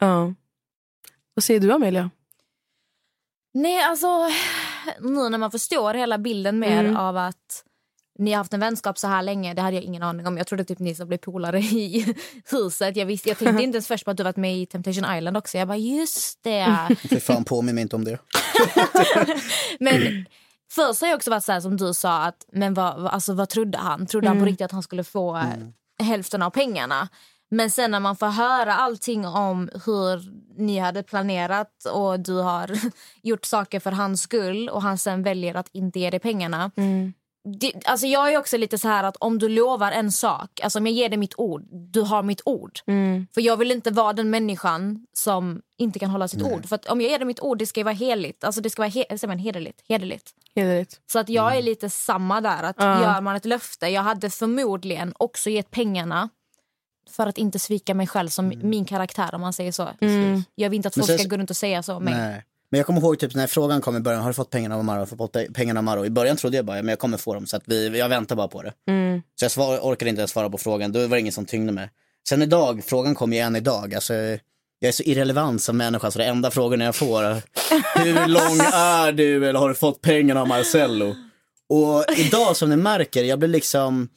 Ja. 0.00 0.34
Vad 1.34 1.44
säger 1.44 1.60
du 1.60 1.72
Amelia? 1.72 2.10
Nej, 3.54 3.82
alltså 3.84 4.28
nu 5.00 5.28
när 5.28 5.38
man 5.38 5.50
förstår 5.50 5.94
hela 5.94 6.18
bilden 6.18 6.58
mer 6.58 6.80
Mm. 6.84 6.96
av 6.96 7.16
att 7.16 7.64
ni 8.18 8.30
har 8.30 8.38
haft 8.38 8.52
en 8.54 8.60
vänskap 8.60 8.98
så 8.98 9.06
här 9.08 9.22
länge, 9.22 9.54
det 9.54 9.62
hade 9.62 9.76
jag 9.76 9.84
ingen 9.84 10.02
aning 10.02 10.26
om. 10.26 10.36
Jag 10.38 10.46
trodde 10.46 10.64
typ 10.64 10.78
ni 10.78 10.94
som 10.94 11.08
blev 11.08 11.18
polare 11.18 11.60
i 11.60 12.14
huset. 12.50 12.96
Jag, 12.96 13.06
visste, 13.06 13.28
jag 13.28 13.38
tänkte 13.38 13.62
inte 13.64 13.76
ens 13.76 13.86
först 13.88 14.04
på 14.04 14.10
att 14.10 14.16
du 14.16 14.22
varit 14.22 14.36
med 14.36 14.56
i 14.58 14.66
Temptation 14.66 15.16
Island 15.16 15.36
också. 15.36 15.58
Jag 15.58 15.68
bara 15.68 15.78
just 15.78 16.42
det. 16.42 16.96
Fy 17.10 17.20
fan 17.20 17.44
påminn 17.44 17.74
mig 17.74 17.82
inte 17.82 17.96
om 17.96 18.04
det. 18.04 18.18
Men 19.80 20.26
först 20.72 21.00
har 21.00 21.08
jag 21.08 21.16
också 21.16 21.30
varit 21.30 21.44
så 21.44 21.52
här 21.52 21.60
som 21.60 21.76
du 21.76 21.94
sa, 21.94 22.22
att, 22.22 22.44
men 22.52 22.74
vad, 22.74 23.00
vad- 23.02 23.12
alltså, 23.12 23.32
vad 23.34 23.48
trodde 23.48 23.78
han? 23.78 24.06
Trodde 24.06 24.28
han 24.28 24.38
på 24.38 24.44
riktigt 24.44 24.64
att 24.64 24.72
han 24.72 24.82
skulle 24.82 25.04
få 25.04 25.36
eh, 25.36 26.06
hälften 26.06 26.42
av 26.42 26.50
pengarna? 26.50 27.08
Men 27.50 27.70
sen 27.70 27.90
när 27.90 28.00
man 28.00 28.16
får 28.16 28.26
höra 28.26 28.74
allting 28.74 29.26
om 29.26 29.70
hur 29.86 30.32
ni 30.62 30.78
hade 30.78 31.02
planerat 31.02 31.84
och 31.92 32.20
du 32.20 32.34
har 32.34 32.70
gjort 33.22 33.44
saker 33.44 33.80
för 33.80 33.92
hans 33.92 34.20
skull 34.22 34.68
och 34.68 34.82
han 34.82 34.98
sen 34.98 35.22
väljer 35.22 35.54
att 35.54 35.68
inte 35.72 36.00
ge 36.00 36.10
dig 36.10 36.20
pengarna. 36.20 36.70
Det, 37.60 37.72
alltså 37.84 38.06
jag 38.06 38.32
är 38.32 38.38
också 38.38 38.56
lite 38.56 38.78
så 38.78 38.88
här 38.88 39.04
att 39.04 39.16
om 39.16 39.38
du 39.38 39.48
lovar 39.48 39.92
en 39.92 40.12
sak, 40.12 40.60
alltså 40.62 40.78
om 40.78 40.86
jag 40.86 40.94
ger 40.94 41.08
dig 41.08 41.18
mitt 41.18 41.34
ord, 41.36 41.62
du 41.70 42.00
har 42.00 42.22
mitt 42.22 42.40
ord. 42.44 42.78
För 43.34 43.40
jag 43.40 43.56
vill 43.56 43.70
inte 43.70 43.90
vara 43.90 44.12
den 44.12 44.30
människan 44.30 45.06
som 45.12 45.62
inte 45.78 45.98
kan 45.98 46.10
hålla 46.10 46.28
sitt 46.28 46.42
ord. 46.42 46.66
För 46.66 46.74
att 46.74 46.86
om 46.86 47.00
jag 47.00 47.10
ger 47.10 47.18
dig 47.18 47.26
mitt 47.26 47.40
ord, 47.40 47.58
det 47.58 47.66
ska 47.66 47.80
ju 47.80 47.84
vara 47.84 47.94
heligt. 47.94 48.44
Alltså 48.44 48.60
det 48.60 48.70
ska 48.70 48.82
vara 48.82 48.90
he- 48.90 49.16
säger 49.16 49.26
man 49.28 49.38
hederligt. 49.38 49.80
hederligt. 49.88 50.30
Hederligt. 50.54 51.00
Så 51.12 51.18
att 51.18 51.28
jag 51.28 51.56
är 51.56 51.62
lite 51.62 51.90
samma 51.90 52.40
där. 52.40 52.62
Att 52.62 52.76
Ja. 52.78 53.02
Gör 53.02 53.20
man 53.20 53.36
ett 53.36 53.44
löfte, 53.44 53.86
jag 53.88 54.02
hade 54.02 54.30
förmodligen 54.30 55.14
också 55.18 55.50
gett 55.50 55.70
pengarna 55.70 56.28
för 57.10 57.26
att 57.26 57.38
inte 57.38 57.58
svika 57.58 57.94
mig 57.94 58.06
själv 58.06 58.28
som 58.28 58.52
min 58.62 58.84
karaktär 58.84 59.34
om 59.34 59.40
man 59.40 59.52
säger 59.52 59.72
så. 59.72 59.88
Jag 60.54 60.70
vill 60.70 60.76
inte 60.76 60.88
att 60.88 60.94
folk 60.94 61.20
ska 61.20 61.28
gå 61.28 61.36
runt 61.36 61.50
och 61.50 61.56
säga 61.56 61.82
så 61.82 61.94
om 61.94 62.04
mig. 62.04 62.14
Nej. 62.14 62.44
Men 62.70 62.78
jag 62.78 62.86
kommer 62.86 63.00
ihåg 63.00 63.18
typ 63.18 63.34
när 63.34 63.46
frågan 63.46 63.80
kom 63.80 63.96
i 63.96 64.00
början, 64.00 64.22
har 64.22 64.28
du 64.30 64.34
fått 64.34 64.50
pengarna 64.50 64.76
av 64.76 64.84
Maro? 64.84 65.06
Fått 65.06 65.36
pengarna 65.54 65.80
av 65.80 65.84
Maro? 65.84 66.04
I 66.04 66.10
början 66.10 66.36
trodde 66.36 66.56
jag 66.56 66.64
bara, 66.64 66.76
men 66.76 66.88
jag 66.88 66.98
kommer 66.98 67.18
få 67.18 67.34
dem 67.34 67.46
så 67.46 67.56
att 67.56 67.62
vi, 67.66 67.98
jag 67.98 68.08
väntar 68.08 68.36
bara 68.36 68.48
på 68.48 68.62
det. 68.62 68.72
Så 69.38 69.44
jag 69.44 69.50
svar, 69.50 69.78
orkade 69.78 70.08
inte 70.08 70.20
ens 70.20 70.30
svara 70.30 70.50
på 70.50 70.58
frågan, 70.58 70.92
då 70.92 71.00
var 71.00 71.08
det 71.08 71.20
ingen 71.20 71.32
som 71.32 71.46
tyngde 71.46 71.72
mig. 71.72 71.90
Sen 72.28 72.42
idag, 72.42 72.82
frågan 72.84 73.14
kom 73.14 73.32
ju 73.32 73.38
än 73.38 73.56
idag, 73.56 73.94
alltså 73.94 74.14
jag 74.82 74.88
är 74.88 74.92
så 74.92 75.02
irrelevant 75.02 75.62
som 75.62 75.76
människa 75.76 76.10
så 76.10 76.18
det 76.18 76.24
enda 76.24 76.50
frågorna 76.50 76.84
jag 76.84 76.94
får 76.94 77.22
är 77.22 77.42
Hur 77.94 78.26
lång 78.28 78.60
är 78.72 79.12
du 79.12 79.48
eller 79.48 79.58
har 79.58 79.68
du 79.68 79.74
fått 79.74 80.00
pengarna 80.00 80.40
av 80.40 80.48
Marcello? 80.48 81.14
Och 81.68 82.04
idag 82.16 82.56
som 82.56 82.70
ni 82.70 82.76
märker, 82.76 83.24
jag 83.24 83.38
blir 83.38 83.48
liksom 83.48 84.08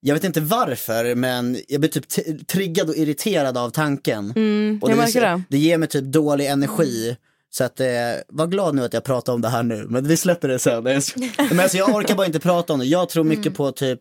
jag 0.00 0.14
vet 0.14 0.24
inte 0.24 0.40
varför, 0.40 1.14
men 1.14 1.58
jag 1.68 1.80
blir 1.80 1.90
typ 1.90 2.08
t- 2.08 2.38
triggad 2.46 2.88
och 2.88 2.96
irriterad 2.96 3.58
av 3.58 3.70
tanken. 3.70 4.32
Mm, 4.36 4.78
Och 4.82 4.88
det, 4.88 4.94
märker 4.96 5.20
det. 5.20 5.42
det 5.48 5.58
ger 5.58 5.78
mig 5.78 5.88
typ 5.88 6.04
dålig 6.04 6.46
energi. 6.46 7.16
Så 7.50 7.64
att, 7.64 7.80
eh, 7.80 7.86
var 8.28 8.46
glad 8.46 8.74
nu 8.74 8.84
att 8.84 8.92
jag 8.92 9.04
pratar 9.04 9.32
om 9.32 9.40
det 9.40 9.48
här 9.48 9.62
nu, 9.62 9.86
men 9.88 10.08
vi 10.08 10.16
släpper 10.16 10.48
det 10.48 10.58
sen. 10.58 10.82
men 11.50 11.60
alltså, 11.60 11.76
jag 11.76 11.94
orkar 11.94 12.14
bara 12.14 12.26
inte 12.26 12.40
prata 12.40 12.72
om 12.72 12.78
det. 12.78 12.86
Jag 12.86 13.08
tror 13.08 13.24
mycket 13.24 13.54
på 13.54 13.72
typ 13.72 14.00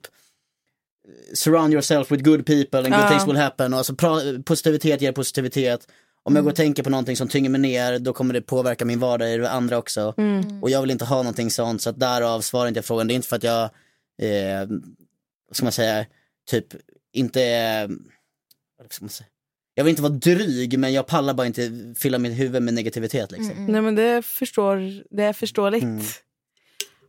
surround 1.33 1.73
yourself 1.73 2.11
with 2.11 2.23
good 2.23 2.45
people 2.45 2.79
and 2.79 2.87
good 2.89 2.99
Ja. 3.03 3.09
things 3.09 3.27
will 3.27 3.35
happen. 3.35 3.73
Och 3.73 3.77
alltså, 3.77 3.93
pra- 3.93 4.43
positivitet 4.43 5.01
ger 5.01 5.11
positivitet. 5.11 5.87
Om 6.23 6.35
jag 6.35 6.43
går 6.43 6.51
och 6.51 6.57
tänker 6.57 6.83
på 6.83 6.89
någonting 6.89 7.15
som 7.15 7.27
tynger 7.27 7.49
mig 7.49 7.61
ner, 7.61 7.99
då 7.99 8.13
kommer 8.13 8.33
det 8.33 8.41
påverka 8.41 8.85
min 8.85 8.99
vardag 8.99 9.33
i 9.33 9.37
det 9.37 9.49
andra 9.49 9.77
också. 9.77 10.13
Och 10.61 10.69
jag 10.69 10.81
vill 10.81 10.91
inte 10.91 11.05
ha 11.05 11.17
någonting 11.17 11.51
sånt, 11.51 11.81
så 11.81 11.89
att 11.89 11.99
därav 11.99 12.41
svarar 12.41 12.67
inte 12.67 12.77
jag 12.77 12.85
frågan. 12.85 13.07
Det 13.07 13.13
är 13.13 13.15
inte 13.15 13.27
för 13.27 13.35
att 13.35 13.43
jag, 13.43 13.63
eh, 14.21 14.67
vad 15.47 15.55
ska 15.55 15.65
man 15.65 15.71
säga, 15.71 16.05
typ 16.49 16.65
inte, 17.13 17.87
vad 18.77 18.93
ska 18.93 19.05
man 19.05 19.09
säga? 19.09 19.27
Jag 19.73 19.83
vill 19.83 19.89
inte 19.91 20.01
vara 20.01 20.13
dryg, 20.13 20.79
men 20.79 20.93
jag 20.93 21.07
pallar 21.07 21.33
bara 21.33 21.47
inte 21.47 21.93
fylla 21.97 22.17
mitt 22.17 22.39
huvud 22.39 22.63
med 22.63 22.73
negativitet. 22.73 23.31
Liksom. 23.31 23.65
Nej 23.65 23.81
men 23.81 23.95
det, 23.95 24.25
förstår, 24.25 25.03
det 25.15 25.23
är 25.23 25.33
förståeligt. 25.33 25.83
Mm. 25.83 26.03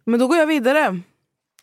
Men 0.04 0.20
då 0.20 0.28
går 0.28 0.36
jag 0.36 0.46
vidare. 0.46 1.00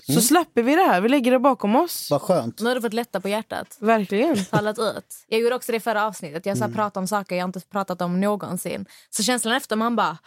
Så 0.03 0.21
släpper 0.21 0.63
vi 0.63 0.76
det 0.76 0.82
här, 0.82 1.01
vi 1.01 1.09
lägger 1.09 1.32
det 1.32 1.39
bakom 1.39 1.76
oss. 1.76 2.11
Vad 2.11 2.21
skönt. 2.21 2.59
Nu 2.61 2.67
har 2.67 2.76
du 2.76 2.82
fått 2.82 2.93
lätta 2.93 3.21
på 3.21 3.30
hjärtat. 3.30 3.78
Verkligen. 3.80 4.36
Fallat 4.45 4.80
ut. 4.80 5.15
Jag 5.28 5.39
gjorde 5.39 5.55
också 5.55 5.71
det 5.71 5.76
i 5.76 5.80
förra 5.82 6.05
avsnittet. 6.05 6.45
Jag 6.45 6.57
så 6.57 6.63
här 6.63 6.67
Mm. 6.67 6.76
pratade 6.76 6.99
om 7.03 7.07
saker 7.07 7.36
jag 7.36 7.47
inte 7.47 7.59
pratat 7.59 8.01
om 8.01 8.19
någonsin. 8.21 8.86
Så 9.09 9.23
känslan 9.23 9.53
efter 9.55 9.76
man 9.76 9.95
bara, 9.95 10.17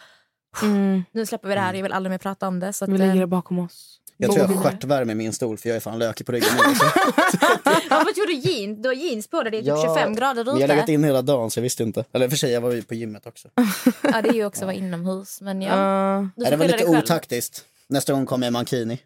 Mm. 0.61 1.03
nu 1.11 1.25
släpper 1.25 1.47
vi 1.49 1.55
det 1.55 1.61
här, 1.61 1.73
jag 1.73 1.83
vill 1.83 1.91
aldrig 1.93 2.11
mer 2.11 2.17
prata 2.17 2.47
om 2.47 2.59
det. 2.59 2.73
Så 2.73 2.85
att, 2.85 2.91
Vi 2.91 2.97
lägger 2.97 3.13
eh, 3.13 3.19
det 3.19 3.27
bakom 3.27 3.59
oss. 3.59 3.99
Jag 4.21 4.31
tror 4.31 4.39
jag 4.39 4.47
Går 4.47 4.55
har 4.55 4.61
vidare. 4.63 4.71
stjärtvärme 4.79 5.11
i 5.11 5.15
min 5.15 5.33
stol, 5.33 5.57
för 5.57 5.69
jag 5.69 5.75
är 5.75 5.79
fan 5.79 5.99
lökig 5.99 6.25
på 6.25 6.31
ryggen 6.31 6.49
nu. 6.55 6.61
Varför 7.89 8.13
tog 8.13 8.27
du 8.27 8.33
jeans? 8.33 8.79
Du 8.83 8.89
har 8.89 8.93
jeans 8.93 9.27
på 9.27 9.43
dig, 9.43 9.51
det 9.51 9.57
är 9.57 9.61
typ 9.61 9.67
Ja, 9.67 9.95
25 9.95 10.15
grader 10.15 10.45
Men 10.45 10.53
jag 10.53 10.61
har 10.61 10.67
legat 10.67 10.83
ute. 10.83 10.91
in 10.93 11.03
hela 11.03 11.21
dagen, 11.21 11.51
så 11.51 11.59
jag 11.59 11.63
visste 11.63 11.83
inte. 11.83 12.05
Eller 12.13 12.29
för 12.29 12.37
sig, 12.37 12.51
jag 12.51 12.61
var 12.61 12.71
ju 12.71 12.81
på 12.81 12.93
gymmet 12.95 13.27
också. 13.27 13.47
Ja, 14.03 14.21
det 14.21 14.29
är 14.29 14.33
ju 14.33 14.45
också 14.45 14.61
att 14.61 14.65
vara 14.67 14.75
inomhus. 14.75 15.41
Men 15.41 15.61
ja, 15.61 15.73
Uh, 16.19 16.27
Nej, 16.35 16.51
det 16.51 16.57
var 16.57 16.65
lite 16.65 16.85
otaktiskt. 16.85 17.65
Nästa 17.87 18.13
gång 18.13 18.25
kommer 18.25 18.45
jag 18.47 18.51
i 18.51 18.53
mankini. 18.53 18.93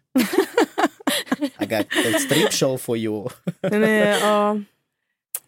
I 1.60 1.66
got 1.66 1.86
a 2.14 2.18
strip 2.18 2.52
show 2.52 2.78
for 2.78 2.96
you. 2.96 3.28
eh, 3.62 3.80
ja, 4.18 4.56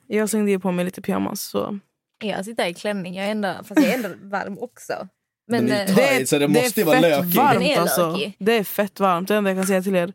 jag 0.06 0.30
slängde 0.30 0.50
ju 0.50 0.58
på 0.58 0.72
mig 0.72 0.84
lite 0.84 1.02
pyjamas. 1.02 1.40
Så. 1.42 1.78
Jag 2.24 2.44
sitter 2.44 2.66
i 2.66 2.74
klänning, 2.74 3.14
jag 3.16 3.26
är 3.26 3.30
ändå, 3.30 3.54
fast 3.64 3.80
jag 3.80 3.84
är 3.90 3.94
ändå 3.94 4.08
varm 4.22 4.58
också. 4.58 5.08
Men, 5.48 5.64
Men 5.64 5.66
det 5.66 5.76
är 5.82 5.88
eh, 5.88 6.16
tight, 6.16 6.28
så 6.28 6.38
det 6.38 6.48
måste 6.48 6.80
ju 6.80 6.86
vara 6.86 7.00
fett 7.00 7.10
lökig. 7.10 7.34
varmt 7.36 7.78
alltså. 7.78 8.18
Det 8.38 8.52
är 8.52 8.64
fett 8.64 9.00
varmt, 9.00 9.28
det 9.28 9.32
är 9.34 9.34
det 9.34 9.38
enda 9.38 9.50
jag 9.50 9.58
kan 9.58 9.66
säga 9.66 9.82
till 9.82 9.96
er. 9.96 10.12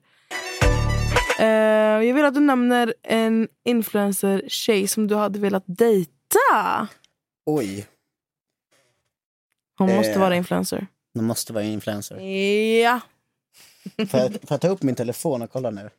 Eh, 1.39 1.47
jag 2.07 2.13
vill 2.13 2.25
att 2.25 2.33
du 2.33 2.39
nämner 2.39 2.93
en 3.03 3.47
influencer-tjej 3.65 4.87
som 4.87 5.07
du 5.07 5.15
hade 5.15 5.39
velat 5.39 5.63
dejta. 5.65 6.87
Oj, 7.45 7.85
Hon 9.77 9.95
måste 9.95 10.11
Eh. 10.13 10.19
vara 10.19 10.35
influencer. 10.35 10.87
det 11.13 11.21
måste 11.21 11.53
vara 11.53 11.63
influencer. 11.63 12.19
Ja. 12.83 12.99
Får 14.09 14.19
jag, 14.19 14.31
får 14.31 14.39
jag 14.49 14.61
ta 14.61 14.67
upp 14.67 14.83
min 14.83 14.95
telefon 14.95 15.41
och 15.41 15.51
kolla 15.51 15.69
nu? 15.71 15.89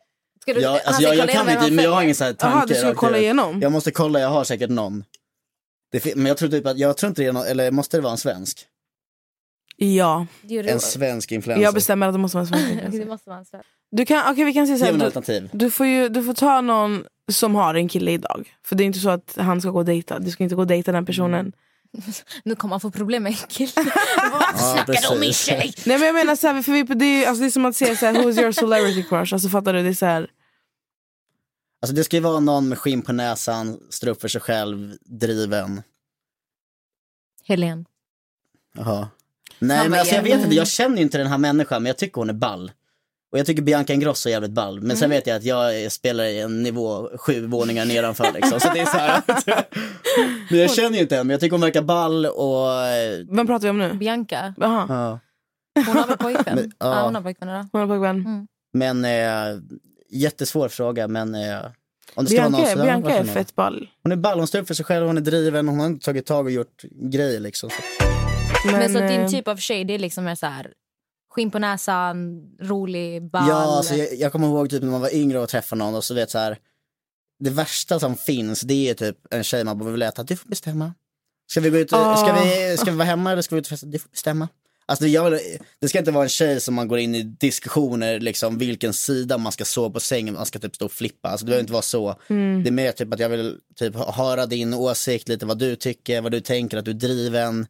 ska 0.43 0.55
du, 0.55 0.61
Jag, 0.61 0.81
alltså, 0.85 1.03
jag, 1.03 1.17
jag 1.17 1.29
kolla 1.29 1.33
kan 1.45 1.51
inte, 1.63 1.71
men 1.75 1.85
jag 1.85 1.93
har 1.93 2.03
ingen 2.03 2.15
tanke. 2.17 2.37
Jaha, 2.47 2.67
du 2.67 2.75
ska 2.75 2.89
rakt 2.89 2.97
kolla 2.99 3.19
igenom? 3.19 3.61
Jag 3.63 3.73
måste 3.73 3.91
kolla, 3.91 4.21
jag 4.21 4.29
har 4.29 4.45
säkert 4.45 4.71
någon. 4.71 5.05
Det, 5.93 6.17
men 6.17 6.27
jag 6.27 6.37
tror 6.37 6.49
typ 6.49 6.67
att, 6.67 6.79
jag 6.79 6.97
tror 6.97 7.09
inte 7.09 7.23
det 7.23 7.29
är 7.29 7.33
någon, 7.33 7.47
eller 7.47 7.71
måste 7.71 7.97
det 7.97 8.01
vara 8.01 8.11
en 8.13 8.19
svensk? 8.19 8.67
Ja. 9.83 10.27
Det 10.43 10.59
En 10.71 10.81
svensk 10.81 11.33
influencer. 11.33 11.63
jag 11.63 11.75
bestämmer 11.75 12.07
att 12.07 12.15
det 12.15 12.19
måste 12.19 12.37
vara 12.37 12.47
en 12.47 12.49
svensk 12.49 12.67
Det 12.69 12.73
influencer. 12.73 13.07
måste 13.07 13.31
vara 13.31 13.39
en 13.39 13.45
svensk. 13.45 13.69
Du 13.91 14.07
kan, 14.07 14.33
okay, 14.33 14.45
vi 14.45 14.53
kan 14.55 14.67
säga 14.67 14.79
så 14.79 14.85
här, 14.85 14.93
du, 14.93 15.05
alternativ. 15.05 15.51
du, 15.53 15.71
får 15.71 15.87
ju, 15.87 16.09
du 16.09 16.23
får 16.25 16.35
ta 16.35 16.61
någon 16.61 17.05
som 17.33 17.55
har 17.55 17.75
en 17.75 17.89
kille 17.89 18.11
idag. 18.11 18.55
För 18.65 18.77
det 18.77 18.85
är 18.85 18.87
inte 18.87 18.99
så 18.99 19.11
att 19.11 19.35
han 19.37 19.61
ska 19.61 19.71
gå 19.71 19.79
och 19.79 19.85
dejta. 19.85 20.19
Du 20.19 20.31
ska 20.31 20.43
inte 20.43 20.55
gå 20.55 20.61
och 20.63 20.67
dejta 20.67 20.93
den 20.93 21.07
personen. 21.07 21.53
Nu 22.45 22.55
kommer 22.57 22.73
han 22.75 22.81
få 22.81 22.91
problem 22.91 23.23
med 23.23 23.31
en 23.31 23.37
kille. 23.49 23.73
Vad 24.33 24.61
snackar 24.61 25.03
du 25.03 25.15
om 25.15 25.21
min 25.21 25.33
tjej? 25.33 25.75
Nej 25.87 25.99
men 25.99 26.07
jag 26.07 26.15
menar 26.15 26.37
så 26.37 26.47
här, 26.47 26.63
för 26.63 26.73
vi, 26.73 26.83
det, 26.83 27.05
är, 27.05 27.29
alltså, 27.29 27.41
det 27.41 27.47
är 27.49 27.51
som 27.51 27.65
att 27.65 27.77
säga 27.77 27.97
så 27.97 28.07
här, 28.07 28.15
who's 28.15 28.41
your 28.41 28.53
celebrity 28.53 29.03
crush? 29.03 29.35
Alltså 29.35 29.49
fattar 29.49 29.73
du? 29.73 29.83
Det 29.83 29.89
är 29.89 29.95
så 29.95 30.07
här, 30.07 30.29
Alltså 31.83 31.95
det 31.95 32.05
ska 32.05 32.17
ju 32.17 32.23
vara 32.23 32.41
någon 32.41 32.69
med 32.69 32.79
skinn 32.79 33.03
på 33.03 33.13
näsan, 33.13 33.79
står 33.91 34.09
upp 34.09 34.21
för 34.21 34.29
sig 34.29 34.41
själv, 34.41 34.97
driven. 35.01 35.83
Helen. 37.45 37.85
Jaha. 38.75 39.09
Nej 39.63 39.89
men 39.89 39.99
alltså 39.99 40.15
jag 40.15 40.23
vet 40.23 40.41
inte, 40.41 40.57
jag 40.57 40.69
känner 40.69 40.97
ju 40.97 41.03
inte 41.03 41.19
den 41.19 41.27
här 41.27 41.39
människan 41.39 41.83
men 41.83 41.91
jag 41.91 41.97
tycker 41.97 42.21
hon 42.21 42.29
är 42.29 42.35
ball. 42.35 42.73
Och 43.33 43.39
jag 43.39 43.47
tycker 43.47 43.63
Bianca 43.63 43.93
Ingrosso 43.93 44.29
är 44.29 44.33
jävligt 44.33 44.51
ball. 44.51 44.81
Men 44.81 44.97
sen 44.97 45.11
vet 45.11 45.27
jag 45.27 45.37
att 45.37 45.45
jag 45.45 45.93
spelar 45.93 46.25
i 46.25 46.41
en 46.41 46.63
nivå 46.63 47.09
sju 47.19 47.47
våningar 47.47 47.85
nedanför 47.85 48.33
liksom. 48.33 48.61
Så 48.61 48.69
det 48.75 48.81
är 48.81 48.87
så 48.87 48.99
här. 48.99 49.23
men 50.51 50.61
jag 50.61 50.71
känner 50.71 50.97
ju 50.97 51.03
inte 51.03 51.15
henne, 51.15 51.25
men 51.25 51.31
jag 51.31 51.41
tycker 51.41 51.53
hon 51.53 51.61
verkar 51.61 51.83
ball 51.83 52.27
och... 52.27 52.69
vem 53.37 53.47
pratar 53.47 53.63
vi 53.63 53.71
om 53.71 53.79
nu? 53.79 53.95
Bianca. 53.95 54.55
Jaha, 54.57 54.87
Ja. 54.89 55.19
Hon 55.87 55.97
har 55.97 56.07
väl 56.07 56.17
pojkvän? 56.17 56.55
Men, 56.55 56.73
ja. 56.79 56.95
ja. 56.95 57.05
hon 57.05 57.15
har 57.15 57.23
pojkvän 57.23 57.49
idag. 57.49 57.67
hon 57.73 57.81
har 57.81 57.89
pojkvän. 57.89 58.47
Men 58.73 59.05
eh, 59.05 59.61
jättesvår 60.11 60.69
fråga 60.69 61.09
men... 61.09 61.35
Eh, 61.35 61.59
om 62.15 62.25
det 62.25 62.31
ska 62.31 62.37
Bianca, 62.37 62.75
någon 62.75 62.85
Bianca 62.85 63.19
är 63.19 63.25
fett 63.25 63.55
ball. 63.55 63.89
Hon 64.03 64.13
är 64.13 64.17
ball, 64.17 64.39
hon 64.39 64.47
står 64.47 64.59
upp 64.59 64.67
för 64.67 64.75
sig 64.75 64.85
själv, 64.85 65.07
hon 65.07 65.17
är 65.17 65.21
driven, 65.21 65.69
hon 65.69 65.81
har 65.81 65.87
inte 65.87 66.05
tagit 66.05 66.27
tag 66.27 66.45
och 66.45 66.51
gjort 66.51 66.83
grejer 66.93 67.41
liksom. 67.41 67.71
Så. 67.71 68.12
Men, 68.65 68.75
Men, 68.75 68.93
så 68.93 68.99
eh, 68.99 69.09
din 69.11 69.31
typ 69.31 69.49
av 69.49 69.57
tjej 69.57 69.85
det 69.85 69.95
är 69.95 69.99
liksom 69.99 70.27
är 70.27 70.35
så 70.35 70.47
här 70.47 70.73
skinn 71.31 71.51
på 71.51 71.59
näsan, 71.59 72.43
rolig, 72.61 73.31
ball. 73.31 73.49
Ja, 73.49 73.55
alltså, 73.77 73.95
jag, 73.95 74.15
jag 74.15 74.33
kommer 74.33 74.47
ihåg 74.47 74.71
typ 74.71 74.83
när 74.83 74.91
man 74.91 75.01
var 75.01 75.15
yngre 75.15 75.39
och 75.39 75.49
träffade 75.49 75.79
någon 75.79 75.95
och 75.95 76.05
så 76.05 76.15
vet 76.15 76.31
så 76.31 76.39
här. 76.39 76.59
Det 77.39 77.51
värsta 77.51 78.01
som 78.01 78.17
finns 78.17 78.61
det 78.61 78.91
är 78.91 78.95
typ 78.95 79.17
en 79.31 79.45
tjej 79.45 79.65
man 79.65 79.79
bara 79.79 79.91
vill 79.91 80.03
äta, 80.03 80.23
du 80.23 80.37
får 80.37 80.49
bestämma. 80.49 80.95
Ska 81.51 81.61
vi 81.61 81.71
gå 81.71 81.79
ut, 81.79 81.93
Ah. 81.93 82.17
ska, 82.17 82.33
vi, 82.45 82.77
ska 82.77 82.91
vi 82.91 82.97
vara 82.97 83.07
hemma 83.09 83.33
eller 83.33 83.43
ska 83.43 83.55
vi 83.55 83.61
ut 83.61 83.67
och 83.67 83.71
festa? 83.71 83.87
Du 83.87 83.99
får 83.99 84.09
bestämma. 84.11 84.49
Alltså, 84.87 85.07
jag 85.07 85.31
vill, 85.31 85.41
det 85.81 85.89
ska 85.89 85.99
inte 85.99 86.11
vara 86.11 86.23
en 86.25 86.29
tjej 86.29 86.61
som 86.61 86.75
man 86.75 86.89
går 86.89 86.99
in 86.99 87.15
i 87.15 87.23
diskussioner, 87.23 88.21
liksom 88.21 88.59
vilken 88.59 88.93
sida 88.93 89.39
man 89.39 89.53
ska 89.53 89.65
sova 89.65 89.91
på 89.91 90.01
sängen, 90.01 90.35
man 90.35 90.47
ska 90.47 90.59
typ 90.59 90.75
stå 90.75 90.85
och 90.85 90.93
flippa. 90.93 91.29
Alltså, 91.29 91.47
det 91.47 91.51
behöver 91.51 91.61
inte 91.63 91.73
vara 91.73 91.83
så. 91.83 92.17
Mm. 92.29 92.63
Det 92.63 92.69
är 92.69 92.73
mer 92.73 92.93
typ 92.93 93.15
att 93.15 93.21
jag 93.21 93.29
vill 93.29 93.59
typ 93.77 93.95
höra 93.97 94.47
din 94.47 94.75
åsikt, 94.75 95.29
lite 95.29 95.47
vad 95.47 95.59
du 95.59 95.77
tycker, 95.77 96.21
vad 96.21 96.33
du 96.33 96.41
tänker, 96.41 96.77
att 96.77 96.85
du 96.85 96.91
är 96.91 96.95
driven. 96.95 97.67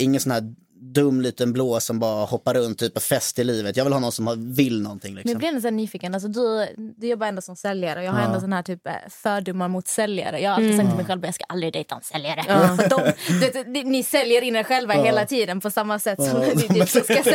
Ingen 0.00 0.20
sån 0.20 0.32
här 0.32 0.54
dum 0.82 1.20
liten 1.20 1.52
blå 1.52 1.80
som 1.80 1.98
bara 1.98 2.24
hoppar 2.24 2.54
runt, 2.54 2.78
typ 2.78 2.96
av 2.96 3.00
fest 3.00 3.38
i 3.38 3.44
livet. 3.44 3.76
Jag 3.76 3.84
vill 3.84 3.92
ha 3.92 4.00
någon 4.00 4.12
som 4.12 4.26
har- 4.26 4.54
vill 4.54 4.82
någonting. 4.82 5.10
Men 5.14 5.16
Liksom. 5.16 5.30
jag 5.30 5.38
blir 5.38 5.48
ändå 5.48 5.60
så 5.60 5.70
nyfiken. 5.70 6.14
Alltså, 6.14 6.28
du, 6.28 6.66
du 6.96 7.06
jobbar 7.06 7.26
ändå 7.26 7.42
som 7.42 7.56
säljare. 7.56 8.04
Jag 8.04 8.12
har 8.12 8.20
Ja. 8.20 8.26
ändå 8.26 8.40
sån 8.40 8.52
här 8.52 8.62
typ 8.62 8.86
eh, 8.86 8.92
fördomar 9.10 9.68
mot 9.68 9.88
säljare. 9.88 10.40
Jag 10.40 10.50
har 10.50 10.56
alltid 10.56 10.76
sagt 10.76 10.88
till 10.88 10.96
mig 10.96 11.06
själv 11.06 11.20
att 11.20 11.26
jag 11.26 11.34
ska 11.34 11.44
aldrig 11.48 11.72
dejta 11.72 11.94
en 11.94 12.02
säljare. 12.02 12.44
Ja. 12.48 12.76
För 12.76 12.88
de, 12.88 13.12
det, 13.40 13.62
det, 13.74 13.84
ni 13.84 14.02
säljer 14.02 14.42
in 14.42 14.56
er 14.56 14.62
själva 14.62 14.94
hela 14.94 15.26
tiden 15.26 15.60
på 15.60 15.70
samma 15.70 15.98
sätt 15.98 16.22
som 16.22 16.42
Ja. 16.42 16.48
ni 16.54 16.68
typ 16.68 16.88
ska 16.88 17.02
sälja. 17.04 17.22
Förstår 17.22 17.30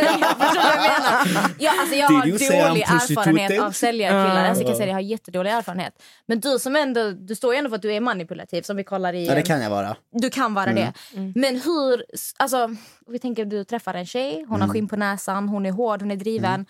du 0.52 0.58
jag 0.58 0.82
menar? 0.82 1.50
Jag, 1.58 1.74
alltså, 1.80 1.94
jag 1.96 2.08
har 2.08 2.26
dålig 2.68 2.82
erfarenhet 2.82 3.60
av 3.62 3.70
säljarkillar. 3.70 4.42
Ja. 4.42 4.48
Alltså, 4.48 4.62
jag 4.62 4.68
kan 4.70 4.76
säga, 4.76 4.88
jag 4.88 4.94
har 4.94 5.00
jättedålig 5.00 5.50
erfarenhet. 5.50 5.92
Men 6.26 6.40
du 6.40 6.58
som 6.58 6.76
ändå, 6.76 7.10
du 7.10 7.34
står 7.34 7.52
ju 7.54 7.58
ändå 7.58 7.70
för 7.70 7.76
att 7.76 7.82
du 7.82 7.92
är 7.94 8.00
manipulativ 8.00 8.62
som 8.62 8.76
vi 8.76 8.84
kollar 8.84 9.12
i. 9.12 9.26
Ja, 9.26 9.34
det 9.34 9.42
kan 9.42 9.62
jag 9.62 9.70
vara. 9.70 9.96
Du 10.12 10.30
kan 10.30 10.54
vara 10.54 10.72
det. 10.72 10.92
Men 11.34 11.60
hur... 11.60 12.04
Alltså, 12.36 12.76
vi 13.12 13.18
tänker 13.18 13.42
att 13.42 13.50
du 13.50 13.64
träffar 13.64 13.94
en 13.94 14.06
tjej, 14.06 14.44
hon 14.48 14.60
har 14.60 14.68
skinn 14.68 14.88
på 14.88 14.96
näsan, 14.96 15.48
hon 15.48 15.66
är 15.66 15.72
hård, 15.72 16.02
hon 16.02 16.10
är 16.10 16.16
driven. 16.16 16.66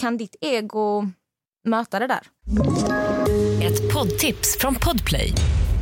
Kan 0.00 0.16
ditt 0.16 0.36
ego 0.40 1.06
möta 1.64 1.98
det 1.98 2.06
där? 2.06 2.20
Ett 3.62 3.94
poddtips 3.94 4.58
från 4.58 4.74
Podplay. 4.74 5.32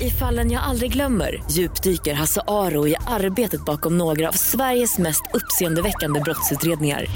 I 0.00 0.10
fallen 0.10 0.50
jag 0.50 0.62
aldrig 0.62 0.92
glömmer 0.92 1.42
djupdyker 1.50 2.14
Hasse 2.14 2.40
Aro 2.46 2.88
i 2.88 2.96
arbetet 3.06 3.64
bakom 3.64 3.98
några 3.98 4.28
av 4.28 4.32
Sveriges 4.32 4.98
mest 4.98 5.22
uppseendeväckande 5.34 6.20
brottsutredningar. 6.20 7.06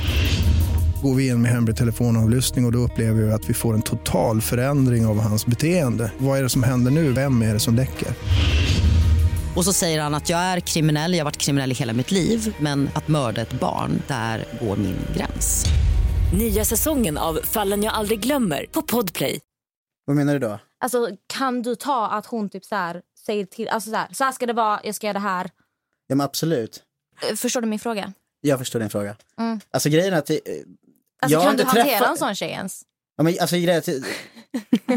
Går 1.02 1.14
vi 1.14 1.28
in 1.28 1.42
med 1.42 1.50
hemlig 1.50 1.76
telefonavlyssning 1.76 2.64
och, 2.64 2.68
och 2.68 2.72
då 2.72 2.78
upplever 2.78 3.22
vi 3.22 3.32
att 3.32 3.50
vi 3.50 3.54
får 3.54 3.74
en 3.74 3.82
total 3.82 4.40
förändring 4.40 5.06
av 5.06 5.20
hans 5.20 5.46
beteende. 5.46 6.12
Vad 6.18 6.38
är 6.38 6.42
det 6.42 6.48
som 6.48 6.62
händer 6.62 6.90
nu? 6.90 7.12
Vem 7.12 7.42
är 7.42 7.52
det 7.52 7.60
som 7.60 7.74
läcker? 7.74 8.08
Och 9.56 9.64
så 9.64 9.72
säger 9.72 10.00
han 10.00 10.14
att 10.14 10.28
jag 10.28 10.38
är 10.40 10.60
kriminell, 10.60 11.12
jag 11.12 11.20
har 11.20 11.24
varit 11.24 11.36
kriminell 11.36 11.72
i 11.72 11.74
hela 11.74 11.92
mitt 11.92 12.10
liv 12.10 12.56
men 12.60 12.90
att 12.94 13.08
mörda 13.08 13.40
ett 13.42 13.52
barn, 13.60 14.02
där 14.08 14.44
går 14.60 14.76
min 14.76 14.96
gräns. 15.16 15.64
Nya 16.38 16.64
säsongen 16.64 17.18
av 17.18 17.34
Fallen 17.44 17.82
jag 17.82 17.94
aldrig 17.94 18.20
glömmer 18.20 18.66
på 18.72 18.82
Podplay. 18.82 19.40
Vad 20.04 20.16
menar 20.16 20.32
du 20.32 20.38
då? 20.38 20.58
Alltså, 20.80 21.08
kan 21.26 21.62
du 21.62 21.74
ta 21.74 22.06
att 22.08 22.26
hon 22.26 22.48
typ 22.48 22.64
så 22.64 22.74
här, 22.74 23.02
säger 23.26 23.44
till... 23.46 23.68
Alltså 23.68 23.90
så 23.90 23.96
här, 23.96 24.08
så 24.12 24.24
här 24.24 24.32
ska 24.32 24.46
det 24.46 24.52
vara, 24.52 24.80
jag 24.84 24.94
ska 24.94 25.06
göra 25.06 25.14
det 25.14 25.18
här. 25.28 25.50
Ja 26.06 26.14
men 26.14 26.24
absolut. 26.24 26.82
Eh, 27.30 27.36
Förstår 27.36 27.60
du 27.60 27.66
min 27.66 27.78
fråga? 27.78 28.12
Jag 28.40 28.58
förstår 28.58 28.80
din 28.80 28.90
fråga. 28.90 29.16
Mm. 29.38 29.60
Alltså 29.70 29.88
grejen 29.88 30.14
är 30.14 30.18
att... 30.18 30.30
eh, 30.30 30.36
Alltså, 31.22 31.40
kan 31.40 31.56
du 31.56 31.62
hantera 31.64 31.84
träffat- 31.84 32.08
en 32.10 32.16
sån 32.16 32.34
tjej 32.34 32.50
ens? 32.50 32.82
Ja, 33.16 33.22
men, 33.24 33.36
alltså, 33.40 33.56
grejen 33.56 33.70
är 33.74 33.78
att, 33.78 33.88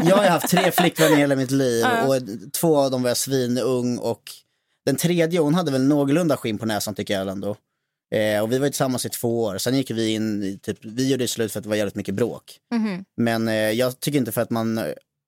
jag 0.08 0.16
har 0.16 0.24
haft 0.28 0.48
tre 0.48 0.70
flickvänner 0.72 1.12
i 1.16 1.20
hela 1.20 1.36
mitt 1.36 1.50
liv 1.50 1.86
och 2.06 2.16
två 2.52 2.76
av 2.78 2.90
dem 2.90 3.02
var 3.02 3.10
jag 3.10 3.16
svinung 3.16 3.98
och 3.98 4.22
den 4.88 4.96
tredje 4.96 5.40
hon 5.40 5.54
hade 5.54 5.70
väl 5.70 5.82
någorlunda 5.82 6.36
skinn 6.36 6.58
på 6.58 6.66
näsan 6.66 6.94
tycker 6.94 7.14
jag 7.14 7.28
ändå. 7.28 7.56
Eh, 8.14 8.42
och 8.42 8.52
vi 8.52 8.58
var 8.58 8.66
ju 8.66 8.70
tillsammans 8.70 9.06
i 9.06 9.08
två 9.08 9.42
år, 9.42 9.58
sen 9.58 9.76
gick 9.76 9.90
vi 9.90 10.08
in 10.10 10.42
i, 10.42 10.58
typ, 10.62 10.78
vi 10.84 11.10
gjorde 11.10 11.28
slut 11.28 11.52
för 11.52 11.60
att 11.60 11.62
det 11.62 11.68
var 11.68 11.76
jävligt 11.76 11.94
mycket 11.94 12.14
bråk. 12.14 12.58
Mhm. 12.74 13.04
Men 13.16 13.48
eh, 13.48 13.54
jag 13.54 14.00
tycker 14.00 14.18
inte 14.18 14.32
för 14.32 14.40
att 14.40 14.50
man 14.50 14.78
eh, 14.78 14.84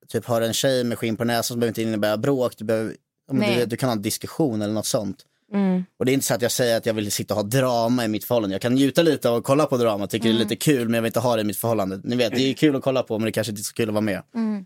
typ 0.09 0.25
har 0.25 0.41
en 0.41 0.53
tjej 0.53 0.85
med 0.85 0.99
skinn 0.99 1.17
på 1.17 1.25
näsan 1.25 1.43
så 1.43 1.57
behöver 1.57 1.69
inte 1.69 1.83
innebära 1.83 2.17
bråk. 2.17 2.53
Du, 2.57 2.65
behöver, 2.65 2.97
du, 3.31 3.67
du 3.67 3.77
kan 3.77 3.89
ha 3.89 3.97
en 3.97 4.03
diskussion 4.03 4.63
eller 4.63 4.75
något 4.75 4.87
sånt. 4.87 5.25
Mm. 5.53 5.85
Och 5.99 6.05
det 6.05 6.13
är 6.13 6.15
inte 6.15 6.27
så 6.27 6.35
att 6.35 6.43
jag 6.43 6.53
säger 6.53 6.77
att 6.77 6.87
jag 6.87 6.95
vill 6.95 7.13
sitta 7.13 7.35
och 7.35 7.41
ha 7.41 7.49
drama 7.49 8.05
i 8.05 8.09
mitt 8.09 8.25
förhållande. 8.25 8.55
Jag 8.55 8.63
kan 8.63 8.75
njuta 8.75 9.03
lite 9.03 9.29
av 9.29 9.37
att 9.37 9.45
kolla 9.45 9.67
på 9.67 9.77
drama, 9.77 10.07
tycker 10.07 10.29
det 10.29 10.35
är 10.35 10.39
lite 10.39 10.57
kul 10.57 10.89
men 10.89 10.95
jag 10.95 11.03
vill 11.03 11.09
inte 11.09 11.21
ha 11.21 11.37
det 11.37 11.43
i 11.43 11.45
mitt 11.45 11.57
förhållande. 11.57 12.01
Ni 12.05 12.17
vet, 12.17 12.33
det 12.33 12.51
är 12.51 12.55
kul 12.55 12.77
att 12.77 12.83
kolla 12.83 13.03
på 13.03 13.19
men 13.19 13.27
det 13.27 13.33
kanske 13.33 13.51
inte 13.51 13.61
är 13.61 13.65
så 13.65 13.75
kul 13.75 13.89
att 13.89 13.95
vara 13.95 14.01
med. 14.01 14.23
Mm. 14.35 14.65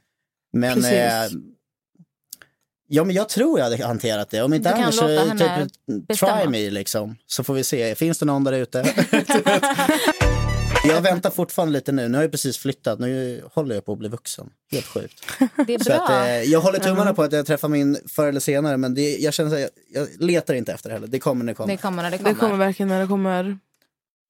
Men, 0.53 0.84
eh, 0.84 1.30
ja, 2.89 3.05
men 3.05 3.16
jag 3.16 3.28
tror 3.28 3.59
jag 3.59 3.64
hade 3.70 3.85
hanterat 3.85 4.30
det. 4.30 4.43
Om 4.43 4.55
inte 4.55 4.68
Du 4.68 4.74
annars 4.74 4.95
så 4.95 5.09
typ, 5.09 6.07
bestämma. 6.09 6.41
try 6.41 6.49
me 6.49 6.70
liksom. 6.70 7.16
Så 7.26 7.45
får 7.45 7.55
vi 7.55 7.64
se. 7.64 7.95
Finns 7.95 8.18
det 8.18 8.24
någon 8.26 8.45
där 8.45 8.53
ute? 8.53 8.85
jag 10.89 11.01
väntar 11.01 11.30
fortfarande 11.30 11.72
lite 11.72 11.93
nu. 11.93 12.09
Nu 12.09 12.18
har 12.18 12.22
jag 12.22 12.30
precis 12.30 12.59
flyttat. 12.59 12.99
Nu 12.99 13.43
håller 13.55 13.74
jag 13.74 13.85
på 13.85 13.93
att 13.93 13.99
bli 13.99 14.09
vuxen. 14.09 14.51
Helt 14.72 14.87
sjukt. 14.87 15.26
Det 15.66 15.74
är 15.74 15.78
Så 15.85 15.93
att, 15.93 16.07
bra. 16.07 16.26
eh, 16.28 16.43
jag 16.43 16.61
håller 16.61 16.78
tummarna 16.78 17.14
på 17.14 17.22
att 17.22 17.32
jag 17.32 17.47
träffar 17.47 17.68
min 17.68 17.99
förr 18.09 18.26
eller 18.26 18.41
senare. 18.41 18.76
Men 18.76 18.95
det, 18.95 19.16
jag 19.16 19.35
känner 19.35 19.51
så 19.51 19.57
här, 19.57 19.62
jag, 19.93 20.09
jag 20.20 20.22
letar 20.22 20.55
inte 20.55 20.72
efter 20.72 20.89
det 20.89 20.95
heller. 20.95 21.07
Det 21.09 21.18
kommer 21.20 21.45
när 21.45 21.53
det 21.53 21.57
kommer. 21.57 21.72
Det 21.72 21.82
kommer 21.82 22.03
när 22.03 22.11
det 22.11 22.18
kommer. 22.18 22.30
Det 22.30 22.37
kommer 22.41 22.57
verkligen 22.57 22.89
när 22.89 23.01
det 23.01 23.07
kommer. 23.07 23.59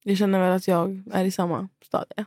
Jag 0.03 0.19
känner 0.19 0.41
väl 0.41 0.53
att 0.57 0.69
jag 0.69 1.03
är 1.13 1.25
i 1.25 1.31
samma 1.31 1.69
stadie. 1.87 2.25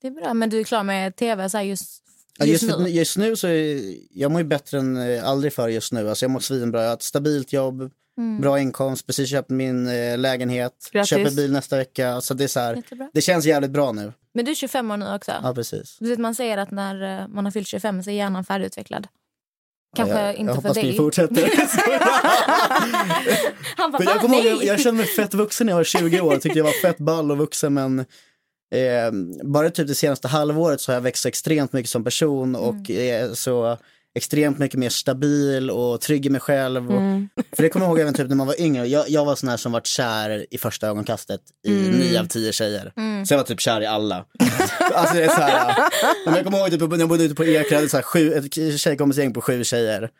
Det 0.00 0.06
är 0.06 0.10
bra. 0.10 0.34
Men 0.34 0.50
du 0.50 0.60
är 0.60 0.64
klar 0.64 0.82
med 0.82 1.16
tv 1.16 1.48
så 1.50 1.56
här 1.56 1.64
just, 1.64 2.02
just, 2.46 2.62
just, 2.62 2.78
nu? 2.78 2.88
just 2.88 3.16
nu 3.16 3.36
så 3.36 3.46
är, 3.48 3.94
jag 4.10 4.30
mår 4.30 4.40
ju 4.40 4.46
bättre 4.46 4.78
än 4.78 4.96
eh, 4.96 5.28
aldrig 5.28 5.52
för 5.52 5.68
just 5.68 5.92
nu. 5.92 6.08
Alltså 6.08 6.24
jag 6.24 6.30
mår 6.30 6.40
svinbra. 6.40 6.80
Jag 6.82 6.88
har 6.88 6.94
ett 6.94 7.02
stabilt 7.02 7.52
jobb, 7.52 7.90
Mm. 8.18 8.40
bra 8.40 8.60
inkomst, 8.60 9.06
precis 9.06 9.30
köpt 9.30 9.50
min 9.50 9.88
eh, 9.88 10.18
lägenhet, 10.18 10.88
Grattis. 10.92 11.08
köper 11.10 11.30
bil 11.30 11.52
nästa 11.52 11.76
vecka. 11.76 12.20
Så 12.20 12.34
det, 12.34 12.44
är 12.44 12.48
så 12.48 12.60
här, 12.60 12.82
det 13.12 13.20
känns 13.20 13.46
jävligt 13.46 13.70
bra 13.70 13.92
nu. 13.92 14.12
Men 14.34 14.44
du 14.44 14.50
är 14.50 14.54
25 14.54 14.90
år 14.90 14.96
nu 14.96 15.14
också? 15.14 15.32
Ja, 15.42 15.54
precis. 15.54 15.96
Du 16.00 16.08
vet, 16.08 16.18
man 16.18 16.34
säger 16.34 16.58
att 16.58 16.70
när 16.70 17.20
eh, 17.22 17.28
man 17.28 17.44
har 17.44 17.52
fyllt 17.52 17.68
25 17.68 18.02
så 18.02 18.10
är 18.10 18.14
hjärnan 18.14 18.44
färdigutvecklad. 18.44 19.06
Kanske 19.96 20.20
jag, 20.20 20.34
inte 20.34 20.40
jag 20.52 20.54
för 20.56 20.62
hoppas 20.62 20.76
ni 20.76 20.82
dig. 20.82 20.96
fortsätter. 20.96 21.50
Han 23.76 23.90
bara, 23.92 24.04
jag, 24.04 24.14
"Va? 24.14 24.20
kommer 24.20 24.36
ihåg, 24.36 24.44
nej! 24.44 24.52
jag, 24.54 24.64
jag 24.64 24.80
kände 24.80 24.98
mig 24.98 25.06
fett 25.06 25.34
vuxen 25.34 25.66
när 25.66 25.72
jag 25.72 25.76
var 25.76 25.84
20 25.84 26.20
år. 26.20 26.36
Tyckte 26.36 26.58
jag 26.58 26.64
var 26.64 26.80
fett 26.82 26.98
ball 26.98 27.30
och 27.30 27.38
vuxen. 27.38 27.74
Men 27.74 28.04
eh, 28.74 29.12
bara 29.44 29.70
typ 29.70 29.88
det 29.88 29.94
senaste 29.94 30.28
halvåret 30.28 30.80
så 30.80 30.92
har 30.92 30.94
jag 30.94 31.02
växt 31.02 31.26
extremt 31.26 31.72
mycket 31.72 31.90
som 31.90 32.04
person 32.04 32.56
och 32.56 32.90
är 32.90 33.34
så 33.34 33.78
extremt 34.14 34.58
mycket 34.58 34.78
mer 34.78 34.88
stabil 34.88 35.70
och 35.70 36.00
trygg 36.00 36.26
i 36.26 36.30
mig 36.30 36.40
själv. 36.40 36.90
Och, 36.90 37.00
För 37.56 37.62
det 37.62 37.68
kommer 37.68 37.86
jag 37.86 37.90
ihåg 37.90 38.00
även 38.00 38.14
typ 38.14 38.28
när 38.28 38.36
man 38.36 38.46
var 38.46 38.60
yngre. 38.60 38.86
Jag, 38.86 39.08
jag 39.08 39.24
var 39.24 39.34
sån 39.34 39.48
här 39.48 39.56
som 39.56 39.72
var 39.72 39.80
kär 39.80 40.46
i 40.50 40.58
första 40.58 40.88
ögonkastet 40.88 41.40
i 41.66 41.72
nio 41.72 42.20
av 42.20 42.24
tio 42.24 42.52
tjejer. 42.52 42.92
Så 43.24 43.34
jag 43.34 43.38
var 43.38 43.44
typ 43.44 43.60
kär 43.60 43.80
i 43.80 43.86
alla. 43.86 44.24
alltså 44.94 45.14
det 45.14 45.24
är 45.24 45.28
så 45.28 45.40
här, 45.40 45.88
men 46.24 46.34
jag 46.34 46.44
kommer 46.44 46.58
ihåg 46.58 46.70
typ, 46.70 46.80
när 46.90 46.98
jag 46.98 47.08
bodde 47.08 47.24
ute 47.24 47.34
på 47.34 47.44
Ekerö, 47.44 48.38
ett 48.38 48.80
tjejkompisgäng 48.80 49.32
på 49.32 49.40
sju 49.40 49.64
tjejer. 49.64 50.10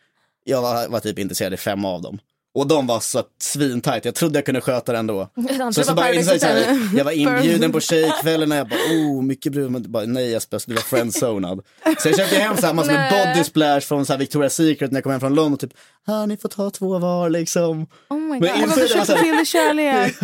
Jag 0.43 0.61
var, 0.61 0.87
var 0.87 0.99
typ 0.99 1.19
intresserad 1.19 1.53
i 1.53 1.57
fem 1.57 1.85
av 1.85 2.01
dem. 2.01 2.19
Och 2.53 2.67
de 2.67 2.87
var 2.87 2.99
så 2.99 3.23
svintajt, 3.41 4.05
jag 4.05 4.15
trodde 4.15 4.37
jag 4.37 4.45
kunde 4.45 4.61
sköta 4.61 4.91
det 4.91 4.97
ändå. 4.97 5.29
Så, 5.73 5.83
så 5.83 5.93
bara 5.93 6.13
jag, 6.13 6.41
så 6.41 6.47
här, 6.47 6.97
jag 6.97 7.05
var 7.05 7.11
inbjuden 7.37 7.71
på 7.71 7.79
tjejkvällen 7.79 8.51
och 8.51 8.57
jag 8.57 8.69
bara 8.69 8.79
oh 8.79 9.21
mycket 9.21 9.51
brud 9.51 9.71
men 9.71 9.91
bara 9.91 10.05
nej 10.05 10.31
Jesper 10.31 10.61
du 10.65 10.73
var 10.73 10.81
friendzonad. 10.81 11.61
Så 11.99 12.09
jag 12.09 12.17
köpte 12.17 12.35
hem 12.35 12.57
så 12.57 12.65
här 12.65 12.73
massor 12.73 12.93
med 12.93 13.11
body 13.11 13.43
splash 13.43 13.79
från 13.79 14.05
så 14.05 14.13
här 14.13 14.19
Victoria's 14.19 14.49
Secret 14.49 14.91
när 14.91 14.97
jag 14.97 15.03
kom 15.03 15.11
hem 15.11 15.19
från 15.19 15.35
London 15.35 15.57
typ 15.57 15.73
här 16.07 16.27
ni 16.27 16.37
får 16.37 16.49
ta 16.49 16.69
två 16.69 16.99
var 16.99 17.29
liksom. 17.29 17.87
Oh 18.09 18.17
my 18.17 18.39
Men 18.39 18.39
God. 18.39 18.49
insåg 18.49 18.69
Varför 18.69 18.97
jag 18.97 19.07
så 19.07 19.15
här, 19.15 19.23
till 19.23 19.45
kärlek? 19.45 20.15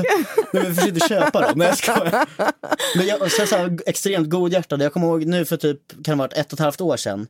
Nej, 0.54 0.64
men 0.64 0.76
försökte 0.76 1.08
köpa 1.08 1.42
dem. 1.42 1.54
Nej, 1.56 1.68
jag 1.68 1.78
skojar. 1.78 2.26
Men 2.98 3.08
jag, 3.08 3.32
sen 3.32 3.48
så 3.48 3.56
här, 3.56 3.78
extremt 3.86 4.30
godhjärtad. 4.30 4.82
Jag 4.82 4.94
kommer 4.94 5.08
ihåg 5.08 5.26
nu 5.26 5.46
för 5.46 5.58
typ, 5.58 5.80
kan 5.90 6.18
det 6.18 6.24
varit 6.24 6.34
ett 6.34 6.54
och 6.54 6.60
ett 6.60 6.64
halvt 6.64 6.82
år 6.82 6.98
sedan. 6.98 7.28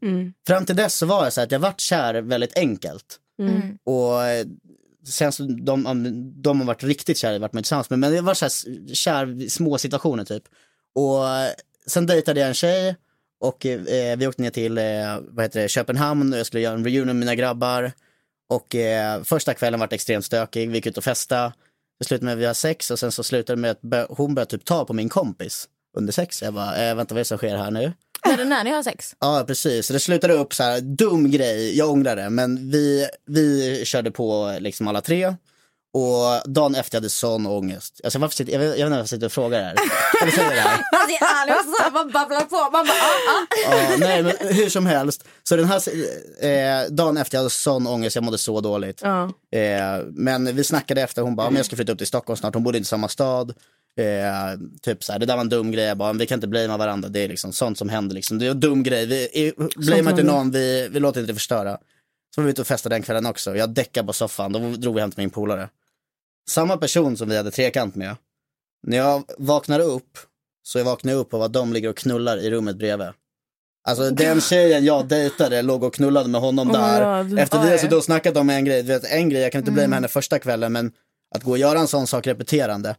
Fram 0.48 0.66
till 0.66 0.76
dess 0.76 0.96
så 0.96 1.06
var 1.06 1.24
jag 1.24 1.34
så 1.34 1.42
här 1.42 1.46
att 1.46 1.52
jag 1.52 1.60
vart 1.60 1.80
kär 1.80 2.22
väldigt 2.22 2.58
enkelt. 2.58 3.20
Mm. 3.40 3.78
Och 3.84 4.22
sen 5.08 5.32
så 5.32 5.44
de, 5.44 5.84
de 6.42 6.60
har 6.60 6.68
varit 6.68 6.84
riktigt 6.84 7.18
kära, 7.18 7.40
varit 7.40 7.54
med 7.54 7.64
tillsammans 7.64 7.90
med. 7.90 8.00
Men 8.00 8.14
det 8.14 8.22
var 8.22 8.34
så 8.34 8.46
här 8.46 8.94
kär 8.94 9.50
små 9.50 9.78
situationer 9.78 10.26
typ. 10.26 10.44
Och 10.96 11.30
eh, 11.30 11.52
sen 11.88 12.06
dejtade 12.06 12.40
jag 12.40 12.48
en 12.48 12.54
tjej 12.54 12.96
och 13.40 13.66
eh, 13.66 14.18
vi 14.18 14.28
åkte 14.28 14.42
ner 14.42 14.50
till 14.50 14.78
eh, 14.78 14.84
vad 15.22 15.46
heter 15.46 15.62
det, 15.62 15.70
Köpenhamn 15.70 16.34
och 16.34 16.40
jag 16.40 16.46
skulle 16.46 16.64
göra 16.64 16.76
en 16.76 16.84
reunion 16.84 17.08
med 17.08 17.16
mina 17.16 17.36
grabbar. 17.36 17.92
Och 18.50 18.76
eh, 18.76 19.24
första 19.24 19.54
kvällen 19.54 19.80
var 19.80 19.94
extremt 19.94 20.26
stökig, 20.26 20.70
vi 20.70 20.76
gick 20.76 20.86
ut 20.86 20.98
och 20.98 21.04
festa. 21.04 21.54
Det 22.00 22.06
slutade 22.06 22.26
med 22.26 22.34
att 22.34 22.40
vi 22.40 22.46
har 22.46 22.54
sex 22.54 22.92
och 22.92 23.00
sen 23.00 23.12
så 23.12 23.24
slutade 23.24 23.62
det 23.62 23.62
med 23.62 24.02
att 24.02 24.08
hon 24.10 24.36
började 24.36 24.52
typ 24.52 24.66
ta 24.66 24.86
på 24.86 24.94
min 24.94 25.10
kompis 25.10 25.70
under 25.98 26.14
sex. 26.14 26.42
Jag 26.42 26.54
bara, 26.54 26.76
eh, 26.76 26.96
vänta 26.96 27.16
vad 27.16 27.20
är 27.20 27.22
det 27.22 27.26
som 27.26 27.38
sker 27.38 27.58
här 27.58 27.72
nu? 27.72 27.94
Är 28.26 28.38
det 28.38 28.46
när 28.46 28.64
ni 28.64 28.72
har 28.72 28.84
sex? 28.84 29.16
Ja, 29.20 29.44
precis. 29.48 29.88
Det 29.88 30.00
slutade 30.00 30.34
upp 30.34 30.54
så 30.54 30.64
här, 30.64 30.82
dum 30.82 31.32
grej, 31.32 31.78
jag 31.78 31.90
ångrar 31.90 32.16
det, 32.16 32.30
men 32.30 32.72
vi, 32.72 33.08
vi 33.28 33.82
körde 33.86 34.12
på 34.12 34.58
liksom 34.60 34.88
alla 34.88 35.02
tre. 35.02 35.36
Och 35.98 36.52
dagen 36.52 36.76
efter 36.76 36.96
jag 36.96 37.02
hade 37.02 37.10
sån 37.10 37.48
ångest. 37.48 38.02
Alltså, 38.04 38.20
varför 38.20 38.36
sitter, 38.36 38.54
jag, 38.54 38.60
vet, 38.60 38.68
jag 38.68 38.76
vet 38.76 38.80
inte 38.86 38.90
varför 38.90 39.02
jag 39.02 39.10
sitter 39.10 39.26
och 39.26 39.32
frågar 39.32 39.60
det 39.60 39.66
här. 39.66 39.76
Eller 40.22 40.32
säger 40.32 40.50
det 40.56 40.62
här. 40.62 40.80
Alltså, 41.50 41.94
man 41.94 42.12
babblar 42.12 42.42
på. 42.42 42.56
Man 42.56 42.72
bara, 42.72 42.82
ah, 42.82 43.72
ah. 43.72 43.90
Ja, 43.90 43.98
nej, 44.00 44.24
men 44.24 44.34
hur 44.40 44.70
som 44.70 44.86
helst. 44.86 45.24
Så 45.44 45.56
den 45.56 45.66
här 45.66 45.82
eh, 46.46 46.90
dagen 46.90 47.18
efter 47.18 47.36
jag 47.36 47.40
hade 47.40 47.50
sån 47.50 47.88
ångest, 47.88 48.16
jag 48.16 48.24
mådde 48.24 48.38
så 48.38 48.62
dåligt. 48.62 49.02
Ja. 49.04 49.24
Eh, 49.60 50.04
men 50.12 50.56
vi 50.56 50.64
snackade 50.64 51.02
efter, 51.02 51.22
hon 51.22 51.36
bara, 51.36 51.50
men 51.50 51.58
jag 51.58 51.66
ska 51.66 51.76
flytta 51.76 51.92
upp 51.92 51.98
till 51.98 52.08
Stockholm 52.08 52.38
snart, 52.38 52.54
hon 52.54 52.64
bodde 52.64 52.78
inte 52.78 52.86
i 52.86 52.90
samma 52.90 53.08
stad. 53.08 53.54
Eh, 53.98 54.60
typ 54.82 55.04
så 55.04 55.12
här, 55.12 55.20
det 55.20 55.26
där 55.26 55.36
var 55.36 55.42
en 55.42 55.50
dum 55.50 55.72
grej, 55.72 55.86
jag 55.86 55.98
bara, 55.98 56.14
vi 56.14 56.26
kan 56.28 56.38
inte 56.38 56.48
blamea 56.48 56.78
varandra, 56.78 57.10
det 57.10 57.20
är 57.20 57.28
liksom 57.28 57.54
sånt 57.54 57.78
som 57.78 57.90
händer. 57.90 58.16
Liksom. 58.16 58.40
Det 58.40 58.46
är 58.48 58.52
en 58.52 58.60
dum 58.60 58.84
grej, 58.84 59.06
vi 59.06 59.54
blamear 59.76 60.12
inte 60.12 60.24
någon, 60.24 60.52
vi, 60.52 60.88
vi 60.92 61.00
låter 61.00 61.20
inte 61.20 61.32
det 61.32 61.36
förstöra. 61.36 61.78
Så 62.36 62.42
var 62.42 62.46
vi 62.46 62.52
ute 62.52 62.62
och 62.62 62.68
festade 62.68 62.96
den 62.96 63.04
kvällen 63.04 63.26
också, 63.26 63.56
jag 63.56 63.70
däckade 63.70 64.08
på 64.08 64.14
soffan, 64.14 64.52
då 64.52 64.60
drog 64.60 64.96
vi 64.96 65.02
hem 65.02 65.12
till 65.12 65.22
min 65.22 65.30
polare. 65.30 65.70
Samma 66.50 66.78
person 66.78 67.18
som 67.18 67.30
vi 67.30 67.38
hade 67.38 67.52
trekant 67.52 67.96
med, 67.96 68.16
när 68.88 68.98
jag 68.98 69.24
vaknar 69.38 69.80
upp, 69.80 70.18
så 70.64 70.78
jag 70.78 70.86
vaknar 70.86 71.14
upp 71.14 71.34
av 71.34 71.42
att 71.42 71.54
de 71.54 71.74
ligger 71.74 71.90
och 71.90 71.98
knullar 71.98 72.38
i 72.38 72.52
rummet 72.52 72.78
bredvid. 72.78 73.08
Alltså 73.88 74.10
den 74.10 74.42
tjejen 74.42 74.86
jag 74.86 75.08
dejtade 75.08 75.62
låg 75.62 75.84
och 75.84 75.94
knullade 75.94 76.30
med 76.30 76.42
honom 76.42 76.72
Oh 76.72 76.74
där. 76.74 77.40
Efter 77.40 77.88
vi 77.90 77.96
och 77.96 78.04
snackat 78.04 78.38
om 78.38 78.50
en 78.50 78.66
grej, 78.66 78.84
du 78.84 78.88
vet, 78.88 79.12
en 79.12 79.30
grej, 79.30 79.42
jag 79.42 79.52
kan 79.52 79.60
inte 79.60 79.72
bli 79.72 79.82
Mm. 79.82 79.90
med 79.90 79.98
henne 79.98 80.08
första 80.08 80.40
kvällen 80.40 80.74
men 80.74 80.92
att 81.36 81.44
gå 81.44 81.52
och 81.52 81.58
göra 81.58 81.80
en 81.80 81.88
sån 81.88 82.08
sak 82.08 82.28
repeterande. 82.28 82.96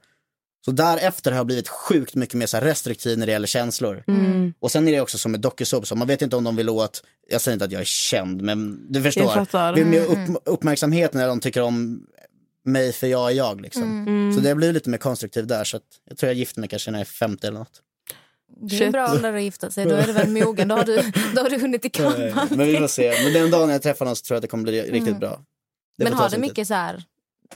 Så 0.66 0.72
därefter 0.72 1.30
har 1.30 1.38
jag 1.38 1.46
blivit 1.46 1.68
sjukt 1.68 2.14
mycket 2.14 2.34
mer 2.34 2.46
så 2.46 2.56
här 2.56 2.64
restriktiv 2.64 3.18
när 3.18 3.26
det 3.26 3.32
gäller 3.32 3.46
känslor. 3.46 4.04
Mm. 4.06 4.54
Och 4.60 4.70
sen 4.70 4.88
är 4.88 4.92
det 4.92 5.00
också 5.00 5.18
som 5.18 5.32
med 5.32 5.40
dokusåpor, 5.40 5.96
man 5.96 6.08
vet 6.08 6.22
inte 6.22 6.36
om 6.36 6.44
de 6.44 6.56
vill 6.56 6.68
åt, 6.68 7.02
jag 7.28 7.40
säger 7.40 7.52
inte 7.52 7.64
att 7.64 7.72
jag 7.72 7.80
är 7.80 7.84
känd 7.84 8.42
men 8.42 8.86
du 8.92 8.98
Jag 8.98 9.04
förstår. 9.04 9.34
fattar. 9.34 9.74
Vill 9.74 9.86
mer 9.86 10.06
Mm, 10.06 10.36
upp, 10.36 10.42
uppmärksamhet 10.44 11.14
när 11.14 11.28
de 11.28 11.40
tycker 11.40 11.62
om 11.62 12.06
mig 12.64 12.92
för 12.92 13.06
jag 13.06 13.30
är 13.30 13.34
jag 13.34 13.60
liksom. 13.60 13.82
Mm. 14.06 14.34
Så 14.34 14.40
det 14.40 14.54
blir 14.54 14.72
lite 14.72 14.90
mer 14.90 14.98
konstruktivt 14.98 15.48
där 15.48 15.64
så 15.64 15.76
att 15.76 15.82
jag 16.08 16.18
tror 16.18 16.28
jag 16.30 16.36
gifter 16.38 16.60
mig 16.60 16.68
kanske 16.68 16.90
när 16.90 16.98
jag 16.98 17.06
är 17.06 17.10
50 17.10 17.46
eller 17.46 17.58
något. 17.58 17.82
Det 18.60 18.76
är 18.80 18.86
en 18.86 18.92
bra 18.92 19.12
ålder 19.12 19.32
att 19.32 19.42
gifta 19.42 19.70
sig. 19.70 19.84
Då 19.84 19.94
är 19.94 20.06
du 20.06 20.12
väl 20.12 20.28
mogen. 20.28 20.68
Då 20.68 20.74
har 20.76 20.84
du, 20.84 20.96
då 21.34 21.42
har 21.42 21.50
du 21.50 21.58
hunnit 21.60 21.84
ikapp. 21.84 22.16
Men 22.50 22.66
vi 22.66 22.76
får 22.76 22.88
se. 22.88 23.12
Men 23.24 23.32
den 23.32 23.50
dagen 23.50 23.70
jag 23.70 23.82
träffar 23.82 24.04
någon 24.06 24.16
så 24.16 24.22
tror 24.22 24.34
jag 24.34 24.38
att 24.38 24.42
det 24.42 24.48
kommer 24.48 24.64
bli 24.64 24.82
riktigt 24.82 25.06
Mm. 25.08 25.18
bra. 25.18 25.40
Det 25.98 26.04
Men 26.04 26.12
har 26.12 26.24
du 26.24 26.30
sin 26.30 26.40
tid. 26.42 26.48
mycket 26.50 26.68
så 26.68 26.74
här, 26.74 27.04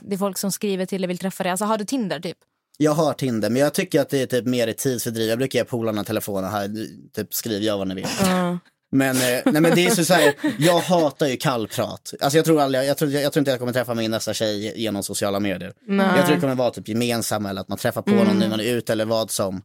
det 0.01 0.13
är 0.15 0.17
folk 0.17 0.37
som 0.37 0.51
skriver 0.51 0.85
till 0.85 1.01
dig 1.01 1.07
vill 1.07 1.17
träffa 1.17 1.43
dig. 1.43 1.51
Alltså 1.51 1.65
har 1.65 1.77
du 1.77 1.85
Tinder 1.85 2.19
typ? 2.19 2.37
Jag 2.81 2.91
har 2.91 3.13
Tinder, 3.13 3.49
men 3.49 3.61
jag 3.61 3.73
tycker 3.73 4.01
att 4.01 4.09
det 4.09 4.21
är 4.21 4.25
typ 4.25 4.45
mer 4.45 4.67
i 4.67 4.73
tidsfördriv. 4.73 5.29
Jag 5.29 5.37
brukar 5.37 5.59
ge 5.59 5.65
polarna 5.65 6.03
telefonen 6.03 6.51
här, 6.51 6.69
typ 7.15 7.33
skriv 7.33 7.63
jag 7.63 7.77
vad 7.77 7.87
ni 7.87 7.95
vill. 7.95 8.07
Ja. 8.21 8.57
Men, 8.91 9.15
eh, 9.15 9.21
nej, 9.45 9.61
men 9.61 9.75
det 9.75 9.85
är 9.85 9.89
så, 9.89 10.05
så 10.05 10.13
här, 10.13 10.33
jag 10.59 10.79
hatar 10.79 11.27
ju 11.27 11.37
kallprat. 11.37 12.13
Alltså 12.21 12.37
jag 12.37 12.45
tror, 12.45 12.61
aldrig, 12.61 12.85
jag, 12.85 12.97
tror, 12.97 13.11
jag 13.11 13.33
tror 13.33 13.41
inte 13.41 13.51
jag 13.51 13.59
kommer 13.59 13.73
träffa 13.73 13.93
min 13.93 14.11
nästa 14.11 14.33
tjej 14.33 14.81
genom 14.81 15.03
sociala 15.03 15.39
medier. 15.39 15.73
Nej. 15.87 16.07
Jag 16.15 16.25
tror 16.25 16.35
det 16.35 16.41
kommer 16.41 16.55
vara 16.55 16.71
typ 16.71 16.87
gemensamma 16.87 17.49
eller 17.49 17.61
att 17.61 17.69
man 17.69 17.77
träffar 17.77 18.01
på 18.01 18.11
någon 18.11 18.39
när 18.39 18.49
man 18.49 18.59
är 18.59 18.75
ute 18.75 18.93
eller 18.93 19.05
vad 19.05 19.31
som. 19.31 19.61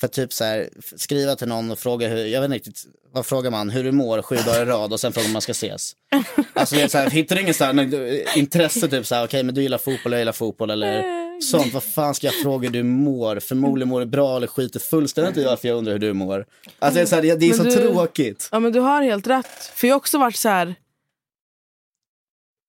För 0.00 0.08
typ 0.08 0.32
så 0.32 0.44
här, 0.44 0.68
skriva 0.96 1.36
till 1.36 1.48
någon 1.48 1.70
och 1.70 1.78
fråga 1.78 2.08
hur, 2.08 2.26
jag 2.26 2.40
vet 2.40 2.46
inte 2.46 2.56
riktigt, 2.56 2.82
vad 3.12 3.26
frågar 3.26 3.50
man, 3.50 3.70
hur 3.70 3.84
du 3.84 3.92
mår 3.92 4.22
sju 4.22 4.36
dagar 4.36 4.62
i 4.62 4.64
rad 4.64 4.92
och 4.92 5.00
sen 5.00 5.12
frågar 5.12 5.24
man 5.24 5.30
om 5.30 5.32
man 5.32 5.42
ska 5.42 5.52
ses. 5.52 5.92
Alltså 6.52 6.74
det 6.74 6.82
är 6.82 6.88
så 6.88 6.98
här, 6.98 7.10
hittar 7.10 7.36
du 7.36 8.20
eh, 8.20 8.38
intresse 8.38 8.88
typ 8.88 9.06
så 9.06 9.14
här, 9.14 9.24
okej 9.24 9.42
men 9.42 9.54
du 9.54 9.62
gillar 9.62 9.78
fotboll, 9.78 10.12
jag 10.12 10.18
gillar 10.18 10.32
fotboll 10.32 10.70
eller 10.70 11.04
sånt, 11.40 11.72
vad 11.72 11.82
fan 11.82 12.14
ska 12.14 12.26
jag 12.26 12.34
fråga 12.34 12.68
hur 12.68 12.72
du 12.72 12.82
mår? 12.82 13.40
Förmodligen 13.40 13.88
mår 13.88 14.00
du 14.00 14.06
bra 14.06 14.36
eller 14.36 14.46
skiter 14.46 14.80
fullständigt 14.80 15.36
i 15.36 15.44
varför 15.44 15.68
jag 15.68 15.78
undrar 15.78 15.92
hur 15.92 15.98
du 16.00 16.12
mår. 16.12 16.46
Alltså 16.78 16.96
det 16.98 17.02
är 17.02 17.06
så, 17.06 17.14
här, 17.14 17.22
det 17.22 17.48
är 17.48 17.52
så 17.52 17.62
du- 17.62 17.70
tråkigt. 17.72 18.48
ja 18.52 18.60
men 18.60 18.72
du 18.72 18.80
har 18.80 19.02
helt 19.02 19.26
rätt. 19.26 19.72
För 19.74 19.86
jag 19.88 19.94
har 19.94 19.98
också 19.98 20.18
varit 20.18 20.36
så 20.36 20.48
här. 20.48 20.74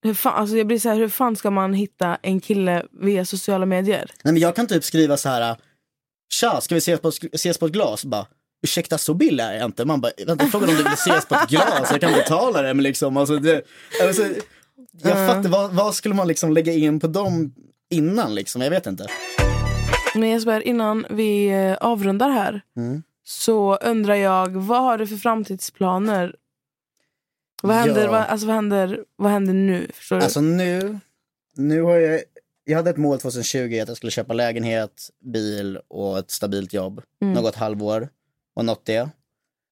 Hur 0.04 0.14
fan, 0.14 0.34
alltså 0.34 0.58
jag 0.58 0.68
blir 0.68 0.80
så 0.80 0.90
här, 0.90 0.96
hur 0.96 1.10
fan 1.10 1.36
ska 1.36 1.50
man 1.52 1.74
hitta 1.74 2.18
en 2.22 2.40
kille 2.40 2.86
via 3.02 3.26
sociala 3.26 3.66
medier? 3.66 4.12
Nej, 4.24 4.34
men 4.34 4.42
jag 4.42 4.56
kan 4.56 4.68
typ 4.68 4.84
skriva 4.84 5.18
så 5.18 5.30
här, 5.30 5.58
tja, 6.30 6.62
ska 6.62 6.76
vi 6.76 6.80
ses 6.80 7.00
på, 7.02 7.08
ses 7.34 7.58
på 7.58 7.66
ett 7.66 7.72
glas? 7.72 8.06
Bara, 8.06 8.26
ursäkta 8.64 8.98
så 8.98 9.14
billig 9.14 9.44
är 9.44 9.54
jag 9.54 9.66
inte. 9.66 9.86
Man 9.86 10.02
bara, 10.02 10.12
vänta, 10.28 10.46
frågan 10.46 10.70
om 10.70 10.76
du 10.76 10.84
vill 10.84 10.94
ses 10.94 11.26
på 11.26 11.36
ett 11.36 11.50
glas, 11.50 11.88
jag 11.92 12.02
kan 12.02 12.14
betala 12.14 12.62
det. 12.62 12.74
Men 12.74 12.84
liksom, 12.84 13.18
alltså, 13.18 13.36
det, 13.38 13.62
alltså, 14.04 14.24
jag 15.04 15.28
fattar, 15.28 15.50
vad, 15.50 15.72
vad 15.74 15.96
skulle 15.96 16.16
man 16.16 16.28
liksom 16.28 16.54
lägga 16.54 16.74
in 16.74 17.00
på 17.00 17.08
dem 17.08 17.54
innan 17.90 18.36
liksom? 18.36 18.62
Jag 18.62 18.70
vet 18.70 18.88
inte. 18.88 19.08
Men 20.16 20.30
Jesper, 20.30 20.68
innan 20.68 21.06
vi 21.10 21.48
eh, 21.50 21.74
avrundar 21.82 22.30
här 22.30 22.62
Mm. 22.78 23.04
så 23.24 23.76
undrar 23.76 24.16
jag, 24.16 24.48
vad 24.50 24.82
har 24.82 24.98
du 24.98 25.08
för 25.08 25.16
framtidsplaner 25.16 26.36
Vad 27.64 27.76
händer, 27.76 28.04
Ja. 28.06 28.12
vad, 28.12 28.22
alltså, 28.22 28.48
vad 28.48 28.56
händer, 28.56 29.04
vad 29.16 29.32
händer 29.32 29.54
nu? 29.54 29.88
Förstår 29.94 30.16
du? 30.16 30.24
Alltså 30.24 30.42
nu, 30.42 31.00
nu 31.56 31.82
har 31.82 31.96
jag, 31.98 32.22
jag 32.70 32.78
hade 32.78 32.90
ett 32.90 32.98
mål 32.98 33.20
2020 33.20 33.80
att 33.82 33.88
jag 33.88 33.98
skulle 33.98 34.12
köpa 34.12 34.34
lägenhet, 34.34 35.10
bil 35.34 35.80
och 35.88 36.20
ett 36.20 36.32
stabilt 36.32 36.74
jobb. 36.74 37.02
Mm. 37.22 37.34
Något 37.34 37.56
halvår 37.56 38.10
och 38.56 38.66
nått 38.66 38.86
det. 38.86 39.10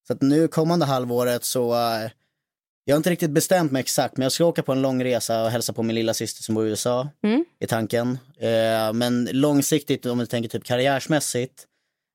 Så 0.07 0.13
att 0.13 0.21
nu 0.21 0.47
kommande 0.47 0.85
halvåret 0.85 1.43
så, 1.43 1.73
eh, 1.73 2.11
jag 2.85 2.93
har 2.93 2.97
inte 2.97 3.09
riktigt 3.09 3.31
bestämt 3.31 3.71
mig 3.71 3.79
exakt 3.79 4.17
men 4.17 4.23
jag 4.23 4.31
ska 4.31 4.45
åka 4.45 4.63
på 4.63 4.71
en 4.71 4.81
lång 4.81 5.03
resa 5.03 5.43
och 5.43 5.49
hälsa 5.51 5.73
på 5.73 5.83
min 5.83 5.95
lilla 5.95 6.13
syster 6.13 6.43
som 6.43 6.55
bor 6.55 6.65
i 6.65 6.69
USA 6.69 7.09
Mm. 7.23 7.45
i 7.59 7.67
tanken. 7.67 8.19
Eh, 8.39 8.93
men 8.93 9.29
långsiktigt 9.31 10.05
om 10.05 10.17
du 10.17 10.25
tänker 10.25 10.49
typ 10.49 10.63
karriärsmässigt 10.63 11.65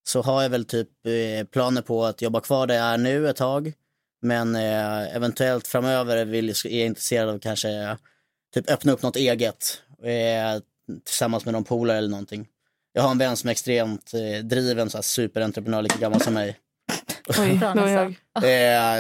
så 0.08 0.22
har 0.22 0.42
jag 0.42 0.50
väl 0.50 0.64
typ 0.64 0.88
eh, 1.06 1.46
planer 1.46 1.82
på 1.82 2.04
att 2.04 2.22
jobba 2.22 2.40
kvar 2.40 2.66
där 2.66 2.74
jag 2.74 2.84
är 2.86 2.98
nu 2.98 3.28
ett 3.28 3.36
tag. 3.36 3.72
Men 4.22 4.54
eh, 4.54 5.16
eventuellt 5.16 5.66
framöver 5.66 6.24
vill, 6.24 6.50
är 6.50 6.78
jag 6.78 6.86
intresserad 6.86 7.28
av 7.28 7.38
kanske 7.38 7.96
typ 8.54 8.70
öppna 8.70 8.92
upp 8.92 9.02
något 9.02 9.16
eget 9.16 9.82
eh, 10.02 10.62
tillsammans 11.04 11.44
med 11.44 11.52
någon 11.54 11.64
polare 11.64 11.98
eller 11.98 12.08
någonting. 12.08 12.46
Jag 12.92 13.02
har 13.02 13.10
en 13.10 13.18
vän 13.18 13.36
som 13.36 13.48
är 13.48 13.52
extremt 13.52 14.12
eh, 14.14 14.44
driven, 14.44 14.90
så 14.90 14.98
här 14.98 15.02
superentreprenör, 15.02 15.82
lika 15.82 15.98
gammal 15.98 16.20
som 16.20 16.34
mig. 16.34 16.58
Oj, 17.38 17.60
jag. 17.62 18.14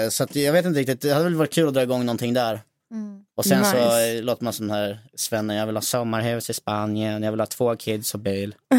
Eh, 0.04 0.08
så 0.08 0.24
att 0.24 0.36
jag 0.36 0.52
vet 0.52 0.66
inte 0.66 0.80
riktigt, 0.80 1.00
det 1.00 1.10
hade 1.12 1.24
väl 1.24 1.34
varit 1.34 1.52
kul 1.52 1.68
att 1.68 1.74
dra 1.74 1.82
igång 1.82 2.04
någonting 2.06 2.34
där. 2.34 2.60
Mm. 2.92 3.24
Och 3.36 3.44
sen 3.44 3.64
så 3.64 3.76
Nice. 3.76 4.16
eh, 4.16 4.22
låter 4.22 4.44
man 4.44 4.52
som 4.52 4.68
den 4.68 4.76
här 4.76 4.98
svennen, 5.14 5.56
jag 5.56 5.66
vill 5.66 5.76
ha 5.76 5.80
sommarhus 5.82 6.50
i 6.50 6.54
Spanien, 6.54 7.22
jag 7.22 7.30
vill 7.32 7.40
ha 7.40 7.46
två 7.46 7.76
kids 7.76 8.14
och 8.14 8.20
bil. 8.20 8.54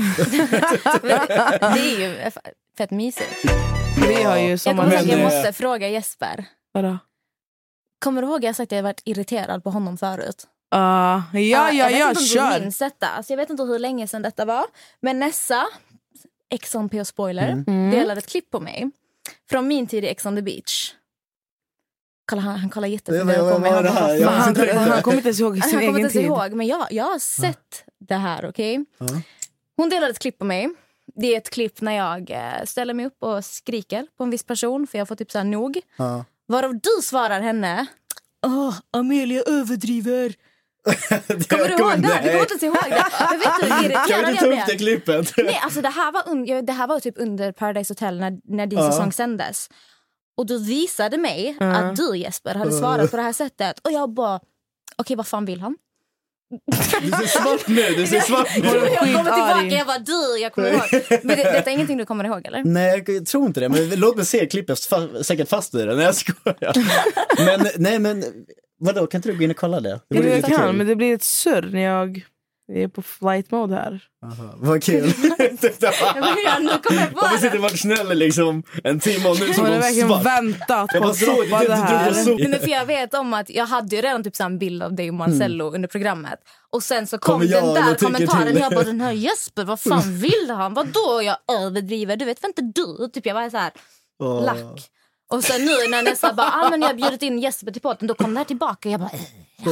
Det 1.01 1.79
är 1.79 1.99
ju 1.99 2.31
fett 2.77 2.91
mysigt. 2.91 3.29
Vi 4.07 4.23
har 4.23 4.37
ju 4.37 4.41
Jag 4.41 4.49
ihåg 4.49 4.59
sommarhus. 4.59 5.05
jag 5.05 5.19
eh, 5.19 5.23
måste 5.23 5.53
fråga 5.53 5.89
Jesper. 5.89 6.45
Vadå? 6.71 6.97
Kommer 7.99 8.21
du 8.21 8.27
ihåg 8.27 8.37
att 8.37 8.43
jag 8.43 8.55
sagt 8.55 8.71
att 8.71 8.75
jag 8.75 8.83
varit 8.83 9.01
irriterad 9.05 9.63
på 9.63 9.69
honom 9.69 9.97
förut? 9.97 10.47
Ja, 10.77 11.23
ja, 11.33 11.71
jag 11.71 11.89
vet 11.89 11.99
ja, 11.99 12.09
inte 12.09 12.19
om 12.21 12.25
kör. 12.25 12.53
du 12.55 12.61
minns 12.61 12.77
detta. 12.77 13.07
Alltså, 13.07 13.33
jag 13.33 13.37
vet 13.37 13.49
inte 13.49 13.63
hur 13.63 13.79
länge 13.79 14.07
sedan 14.07 14.21
detta 14.21 14.45
var. 14.45 14.65
Men 15.01 15.19
Nessa, 15.19 15.67
Ex 16.49 16.75
on 16.75 16.89
P 16.89 17.05
Spoiler, 17.05 17.49
Mm. 17.67 17.91
delade 17.91 18.19
ett 18.19 18.27
klipp 18.27 18.49
på 18.51 18.59
mig. 18.59 18.91
Från 19.49 19.67
min 19.67 19.87
tid 19.87 20.03
i 20.03 20.07
Ex 20.07 20.25
on 20.25 20.35
the 20.35 20.41
beach. 20.41 20.93
Kolla, 22.29 22.41
han, 22.41 22.55
han 22.59 22.69
kollar 22.69 22.87
jätteförvirrad 22.87 23.53
på 23.53 23.59
mig. 23.59 23.71
Han 23.71 23.83
bara, 23.83 23.91
här? 23.93 24.01
"Vad 24.07 24.17
Jag 24.19 24.25
Men 24.25 24.33
han, 24.41 24.55
tänkte- 24.55 24.79
han 24.79 25.01
kommer 25.01 25.17
inte 25.17 25.27
ens 25.29 25.39
ihåg 25.39 25.57
Han 25.57 25.69
sin 25.69 25.79
kommer 25.79 25.87
inte 25.89 25.99
egen 25.99 26.11
tid. 26.11 26.25
ihåg, 26.25 26.53
men 26.53 26.67
jag, 26.67 26.87
jag 26.91 27.03
har 27.05 27.19
sett 27.19 27.83
det 27.99 28.15
här. 28.15 28.49
okej? 28.49 28.85
Ja. 28.97 29.05
Hon 29.77 29.89
delade 29.89 30.11
ett 30.11 30.19
klipp 30.19 30.39
på 30.39 30.45
mig. 30.45 30.69
Det 31.15 31.27
är 31.33 31.37
ett 31.37 31.49
klipp 31.49 31.81
när 31.81 31.91
jag 31.97 32.31
eh, 32.31 32.63
ställer 32.65 32.93
mig 32.93 33.05
upp 33.05 33.23
och 33.23 33.45
skriker 33.45 34.07
på 34.17 34.23
en 34.23 34.29
viss 34.29 34.43
person 34.43 34.87
för 34.87 34.97
jag 34.97 35.07
får 35.07 35.15
typ 35.15 35.31
så 35.31 35.37
här 35.37 35.45
nog. 35.45 35.79
Ja. 35.97 36.25
Varav 36.47 36.73
du 36.73 37.01
svarar 37.03 37.41
henne. 37.41 37.85
Åh, 38.45 38.75
Amelia 38.91 39.41
överdriver. 39.47 40.33
Kommer 41.49 41.67
du 41.67 41.73
ihåg 41.73 42.01
det? 42.01 42.19
Du 42.23 42.29
kommer 42.29 42.39
inte 42.39 42.53
ens 42.53 42.63
ihåg 42.63 42.77
det? 42.89 43.03
Jag 43.19 43.39
vet 43.39 43.63
inte 43.63 43.75
hur 43.75 43.85
irriterad 43.85 44.35
jag 44.35 44.65
blev. 44.67 44.77
klippet? 44.77 45.33
Nej, 45.37 45.59
alltså 45.63 45.81
det 45.81 45.89
här 45.89 46.11
var, 46.11 46.21
un- 46.21 46.45
jag- 46.45 46.65
det 46.65 46.73
här 46.73 46.87
var 46.87 46.99
typ 46.99 47.15
under 47.17 47.51
Paradise 47.51 47.91
Hotel 47.91 48.19
när, 48.19 48.37
när 48.43 48.67
din 48.67 48.79
Ja. 48.79 48.91
säsong 48.91 49.11
sändes. 49.13 49.69
Och 50.37 50.45
du 50.45 50.63
visade 50.65 51.17
mig 51.17 51.57
Ja. 51.59 51.65
att 51.75 51.95
du 51.95 52.17
Jesper 52.17 52.55
hade 52.55 52.71
svarat 52.71 53.11
på 53.11 53.17
det 53.17 53.23
här 53.23 53.33
sättet. 53.33 53.79
Och 53.83 53.91
jag 53.91 54.13
bara, 54.13 54.39
okej 54.97 55.15
vad 55.15 55.27
fan 55.27 55.45
vill 55.45 55.61
han? 55.61 55.75
Du 57.01 57.11
ser 57.11 57.27
svart 57.27 57.67
nu, 57.67 57.81
du 57.95 58.07
ser 58.07 58.19
svart 58.19 58.47
Jag 58.55 58.71
kommer 58.99 59.23
tillbaka, 59.23 59.65
jag 59.77 59.87
bara 59.87 59.99
du, 59.99 60.37
jag 60.41 60.53
kommer 60.53 60.69
ihåg. 60.71 61.03
Men 61.23 61.37
det, 61.37 61.43
detta 61.43 61.69
är 61.69 61.73
ingenting 61.73 61.97
du 61.97 62.05
kommer 62.05 62.23
ihåg 62.23 62.45
eller? 62.45 62.63
Nej, 62.63 63.03
jag 63.07 63.25
tror 63.25 63.45
inte 63.45 63.59
det. 63.59 63.69
Men 63.69 63.89
låt 63.99 64.15
mig 64.15 64.25
se 64.25 64.45
klippet, 64.45 64.79
säkert 65.25 65.49
fast 65.49 65.73
i 65.75 65.77
det. 65.83 65.95
Nej, 65.95 66.05
jag 66.05 66.15
skojar. 66.15 66.73
Men 67.45 67.67
nej, 67.77 67.99
men 67.99 68.23
vadå, 68.85 69.07
kan 69.07 69.17
inte 69.19 69.29
du 69.31 69.37
gå 69.37 69.43
in 69.43 69.51
och 69.51 69.57
kolla 69.57 69.79
det? 69.79 69.89
Det 70.09 70.17
Jo, 70.17 70.23
jag 70.23 70.43
kan, 70.45 70.57
kul. 70.67 70.73
men 70.75 70.87
det 70.87 70.95
blir 70.95 71.13
ett 71.15 71.23
surr 71.23 71.69
när 71.73 71.81
jag 71.81 72.25
är 72.73 72.87
på 72.87 73.01
flight 73.01 73.51
mode 73.51 73.75
här. 73.75 74.03
Aha, 74.25 74.53
vad 74.57 74.83
kul. 74.83 75.13
Ja, 76.45 76.59
nu 76.59 76.69
kommer 76.83 77.01
jag 77.01 77.11
på 77.13 77.19
Och 77.19 77.27
vi 77.31 77.35
det. 77.35 77.41
sitter 77.41 77.55
och 77.57 77.61
varit 77.63 77.79
snälla 77.79 78.13
liksom 78.13 78.63
en 78.83 78.99
timme 78.99 79.29
och 79.29 79.39
nu 79.39 79.47
har 79.47 79.53
hon 79.55 79.79
verkligen 79.79 80.07
svart. 80.09 80.25
väntat 80.25 80.89
Jag 80.93 81.03
på 81.03 81.09
att 81.09 81.19
det, 81.19 81.25
droppa 81.25 81.63
det 81.63 81.75
här. 81.75 82.11
Nej, 82.37 82.47
men 82.47 82.59
för 82.59 82.67
jag 82.67 82.85
vet 82.85 83.13
om 83.13 83.33
att 83.33 83.49
jag 83.49 83.65
hade 83.65 83.95
ju 83.95 84.01
redan 84.01 84.23
typ 84.23 84.35
så 84.35 84.43
en 84.43 84.59
bild 84.59 84.83
av 84.83 84.93
dig 84.95 85.07
och 85.09 85.13
Marcello 85.15 85.71
under 85.75 85.87
programmet. 85.87 86.39
Och 86.69 86.83
sen 86.83 87.07
så 87.07 87.17
kom 87.17 87.43
jag 87.47 87.63
den 87.63 87.73
där 87.73 87.95
kommentaren. 87.95 88.57
Jag 88.57 88.71
bara 88.71 88.83
den 88.83 89.01
här 89.01 89.11
Jesper, 89.27 89.65
vad 89.65 89.79
fan 89.79 90.17
vill 90.19 90.49
han? 90.49 90.73
Vadå 90.73 91.21
jag 91.23 91.37
överdriver? 91.61 92.15
Du 92.17 92.25
vet 92.25 92.43
väl 92.43 92.49
inte 92.57 92.61
du? 92.81 93.07
Typ 93.13 93.25
jag 93.25 93.33
var 93.33 93.49
så 93.49 93.57
här 93.57 93.71
Åh. 94.23 94.45
lack. 94.45 94.89
Och 95.33 95.43
sen 95.43 95.61
nu 95.61 95.87
när 95.89 96.03
Nessa 96.03 96.33
bara, 96.33 96.51
ah, 96.51 96.69
men 96.69 96.81
jag 96.81 96.89
har 96.89 96.93
bjudit 96.95 97.21
in 97.21 97.39
Jesper 97.39 97.71
till 97.71 97.81
podden, 97.81 98.07
då 98.07 98.13
kom 98.13 98.33
det 98.33 98.39
här 98.39 98.45
tillbaka. 98.45 98.89
Jag 98.89 98.99
bara, 98.99 99.11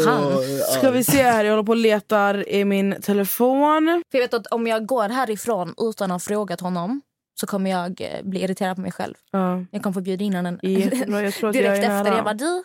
han. 0.05 0.43
Ska 0.77 0.91
vi 0.91 1.03
se 1.03 1.23
här, 1.23 1.43
jag 1.43 1.51
håller 1.51 1.63
på 1.63 1.71
och 1.71 1.75
letar 1.75 2.49
i 2.49 2.65
min 2.65 3.01
telefon. 3.01 4.03
För 4.11 4.17
jag 4.17 4.23
vet 4.23 4.33
att 4.33 4.47
om 4.47 4.67
jag 4.67 4.85
går 4.85 5.09
härifrån 5.09 5.73
utan 5.77 6.11
att 6.11 6.15
ha 6.15 6.19
frågat 6.19 6.61
honom 6.61 7.01
så 7.39 7.47
kommer 7.47 7.71
jag 7.71 8.01
eh, 8.01 8.23
bli 8.23 8.43
irriterad 8.43 8.75
på 8.75 8.81
mig 8.81 8.91
själv. 8.91 9.15
Ja, 9.31 9.65
Jag 9.71 9.83
kommer 9.83 9.93
få 9.93 10.01
bjuda 10.01 10.23
in 10.23 10.33
honom 10.33 10.59
jättebra. 10.63 11.21
Jag 11.23 11.33
tror 11.33 11.47
jag 11.47 11.53
direkt 11.63 11.77
är 11.85 11.99
efter. 11.99 12.03
nära. 12.03 12.15
Jag 12.15 12.23
bara, 12.23 12.33
du, 12.33 12.63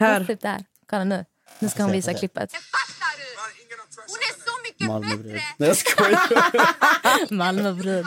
Här. 0.00 0.24
typ 0.28 0.40
där. 0.40 0.64
Kolla 0.90 1.04
nu. 1.04 1.24
Nu 1.58 1.68
ska 1.68 1.82
hon 1.82 1.92
visa 1.92 2.14
klippet. 2.14 2.52
Hon 4.06 4.18
är 4.18 4.34
så 4.44 4.52
mycket 4.62 5.22
bättre! 5.22 5.42
Nej, 5.56 5.68
jag 5.68 5.76
skojar. 5.76 7.32
Malmöbrud. 7.34 8.06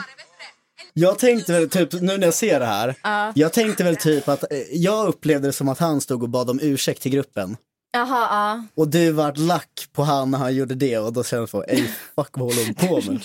Jag 0.96 1.18
tänkte 1.18 1.52
väl 1.52 1.70
typ, 1.70 1.92
nu 1.92 2.18
när 2.18 2.26
jag 2.26 2.34
ser 2.34 2.60
det 2.60 2.66
här, 2.66 2.94
jag 3.34 3.52
tänkte 3.52 3.84
väl 3.84 3.96
typ 3.96 4.28
att, 4.28 4.52
eh, 4.52 4.58
jag 4.72 5.08
upplevde 5.08 5.48
det 5.48 5.52
som 5.52 5.68
att 5.68 5.78
han 5.78 6.00
stod 6.00 6.22
och 6.22 6.28
bad 6.28 6.50
om 6.50 6.58
ursäkt 6.62 7.02
till 7.02 7.12
gruppen. 7.12 7.56
Jaha, 7.92 8.28
ja. 8.30 8.64
Och 8.74 8.88
du 8.88 9.12
vart 9.12 9.38
lack 9.38 9.88
på 9.92 10.02
han 10.02 10.30
när 10.30 10.38
han 10.38 10.54
gjorde 10.54 10.74
det 10.74 10.98
och 10.98 11.12
då 11.12 11.24
kände 11.24 11.42
jag 11.42 11.48
så, 11.48 11.62
ej 11.62 11.82
fuck 12.16 12.30
vad 12.32 12.54
håller 12.54 12.66
hon 12.66 12.74
på 12.74 13.10
med? 13.10 13.20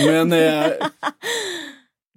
Men 0.28 0.32
eh, 0.32 0.72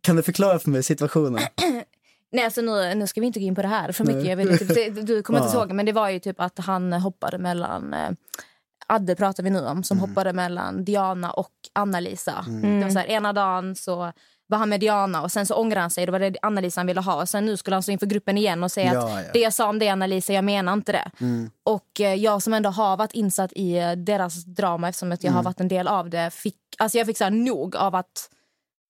kan 0.01 0.15
du 0.15 0.23
förklara 0.23 0.59
för 0.59 0.69
mig 0.69 0.83
situationen? 0.83 1.41
Nej, 2.31 2.45
alltså 2.45 2.61
nu, 2.61 2.95
nu 2.95 3.07
ska 3.07 3.21
vi 3.21 3.27
inte 3.27 3.39
gå 3.39 3.45
in 3.45 3.55
på 3.55 3.61
det 3.61 3.67
här 3.67 3.91
för 3.91 4.03
mycket. 4.03 4.21
Nej. 4.23 4.29
Jag 4.29 4.37
vet 4.37 4.67
det, 4.67 4.89
du 5.01 5.23
kommer 5.23 5.43
inte 5.43 5.57
ihåg, 5.57 5.71
men 5.71 5.85
det 5.85 5.91
var 5.91 6.09
ju 6.09 6.19
typ 6.19 6.41
att 6.41 6.59
han 6.59 6.93
hoppade 6.93 7.37
mellan... 7.37 7.93
Eh, 7.93 8.11
Adde 8.89 9.15
pratar 9.15 9.43
vi 9.43 9.49
nu 9.49 9.65
om, 9.65 9.83
som 9.83 9.99
hoppade 9.99 10.33
mellan 10.33 10.85
Diana 10.85 11.31
och 11.31 11.51
Anna-Lisa. 11.73 12.45
Det 12.61 12.83
var 12.83 12.89
så 12.89 12.99
här, 12.99 13.05
ena 13.05 13.33
dagen 13.33 13.75
så 13.75 14.11
var 14.47 14.57
han 14.57 14.69
med 14.69 14.79
Diana 14.79 15.21
och 15.21 15.31
sen 15.31 15.45
så 15.45 15.55
ångrade 15.55 15.81
han 15.81 15.89
sig. 15.89 16.05
Då 16.05 16.11
var 16.11 16.19
det 16.19 16.35
Anna-Lisa 16.41 16.83
ville 16.83 17.01
ha. 17.01 17.21
Och 17.21 17.29
sen 17.29 17.45
nu 17.45 17.57
skulle 17.57 17.75
han 17.75 17.83
stå 17.83 17.91
inför 17.91 18.05
gruppen 18.05 18.37
igen 18.37 18.63
och 18.63 18.71
säga 18.71 18.93
Ja, 18.93 19.17
att 19.17 19.25
ja. 19.25 19.31
det 19.33 19.39
jag 19.39 19.53
sa 19.53 19.69
om 19.69 19.79
det 19.79 19.89
Anna-Lisa, 19.89 20.33
jag 20.33 20.43
menar 20.43 20.73
inte 20.73 20.91
det. 20.91 21.11
Och 21.63 22.01
eh, 22.01 22.13
jag 22.13 22.41
som 22.43 22.53
ändå 22.53 22.69
har 22.69 22.97
varit 22.97 23.13
insatt 23.13 23.51
i 23.55 23.77
eh, 23.77 23.91
deras 23.91 24.45
drama 24.45 24.89
eftersom 24.89 25.11
att 25.11 25.23
jag 25.23 25.31
har 25.31 25.43
varit 25.43 25.59
en 25.59 25.67
del 25.67 25.87
av 25.87 26.09
det. 26.09 26.29
Fick, 26.33 26.55
alltså 26.77 26.97
jag 26.97 27.07
fick 27.07 27.17
så 27.17 27.23
här 27.23 27.31
nog 27.31 27.75
av 27.75 27.95
att 27.95 28.29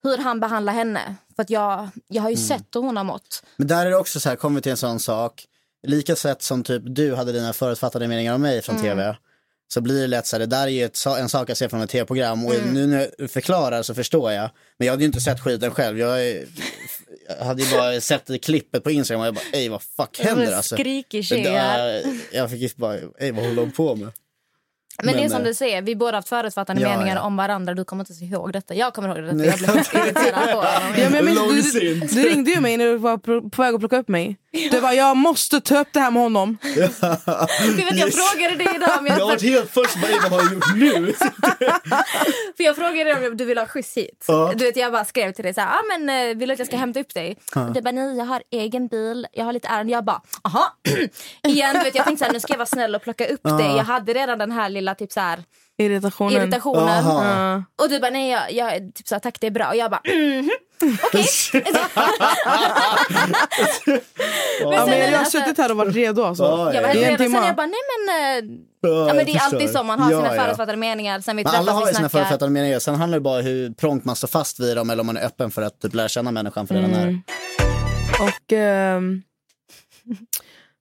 hur 0.03 0.17
han 0.17 0.39
behandlar 0.39 0.73
henne. 0.73 1.15
För 1.35 1.43
att 1.43 1.49
jag, 1.49 1.89
jag 2.07 2.21
har 2.23 2.29
ju 2.29 2.37
sett 2.37 2.65
hur 2.75 2.81
hon 2.81 2.97
har 2.97 3.03
mått. 3.03 3.43
Men 3.55 3.67
där 3.67 3.85
är 3.85 3.89
det 3.89 3.97
också 3.97 4.19
så 4.19 4.29
här, 4.29 4.35
kommer 4.35 4.55
vi 4.55 4.61
till 4.61 4.71
en 4.71 4.77
sån 4.77 4.99
sak, 4.99 5.45
lika 5.87 6.15
sätt 6.15 6.41
som 6.41 6.63
typ 6.63 6.83
du 6.85 7.15
hade 7.15 7.31
dina 7.31 7.53
förutfattade 7.53 8.07
meningar 8.07 8.33
om 8.35 8.41
mig 8.41 8.61
från 8.61 8.75
Mm. 8.75 8.87
tv, 8.87 9.17
så 9.67 9.81
blir 9.81 10.01
det 10.01 10.07
lätt 10.07 10.25
så 10.27 10.35
här, 10.35 10.39
det 10.39 10.45
där 10.45 10.63
är 10.63 10.67
ju 10.67 10.83
ett, 10.85 11.05
en 11.05 11.29
sak 11.29 11.49
jag 11.49 11.57
ser 11.57 11.69
från 11.69 11.81
ett 11.81 11.89
tv-program 11.89 12.45
och 12.45 12.55
Mm. 12.55 12.73
nu 12.73 12.87
när 12.87 13.09
du 13.17 13.27
förklarar 13.27 13.83
så 13.83 13.95
förstår 13.95 14.31
jag. 14.31 14.49
Men 14.77 14.85
jag 14.85 14.93
hade 14.93 15.03
ju 15.03 15.07
inte 15.07 15.21
sett 15.21 15.39
skiten 15.39 15.71
själv, 15.71 15.99
jag, 15.99 16.25
jag 17.39 17.45
hade 17.45 17.63
ju 17.63 17.71
bara 17.71 18.01
sett 18.01 18.25
det 18.25 18.37
klippet 18.39 18.83
på 18.83 18.91
Instagram 18.91 19.21
och 19.21 19.27
jag 19.27 19.35
bara, 19.35 19.45
ej 19.53 19.69
vad 19.69 19.81
fuck 19.81 20.19
händer 20.19 20.51
alltså? 20.53 20.75
Skrikig 20.75 21.25
tjej 21.25 21.43
där, 21.43 22.03
jag 22.31 22.51
fick 22.51 22.61
ju 22.61 22.69
bara, 22.75 22.95
ej 23.19 23.31
vad 23.31 23.43
håller 23.45 23.61
de 23.61 23.71
på 23.71 23.95
med? 23.95 24.11
Men, 25.03 25.13
det 25.15 25.19
är 25.19 25.21
Men, 25.21 25.29
som 25.29 25.41
eh, 25.41 25.47
du 25.47 25.53
säger, 25.53 25.81
vi 25.81 25.95
båda 25.95 26.11
har 26.11 26.13
haft 26.13 26.29
förutfattande 26.29 26.81
Ja, 26.81 26.89
meningar 26.89 27.15
ja. 27.15 27.21
om 27.21 27.37
varandra. 27.37 27.73
Du 27.73 27.85
kommer 27.85 28.11
inte 28.11 28.25
ihåg 28.25 28.53
detta. 28.53 28.73
Jag 28.75 28.93
kommer 28.93 29.07
ihåg 29.09 29.37
det. 29.37 29.45
Jag 29.45 29.57
blev 29.57 29.69
irriterad 29.75 30.51
på 30.51 30.57
honom. 30.57 30.93
Ja, 30.97 31.09
men 31.09 31.25
minns, 31.25 31.73
du, 31.73 31.95
Långsint. 31.95 32.15
du 32.15 32.29
ringde 32.29 32.51
ju 32.51 32.61
mig 32.61 32.77
när 32.77 32.85
du 32.85 32.97
var 32.97 33.17
på, 33.17 33.61
väg 33.61 33.73
att 33.73 33.79
plocka 33.79 33.97
upp 33.97 34.07
mig. 34.07 34.37
Du 34.71 34.81
bara, 34.81 34.93
jag 34.93 35.17
måste 35.17 35.61
ta 35.61 35.79
upp 35.79 35.87
det 35.91 35.99
här 35.99 36.11
med 36.11 36.21
honom. 36.21 36.57
Jag, 36.63 37.85
vet, 37.85 37.97
jag 37.97 38.13
frågade 38.13 38.55
dig 38.55 38.67
idag 38.75 38.89
om 38.99 39.05
Jag 39.05 39.13
har 39.13 39.19
jag, 39.19 39.27
varit 39.27 39.41
helt 39.41 39.71
först, 39.71 39.95
vad 39.95 40.31
har 40.31 40.39
jag 40.39 40.53
gjort 40.53 40.75
nu? 40.75 41.13
för 42.57 42.63
jag 42.63 42.75
frågade 42.75 43.03
dig 43.03 43.27
om 43.27 43.37
du 43.37 43.45
vill 43.45 43.57
ha 43.57 43.65
skjuts 43.65 43.97
hit. 43.97 44.25
Ja. 44.27 44.53
Du 44.55 44.65
vet, 44.65 44.77
jag 44.77 44.91
bara 44.91 45.05
skrev 45.05 45.31
till 45.31 45.43
dig 45.43 45.53
så 45.53 45.61
här, 45.61 45.67
ah, 45.69 45.97
men, 45.97 46.29
eh, 46.29 46.37
vill 46.37 46.49
du 46.49 46.53
att 46.53 46.59
jag 46.59 46.67
ska 46.67 46.77
hämta 46.77 46.99
upp 46.99 47.13
dig? 47.13 47.37
Och 47.55 47.73
du 47.73 47.81
bara, 47.81 47.91
nej 47.91 48.17
jag 48.17 48.25
har 48.25 48.43
egen 48.51 48.87
bil, 48.87 49.27
jag 49.33 49.45
har 49.45 49.53
lite 49.53 49.67
ärenden. 49.67 49.89
Jag 49.89 50.03
bara, 50.05 50.21
aha. 50.41 50.73
Igen, 51.47 51.73
du 51.75 51.83
vet, 51.83 51.95
jag 51.95 52.05
tänkte 52.05 52.19
så 52.19 52.25
här, 52.25 52.33
nu 52.33 52.39
ska 52.39 52.53
jag 52.53 52.57
vara 52.57 52.65
snäll 52.65 52.95
och 52.95 53.01
plocka 53.01 53.27
upp 53.27 53.43
dig. 53.43 53.67
Jag 53.77 53.83
hade 53.83 54.13
redan 54.13 54.39
den 54.39 54.51
här 54.51 54.69
lilla 54.69 54.86
typ 54.95 55.11
så 55.11 55.19
här, 55.19 55.43
Irritationen. 55.77 56.41
irritationen. 56.41 56.83
Aha. 56.89 57.23
Ja. 57.25 57.63
Och 57.83 57.89
du 57.89 57.99
bara, 57.99 58.11
nej 58.11 58.29
jag, 58.31 58.51
jag 58.51 58.95
typ 58.95 59.07
så 59.07 59.15
här, 59.15 59.19
tack 59.19 59.39
det 59.39 59.47
är 59.47 59.51
bra. 59.51 59.67
Och 59.67 59.75
jag 59.75 59.91
bara, 59.91 60.01
mhm. 60.05 60.49
Okej. 61.03 61.25
Ja, 64.61 64.85
men 64.85 64.99
jag 64.99 65.11
har 65.11 65.17
alltså- 65.17 65.39
suttit 65.39 65.57
här 65.57 65.71
och 65.71 65.77
varit 65.77 65.95
redo. 65.95 66.23
Alltså. 66.23 66.43
Ja, 66.43 66.73
Jag 66.73 66.81
var 66.81 66.89
ja. 66.89 67.05
helt 67.05 67.21
redo. 67.21 67.33
Sen 67.33 67.45
jag 67.45 67.55
bara, 67.55 67.65
nej 67.67 67.79
men... 68.07 68.09
eh, 68.49 68.59
Ja, 68.81 69.07
Ja, 69.07 69.13
men 69.13 69.25
det 69.25 69.31
är 69.31 69.39
alltid 69.45 69.69
så, 69.69 69.83
man 69.83 69.99
har 69.99 70.11
Ja, 70.11 70.17
sina 70.21 70.35
ja. 70.35 70.41
förutfattade 70.43 70.77
meningar. 70.77 71.19
Sen 71.19 71.37
vi 71.37 71.43
Men 71.43 71.55
alla 71.55 71.71
har 71.71 71.85
vi 71.85 71.93
sina 71.93 72.09
förutfattade 72.09 72.51
meningar, 72.51 72.79
sen 72.79 72.95
handlar 72.95 73.17
det 73.17 73.21
bara 73.23 73.41
hur 73.41 73.69
prångt 73.73 74.05
man 74.05 74.15
står 74.15 74.27
fast 74.27 74.59
vid 74.59 74.77
dem 74.77 74.89
eller 74.89 74.99
om 75.01 75.05
man 75.07 75.17
är 75.17 75.25
öppen 75.25 75.51
för 75.51 75.61
att 75.61 75.81
typ 75.81 75.93
lära 75.93 76.07
känna 76.07 76.31
människan 76.31 76.67
för 76.67 76.75
den 76.75 76.93
är. 76.93 77.21
Och 78.21 78.53
ehm, 78.53 79.21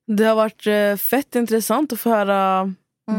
Det 0.07 0.23
har 0.25 0.35
varit 0.35 0.67
eh, 0.67 0.95
fett 0.97 1.35
intressant 1.35 1.93
att 1.93 1.99
få 1.99 2.09
höra 2.09 2.73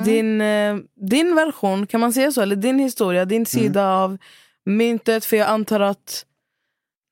din, 0.05 0.41
eh, 0.41 0.77
din 0.95 1.35
version, 1.35 1.87
kan 1.87 2.01
man 2.01 2.13
säga 2.13 2.33
så? 2.33 2.41
Eller 2.41 2.57
din 2.57 2.79
historia, 2.79 3.25
din 3.25 3.47
sida 3.47 3.93
av 3.93 4.19
myntet. 4.65 5.25
För 5.25 5.37
jag 5.37 5.49
antar 5.49 5.81
att 5.81 6.25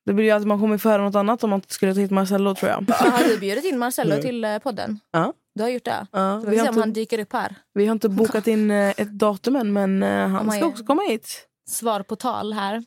det 0.06 0.12
blir 0.12 0.24
ju 0.24 0.30
att 0.30 0.46
man 0.46 0.60
kommer 0.60 0.78
få 0.78 0.88
höra 0.88 1.02
något 1.02 1.14
annat 1.14 1.44
om 1.44 1.50
man 1.50 1.62
skulle 1.66 1.94
ta 1.94 2.00
hit 2.00 2.10
Marcello 2.10 2.54
tror 2.54 2.70
jag. 2.70 2.94
Har 2.94 3.24
du 3.28 3.38
bjudit 3.38 3.64
in 3.64 3.78
Marcello 3.78 4.22
till 4.22 4.44
eh, 4.44 4.58
podden? 4.58 5.00
Ja. 5.10 5.32
Du 5.54 5.62
har 5.62 5.70
gjort 5.70 5.84
det? 5.84 6.06
Ja, 6.12 6.42
vi 6.44 6.50
vi, 6.50 6.58
se 6.58 6.68
om 6.68 6.76
han 6.76 6.92
dyker 6.92 7.18
upp 7.18 7.32
här. 7.32 7.54
vi 7.74 7.86
har 7.86 7.92
inte 7.92 8.08
bokat 8.08 8.46
in 8.46 8.70
eh, 8.70 8.94
ett 8.96 9.10
datum 9.10 9.56
än 9.56 9.72
men 9.72 10.02
han 10.02 10.52
ska 10.52 10.66
också 10.66 10.84
komma 10.84 11.02
hit. 11.02 11.48
Svar 11.68 12.02
på 12.02 12.16
tal 12.16 12.52
här. 12.52 12.84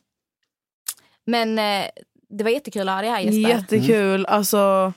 Men 1.26 1.56
det 2.28 2.44
var 2.44 2.50
jättekul 2.50 2.88
att 2.88 2.94
ha 2.94 3.00
dig 3.00 3.10
här 3.10 3.20
Jesper. 3.20 3.50
Jättekul. 3.50 4.26
Alltså, 4.26 4.92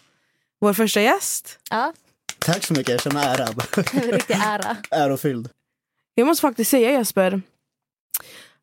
vår 0.60 0.74
första 0.74 1.02
gäst. 1.02 1.60
Ja, 1.70 1.94
Tack 2.46 2.64
så 2.64 2.74
mycket, 2.74 2.90
jag 2.90 3.02
känner 3.02 3.16
mig 3.16 3.26
ärad. 3.26 3.64
riktig 4.14 4.34
ära. 4.34 4.78
Ärofylld. 4.92 5.50
Jag 6.16 6.28
måste 6.28 6.42
faktiskt 6.42 6.72
säga 6.72 6.92
Jesper 6.92 7.42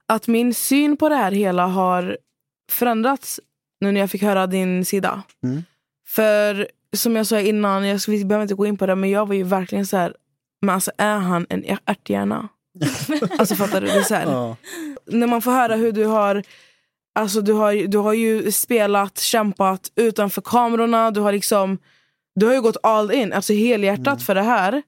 att 0.06 0.26
min 0.26 0.54
syn 0.54 0.96
på 0.96 1.08
det 1.08 1.14
här 1.14 1.32
hela 1.32 1.66
har 1.66 2.18
förändrats 2.72 3.40
nu 3.80 3.92
när 3.92 4.00
jag 4.00 4.10
fick 4.10 4.22
höra 4.22 4.46
din 4.46 4.84
sida. 4.84 5.22
Mm. 5.44 5.62
För 6.08 6.68
som 6.96 7.16
jag 7.16 7.26
sa 7.26 7.40
innan, 7.40 7.86
jag 7.86 8.00
vi 8.08 8.24
behöver 8.24 8.42
inte 8.42 8.54
gå 8.54 8.66
in 8.66 8.76
på 8.76 8.86
det, 8.86 8.94
men 8.94 9.10
jag 9.10 9.28
var 9.28 9.34
ju 9.34 9.42
verkligen 9.42 9.86
så 9.86 9.96
här, 9.96 10.14
men 10.62 10.74
alltså 10.74 10.90
är 10.98 11.16
han 11.16 11.46
en 11.48 11.64
ärthjärna? 11.84 12.48
alltså 13.38 13.54
fattar 13.54 13.80
du? 13.80 13.86
Det 13.86 14.04
så 14.04 14.14
här, 14.14 14.24
Ja. 14.26 14.56
när 15.06 15.26
man 15.26 15.42
får 15.42 15.50
höra 15.50 15.76
hur 15.76 15.92
du 15.92 16.04
har 16.04 16.42
Alltså 17.12 17.40
du 17.40 17.52
har, 17.52 17.72
du 17.88 17.98
har 17.98 18.12
ju 18.12 18.52
spelat, 18.52 19.18
kämpat 19.18 19.92
utanför 19.96 20.42
kamerorna. 20.42 21.10
Du 21.10 21.20
har 21.20 21.32
liksom 21.32 21.78
Du 22.34 22.46
har 22.46 22.52
ju 22.52 22.60
gått 22.60 22.76
all 22.82 23.12
in, 23.12 23.32
alltså 23.32 23.52
helhjärtat 23.52 24.22
för 24.22 24.34
det 24.34 24.42
här. 24.42 24.82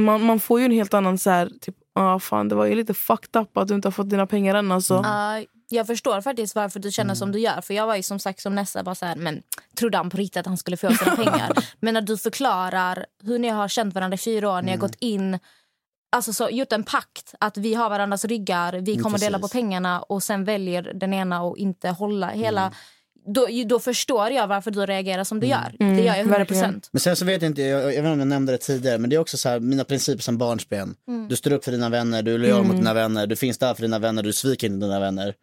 Man, 0.00 0.24
man 0.24 0.40
får 0.40 0.60
ju 0.60 0.64
en 0.64 0.72
helt 0.72 0.94
annan 0.94 1.18
så 1.18 1.30
här, 1.30 1.50
typ, 1.60 1.74
ah, 1.94 2.18
fan 2.18 2.48
det 2.48 2.54
var 2.54 2.66
ju 2.66 2.74
lite 2.74 2.94
fucked 2.94 3.42
up 3.42 3.56
att 3.56 3.68
du 3.68 3.74
inte 3.74 3.88
har 3.88 3.92
fått 3.92 4.10
dina 4.10 4.26
pengar 4.26 4.54
än 4.54 4.72
alltså. 4.72 5.00
Ja, 5.04 5.44
jag 5.68 5.86
förstår 5.86 6.20
faktiskt 6.20 6.54
varför 6.54 6.80
du 6.80 6.90
känner 6.90 7.14
som 7.14 7.32
du 7.32 7.38
gör. 7.38 7.60
För 7.60 7.74
Jag 7.74 7.86
var 7.86 7.96
ju 7.96 8.02
som 8.02 8.18
sagt 8.18 8.40
som 8.40 8.54
Nessa 8.54 8.82
bara 8.82 8.94
så 8.94 9.06
här, 9.06 9.16
men 9.16 9.42
trodde 9.78 9.96
han 9.98 10.10
på 10.10 10.16
riktigt 10.16 10.40
att 10.40 10.46
han 10.46 10.56
skulle 10.56 10.76
få 10.76 10.90
sina 10.90 11.16
pengar? 11.24 11.52
Men 11.80 11.94
när 11.94 12.00
du 12.00 12.18
förklarar 12.18 13.06
hur 13.22 13.38
ni 13.38 13.48
har 13.48 13.68
känt 13.68 13.94
varandra 13.94 14.14
i 14.14 14.18
fyra 14.18 14.50
år, 14.50 14.62
ni 14.62 14.70
har 14.70 14.78
gått 14.78 14.96
in 14.98 15.38
Alltså 16.12 16.32
så, 16.32 16.48
gjort 16.50 16.72
en 16.72 16.84
pakt 16.84 17.34
att 17.40 17.56
vi 17.56 17.74
har 17.74 17.90
varandras 17.90 18.24
ryggar, 18.24 18.72
vi 18.72 18.96
kommer 18.96 19.18
dela 19.18 19.38
på 19.38 19.42
precis. 19.42 19.52
pengarna 19.52 20.02
och 20.02 20.22
sen 20.22 20.44
väljer 20.44 20.82
den 20.82 21.14
ena 21.14 21.38
att 21.40 21.56
inte 21.58 21.88
hålla 21.88 22.28
hela... 22.28 22.72
Då, 23.26 23.46
då 23.66 23.80
förstår 23.80 24.30
jag 24.30 24.46
varför 24.46 24.70
du 24.70 24.86
reagerar 24.86 25.24
som 25.24 25.40
du 25.40 25.46
gör. 25.46 25.74
Det 25.78 25.84
gör 25.84 26.04
jag 26.04 26.18
100 26.18 26.38
verkligen. 26.38 26.62
procent. 26.62 26.88
Men 26.92 27.00
sen 27.00 27.16
så 27.16 27.24
vet 27.24 27.42
jag 27.42 27.50
inte, 27.50 27.62
jag, 27.62 27.80
jag 27.80 27.86
vet 27.86 27.96
inte 27.96 28.10
om 28.10 28.18
jag 28.18 28.28
nämnde 28.28 28.52
det 28.52 28.58
tidigare, 28.58 28.98
men 28.98 29.10
det 29.10 29.16
är 29.16 29.20
också 29.20 29.36
så 29.36 29.48
här, 29.48 29.60
mina 29.60 29.84
principer 29.84 30.22
som 30.22 30.38
barnsben. 30.38 30.94
Du 31.28 31.36
står 31.36 31.52
upp 31.52 31.64
för 31.64 31.72
dina 31.72 31.88
vänner, 31.88 32.22
du 32.22 32.34
är 32.34 32.38
lojal 32.38 32.64
mot 32.64 32.76
dina 32.76 32.94
vänner, 32.94 33.26
du 33.26 33.36
finns 33.36 33.58
där 33.58 33.74
för 33.74 33.82
dina 33.82 33.98
vänner, 33.98 34.22
du 34.22 34.32
sviker 34.32 34.66
inte 34.66 34.86
dina 34.86 35.00
vänner. 35.00 35.34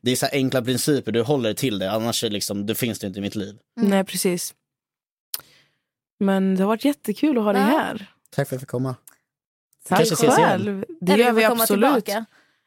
Det 0.00 0.10
är 0.10 0.16
så 0.16 0.26
här 0.26 0.34
enkla 0.34 0.62
principer, 0.62 1.12
du 1.12 1.22
håller 1.22 1.54
till 1.54 1.78
det, 1.78 1.90
annars 1.90 2.24
är 2.24 2.30
liksom, 2.30 2.66
det 2.66 2.74
finns 2.74 2.98
det 2.98 3.06
inte 3.06 3.18
i 3.18 3.22
mitt 3.22 3.34
liv. 3.36 3.58
Nej 3.76 4.04
precis. 4.04 4.54
Men 6.20 6.54
det 6.56 6.62
har 6.62 6.68
varit 6.68 6.84
jättekul 6.84 7.38
att 7.38 7.44
ha 7.44 7.52
dig 7.52 7.62
här. 7.62 8.10
Tack 8.30 8.34
för 8.34 8.42
att 8.42 8.52
jag 8.52 8.60
fick 8.60 8.68
komma. 8.68 8.96
Tack 9.88 9.98
kanske 9.98 10.14
ses 10.14 10.38
igen. 10.38 10.48
själv. 10.50 10.84
Det 11.00 11.16
gör 11.16 11.26
du 11.26 11.32
vi 11.32 11.44
absolut. 11.44 12.04
tillbaka. 12.04 12.24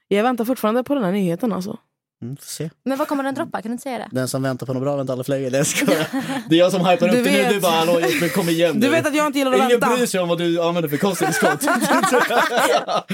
Jag 0.08 0.24
väntar 0.24 0.46
fortfarande 0.46 0.84
på 0.84 0.96
den 0.96 1.04
här 1.04 1.12
nyheten 1.12 1.54
alltså. 1.54 1.80
Mm, 2.26 2.38
se. 2.42 2.70
Men 2.86 2.98
vad 2.98 3.08
kommer 3.08 3.24
den 3.24 3.36
droppa? 3.36 3.62
Kan 3.62 3.70
du 3.70 3.74
inte 3.74 3.84
säga 3.84 3.98
det? 3.98 4.08
Den 4.12 4.28
som 4.28 4.44
väntar 4.44 4.66
på 4.66 4.74
något 4.74 4.84
bra 4.84 4.96
väntar 4.96 5.14
aldrig 5.14 5.26
för 5.26 5.32
länge. 5.34 5.50
Det, 5.50 6.56
är 6.56 6.60
jag 6.60 6.72
som 6.72 6.86
hypar 6.86 7.08
upp 7.08 7.14
Du 7.14 7.24
det 7.24 7.48
nu, 7.48 7.54
du 7.54 7.60
bara 7.60 7.72
hallå 7.72 8.00
Jesper 8.00 8.30
kom 8.30 8.50
igen 8.50 8.80
Du 8.80 8.88
nu. 8.88 8.94
vet 8.94 9.08
att 9.08 9.16
jag 9.16 9.26
inte 9.28 9.40
gillar 9.40 9.52
att 9.52 9.58
Ingen 9.58 9.70
vänta. 9.80 9.96
bryr 9.96 10.06
sig 10.06 10.20
om 10.20 10.30
vad 10.30 10.38
du 10.38 10.62
använder 10.62 10.90
för 10.90 10.98
kosttillskott. 10.98 11.62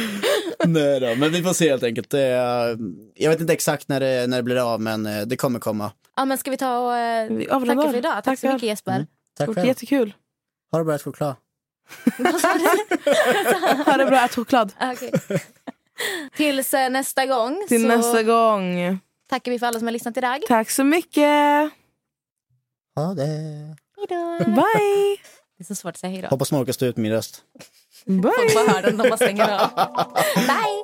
Nej 0.66 1.00
då, 1.00 1.16
men 1.16 1.32
vi 1.32 1.44
får 1.44 1.54
se 1.54 1.70
helt 1.70 1.84
enkelt. 1.84 2.14
Jag 3.16 3.30
vet 3.30 3.40
inte 3.42 3.54
exakt 3.54 3.88
när 3.88 4.00
det, 4.00 4.28
när 4.28 4.38
det 4.38 4.44
blir 4.44 4.74
av 4.74 4.82
men 4.82 5.06
eh, 5.06 5.22
det 5.22 5.38
kommer 5.38 5.60
komma. 5.60 5.92
Ja, 6.16 6.26
men 6.26 6.38
ska 6.38 6.52
vi 6.52 6.58
ta 6.58 6.78
och 6.80 6.96
eh, 6.98 7.28
tacka 7.50 7.82
för 7.90 7.96
idag? 7.96 8.24
Tack 8.24 8.40
så 8.40 8.42
Tackar. 8.42 8.54
mycket 8.54 8.68
Jesper. 8.68 9.06
Tack 9.38 9.48
Gjort 9.48 9.56
själv. 9.56 9.68
jättekul. 9.68 10.14
Ha 10.72 10.80
det 10.80 10.86
bra, 10.86 10.96
ät 10.96 11.02
choklad. 11.04 11.36
Ha 13.86 13.98
det 13.98 14.06
bra, 14.06 14.26
ät 14.26 14.36
choklad. 14.36 14.74
Okej. 14.82 15.12
Tills 16.36 16.74
eh, 16.74 16.90
nästa 16.90 17.26
gång 17.26 17.66
Till 17.68 17.82
så 17.82 17.88
nästa 17.88 18.24
gång. 18.24 19.00
tackar 19.30 19.52
vi 19.52 19.60
för 19.60 19.66
alla 19.68 19.80
som 19.80 19.88
har 19.88 19.92
lyssnat 19.92 20.18
idag. 20.18 20.42
Tack 20.48 20.70
så 20.70 20.84
mycket. 20.84 21.72
Ha 22.96 23.14
det. 23.16 23.76
Hejdå. 23.98 24.38
Bye. 24.46 25.18
Det 25.58 25.64
är 25.64 25.68
så 25.68 25.76
svårt 25.76 25.90
att 25.90 25.98
säga 25.98 26.12
hejdå. 26.12 26.28
Hoppas 26.28 26.52
man 26.52 26.62
orkar 26.62 26.74
stå 26.74 26.86
ut 26.86 26.98
med 26.98 27.02
min 27.04 27.12
röst. 27.12 27.42
Bye. 28.06 28.22
Folk 28.36 28.54
bara 28.56 28.74
hör 28.74 28.82
den, 28.82 28.98
de 28.98 29.04
bara 29.10 29.18
stänger 29.18 29.50
av. 29.62 29.70
Bye! 30.36 30.84